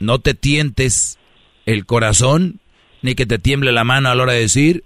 no 0.00 0.20
te 0.20 0.34
tientes 0.34 1.18
el 1.66 1.86
corazón 1.86 2.60
ni 3.02 3.14
que 3.14 3.26
te 3.26 3.38
tiemble 3.38 3.72
la 3.72 3.84
mano 3.84 4.08
a 4.08 4.14
la 4.14 4.22
hora 4.22 4.32
de 4.32 4.40
decir, 4.40 4.84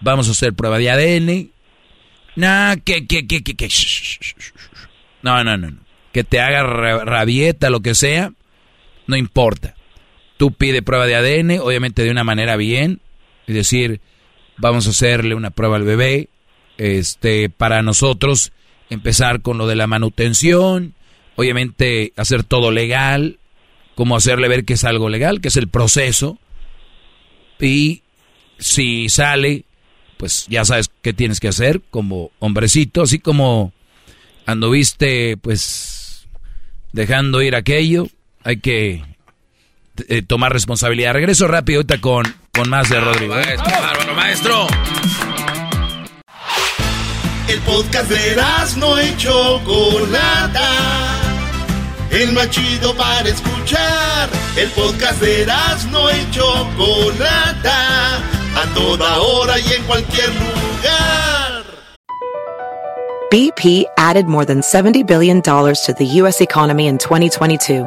vamos 0.00 0.28
a 0.28 0.32
hacer 0.32 0.54
prueba 0.54 0.78
de 0.78 0.90
ADN. 0.90 1.50
No, 2.36 2.74
que, 2.84 3.06
que, 3.06 3.26
que, 3.26 3.42
que, 3.42 3.54
que. 3.54 3.68
No, 5.22 5.42
no, 5.44 5.56
no, 5.56 5.70
no. 5.70 5.80
Que 6.12 6.24
te 6.24 6.40
haga 6.40 6.62
rabieta, 6.62 7.70
lo 7.70 7.80
que 7.80 7.94
sea, 7.94 8.32
no 9.06 9.16
importa. 9.16 9.74
Tú 10.36 10.52
pide 10.52 10.82
prueba 10.82 11.06
de 11.06 11.16
ADN, 11.16 11.60
obviamente 11.60 12.02
de 12.02 12.10
una 12.10 12.24
manera 12.24 12.56
bien, 12.56 13.00
es 13.48 13.54
decir, 13.54 14.00
vamos 14.58 14.86
a 14.86 14.90
hacerle 14.90 15.34
una 15.34 15.50
prueba 15.50 15.76
al 15.76 15.84
bebé, 15.84 16.28
este, 16.76 17.48
para 17.48 17.82
nosotros 17.82 18.52
empezar 18.90 19.42
con 19.42 19.58
lo 19.58 19.66
de 19.66 19.74
la 19.74 19.86
manutención, 19.86 20.94
obviamente 21.34 22.12
hacer 22.16 22.44
todo 22.44 22.70
legal, 22.70 23.38
como 23.94 24.16
hacerle 24.16 24.48
ver 24.48 24.64
que 24.64 24.74
es 24.74 24.84
algo 24.84 25.08
legal, 25.08 25.40
que 25.40 25.48
es 25.48 25.56
el 25.56 25.68
proceso, 25.68 26.38
y 27.58 28.02
si 28.58 29.08
sale, 29.08 29.64
pues 30.18 30.46
ya 30.48 30.64
sabes 30.64 30.90
qué 31.02 31.12
tienes 31.12 31.40
que 31.40 31.48
hacer 31.48 31.80
como 31.90 32.30
hombrecito, 32.38 33.02
así 33.02 33.18
como 33.18 33.72
anduviste 34.46 35.36
pues 35.36 36.28
dejando 36.92 37.42
ir 37.42 37.54
aquello, 37.54 38.08
hay 38.44 38.58
que 38.58 39.02
eh, 40.08 40.22
tomar 40.22 40.52
responsabilidad. 40.52 41.14
Regreso 41.14 41.48
rápido 41.48 41.78
ahorita 41.78 42.00
con, 42.00 42.24
con 42.58 42.68
más 42.70 42.88
de 42.88 43.00
Rodrigo. 43.00 43.38
¿eh? 43.38 43.56
Bárbaro, 43.56 44.14
maestro. 44.14 44.66
El 47.46 47.60
podcast 47.60 48.10
de 48.10 48.36
no 48.76 48.98
hecho 48.98 49.60
Chocolata. 49.64 50.70
El 52.10 52.32
más 52.32 52.50
chido 52.50 52.94
para 52.96 53.28
escuchar. 53.28 54.28
El 54.56 54.68
podcast 54.70 55.20
de 55.20 55.46
no 55.92 56.10
hecho 56.10 56.42
Chocolata. 56.76 58.16
A 58.16 58.74
toda 58.74 59.18
hora 59.18 59.58
y 59.60 59.72
en 59.74 59.84
cualquier 59.84 60.28
lugar. 60.30 61.64
BP 63.30 63.84
added 63.96 64.26
more 64.26 64.44
than 64.44 64.62
$70 64.62 65.06
billion 65.06 65.42
to 65.42 65.94
the 65.96 66.06
U.S. 66.22 66.40
economy 66.40 66.86
in 66.88 66.96
2022 66.96 67.86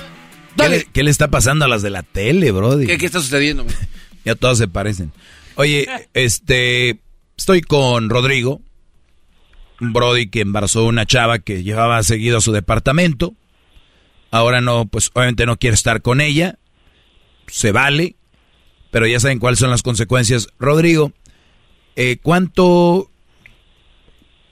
¿Qué 0.93 1.03
le, 1.03 1.11
está 1.11 1.29
pasando 1.29 1.65
a 1.65 1.67
las 1.67 1.81
de 1.81 1.89
la 1.89 2.03
tele, 2.03 2.51
Brody? 2.51 2.85
¿Qué, 2.85 3.05
está 3.05 3.21
sucediendo? 3.21 3.65
ya 4.25 4.35
todas 4.35 4.57
se 4.57 4.67
parecen. 4.67 5.11
Oye, 5.55 5.87
este, 6.13 6.99
estoy 7.37 7.61
con 7.61 8.09
Rodrigo, 8.09 8.61
un 9.79 9.93
Brody 9.93 10.27
que 10.29 10.41
embarazó 10.41 10.85
una 10.85 11.05
chava 11.05 11.39
que 11.39 11.63
llevaba 11.63 12.01
seguido 12.03 12.37
a 12.37 12.41
su 12.41 12.51
departamento. 12.51 13.35
Ahora 14.29 14.61
no, 14.61 14.85
pues 14.85 15.11
obviamente 15.13 15.45
no 15.45 15.57
quiere 15.57 15.73
estar 15.73 16.01
con 16.01 16.21
ella. 16.21 16.57
Se 17.47 17.71
vale, 17.71 18.15
pero 18.91 19.07
ya 19.07 19.19
saben 19.19 19.39
cuáles 19.39 19.59
son 19.59 19.71
las 19.71 19.83
consecuencias. 19.83 20.47
Rodrigo, 20.59 21.11
eh, 21.95 22.17
¿cuánto... 22.21 23.09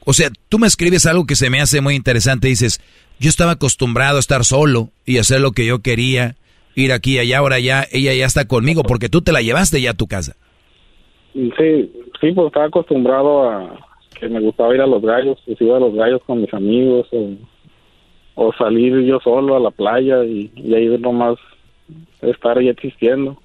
O 0.05 0.13
sea, 0.13 0.31
tú 0.49 0.57
me 0.59 0.67
escribes 0.67 1.05
algo 1.05 1.25
que 1.25 1.35
se 1.35 1.49
me 1.49 1.61
hace 1.61 1.81
muy 1.81 1.93
interesante. 1.93 2.47
Dices, 2.47 2.81
yo 3.19 3.29
estaba 3.29 3.51
acostumbrado 3.51 4.17
a 4.17 4.19
estar 4.19 4.43
solo 4.45 4.89
y 5.05 5.17
hacer 5.17 5.41
lo 5.41 5.51
que 5.51 5.65
yo 5.65 5.79
quería, 5.79 6.35
ir 6.75 6.91
aquí 6.93 7.15
y 7.15 7.19
allá, 7.19 7.39
ahora 7.39 7.59
ya 7.59 7.85
ella 7.91 8.13
ya 8.13 8.25
está 8.25 8.47
conmigo 8.47 8.83
porque 8.83 9.09
tú 9.09 9.21
te 9.21 9.31
la 9.31 9.41
llevaste 9.41 9.81
ya 9.81 9.91
a 9.91 9.95
tu 9.95 10.07
casa. 10.07 10.35
Sí, 11.33 11.91
sí, 12.19 12.31
pues 12.31 12.47
estaba 12.47 12.65
acostumbrado 12.65 13.49
a 13.49 13.89
que 14.19 14.27
me 14.27 14.39
gustaba 14.39 14.73
ir 14.73 14.81
a 14.81 14.87
los 14.87 15.01
gallos, 15.01 15.37
pues 15.45 15.59
iba 15.61 15.77
a 15.77 15.79
los 15.79 15.93
gallos 15.93 16.21
con 16.25 16.41
mis 16.41 16.53
amigos 16.53 17.07
o, 18.35 18.53
salir 18.57 19.01
yo 19.01 19.19
solo 19.21 19.57
a 19.57 19.59
la 19.59 19.71
playa 19.71 20.23
y, 20.23 20.49
ahí 20.73 20.97
nomás 20.97 21.37
estar 22.21 22.57
ahí 22.57 22.69
existiendo. 22.69 23.37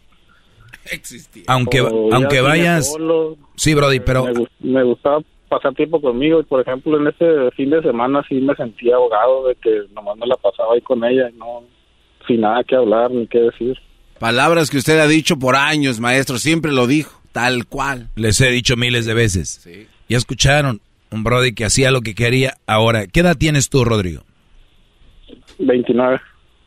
Aunque, 1.46 1.78
aunque 2.12 2.40
vayas... 2.40 2.94
sí, 3.56 3.74
Brody, 3.74 4.00
pero... 4.00 4.26
me 4.60 4.82
gustaba 4.84 5.20
pasar 5.54 5.74
tiempo 5.74 6.00
conmigo. 6.00 6.40
Y 6.40 6.44
por 6.44 6.60
ejemplo, 6.60 6.98
en 6.98 7.08
ese 7.08 7.50
fin 7.52 7.70
de 7.70 7.82
semana 7.82 8.24
sí 8.28 8.40
me 8.40 8.54
sentía 8.54 8.96
ahogado 8.96 9.48
de 9.48 9.54
que 9.56 9.82
nomás 9.94 10.16
me 10.18 10.26
la 10.26 10.36
pasaba 10.36 10.74
ahí 10.74 10.80
con 10.80 11.04
ella 11.04 11.30
y 11.30 11.38
no, 11.38 11.62
sin 12.26 12.40
nada 12.40 12.64
que 12.64 12.76
hablar 12.76 13.10
ni 13.10 13.26
qué 13.26 13.38
decir. 13.38 13.78
Palabras 14.18 14.70
que 14.70 14.78
usted 14.78 14.98
ha 14.98 15.06
dicho 15.06 15.38
por 15.38 15.56
años, 15.56 16.00
maestro, 16.00 16.38
siempre 16.38 16.72
lo 16.72 16.86
dijo, 16.86 17.20
tal 17.32 17.66
cual. 17.66 18.08
Les 18.16 18.40
he 18.40 18.50
dicho 18.50 18.76
miles 18.76 19.06
de 19.06 19.14
veces. 19.14 19.60
Sí. 19.62 19.86
Ya 20.08 20.16
escucharon, 20.16 20.80
un 21.10 21.24
Brody 21.24 21.54
que 21.54 21.64
hacía 21.64 21.90
lo 21.90 22.00
que 22.00 22.14
quería. 22.14 22.54
Ahora, 22.66 23.06
¿qué 23.06 23.20
edad 23.20 23.36
tienes 23.36 23.68
tú, 23.68 23.84
Rodrigo? 23.84 24.22
29. 25.58 26.20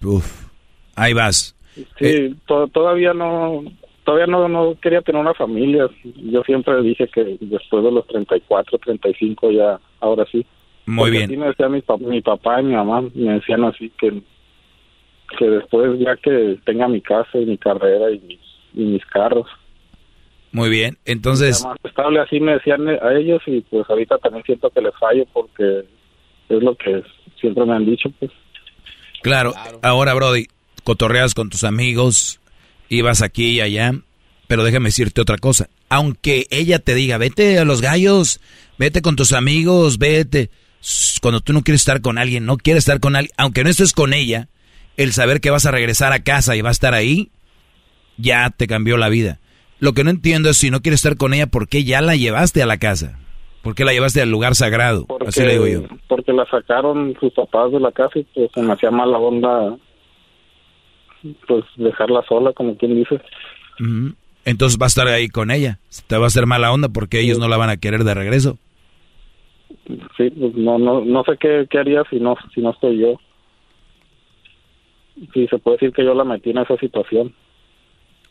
Uf, 0.04 0.48
ahí 0.96 1.14
vas. 1.14 1.56
Sí, 1.76 1.84
eh, 2.00 2.36
todavía 2.46 3.14
no, 3.14 3.64
todavía 4.08 4.28
no, 4.28 4.48
no 4.48 4.74
quería 4.82 5.02
tener 5.02 5.20
una 5.20 5.34
familia. 5.34 5.90
Yo 6.16 6.42
siempre 6.44 6.82
dije 6.82 7.10
que 7.10 7.38
después 7.42 7.84
de 7.84 7.92
los 7.92 8.08
34, 8.08 8.78
35 8.78 9.52
ya, 9.52 9.82
ahora 10.00 10.26
sí. 10.32 10.46
Muy 10.86 11.12
bien. 11.12 11.26
Así 11.26 11.36
me 11.36 11.48
decía 11.48 11.68
mi, 11.68 11.84
mi 12.08 12.22
papá 12.22 12.62
y 12.62 12.64
mi 12.64 12.74
mamá, 12.74 13.02
me 13.14 13.34
decían 13.34 13.66
así 13.66 13.92
que, 14.00 14.22
que 15.38 15.50
después 15.50 16.00
ya 16.00 16.16
que 16.16 16.58
tenga 16.64 16.88
mi 16.88 17.02
casa 17.02 17.38
y 17.38 17.46
mi 17.48 17.58
carrera 17.58 18.10
y 18.10 18.20
mis, 18.20 18.40
y 18.76 18.86
mis 18.86 19.06
carros. 19.08 19.46
Muy 20.54 20.70
bien, 20.70 20.98
entonces... 21.04 21.66
Más 21.66 21.76
estable 21.84 22.22
así 22.22 22.40
me 22.40 22.54
decían 22.54 22.88
a 22.88 23.14
ellos 23.14 23.42
y 23.46 23.60
pues 23.60 23.90
ahorita 23.90 24.20
también 24.20 24.46
siento 24.46 24.70
que 24.70 24.80
les 24.80 24.96
fallo 24.96 25.26
porque 25.34 25.84
es 26.48 26.64
lo 26.64 26.76
que 26.76 27.04
siempre 27.42 27.66
me 27.66 27.74
han 27.74 27.86
dicho, 27.86 28.10
pues. 28.20 28.32
Claro, 29.22 29.52
ahora 29.82 30.14
Brody, 30.14 30.46
cotorreas 30.86 31.34
con 31.34 31.50
tus 31.50 31.66
amigos, 31.66 32.40
ibas 32.90 33.22
aquí 33.22 33.52
y 33.52 33.62
allá, 33.62 33.94
pero 34.48 34.64
déjame 34.64 34.90
decirte 34.90 35.22
otra 35.22 35.38
cosa. 35.38 35.70
Aunque 35.90 36.48
ella 36.50 36.80
te 36.80 36.96
diga, 36.96 37.18
vete 37.18 37.60
a 37.60 37.66
los 37.66 37.82
gallos, 37.82 38.40
vete 38.78 39.02
con 39.02 39.16
tus 39.16 39.34
amigos, 39.34 39.98
vete. 39.98 40.50
Cuando 41.22 41.42
tú 41.42 41.54
no 41.54 41.64
quieres 41.64 41.82
estar 41.82 42.02
con 42.02 42.18
alguien, 42.18 42.46
no 42.46 42.58
quieres 42.58 42.82
estar 42.82 43.00
con 43.00 43.16
alguien, 43.16 43.34
aunque 43.38 43.64
no 43.64 43.70
estés 43.70 43.94
con 43.94 44.14
ella, 44.14 44.48
el 44.96 45.14
saber 45.14 45.42
que 45.42 45.50
vas 45.50 45.66
a 45.66 45.72
regresar 45.72 46.14
a 46.14 46.24
casa 46.24 46.56
y 46.56 46.62
va 46.62 46.70
a 46.70 46.72
estar 46.72 46.94
ahí, 46.94 47.32
ya 48.18 48.50
te 48.50 48.68
cambió 48.68 48.98
la 48.98 49.10
vida. 49.10 49.40
Lo 49.80 49.94
que 49.94 50.04
no 50.04 50.10
entiendo 50.10 50.50
es 50.50 50.58
si 50.58 50.72
no 50.72 50.82
quieres 50.82 51.00
estar 51.00 51.18
con 51.18 51.34
ella, 51.34 51.48
¿por 51.48 51.68
qué 51.68 51.84
ya 51.84 52.02
la 52.02 52.16
llevaste 52.16 52.64
a 52.64 52.66
la 52.66 52.78
casa? 52.78 53.20
¿Por 53.62 53.76
qué 53.76 53.86
la 53.86 53.94
llevaste 53.94 54.22
al 54.22 54.32
lugar 54.32 54.56
sagrado? 54.56 55.06
Porque, 55.06 55.28
Así 55.28 55.42
le 55.42 55.54
digo 55.54 55.68
yo. 55.68 55.84
Porque 56.08 56.32
la 56.32 56.46
sacaron 56.46 57.16
sus 57.20 57.34
papás 57.34 57.72
de 57.72 57.80
la 57.80 57.92
casa 57.92 58.20
y 58.20 58.24
pues 58.24 58.50
se 58.54 58.62
me 58.62 58.74
hacía 58.74 58.92
mala 58.92 59.18
onda 59.18 59.76
pues 61.48 61.66
dejarla 61.76 62.24
sola, 62.28 62.54
como 62.54 62.78
quien 62.78 62.96
dice. 62.96 63.22
Entonces 64.46 64.80
va 64.80 64.86
a 64.86 64.88
estar 64.88 65.08
ahí 65.08 65.28
con 65.28 65.52
ella. 65.52 65.80
Te 66.08 66.18
va 66.18 66.26
a 66.26 66.28
hacer 66.28 66.46
mala 66.46 66.72
onda 66.72 66.90
porque 66.90 67.20
ellos 67.20 67.40
no 67.40 67.48
la 67.48 67.58
van 67.58 67.70
a 67.70 67.78
querer 67.78 68.04
de 68.04 68.14
regreso. 68.14 68.58
Sí, 70.18 70.30
pues 70.30 70.56
no, 70.56 70.78
no, 70.78 71.04
no 71.04 71.24
sé 71.24 71.34
qué, 71.40 71.68
qué 71.70 71.80
haría 71.80 72.04
si 72.10 72.20
no, 72.20 72.36
si 72.54 72.62
no 72.62 72.72
estoy 72.72 73.00
yo. 73.00 73.20
Sí, 75.34 75.48
se 75.50 75.58
puede 75.58 75.78
decir 75.78 75.94
que 75.94 76.04
yo 76.04 76.14
la 76.14 76.24
metí 76.24 76.52
en 76.52 76.60
esa 76.60 76.78
situación. 76.78 77.34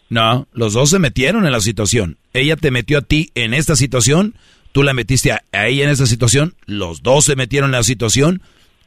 No, 0.08 0.46
los 0.52 0.74
dos 0.74 0.90
se 0.90 0.98
metieron 0.98 1.46
en 1.46 1.52
la 1.52 1.60
situación. 1.60 2.16
Ella 2.32 2.56
te 2.56 2.70
metió 2.70 2.98
a 2.98 3.02
ti 3.02 3.30
en 3.34 3.54
esta 3.54 3.74
situación, 3.74 4.34
tú 4.72 4.82
la 4.82 4.94
metiste 4.94 5.32
a, 5.32 5.42
a 5.52 5.66
ella 5.66 5.84
en 5.84 5.90
esta 5.90 6.06
situación, 6.06 6.54
los 6.66 7.02
dos 7.02 7.24
se 7.24 7.34
metieron 7.34 7.70
en 7.70 7.76
la 7.76 7.82
situación, 7.82 8.40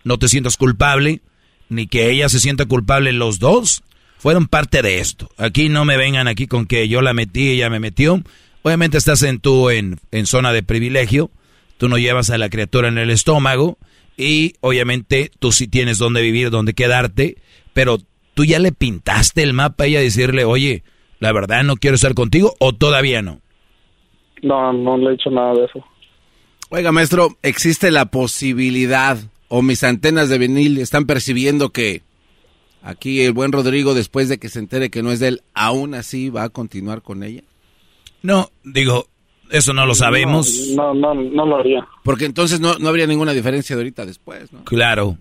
no 0.04 0.18
te 0.18 0.30
sientas 0.30 0.56
culpable, 0.56 1.22
ni 1.68 1.88
que 1.88 2.10
ella 2.10 2.30
se 2.30 2.40
sienta 2.40 2.66
culpable, 2.66 3.12
los 3.12 3.40
dos 3.40 3.84
fueron 4.20 4.48
parte 4.48 4.82
de 4.82 5.00
esto. 5.00 5.30
Aquí 5.38 5.70
no 5.70 5.86
me 5.86 5.98
vengan 5.98 6.28
aquí 6.28 6.46
con 6.46 6.66
que 6.66 6.88
yo 6.88 7.02
la 7.02 7.14
metí, 7.14 7.50
ella 7.50 7.70
me 7.70 7.80
metió. 7.80 8.22
Obviamente 8.62 8.98
estás 8.98 9.24
en 9.24 9.40
tú 9.40 9.70
en, 9.70 9.98
en 10.12 10.26
zona 10.26 10.52
de 10.52 10.62
privilegio, 10.62 11.32
tú 11.78 11.88
no 11.88 11.98
llevas 11.98 12.30
a 12.30 12.38
la 12.38 12.50
criatura 12.50 12.90
en 12.90 12.98
el 12.98 13.10
estómago 13.10 13.78
y 14.18 14.54
obviamente 14.60 15.32
tú 15.40 15.54
sí 15.54 15.68
tienes 15.68 15.98
dónde 15.98 16.22
vivir, 16.22 16.52
dónde 16.52 16.74
quedarte, 16.74 17.38
pero 17.74 17.98
tú 18.34 18.44
ya 18.44 18.60
le 18.60 18.74
pintaste 18.74 19.42
el 19.42 19.54
mapa 19.54 19.86
a 19.86 19.88
ella 19.88 20.02
decirle, 20.02 20.44
oye, 20.44 20.84
la 21.20 21.32
verdad 21.32 21.64
no 21.64 21.78
quiero 21.78 21.96
estar 21.96 22.14
contigo 22.14 22.54
o 22.60 22.74
todavía 22.74 23.22
no. 23.22 23.40
No, 24.42 24.74
no 24.74 24.98
le 24.98 25.12
he 25.12 25.14
hecho 25.14 25.30
nada 25.30 25.54
de 25.54 25.66
eso. 25.66 25.86
Oiga, 26.70 26.92
maestro, 26.92 27.38
existe 27.42 27.90
la 27.90 28.06
posibilidad, 28.06 29.18
o 29.48 29.62
mis 29.62 29.84
antenas 29.84 30.30
de 30.30 30.38
vinil 30.38 30.78
están 30.78 31.06
percibiendo 31.06 31.70
que 31.70 32.04
aquí 32.82 33.22
el 33.22 33.34
buen 33.34 33.52
Rodrigo, 33.52 33.94
después 33.94 34.30
de 34.30 34.38
que 34.38 34.50
se 34.50 34.60
entere 34.60 34.90
que 34.90 35.04
no 35.04 35.12
es 35.12 35.20
de 35.20 35.30
él, 35.30 35.42
aún 35.54 35.94
así 35.94 36.30
va 36.30 36.44
a 36.44 36.50
continuar 36.50 37.02
con 37.02 37.24
ella. 37.24 37.42
No, 38.22 38.50
digo, 38.64 39.08
eso 39.52 39.74
no 39.74 39.86
lo 39.86 39.96
sabemos. 39.96 40.70
No, 40.76 40.94
no, 40.94 41.14
no 41.14 41.46
lo 41.46 41.58
haría. 41.58 41.88
Porque 42.04 42.26
entonces 42.26 42.60
no, 42.60 42.78
no 42.80 42.90
habría 42.90 43.08
ninguna 43.08 43.34
diferencia 43.34 43.76
de 43.76 43.82
ahorita 43.82 44.06
después, 44.06 44.52
¿no? 44.54 44.64
Claro. 44.66 45.18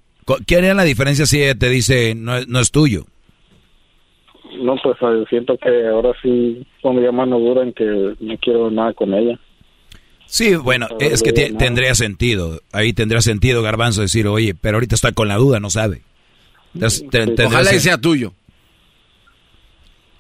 ¿Qué 0.47 0.57
haría 0.57 0.75
la 0.75 0.85
diferencia 0.85 1.25
si 1.27 1.43
ella 1.43 1.55
te 1.55 1.70
dice 1.70 2.15
no, 2.15 2.37
es- 2.37 2.49
no 2.49 2.61
es 2.61 2.70
tuyo? 2.70 3.07
No, 4.61 4.77
pues 4.83 4.97
eh, 5.01 5.25
siento 5.28 5.57
que 5.59 5.87
ahora 5.89 6.12
sí 6.23 6.67
pondría 6.83 7.12
mano 7.12 7.39
dura 7.39 7.62
en 7.62 7.73
que 7.73 7.85
no 8.19 8.37
quiero 8.39 8.70
nada 8.70 8.93
con 8.95 9.15
ella. 9.15 9.39
Sí, 10.27 10.57
bueno, 10.57 10.89
es 11.01 11.23
que 11.23 11.33
te- 11.33 11.53
tendría 11.55 11.95
sentido. 11.95 12.61
Ahí 12.73 12.93
tendría 12.93 13.20
sentido, 13.23 13.62
Garbanzo, 13.62 14.03
decir, 14.03 14.27
oye, 14.27 14.55
pero 14.55 14.77
ahorita 14.77 14.95
está 14.95 15.12
con 15.12 15.28
la 15.28 15.37
duda, 15.37 15.61
no 15.61 15.70
sabe. 15.70 16.03
Te- 17.11 17.45
Ojalá 17.45 17.75
y 17.75 17.81
sea 17.81 17.99
tuyo. 17.99 18.35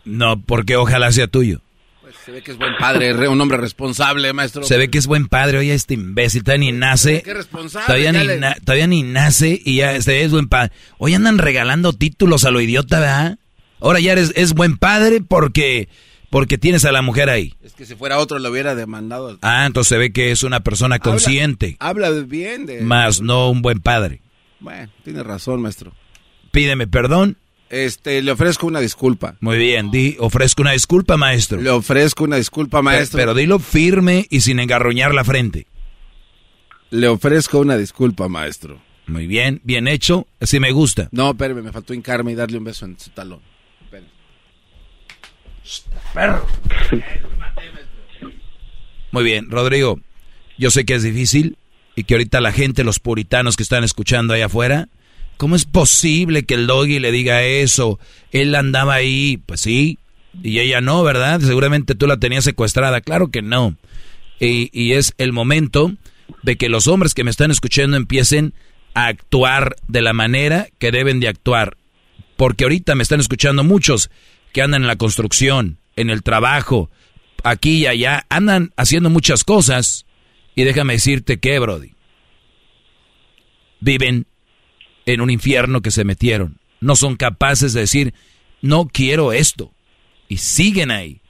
No, 0.04 0.40
porque 0.40 0.76
ojalá 0.76 1.12
sea 1.12 1.26
tuyo. 1.26 1.60
Se 2.24 2.32
ve 2.32 2.42
que 2.42 2.52
es 2.52 2.58
buen 2.58 2.74
padre, 2.78 3.12
re- 3.12 3.28
un 3.28 3.40
hombre 3.40 3.58
responsable, 3.58 4.32
maestro. 4.32 4.62
Se 4.64 4.76
ve 4.78 4.88
que 4.88 4.96
es 4.98 5.06
buen 5.06 5.28
padre, 5.28 5.58
oye, 5.58 5.74
este 5.74 5.94
imbécil, 5.94 6.42
todavía 6.42 6.72
ni 6.72 6.78
nace. 6.78 7.22
Qué 7.22 7.34
responsable. 7.34 7.86
Todavía 7.86 8.12
ni, 8.12 8.40
na- 8.40 8.54
todavía 8.64 8.86
ni 8.86 9.02
nace 9.02 9.60
y 9.62 9.76
ya 9.76 9.92
este 9.94 10.22
es 10.24 10.30
buen 10.30 10.48
padre. 10.48 10.72
Hoy 10.98 11.14
andan 11.14 11.36
regalando 11.38 11.92
títulos 11.92 12.44
a 12.44 12.50
lo 12.50 12.60
idiota, 12.60 13.00
¿verdad? 13.00 13.38
Ahora 13.80 14.00
ya 14.00 14.12
eres 14.12 14.32
es 14.36 14.54
buen 14.54 14.76
padre 14.78 15.20
porque 15.20 15.88
porque 16.30 16.58
tienes 16.58 16.84
a 16.84 16.92
la 16.92 17.00
mujer 17.02 17.28
ahí. 17.30 17.54
Es 17.62 17.72
que 17.74 17.84
si 17.86 17.94
fuera 17.94 18.18
otro 18.18 18.38
lo 18.38 18.50
hubiera 18.50 18.74
demandado. 18.74 19.38
Ah, 19.42 19.64
entonces 19.66 19.88
se 19.88 19.98
ve 19.98 20.12
que 20.12 20.30
es 20.30 20.42
una 20.42 20.60
persona 20.60 20.98
consciente, 20.98 21.76
Habla 21.80 22.10
bien 22.10 22.66
de... 22.66 22.80
más 22.82 23.20
no 23.20 23.50
un 23.50 23.62
buen 23.62 23.80
padre. 23.80 24.20
Bueno, 24.60 24.90
tiene 25.04 25.22
razón, 25.22 25.62
maestro. 25.62 25.92
Pídeme 26.50 26.86
perdón. 26.86 27.36
Este, 27.70 28.22
le 28.22 28.32
ofrezco 28.32 28.66
una 28.66 28.80
disculpa. 28.80 29.36
Muy 29.40 29.58
bien, 29.58 29.90
di, 29.90 30.16
ofrezco 30.18 30.62
una 30.62 30.72
disculpa, 30.72 31.16
maestro. 31.18 31.60
Le 31.60 31.70
ofrezco 31.70 32.24
una 32.24 32.36
disculpa, 32.36 32.80
maestro. 32.80 33.18
Pero, 33.18 33.32
pero 33.32 33.38
dilo 33.38 33.58
firme 33.58 34.26
y 34.30 34.40
sin 34.40 34.58
engarroñar 34.58 35.12
la 35.12 35.24
frente. 35.24 35.66
Le 36.90 37.08
ofrezco 37.08 37.58
una 37.58 37.76
disculpa, 37.76 38.28
maestro. 38.28 38.80
Muy 39.06 39.26
bien, 39.26 39.60
bien 39.64 39.88
hecho, 39.88 40.26
así 40.40 40.60
me 40.60 40.70
gusta. 40.70 41.08
No, 41.12 41.30
espérame, 41.30 41.62
me 41.62 41.72
faltó 41.72 41.94
hincarme 41.94 42.32
y 42.32 42.34
darle 42.34 42.58
un 42.58 42.64
beso 42.64 42.86
en 42.86 42.98
su 42.98 43.10
talón. 43.10 43.40
Perro. 46.14 46.46
Muy 49.10 49.24
bien, 49.24 49.50
Rodrigo, 49.50 50.00
yo 50.58 50.70
sé 50.70 50.84
que 50.84 50.94
es 50.94 51.02
difícil 51.02 51.56
y 51.94 52.04
que 52.04 52.14
ahorita 52.14 52.40
la 52.40 52.52
gente, 52.52 52.84
los 52.84 53.00
puritanos 53.00 53.56
que 53.56 53.62
están 53.62 53.84
escuchando 53.84 54.34
ahí 54.34 54.42
afuera, 54.42 54.88
¿cómo 55.38 55.56
es 55.56 55.64
posible 55.64 56.44
que 56.44 56.54
el 56.54 56.66
doggy 56.66 56.98
le 56.98 57.10
diga 57.10 57.42
eso? 57.42 57.98
Él 58.32 58.54
andaba 58.54 58.94
ahí, 58.94 59.38
pues 59.38 59.62
sí, 59.62 59.98
y 60.42 60.58
ella 60.58 60.82
no, 60.82 61.02
¿verdad? 61.02 61.40
Seguramente 61.40 61.94
tú 61.94 62.06
la 62.06 62.18
tenías 62.18 62.44
secuestrada, 62.44 63.00
claro 63.00 63.28
que 63.28 63.40
no. 63.40 63.76
Y, 64.40 64.92
es 64.92 65.14
el 65.18 65.32
momento 65.32 65.92
de 66.42 66.56
que 66.56 66.68
los 66.68 66.86
hombres 66.86 67.14
que 67.14 67.24
me 67.24 67.30
están 67.30 67.50
escuchando 67.50 67.96
empiecen 67.96 68.54
a 68.94 69.06
actuar 69.06 69.76
de 69.88 70.02
la 70.02 70.12
manera 70.12 70.68
que 70.78 70.92
deben 70.92 71.18
de 71.18 71.28
actuar. 71.28 71.76
Porque 72.36 72.64
ahorita 72.64 72.94
me 72.94 73.02
están 73.02 73.18
escuchando 73.18 73.64
muchos 73.64 74.10
que 74.52 74.62
andan 74.62 74.82
en 74.82 74.88
la 74.88 74.96
construcción, 74.96 75.78
en 75.96 76.10
el 76.10 76.22
trabajo, 76.22 76.88
aquí 77.42 77.78
y 77.78 77.86
allá, 77.86 78.26
andan 78.28 78.72
haciendo 78.76 79.10
muchas 79.10 79.42
cosas. 79.42 80.06
Y 80.54 80.62
déjame 80.62 80.94
decirte 80.94 81.38
que, 81.38 81.58
Brody, 81.58 81.94
viven 83.80 84.26
en 85.12 85.20
un 85.22 85.30
infierno 85.30 85.80
que 85.80 85.90
se 85.90 86.04
metieron. 86.04 86.56
No 86.80 86.94
son 86.94 87.16
capaces 87.16 87.72
de 87.72 87.80
decir, 87.80 88.14
no 88.60 88.86
quiero 88.92 89.32
esto. 89.32 89.70
Y 90.28 90.36
siguen 90.36 90.90
ahí. 90.90 91.20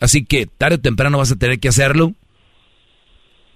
Así 0.00 0.24
que 0.24 0.46
tarde 0.46 0.76
o 0.76 0.80
temprano 0.80 1.18
vas 1.18 1.30
a 1.30 1.38
tener 1.38 1.60
que 1.60 1.68
hacerlo. 1.68 2.12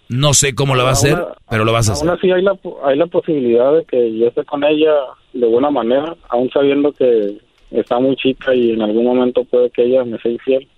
No 0.08 0.34
sé 0.34 0.54
cómo 0.54 0.74
lo 0.74 0.84
vas 0.84 1.02
a 1.02 1.06
hacer, 1.06 1.26
pero 1.48 1.64
lo 1.64 1.72
vas 1.72 1.88
a 1.88 1.92
hacer. 1.92 2.06
Aún 2.06 2.18
así 2.18 2.30
hay 2.30 2.42
la, 2.42 2.58
hay 2.84 2.98
la 2.98 3.06
posibilidad 3.06 3.74
de 3.74 3.84
que 3.84 4.18
yo 4.18 4.26
esté 4.26 4.44
con 4.44 4.62
ella 4.62 4.92
de 5.32 5.46
buena 5.46 5.70
manera, 5.70 6.14
aún 6.28 6.50
sabiendo 6.50 6.92
que 6.92 7.38
está 7.70 7.98
muy 7.98 8.14
chica 8.16 8.54
y 8.54 8.72
en 8.72 8.82
algún 8.82 9.04
momento 9.04 9.44
puede 9.44 9.70
que 9.70 9.84
ella 9.84 10.04
me 10.04 10.18
sea 10.18 10.32
infiel, 10.32 10.68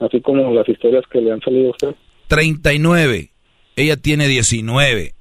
así 0.00 0.20
como 0.20 0.52
las 0.52 0.68
historias 0.68 1.04
que 1.06 1.20
le 1.20 1.30
han 1.30 1.40
salido 1.42 1.68
a 1.68 1.70
usted. 1.70 1.94
39. 2.26 3.30
Ella 3.76 3.96
tiene 3.96 4.26
19. 4.26 5.14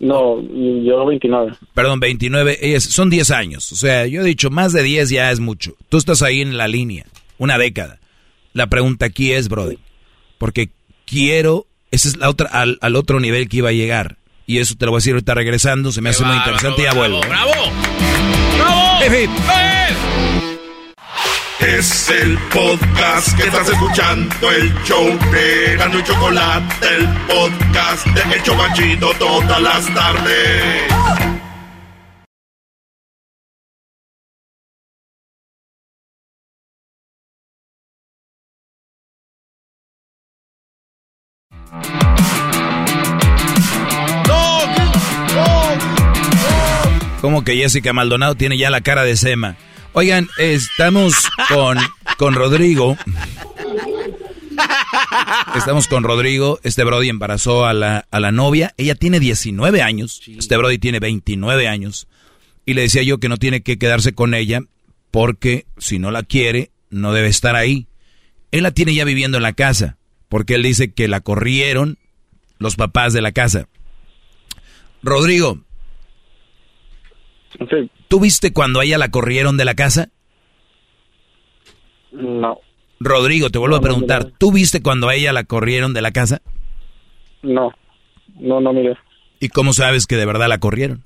No, 0.00 0.40
yo 0.42 1.06
29. 1.06 1.52
Perdón, 1.74 2.00
29. 2.00 2.58
Ella 2.62 2.78
es- 2.78 2.84
son 2.84 3.10
10 3.10 3.30
años. 3.30 3.70
O 3.70 3.76
sea, 3.76 4.06
yo 4.06 4.22
he 4.22 4.24
dicho, 4.24 4.50
más 4.50 4.72
de 4.72 4.82
10 4.82 5.10
ya 5.10 5.30
es 5.30 5.40
mucho. 5.40 5.74
Tú 5.88 5.98
estás 5.98 6.22
ahí 6.22 6.40
en 6.40 6.56
la 6.56 6.66
línea. 6.68 7.04
Una 7.38 7.58
década. 7.58 7.98
La 8.54 8.66
pregunta 8.68 9.06
aquí 9.06 9.32
es, 9.32 9.48
Brody. 9.48 9.78
Porque 10.38 10.70
quiero... 11.06 11.66
Ese 11.90 12.08
es 12.08 12.16
la 12.16 12.28
otra, 12.30 12.48
al, 12.50 12.78
al 12.80 12.96
otro 12.96 13.20
nivel 13.20 13.48
que 13.48 13.58
iba 13.58 13.68
a 13.68 13.72
llegar. 13.72 14.16
Y 14.46 14.58
eso 14.58 14.74
te 14.76 14.84
lo 14.86 14.92
voy 14.92 14.98
a 14.98 15.00
decir 15.00 15.12
ahorita 15.12 15.34
regresando. 15.34 15.92
Se 15.92 16.00
me 16.00 16.10
hace 16.10 16.24
muy 16.24 16.36
interesante 16.36 16.82
y 16.82 16.84
ya 16.84 16.92
vuelvo. 16.94 17.20
¡Bravo! 17.20 17.52
¡Bravo! 18.56 20.39
Es 21.60 22.08
el 22.08 22.38
podcast 22.52 23.36
que 23.36 23.44
estás 23.44 23.68
escuchando, 23.68 24.50
el 24.50 24.72
show 24.82 25.06
de 25.30 25.76
Gano 25.76 25.98
y 25.98 26.02
Chocolate, 26.02 26.86
el 26.96 27.06
podcast 27.26 28.06
de 28.06 28.34
El 28.34 28.42
Chobachito 28.42 29.10
todas 29.18 29.60
las 29.60 29.94
tardes. 29.94 30.90
Como 47.20 47.44
que 47.44 47.54
Jessica 47.56 47.92
Maldonado 47.92 48.34
tiene 48.34 48.56
ya 48.56 48.70
la 48.70 48.80
cara 48.80 49.02
de 49.02 49.14
Sema. 49.14 49.56
Oigan, 49.92 50.28
estamos 50.38 51.28
con, 51.48 51.76
con 52.16 52.34
Rodrigo. 52.34 52.96
Estamos 55.56 55.88
con 55.88 56.04
Rodrigo. 56.04 56.60
Este 56.62 56.84
Brody 56.84 57.08
embarazó 57.08 57.64
a 57.66 57.72
la, 57.72 58.06
a 58.10 58.20
la 58.20 58.30
novia. 58.30 58.72
Ella 58.76 58.94
tiene 58.94 59.18
19 59.18 59.82
años. 59.82 60.22
Este 60.26 60.56
Brody 60.56 60.78
tiene 60.78 61.00
29 61.00 61.66
años. 61.66 62.06
Y 62.64 62.74
le 62.74 62.82
decía 62.82 63.02
yo 63.02 63.18
que 63.18 63.28
no 63.28 63.36
tiene 63.36 63.62
que 63.62 63.78
quedarse 63.78 64.12
con 64.12 64.34
ella 64.34 64.60
porque 65.10 65.66
si 65.78 65.98
no 65.98 66.12
la 66.12 66.22
quiere, 66.22 66.70
no 66.90 67.12
debe 67.12 67.28
estar 67.28 67.56
ahí. 67.56 67.88
Él 68.52 68.62
la 68.62 68.70
tiene 68.70 68.94
ya 68.94 69.04
viviendo 69.04 69.38
en 69.38 69.42
la 69.42 69.54
casa 69.54 69.98
porque 70.28 70.54
él 70.54 70.62
dice 70.62 70.92
que 70.92 71.08
la 71.08 71.20
corrieron 71.20 71.98
los 72.58 72.76
papás 72.76 73.12
de 73.12 73.22
la 73.22 73.32
casa. 73.32 73.66
Rodrigo, 75.02 75.58
¿tú 78.10 78.18
viste 78.18 78.52
cuando 78.52 78.80
a 78.80 78.84
ella 78.84 78.98
la 78.98 79.08
corrieron 79.08 79.56
de 79.56 79.64
la 79.64 79.74
casa? 79.74 80.08
No. 82.10 82.58
Rodrigo, 82.98 83.50
te 83.50 83.58
vuelvo 83.58 83.76
a 83.76 83.80
preguntar, 83.80 84.32
¿tú 84.36 84.52
viste 84.52 84.82
cuando 84.82 85.08
a 85.08 85.14
ella 85.14 85.32
la 85.32 85.44
corrieron 85.44 85.94
de 85.94 86.02
la 86.02 86.10
casa? 86.10 86.42
No, 87.42 87.72
no, 88.34 88.60
no 88.60 88.72
mire. 88.72 88.98
¿Y 89.38 89.48
cómo 89.48 89.72
sabes 89.72 90.06
que 90.06 90.16
de 90.16 90.26
verdad 90.26 90.48
la 90.48 90.58
corrieron? 90.58 91.02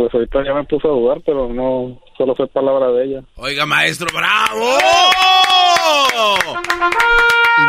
Pues 0.00 0.14
ahorita 0.14 0.42
ya 0.42 0.54
me 0.54 0.64
puse 0.64 0.88
a 0.88 0.90
dudar, 0.92 1.20
pero 1.26 1.52
no, 1.52 2.00
solo 2.16 2.34
fue 2.34 2.48
palabra 2.48 2.90
de 2.90 3.04
ella. 3.04 3.22
Oiga, 3.36 3.66
maestro, 3.66 4.08
bravo. 4.14 4.78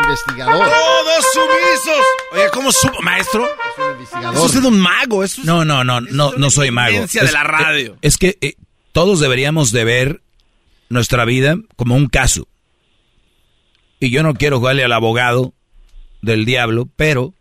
Investigador. 0.02 0.66
Todos 0.66 1.24
sumisos. 1.34 2.06
Oye, 2.32 2.44
¿cómo 2.54 2.72
supo, 2.72 3.02
maestro? 3.02 3.44
Es 3.44 3.84
un 3.84 3.92
investigador. 3.92 4.34
Eso 4.38 4.46
es 4.46 4.62
de 4.62 4.66
un 4.68 4.80
mago. 4.80 5.22
Eso 5.22 5.42
es, 5.42 5.46
No, 5.46 5.66
no, 5.66 5.84
no, 5.84 6.00
no, 6.00 6.32
no 6.32 6.48
soy 6.48 6.70
mago. 6.70 6.88
eminencia 6.92 7.22
de 7.22 7.32
la 7.32 7.44
radio. 7.44 7.98
Es 8.00 8.16
que 8.16 8.38
eh, 8.40 8.54
todos 8.92 9.20
deberíamos 9.20 9.70
de 9.70 9.84
ver 9.84 10.22
nuestra 10.88 11.26
vida 11.26 11.56
como 11.76 11.96
un 11.96 12.06
caso. 12.06 12.48
Y 14.00 14.10
yo 14.10 14.22
no 14.22 14.32
quiero 14.32 14.58
jugarle 14.58 14.84
al 14.84 14.92
abogado 14.92 15.52
del 16.22 16.46
diablo, 16.46 16.88
pero 16.96 17.34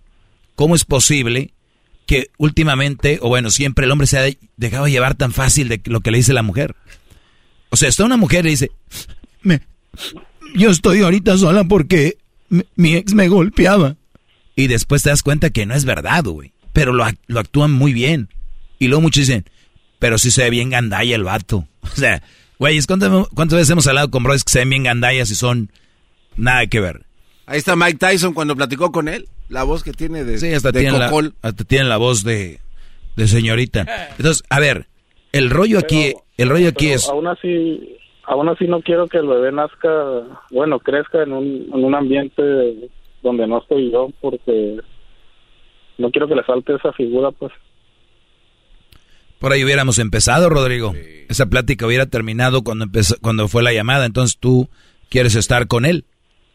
¿cómo 0.56 0.76
es 0.76 0.84
posible 0.84 1.53
que 2.12 2.30
últimamente, 2.38 3.20
o 3.22 3.30
bueno, 3.30 3.50
siempre 3.52 3.86
el 3.86 3.92
hombre 3.92 4.06
se 4.06 4.20
ha 4.20 4.30
dejado 4.58 4.90
llevar 4.90 5.16
tan 5.16 5.32
fácil 5.32 5.70
de 5.70 5.82
lo 5.86 6.02
que 6.02 6.12
le 6.12 6.18
dice 6.18 6.34
la 6.34 6.44
mujer? 6.44 6.76
O 7.70 7.78
sea, 7.78 7.88
está 7.88 8.04
una 8.04 8.18
mujer 8.18 8.46
y 8.46 8.50
dice, 8.50 8.70
me, 9.44 9.62
yo 10.54 10.72
estoy 10.72 11.00
ahorita 11.00 11.38
sola 11.38 11.64
porque 11.64 12.18
mi, 12.76 12.96
ex 12.98 13.14
me 13.14 13.30
golpeaba. 13.30 13.96
Y 14.58 14.68
después 14.68 15.04
te 15.04 15.10
das 15.10 15.24
cuenta 15.24 15.52
que 15.52 15.66
no 15.66 15.74
es 15.74 15.86
verdad, 15.86 16.26
güey. 16.26 16.52
Pero 16.74 16.92
lo, 16.92 17.06
lo 17.28 17.40
actúan 17.40 17.72
muy 17.72 17.94
bien. 17.94 18.28
Y 18.78 18.90
luego 18.90 19.04
muchos 19.04 19.26
dicen, 19.28 19.46
pero 19.98 20.18
si 20.18 20.32
se 20.32 20.44
ve 20.44 20.50
bien 20.50 20.70
gandalla 20.70 21.16
el 21.16 21.24
vato. 21.24 21.66
O 21.82 21.96
sea, 21.96 22.22
güey, 22.60 22.78
¿cuántas, 22.82 23.10
¿cuántas 23.34 23.56
veces 23.56 23.70
hemos 23.70 23.88
hablado 23.88 24.12
con 24.12 24.24
bros 24.24 24.44
que 24.44 24.52
se 24.52 24.60
ven 24.60 24.70
bien 24.70 24.84
gandallas 24.84 25.32
y 25.32 25.36
son 25.36 25.72
nada 26.36 26.68
que 26.68 26.82
ver? 26.82 27.06
Ahí 27.46 27.58
está 27.58 27.78
Mike 27.78 28.00
Tyson 28.00 28.34
cuando 28.34 28.54
platicó 28.54 28.92
con 28.92 29.08
él. 29.08 29.30
La 29.52 29.64
voz 29.64 29.84
que 29.84 29.92
tiene 29.92 30.24
de, 30.24 30.38
Sí, 30.38 30.54
hasta 30.54 30.72
de 30.72 30.80
tienen 30.80 31.00
la, 31.00 31.12
hasta 31.42 31.64
tienen 31.66 31.90
la 31.90 31.98
voz 31.98 32.24
de, 32.24 32.60
de 33.18 33.28
señorita. 33.28 33.86
Entonces, 34.18 34.44
a 34.50 34.60
ver, 34.60 34.88
el 35.34 35.50
rollo 35.50 35.78
aquí, 35.78 36.14
el 36.38 36.50
rollo 36.50 36.70
aquí 36.70 36.92
es... 36.92 37.08
Aún 37.10 37.28
así, 37.28 37.98
aún 38.24 38.48
así 38.48 38.66
no 38.66 38.82
quiero 38.82 39.08
que 39.08 39.18
el 39.18 39.28
bebé 39.28 39.52
nazca, 39.52 39.92
bueno, 40.52 40.80
crezca 40.80 41.24
en 41.24 41.34
un, 41.34 41.70
en 41.74 41.84
un 41.84 41.94
ambiente 41.94 42.42
donde 43.22 43.46
no 43.46 43.60
estoy 43.60 43.92
yo, 43.92 44.10
porque 44.22 44.80
no 45.98 46.10
quiero 46.12 46.30
que 46.30 46.36
le 46.36 46.44
falte 46.44 46.76
esa 46.76 46.94
figura, 46.94 47.32
pues. 47.32 47.52
Por 49.38 49.52
ahí 49.52 49.66
hubiéramos 49.66 50.00
empezado, 50.00 50.50
Rodrigo. 50.50 50.94
Esa 51.28 51.48
plática 51.48 51.86
hubiera 51.86 52.06
terminado 52.06 52.64
cuando 52.64 52.86
empezó, 52.86 53.16
cuando 53.22 53.48
fue 53.48 53.64
la 53.64 53.74
llamada. 53.74 54.06
Entonces 54.06 54.38
tú 54.40 54.70
quieres 55.10 55.36
estar 55.36 55.68
con 55.68 55.86
él 55.86 56.06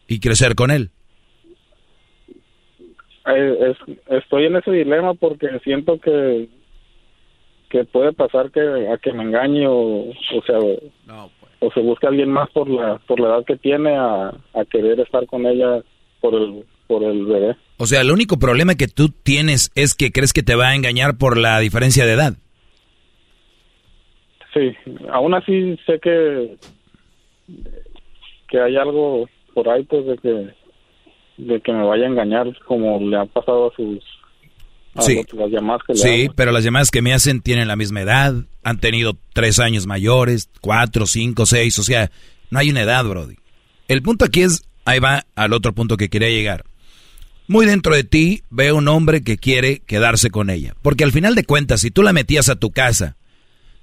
y 0.07 0.19
crecer 0.19 0.55
con 0.55 0.71
él. 0.71 0.91
Eh, 3.27 3.71
es- 3.71 3.97
estoy 4.23 4.45
en 4.45 4.55
ese 4.55 4.71
dilema 4.71 5.13
porque 5.13 5.47
siento 5.63 5.99
que 5.99 6.47
que 7.69 7.83
puede 7.83 8.13
pasar 8.13 8.49
que 8.51 8.61
a 8.61 8.97
que 8.97 9.11
me 9.11 9.23
engañe 9.23 9.67
o, 9.67 10.09
o 10.09 10.41
sea 10.45 10.57
o 11.59 11.71
se 11.73 11.81
busque 11.81 12.05
a 12.05 12.09
alguien 12.09 12.29
más 12.29 12.49
por 12.51 12.69
la 12.69 12.97
por 13.07 13.19
la 13.19 13.27
edad 13.27 13.45
que 13.45 13.57
tiene 13.57 13.95
a, 13.95 14.29
a 14.29 14.65
querer 14.71 14.99
estar 15.01 15.25
con 15.25 15.45
ella 15.45 15.81
por 16.21 16.33
el 16.35 16.63
por 16.87 17.03
el 17.03 17.25
bebé 17.25 17.55
O 17.77 17.85
sea, 17.85 17.99
el 18.01 18.11
único 18.11 18.37
problema 18.39 18.75
que 18.75 18.87
tú 18.87 19.09
tienes 19.09 19.71
es 19.75 19.93
que 19.95 20.11
crees 20.13 20.31
que 20.31 20.43
te 20.43 20.55
va 20.55 20.69
a 20.69 20.75
engañar 20.75 21.17
por 21.17 21.37
la 21.37 21.59
diferencia 21.59 22.05
de 22.05 22.13
edad. 22.13 22.33
sí 24.53 24.73
aún 25.11 25.33
así 25.33 25.77
sé 25.85 25.99
que 25.99 26.55
que 28.47 28.61
hay 28.61 28.77
algo 28.77 29.27
por 29.53 29.67
ahí 29.67 29.83
pues 29.83 30.05
de 30.05 30.17
que 30.19 30.49
de 31.37 31.61
que 31.61 31.71
me 31.71 31.83
vaya 31.85 32.05
a 32.05 32.09
engañar 32.09 32.47
como 32.65 32.99
le 32.99 33.17
ha 33.17 33.25
pasado 33.25 33.71
a 33.71 33.75
sus 33.75 33.99
a 34.95 35.01
Sí. 35.03 35.15
los- 35.15 35.39
las 35.39 35.51
llamadas 35.51 35.81
que 35.85 35.93
Sí, 35.95 36.27
pero 36.35 36.51
las 36.51 36.63
llamadas 36.63 36.89
que 36.89 37.03
me 37.03 37.13
hacen 37.13 37.41
tienen 37.41 37.67
la 37.67 37.75
misma 37.75 38.01
edad, 38.01 38.33
han 38.63 38.79
tenido 38.79 39.15
tres 39.33 39.59
años 39.59 39.85
mayores, 39.85 40.49
cuatro, 40.59 41.05
cinco, 41.05 41.45
seis, 41.45 41.77
o 41.77 41.83
sea, 41.83 42.09
no 42.49 42.57
hay 42.59 42.71
una 42.71 42.81
edad, 42.81 43.05
Brody. 43.05 43.35
El 43.87 44.01
punto 44.01 44.25
aquí 44.25 44.41
es, 44.41 44.63
ahí 44.85 44.99
va 44.99 45.25
al 45.35 45.53
otro 45.53 45.73
punto 45.73 45.97
que 45.97 46.09
quería 46.09 46.29
llegar. 46.29 46.63
Muy 47.47 47.65
dentro 47.67 47.93
de 47.95 48.03
ti 48.03 48.41
veo 48.49 48.75
un 48.75 48.87
hombre 48.87 49.21
que 49.23 49.37
quiere 49.37 49.79
quedarse 49.85 50.31
con 50.31 50.49
ella, 50.49 50.73
porque 50.81 51.03
al 51.03 51.11
final 51.11 51.35
de 51.35 51.45
cuentas, 51.45 51.81
si 51.81 51.91
tú 51.91 52.01
la 52.01 52.11
metías 52.11 52.49
a 52.49 52.55
tu 52.55 52.71
casa, 52.71 53.15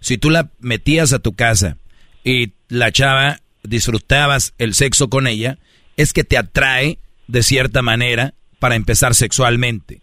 si 0.00 0.18
tú 0.18 0.30
la 0.30 0.50
metías 0.58 1.12
a 1.12 1.20
tu 1.20 1.32
casa 1.34 1.78
y 2.24 2.52
la 2.68 2.90
chava 2.90 3.38
disfrutabas 3.62 4.52
el 4.58 4.74
sexo 4.74 5.08
con 5.08 5.26
ella, 5.28 5.58
es 5.96 6.12
que 6.12 6.24
te 6.24 6.36
atrae 6.36 6.98
de 7.26 7.42
cierta 7.42 7.82
manera 7.82 8.34
para 8.58 8.76
empezar 8.76 9.14
sexualmente. 9.14 10.00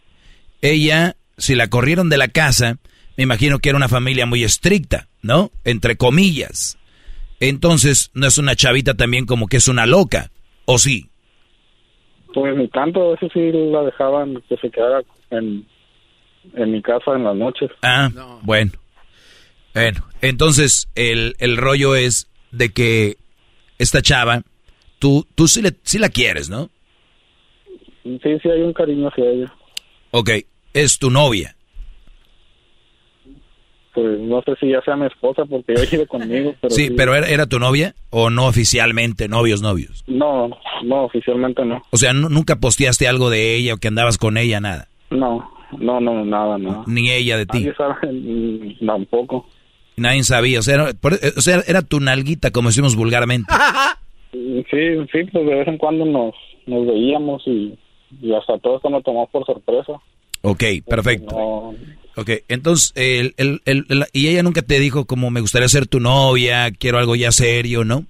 Ella, 0.62 1.16
si 1.38 1.56
la 1.56 1.68
corrieron 1.68 2.10
de 2.10 2.18
la 2.18 2.28
casa, 2.28 2.78
me 3.18 3.24
imagino 3.24 3.60
que 3.60 3.70
era 3.70 3.78
una 3.78 3.90
familia 3.90 4.26
muy 4.26 4.44
estricta, 4.44 5.08
¿no? 5.22 5.52
Entre 5.64 5.98
comillas. 5.98 6.78
Entonces, 7.40 8.12
no 8.14 8.28
es 8.28 8.38
una 8.38 8.56
chavita 8.56 8.94
también 8.94 9.26
como 9.26 9.48
que 9.48 9.58
es 9.58 9.68
una 9.68 9.86
loca, 9.86 10.32
¿o 10.66 10.78
sí? 10.78 11.10
Pues 12.34 12.56
ni 12.56 12.68
tanto, 12.68 13.16
eso 13.16 13.28
sí 13.34 13.52
la 13.52 13.82
dejaban 13.82 14.42
que 14.48 14.58
se 14.58 14.70
quedara 14.70 15.02
en, 15.32 15.66
en 16.54 16.72
mi 16.72 16.82
casa 16.82 17.16
en 17.16 17.24
las 17.24 17.36
noches. 17.36 17.72
Ah, 17.82 18.10
bueno. 18.44 18.72
Bueno, 19.74 20.06
entonces 20.22 20.90
el, 20.96 21.36
el 21.40 21.58
rollo 21.58 21.96
es 21.96 22.30
de 22.52 22.70
que 22.74 23.18
esta 23.78 24.02
chava, 24.02 24.44
tú, 25.00 25.26
tú 25.34 25.48
sí, 25.48 25.62
le, 25.62 25.74
sí 25.84 25.98
la 25.98 26.10
quieres, 26.10 26.50
¿no? 26.50 26.70
Sí, 28.04 28.20
sí 28.42 28.50
hay 28.50 28.62
un 28.62 28.74
cariño 28.74 29.08
hacia 29.10 29.26
ella. 29.30 29.54
Ok, 30.12 30.30
es 30.74 30.98
tu 31.00 31.10
novia. 31.10 31.56
Pues 33.94 34.20
no 34.22 34.42
sé 34.44 34.56
si 34.60 34.70
ya 34.70 34.82
sea 34.82 34.96
mi 34.96 35.06
esposa 35.08 35.44
porque 35.46 35.74
ella 35.74 35.82
vive 35.92 36.08
conmigo, 36.08 36.56
pero 36.62 36.74
Sí, 36.74 36.92
pero 36.96 37.14
era, 37.14 37.28
¿era 37.28 37.46
tu 37.46 37.60
novia 37.60 37.94
o 38.10 38.30
no 38.30 38.46
oficialmente, 38.48 39.28
novios, 39.28 39.62
novios? 39.62 40.04
No, 40.08 40.50
no, 40.84 41.04
oficialmente 41.04 41.66
no. 41.66 41.82
O 41.92 41.98
sea, 41.98 42.14
nu- 42.14 42.30
nunca 42.30 42.56
posteaste 42.56 43.08
algo 43.08 43.30
de 43.30 43.56
ella 43.56 43.74
o 43.74 43.78
que 43.78 43.90
andabas 43.90 44.18
con 44.18 44.38
ella, 44.38 44.62
nada. 44.62 44.88
No, 45.10 45.52
no, 45.78 46.00
no, 46.00 46.24
nada, 46.24 46.58
no. 46.58 46.86
Ni 46.88 47.12
ella 47.12 47.38
de 47.38 47.46
ti. 47.46 47.60
Nadie 47.60 47.76
sabe, 47.76 48.12
mm, 48.14 48.86
tampoco. 48.86 49.50
Nadie 49.98 50.24
sabía, 50.24 50.60
o 50.60 50.62
sea, 50.62 50.76
era, 50.76 50.94
por- 50.94 51.14
o 51.38 51.42
sea, 51.42 51.62
era 51.68 51.82
tu 51.82 52.00
nalguita, 52.00 52.52
como 52.52 52.70
decimos 52.70 52.96
vulgarmente. 52.96 53.52
Sí, 54.34 54.78
sí, 55.12 55.24
pues 55.30 55.46
de 55.46 55.56
vez 55.56 55.68
en 55.68 55.78
cuando 55.78 56.06
nos, 56.06 56.34
nos 56.66 56.88
veíamos 56.88 57.44
y, 57.46 57.78
y 58.22 58.34
hasta 58.34 58.58
todo 58.60 58.78
esto 58.78 58.90
me 58.90 59.02
tomó 59.04 59.28
por 59.28 59.46
sorpresa. 59.46 59.94
Ok, 60.42 60.64
perfecto. 60.88 61.32
No, 61.36 61.76
Ok, 62.18 62.30
entonces, 62.50 62.92
el, 62.96 63.34
el- 63.38 63.62
el- 63.66 63.86
el- 63.88 64.06
y 64.12 64.28
ella 64.28 64.44
nunca 64.44 64.62
te 64.64 64.80
dijo 64.80 65.06
como 65.06 65.30
me 65.32 65.40
gustaría 65.40 65.70
ser 65.70 65.88
tu 65.88 66.00
novia, 66.02 66.70
quiero 66.72 66.98
algo 66.98 67.16
ya 67.16 67.32
serio, 67.32 67.86
¿no? 67.86 68.06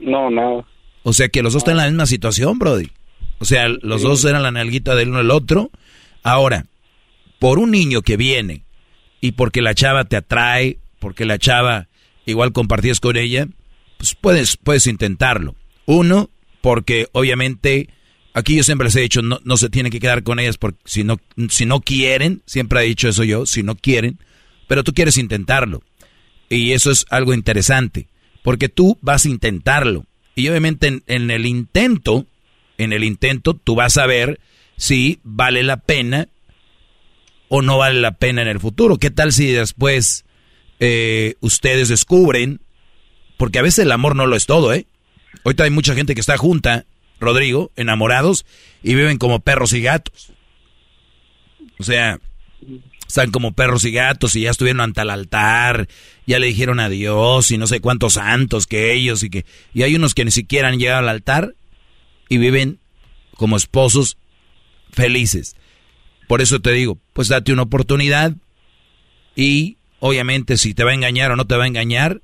no, 0.00 0.30
nada. 0.30 0.64
O 1.04 1.12
sea 1.12 1.28
que 1.28 1.42
los 1.42 1.52
dos 1.52 1.60
están 1.60 1.72
en 1.74 1.78
la 1.78 1.86
misma 1.88 2.06
situación, 2.06 2.58
Brody. 2.58 2.90
O 3.38 3.44
sea, 3.44 3.68
los 3.68 4.02
dos 4.02 4.24
eran 4.24 4.42
la 4.42 4.50
nalguita 4.50 4.94
del 4.94 5.10
uno 5.10 5.18
del 5.18 5.30
otro. 5.30 5.70
Ahora, 6.22 6.66
por 7.38 7.58
un 7.58 7.70
niño 7.70 8.02
que 8.02 8.16
viene 8.16 8.62
y 9.20 9.32
porque 9.32 9.60
la 9.62 9.74
chava 9.74 10.04
te 10.04 10.16
atrae, 10.16 10.78
porque 10.98 11.24
la 11.24 11.38
chava 11.38 11.86
igual 12.26 12.52
compartías 12.52 13.00
con 13.00 13.16
ella, 13.16 13.46
pues 13.98 14.14
puedes, 14.14 14.56
puedes 14.56 14.86
intentarlo. 14.86 15.54
Uno, 15.86 16.30
porque 16.62 17.06
obviamente 17.12 17.90
aquí 18.34 18.56
yo 18.56 18.64
siempre 18.64 18.86
les 18.86 18.96
he 18.96 19.00
dicho, 19.00 19.22
no, 19.22 19.40
no 19.44 19.56
se 19.56 19.70
tienen 19.70 19.90
que 19.90 20.00
quedar 20.00 20.22
con 20.22 20.38
ellas 20.38 20.58
porque 20.58 20.80
si 20.84 21.04
no, 21.04 21.18
si 21.48 21.64
no 21.64 21.80
quieren, 21.80 22.42
siempre 22.44 22.80
he 22.80 22.86
dicho 22.86 23.08
eso 23.08 23.24
yo, 23.24 23.46
si 23.46 23.62
no 23.62 23.76
quieren, 23.76 24.18
pero 24.66 24.84
tú 24.84 24.92
quieres 24.92 25.16
intentarlo. 25.16 25.82
Y 26.50 26.72
eso 26.72 26.90
es 26.90 27.06
algo 27.08 27.32
interesante, 27.32 28.08
porque 28.42 28.68
tú 28.68 28.98
vas 29.00 29.24
a 29.24 29.28
intentarlo. 29.28 30.04
Y 30.34 30.48
obviamente 30.48 31.02
en, 31.06 31.30
el 31.30 31.46
intento, 31.46 32.26
en 32.76 32.92
el 32.92 33.04
intento 33.04 33.54
tú 33.54 33.76
vas 33.76 33.96
a 33.96 34.06
ver 34.06 34.40
si 34.76 35.20
vale 35.22 35.62
la 35.62 35.78
pena 35.78 36.28
o 37.48 37.62
no 37.62 37.78
vale 37.78 38.00
la 38.00 38.16
pena 38.16 38.42
en 38.42 38.48
el 38.48 38.60
futuro. 38.60 38.98
¿Qué 38.98 39.10
tal 39.10 39.32
si 39.32 39.46
después 39.46 40.24
eh, 40.80 41.36
ustedes 41.40 41.88
descubren, 41.88 42.60
porque 43.36 43.60
a 43.60 43.62
veces 43.62 43.84
el 43.84 43.92
amor 43.92 44.16
no 44.16 44.26
lo 44.26 44.34
es 44.34 44.46
todo, 44.46 44.72
¿eh? 44.74 44.86
Ahorita 45.44 45.64
hay 45.64 45.70
mucha 45.70 45.94
gente 45.94 46.14
que 46.14 46.20
está 46.20 46.36
junta, 46.36 46.84
Rodrigo, 47.20 47.70
enamorados, 47.76 48.44
y 48.82 48.94
viven 48.94 49.18
como 49.18 49.40
perros 49.40 49.72
y 49.72 49.80
gatos. 49.80 50.32
O 51.78 51.84
sea, 51.84 52.18
están 53.06 53.30
como 53.30 53.52
perros 53.52 53.84
y 53.84 53.92
gatos 53.92 54.34
y 54.36 54.42
ya 54.42 54.50
estuvieron 54.50 54.80
ante 54.80 55.00
el 55.00 55.10
altar, 55.10 55.88
ya 56.26 56.38
le 56.38 56.46
dijeron 56.46 56.80
adiós 56.80 57.50
y 57.50 57.58
no 57.58 57.66
sé 57.66 57.80
cuántos 57.80 58.14
santos 58.14 58.66
que 58.66 58.92
ellos 58.92 59.22
y 59.22 59.30
que... 59.30 59.44
Y 59.72 59.82
hay 59.82 59.94
unos 59.94 60.14
que 60.14 60.24
ni 60.24 60.30
siquiera 60.30 60.68
han 60.68 60.78
llegado 60.78 60.98
al 61.00 61.08
altar 61.08 61.54
y 62.28 62.38
viven 62.38 62.80
como 63.36 63.56
esposos 63.56 64.16
felices. 64.92 65.56
Por 66.26 66.40
eso 66.40 66.60
te 66.60 66.72
digo, 66.72 66.98
pues 67.12 67.28
date 67.28 67.52
una 67.52 67.62
oportunidad 67.62 68.34
y 69.36 69.76
obviamente 70.00 70.56
si 70.56 70.74
te 70.74 70.84
va 70.84 70.90
a 70.92 70.94
engañar 70.94 71.30
o 71.32 71.36
no 71.36 71.46
te 71.46 71.56
va 71.56 71.64
a 71.64 71.68
engañar, 71.68 72.22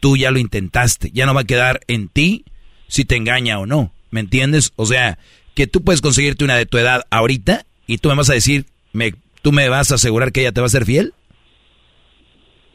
tú 0.00 0.16
ya 0.16 0.30
lo 0.30 0.38
intentaste, 0.38 1.10
ya 1.12 1.26
no 1.26 1.34
va 1.34 1.42
a 1.42 1.44
quedar 1.44 1.80
en 1.86 2.08
ti 2.08 2.44
si 2.88 3.04
te 3.04 3.16
engaña 3.16 3.58
o 3.58 3.66
no, 3.66 3.92
¿me 4.10 4.20
entiendes? 4.20 4.72
O 4.76 4.86
sea, 4.86 5.18
que 5.54 5.66
tú 5.66 5.82
puedes 5.82 6.00
conseguirte 6.00 6.44
una 6.44 6.56
de 6.56 6.66
tu 6.66 6.78
edad 6.78 7.02
ahorita 7.10 7.66
y 7.86 7.98
tú 7.98 8.08
me 8.08 8.14
vas 8.14 8.30
a 8.30 8.34
decir, 8.34 8.66
me, 8.92 9.14
¿tú 9.42 9.52
me 9.52 9.68
vas 9.68 9.90
a 9.92 9.96
asegurar 9.96 10.32
que 10.32 10.40
ella 10.40 10.52
te 10.52 10.60
va 10.60 10.66
a 10.66 10.70
ser 10.70 10.84
fiel? 10.84 11.14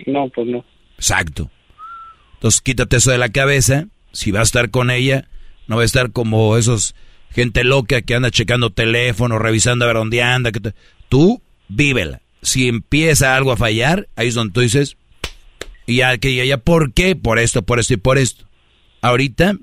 No, 0.05 0.29
pues 0.29 0.47
no. 0.47 0.65
Exacto. 0.97 1.49
Entonces 2.35 2.61
quítate 2.61 2.97
eso 2.97 3.11
de 3.11 3.17
la 3.17 3.29
cabeza, 3.29 3.87
si 4.11 4.31
vas 4.31 4.41
a 4.41 4.43
estar 4.43 4.69
con 4.69 4.91
ella, 4.91 5.27
no 5.67 5.77
va 5.77 5.81
a 5.81 5.85
estar 5.85 6.11
como 6.11 6.57
esos 6.57 6.95
gente 7.31 7.65
loca 7.65 8.01
que 8.01 8.15
anda 8.15 8.31
checando 8.31 8.69
teléfono, 8.69 9.39
revisando 9.39 9.83
a 9.83 9.87
ver 9.89 9.97
dónde 9.97 10.23
anda. 10.23 10.51
Que 10.51 10.73
Tú 11.09 11.41
vívela. 11.67 12.21
Si 12.41 12.67
empieza 12.67 13.35
algo 13.35 13.51
a 13.51 13.57
fallar, 13.57 14.07
ahí 14.15 14.27
es 14.27 14.35
donde 14.35 14.53
tú 14.53 14.61
dices, 14.61 14.97
y 15.85 15.97
ya, 15.97 16.17
que 16.17 16.45
ya, 16.47 16.57
¿por 16.57 16.93
qué? 16.93 17.15
Por 17.15 17.39
esto, 17.39 17.63
por 17.63 17.79
esto 17.79 17.95
y 17.95 17.97
por 17.97 18.17
esto. 18.17 18.45
Ahorita 19.01 19.57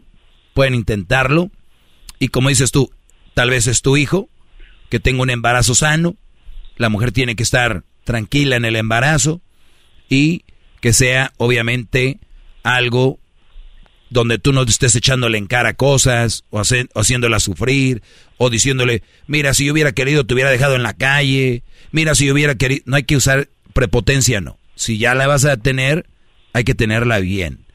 pueden 0.55 0.75
intentarlo 0.75 1.51
y 2.23 2.29
como 2.29 2.51
dices 2.51 2.71
tú, 2.71 2.89
tal 3.35 3.51
vez 3.51 3.67
es 3.67 3.83
tu 3.83 3.97
hijo 3.97 4.29
que 4.91 5.01
tenga 5.01 5.23
un 5.23 5.31
embarazo 5.31 5.75
sano, 5.75 6.15
la 6.77 6.89
mujer 6.89 7.11
tiene 7.11 7.35
que 7.35 7.43
estar 7.43 7.83
tranquila 8.05 8.55
en 8.55 8.65
el 8.65 8.77
embarazo 8.77 9.41
y 10.09 10.45
que 10.81 10.93
sea 10.93 11.33
obviamente 11.37 12.21
algo 12.63 13.19
donde 14.09 14.39
tú 14.39 14.53
no 14.53 14.63
estés 14.63 14.95
echándole 14.95 15.37
en 15.37 15.49
cara 15.49 15.75
cosas 15.75 16.45
o, 16.51 16.63
haciéndola 16.95 17.41
sufrir 17.41 18.03
o 18.37 18.51
diciéndole, 18.51 19.03
mira, 19.27 19.53
si 19.53 19.65
yo 19.65 19.73
hubiera 19.73 19.91
querido 19.91 20.25
te 20.25 20.35
hubiera 20.35 20.51
dejado 20.53 20.77
en 20.77 20.85
la 20.85 20.95
calle, 20.95 21.65
mira, 21.91 22.15
si 22.15 22.27
yo 22.27 22.35
hubiera 22.35 22.55
querido, 22.55 22.85
no 22.87 22.95
hay 22.95 23.03
que 23.03 23.17
usar 23.17 23.49
prepotencia, 23.73 24.41
no. 24.41 24.61
Si 24.77 24.97
ya 24.97 25.17
la 25.17 25.27
vas 25.27 25.45
a 25.45 25.57
tener, 25.57 26.07
hay 26.53 26.63
que 26.63 26.77
tenerla 26.77 27.19
bien 27.19 27.67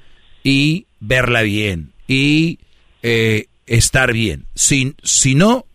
y 0.42 0.88
verla 1.01 1.42
bien 1.42 1.92
y 2.08 2.59
eh, 3.03 3.48
estar 3.68 4.14
bien. 4.14 4.46
Si, 4.56 4.96
si 5.04 5.36
no, 5.36 5.66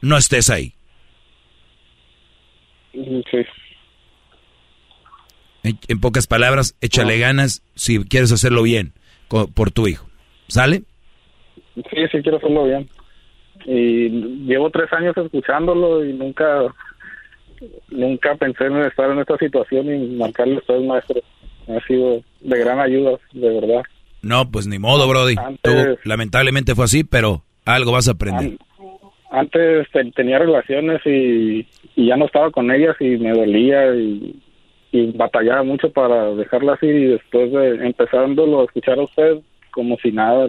no 0.00 0.16
estés 0.16 0.50
ahí. 0.50 0.74
En, 5.62 6.00
pocas 6.00 6.26
palabras, 6.26 6.76
échale 6.80 7.18
ganas 7.18 7.62
si 7.74 8.02
quieres 8.04 8.32
hacerlo 8.32 8.62
bien 8.62 8.92
por 9.28 9.70
tu 9.70 9.86
hijo. 9.86 10.08
¿Sale? 10.48 10.82
Sí, 11.74 11.96
sí 12.10 12.22
quiero 12.22 12.38
hacerlo 12.38 12.64
bien. 12.64 12.88
Y 13.66 14.08
llevo 14.46 14.70
tres 14.70 14.92
años 14.92 15.16
escuchándolo 15.16 16.04
y 16.04 16.12
nunca 16.12 16.74
nunca 17.90 18.34
pensé 18.36 18.66
en 18.66 18.78
estar 18.82 19.10
en 19.10 19.18
esta 19.18 19.36
situación 19.36 19.92
y 19.92 20.16
marcarle 20.16 20.56
a 20.56 20.58
ustedes, 20.58 20.82
maestro. 20.84 21.20
Ha 21.68 21.86
sido 21.86 22.22
de 22.40 22.58
gran 22.58 22.80
ayuda, 22.80 23.18
de 23.32 23.60
verdad. 23.60 23.82
No, 24.22 24.50
pues 24.50 24.66
ni 24.66 24.78
modo, 24.78 25.08
Brody. 25.08 25.36
lamentablemente 26.04 26.74
fue 26.74 26.86
así, 26.86 27.04
pero 27.04 27.42
algo 27.64 27.92
vas 27.92 28.08
a 28.08 28.12
aprender. 28.12 28.58
Antes 29.30 29.86
tenía 30.14 30.38
relaciones 30.38 31.00
y, 31.04 31.66
y 31.94 32.06
ya 32.06 32.16
no 32.16 32.26
estaba 32.26 32.50
con 32.50 32.70
ellas 32.70 32.96
y 32.98 33.18
me 33.18 33.32
dolía 33.32 33.94
y 33.94 34.40
y 34.90 35.12
batallaba 35.12 35.62
mucho 35.62 35.90
para 35.90 36.34
dejarla 36.34 36.78
ir 36.82 36.94
y 36.94 37.04
después 37.06 37.52
de 37.52 37.86
empezándolo 37.86 38.60
a 38.60 38.64
escuchar 38.64 38.98
a 38.98 39.02
usted 39.02 39.38
como 39.70 39.96
si 39.98 40.12
nada 40.12 40.46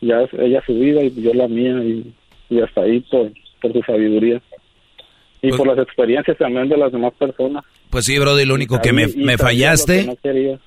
ya 0.00 0.26
ella 0.38 0.62
su 0.66 0.74
vida 0.74 1.02
y 1.02 1.22
yo 1.22 1.32
la 1.34 1.48
mía 1.48 1.82
y, 1.82 2.60
hasta 2.60 2.82
ahí 2.82 3.00
por, 3.00 3.30
por 3.60 3.72
su 3.72 3.82
sabiduría 3.82 4.40
y 5.40 5.48
pues 5.48 5.56
por 5.56 5.66
las 5.66 5.78
experiencias 5.78 6.36
también 6.36 6.68
de 6.68 6.76
las 6.76 6.92
demás 6.92 7.12
personas 7.14 7.64
pues 7.90 8.04
sí 8.04 8.18
Brody 8.18 8.44
lo 8.44 8.54
único 8.54 8.80
que 8.80 8.92
me, 8.92 9.06
me 9.08 9.38
fallaste 9.38 10.18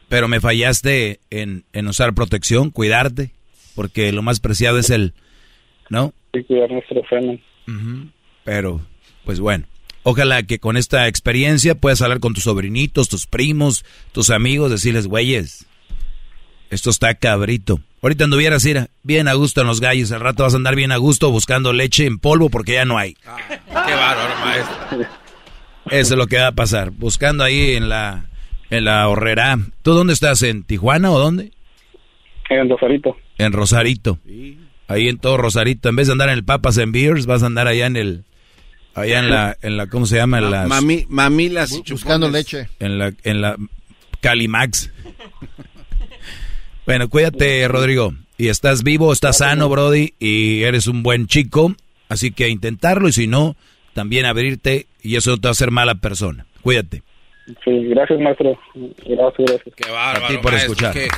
pero 0.09 0.27
me 0.27 0.39
fallaste 0.39 1.19
en, 1.29 1.63
en 1.73 1.87
usar 1.87 2.13
protección 2.13 2.69
cuidarte 2.69 3.31
porque 3.75 4.11
lo 4.11 4.21
más 4.21 4.39
preciado 4.39 4.77
es 4.77 4.89
el 4.89 5.13
no 5.89 6.13
sí 6.33 6.43
cuidar 6.43 6.71
nuestro 6.71 7.03
freno 7.03 7.39
pero 8.43 8.81
pues 9.25 9.39
bueno 9.39 9.65
Ojalá 10.03 10.41
que 10.43 10.57
con 10.57 10.77
esta 10.77 11.07
experiencia 11.07 11.75
puedas 11.75 12.01
hablar 12.01 12.19
con 12.19 12.33
tus 12.33 12.45
sobrinitos, 12.45 13.07
tus 13.07 13.27
primos, 13.27 13.85
tus 14.11 14.31
amigos, 14.31 14.71
decirles, 14.71 15.05
güeyes, 15.05 15.67
esto 16.71 16.89
está 16.89 17.13
cabrito. 17.13 17.81
Ahorita 18.01 18.23
anduvieras 18.23 18.65
ir 18.65 18.89
bien 19.03 19.27
a 19.27 19.33
gusto 19.33 19.61
en 19.61 19.67
los 19.67 19.79
gallos, 19.79 20.11
al 20.11 20.21
rato 20.21 20.41
vas 20.41 20.53
a 20.53 20.57
andar 20.57 20.75
bien 20.75 20.91
a 20.91 20.97
gusto 20.97 21.29
buscando 21.29 21.71
leche 21.71 22.07
en 22.07 22.17
polvo 22.17 22.49
porque 22.49 22.73
ya 22.73 22.85
no 22.85 22.97
hay. 22.97 23.15
Ah, 23.27 23.37
qué 23.47 23.93
bárbaro, 23.93 24.33
maestro. 24.43 25.20
Eso 25.91 26.13
es 26.13 26.17
lo 26.17 26.27
que 26.27 26.37
va 26.37 26.47
a 26.47 26.51
pasar, 26.53 26.89
buscando 26.91 27.43
ahí 27.43 27.75
en 27.75 27.89
la 27.89 28.25
en 28.69 28.85
la 28.85 29.07
horrera. 29.07 29.59
¿Tú 29.83 29.91
dónde 29.91 30.13
estás? 30.13 30.41
¿En 30.41 30.63
Tijuana 30.63 31.11
o 31.11 31.19
dónde? 31.19 31.51
En 32.49 32.69
Rosarito. 32.69 33.17
En 33.37 33.51
Rosarito. 33.51 34.17
Ahí 34.87 35.09
en 35.09 35.17
todo 35.17 35.37
Rosarito. 35.37 35.89
En 35.89 35.97
vez 35.97 36.07
de 36.07 36.13
andar 36.13 36.29
en 36.29 36.35
el 36.35 36.45
Papas 36.45 36.77
en 36.77 36.91
Beers, 36.91 37.25
vas 37.25 37.43
a 37.43 37.47
andar 37.47 37.67
allá 37.67 37.85
en 37.85 37.97
el 37.97 38.23
Allá 38.93 39.19
en 39.19 39.29
la, 39.29 39.57
en 39.61 39.77
la, 39.77 39.87
¿cómo 39.87 40.05
se 40.05 40.17
llama? 40.17 40.39
En 40.39 40.51
las, 40.51 40.67
Mami, 40.67 41.05
mamilas 41.07 41.71
Buscando 41.89 42.29
leche. 42.29 42.67
En 42.79 42.97
la, 42.97 43.13
en 43.23 43.41
la 43.41 43.55
Calimax. 44.19 44.91
bueno, 46.85 47.09
cuídate, 47.09 47.67
Rodrigo. 47.69 48.13
Y 48.37 48.49
estás 48.49 48.83
vivo, 48.83 49.13
estás 49.13 49.37
sano, 49.37 49.69
Brody, 49.69 50.13
y 50.19 50.63
eres 50.63 50.87
un 50.87 51.03
buen 51.03 51.27
chico. 51.27 51.73
Así 52.09 52.31
que 52.31 52.49
intentarlo 52.49 53.07
y 53.07 53.13
si 53.13 53.27
no, 53.27 53.55
también 53.93 54.25
abrirte 54.25 54.87
y 55.01 55.15
eso 55.15 55.35
te 55.37 55.47
va 55.47 55.49
a 55.49 55.51
hacer 55.51 55.71
mala 55.71 55.95
persona. 55.95 56.45
Cuídate. 56.61 57.03
Sí, 57.63 57.85
gracias, 57.89 58.19
maestro. 58.19 58.57
Gracias, 58.75 59.33
gracias. 59.37 59.75
Qué 59.75 59.91
bárbaro. 59.91 60.25
A 60.25 60.29
ti 60.29 60.37
por 60.37 60.53
escuchar. 60.53 60.93
Qué, 60.93 61.09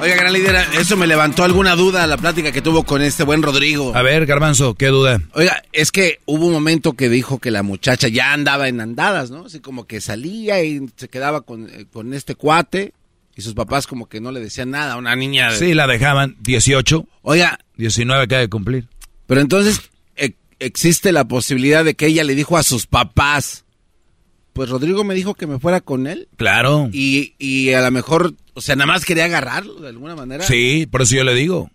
Oiga, 0.00 0.16
gran 0.16 0.32
líder, 0.32 0.56
eso 0.78 0.96
me 0.96 1.06
levantó 1.06 1.44
alguna 1.44 1.76
duda 1.76 2.06
la 2.06 2.16
plática 2.16 2.52
que 2.52 2.60
tuvo 2.60 2.82
con 2.82 3.00
este 3.00 3.22
buen 3.22 3.42
Rodrigo. 3.42 3.92
A 3.94 4.02
ver, 4.02 4.26
Garbanzo, 4.26 4.74
¿qué 4.74 4.88
duda? 4.88 5.20
Oiga, 5.34 5.62
es 5.72 5.92
que 5.92 6.18
hubo 6.26 6.46
un 6.46 6.52
momento 6.52 6.94
que 6.94 7.08
dijo 7.08 7.38
que 7.38 7.50
la 7.50 7.62
muchacha 7.62 8.08
ya 8.08 8.32
andaba 8.32 8.68
en 8.68 8.80
andadas, 8.80 9.30
¿no? 9.30 9.46
Así 9.46 9.60
como 9.60 9.86
que 9.86 10.00
salía 10.00 10.62
y 10.62 10.80
se 10.96 11.08
quedaba 11.08 11.42
con, 11.42 11.68
eh, 11.68 11.86
con 11.90 12.12
este 12.12 12.34
cuate 12.34 12.92
y 13.36 13.42
sus 13.42 13.54
papás 13.54 13.86
como 13.86 14.08
que 14.08 14.20
no 14.20 14.32
le 14.32 14.40
decían 14.40 14.70
nada 14.70 14.94
a 14.94 14.96
una 14.96 15.14
niña. 15.16 15.52
Sí, 15.52 15.74
la 15.74 15.86
dejaban 15.86 16.36
18. 16.40 17.06
Oiga. 17.22 17.58
19 17.76 18.24
acaba 18.24 18.40
de 18.40 18.48
cumplir. 18.48 18.88
Pero 19.26 19.40
entonces 19.40 19.91
existe 20.64 21.12
la 21.12 21.26
posibilidad 21.26 21.84
de 21.84 21.94
que 21.94 22.06
ella 22.06 22.24
le 22.24 22.34
dijo 22.34 22.56
a 22.56 22.62
sus 22.62 22.86
papás 22.86 23.64
pues 24.52 24.68
Rodrigo 24.68 25.04
me 25.04 25.14
dijo 25.14 25.34
que 25.34 25.46
me 25.46 25.58
fuera 25.58 25.80
con 25.80 26.06
él. 26.06 26.28
Claro. 26.36 26.90
Y, 26.92 27.34
y 27.38 27.72
a 27.72 27.80
lo 27.80 27.90
mejor, 27.90 28.34
o 28.54 28.60
sea, 28.60 28.76
nada 28.76 28.86
más 28.86 29.04
quería 29.04 29.24
agarrarlo 29.24 29.74
de 29.80 29.88
alguna 29.88 30.14
manera. 30.14 30.44
Sí, 30.44 30.86
por 30.86 31.02
eso 31.02 31.16
yo 31.16 31.24
le 31.24 31.34
digo. 31.34 31.70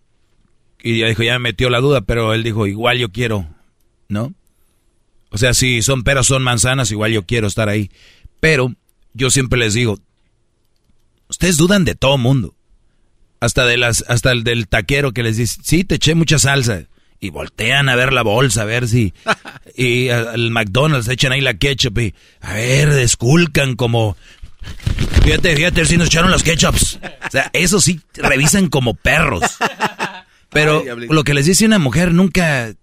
Y 0.81 0.99
ya 0.99 1.07
dijo, 1.07 1.23
ya 1.23 1.33
me 1.33 1.49
metió 1.49 1.69
la 1.69 1.79
duda, 1.79 2.01
pero 2.01 2.33
él 2.33 2.43
dijo, 2.43 2.67
igual 2.67 2.99
yo 2.99 3.11
quiero, 3.11 3.47
¿no? 4.09 4.33
O 5.31 5.37
sea, 5.37 5.53
si 5.53 5.81
son 5.81 6.03
peras, 6.03 6.27
son 6.27 6.43
manzanas, 6.43 6.91
igual 6.91 7.11
yo 7.11 7.25
quiero 7.25 7.47
estar 7.47 7.67
ahí. 7.67 7.89
Pero 8.39 8.73
yo 9.13 9.31
siempre 9.31 9.59
les 9.59 9.73
digo, 9.73 9.99
ustedes 11.29 11.57
dudan 11.57 11.83
de 11.83 11.95
todo 11.95 12.17
mundo. 12.17 12.53
Hasta 13.39 13.65
de 13.65 13.77
las, 13.77 14.03
hasta 14.07 14.31
el 14.31 14.43
del 14.43 14.67
taquero 14.67 15.13
que 15.13 15.23
les 15.23 15.37
dice, 15.37 15.59
sí, 15.63 15.83
te 15.83 15.95
eché 15.95 16.15
mucha 16.15 16.39
salsa 16.39 16.85
y 17.19 17.29
voltean 17.29 17.89
a 17.89 17.95
ver 17.95 18.13
la 18.13 18.23
bolsa, 18.23 18.63
a 18.63 18.65
ver 18.65 18.87
si... 18.87 19.13
Y 19.75 20.09
al 20.09 20.49
McDonald's 20.49 21.07
echan 21.07 21.31
ahí 21.31 21.41
la 21.41 21.53
ketchup 21.53 21.99
y... 21.99 22.15
A 22.41 22.53
ver, 22.53 22.93
desculcan 22.93 23.75
como... 23.75 24.17
Fíjate, 25.23 25.55
fíjate, 25.55 25.85
si 25.85 25.97
nos 25.97 26.07
echaron 26.07 26.31
los 26.31 26.41
ketchups. 26.41 26.99
O 27.27 27.29
sea, 27.29 27.51
eso 27.53 27.79
sí, 27.79 28.01
revisan 28.15 28.69
como 28.69 28.95
perros. 28.95 29.43
Pero 30.49 30.83
lo 30.95 31.23
que 31.23 31.35
les 31.35 31.45
dice 31.45 31.65
una 31.65 31.77
mujer 31.77 32.11
nunca... 32.11 32.73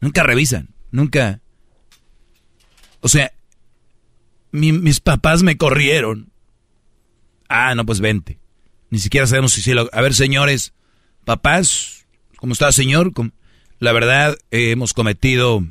Nunca 0.00 0.22
revisan, 0.22 0.68
nunca... 0.90 1.40
O 3.00 3.08
sea, 3.08 3.32
mis 4.50 5.00
papás 5.00 5.42
me 5.42 5.56
corrieron. 5.56 6.30
Ah, 7.48 7.74
no, 7.74 7.86
pues 7.86 8.00
vente. 8.00 8.38
Ni 8.90 8.98
siquiera 8.98 9.26
sabemos 9.26 9.52
si 9.52 9.62
sí 9.62 9.72
lo... 9.72 9.88
A 9.92 10.00
ver, 10.02 10.14
señores, 10.14 10.74
papás, 11.24 12.06
¿cómo 12.36 12.52
está, 12.52 12.70
señor? 12.70 13.12
¿Cómo? 13.12 13.30
La 13.84 13.92
verdad, 13.92 14.38
eh, 14.50 14.70
hemos 14.70 14.94
cometido, 14.94 15.62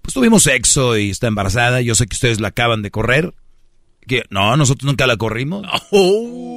pues 0.00 0.14
tuvimos 0.14 0.44
sexo 0.44 0.96
y 0.96 1.10
está 1.10 1.26
embarazada. 1.26 1.82
Yo 1.82 1.94
sé 1.94 2.06
que 2.06 2.14
ustedes 2.14 2.40
la 2.40 2.48
acaban 2.48 2.80
de 2.80 2.90
correr. 2.90 3.34
Que 4.06 4.24
no, 4.30 4.56
nosotros 4.56 4.86
nunca 4.86 5.06
la 5.06 5.18
corrimos. 5.18 5.66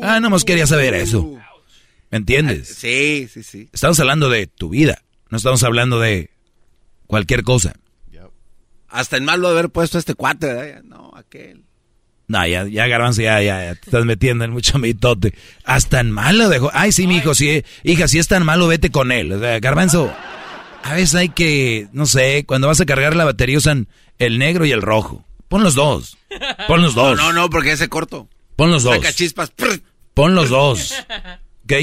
Ah, 0.01 0.22
no 0.22 0.30
más 0.30 0.45
quería 0.45 0.66
saber 0.66 0.93
eso. 0.93 1.38
¿Me 2.09 2.19
entiendes? 2.19 2.69
Sí, 2.69 3.27
sí, 3.30 3.43
sí. 3.43 3.69
Estamos 3.74 3.99
hablando 3.99 4.30
de 4.30 4.48
tu 4.48 4.69
vida. 4.69 5.01
No 5.30 5.35
estamos 5.35 5.61
hablando 5.64 5.99
de 5.99 6.30
cualquier 7.06 7.43
cosa. 7.43 7.74
Hasta 8.88 9.17
en 9.17 9.25
malo 9.25 9.49
haber 9.49 9.69
puesto 9.69 9.98
a 9.98 9.99
este 9.99 10.14
cuate, 10.16 10.48
¿verdad? 10.48 10.83
No, 10.83 11.11
aquel. 11.17 11.66
No, 12.30 12.48
ya, 12.48 12.66
ya, 12.66 12.88
Garbanzo, 12.88 13.22
ya, 13.22 13.41
ya, 13.41 13.66
ya, 13.66 13.75
te 13.75 13.82
estás 13.88 14.06
metiendo 14.06 14.45
en 14.45 14.51
mucho 14.51 14.80
mitote. 14.80 15.33
Hasta 15.66 15.99
en 15.99 16.11
malo 16.11 16.48
dejó. 16.48 16.72
Ay, 16.74 16.93
sí, 16.93 17.07
mi 17.07 17.17
hijo, 17.17 17.35
sí, 17.35 17.66
hija, 17.83 18.07
si 18.07 18.19
es 18.19 18.30
tan 18.30 18.45
malo, 18.45 18.67
vete 18.67 18.90
con 18.90 19.11
él. 19.11 19.33
O 19.33 19.40
sea, 19.40 19.59
Garbanzo, 19.59 20.14
a 20.83 20.93
veces 20.93 21.15
hay 21.15 21.30
que, 21.30 21.88
no 21.91 22.06
sé, 22.06 22.45
cuando 22.45 22.67
vas 22.67 22.81
a 22.81 22.85
cargar 22.85 23.15
la 23.15 23.25
batería 23.25 23.57
usan 23.57 23.88
el 24.17 24.38
negro 24.39 24.65
y 24.65 24.72
el 24.72 24.81
rojo. 24.81 25.25
Pon 25.47 25.64
los 25.64 25.75
dos. 25.75 26.17
Pon 26.67 26.81
los 26.81 26.95
dos. 26.95 27.17
No, 27.17 27.31
no, 27.31 27.41
no, 27.41 27.49
porque 27.49 27.72
ese 27.72 27.89
corto. 27.89 28.27
Pon 28.56 28.72
los 28.72 28.83
dos. 28.83 28.95
Saca 28.95 29.14
chispas. 29.14 29.51
Pon 30.14 30.35
los 30.35 30.49
dos. 30.49 30.93
¿Ok? 31.64 31.73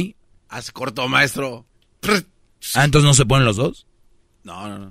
Haz 0.48 0.70
corto, 0.70 1.08
maestro. 1.08 1.66
Ah, 2.74 2.84
entonces 2.84 3.06
no 3.06 3.14
se 3.14 3.26
ponen 3.26 3.44
los 3.44 3.56
dos. 3.56 3.86
No, 4.42 4.68
no, 4.68 4.78
no. 4.78 4.90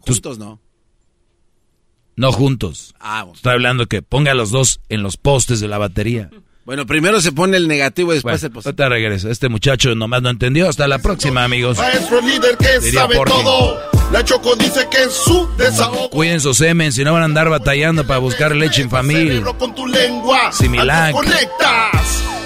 Juntos 0.00 0.38
no. 0.38 0.60
No 2.16 2.32
juntos. 2.32 2.94
Ah, 3.00 3.22
bueno. 3.22 3.36
Estoy 3.36 3.52
hablando 3.52 3.86
que 3.86 4.02
ponga 4.02 4.34
los 4.34 4.50
dos 4.50 4.80
en 4.88 5.02
los 5.02 5.16
postes 5.16 5.60
de 5.60 5.68
la 5.68 5.78
batería. 5.78 6.30
Bueno, 6.64 6.86
primero 6.86 7.20
se 7.20 7.32
pone 7.32 7.56
el 7.56 7.66
negativo 7.66 8.12
y 8.12 8.16
después 8.16 8.40
Bueno, 8.40 8.46
el 8.46 8.52
positivo. 8.52 8.84
ahorita 8.84 8.88
regreso. 8.88 9.30
Este 9.30 9.48
muchacho 9.48 9.94
nomás 9.94 10.22
no 10.22 10.30
entendió. 10.30 10.68
Hasta 10.68 10.86
la 10.86 10.98
próxima, 11.00 11.42
amigos. 11.44 11.78
Maestro 11.78 12.20
líder 12.20 12.56
que 12.56 12.78
Diría 12.78 13.00
sabe 13.00 13.16
todo. 13.26 13.80
La 14.12 14.22
Choco 14.24 14.54
dice 14.56 14.86
que 14.90 15.04
es 15.04 15.12
su 15.12 15.48
desahogo. 15.56 16.10
Cuiden 16.10 16.40
su 16.40 16.54
semen, 16.54 16.92
si 16.92 17.02
no 17.02 17.14
van 17.14 17.22
a 17.22 17.24
andar 17.24 17.48
batallando 17.48 18.06
para 18.06 18.18
buscar 18.20 18.54
leche 18.54 18.82
infamil. 18.82 19.28
Cerebro 19.28 19.58
con 19.58 19.74
tu 19.74 19.86
lengua. 19.86 20.50
Conectas. 21.12 22.22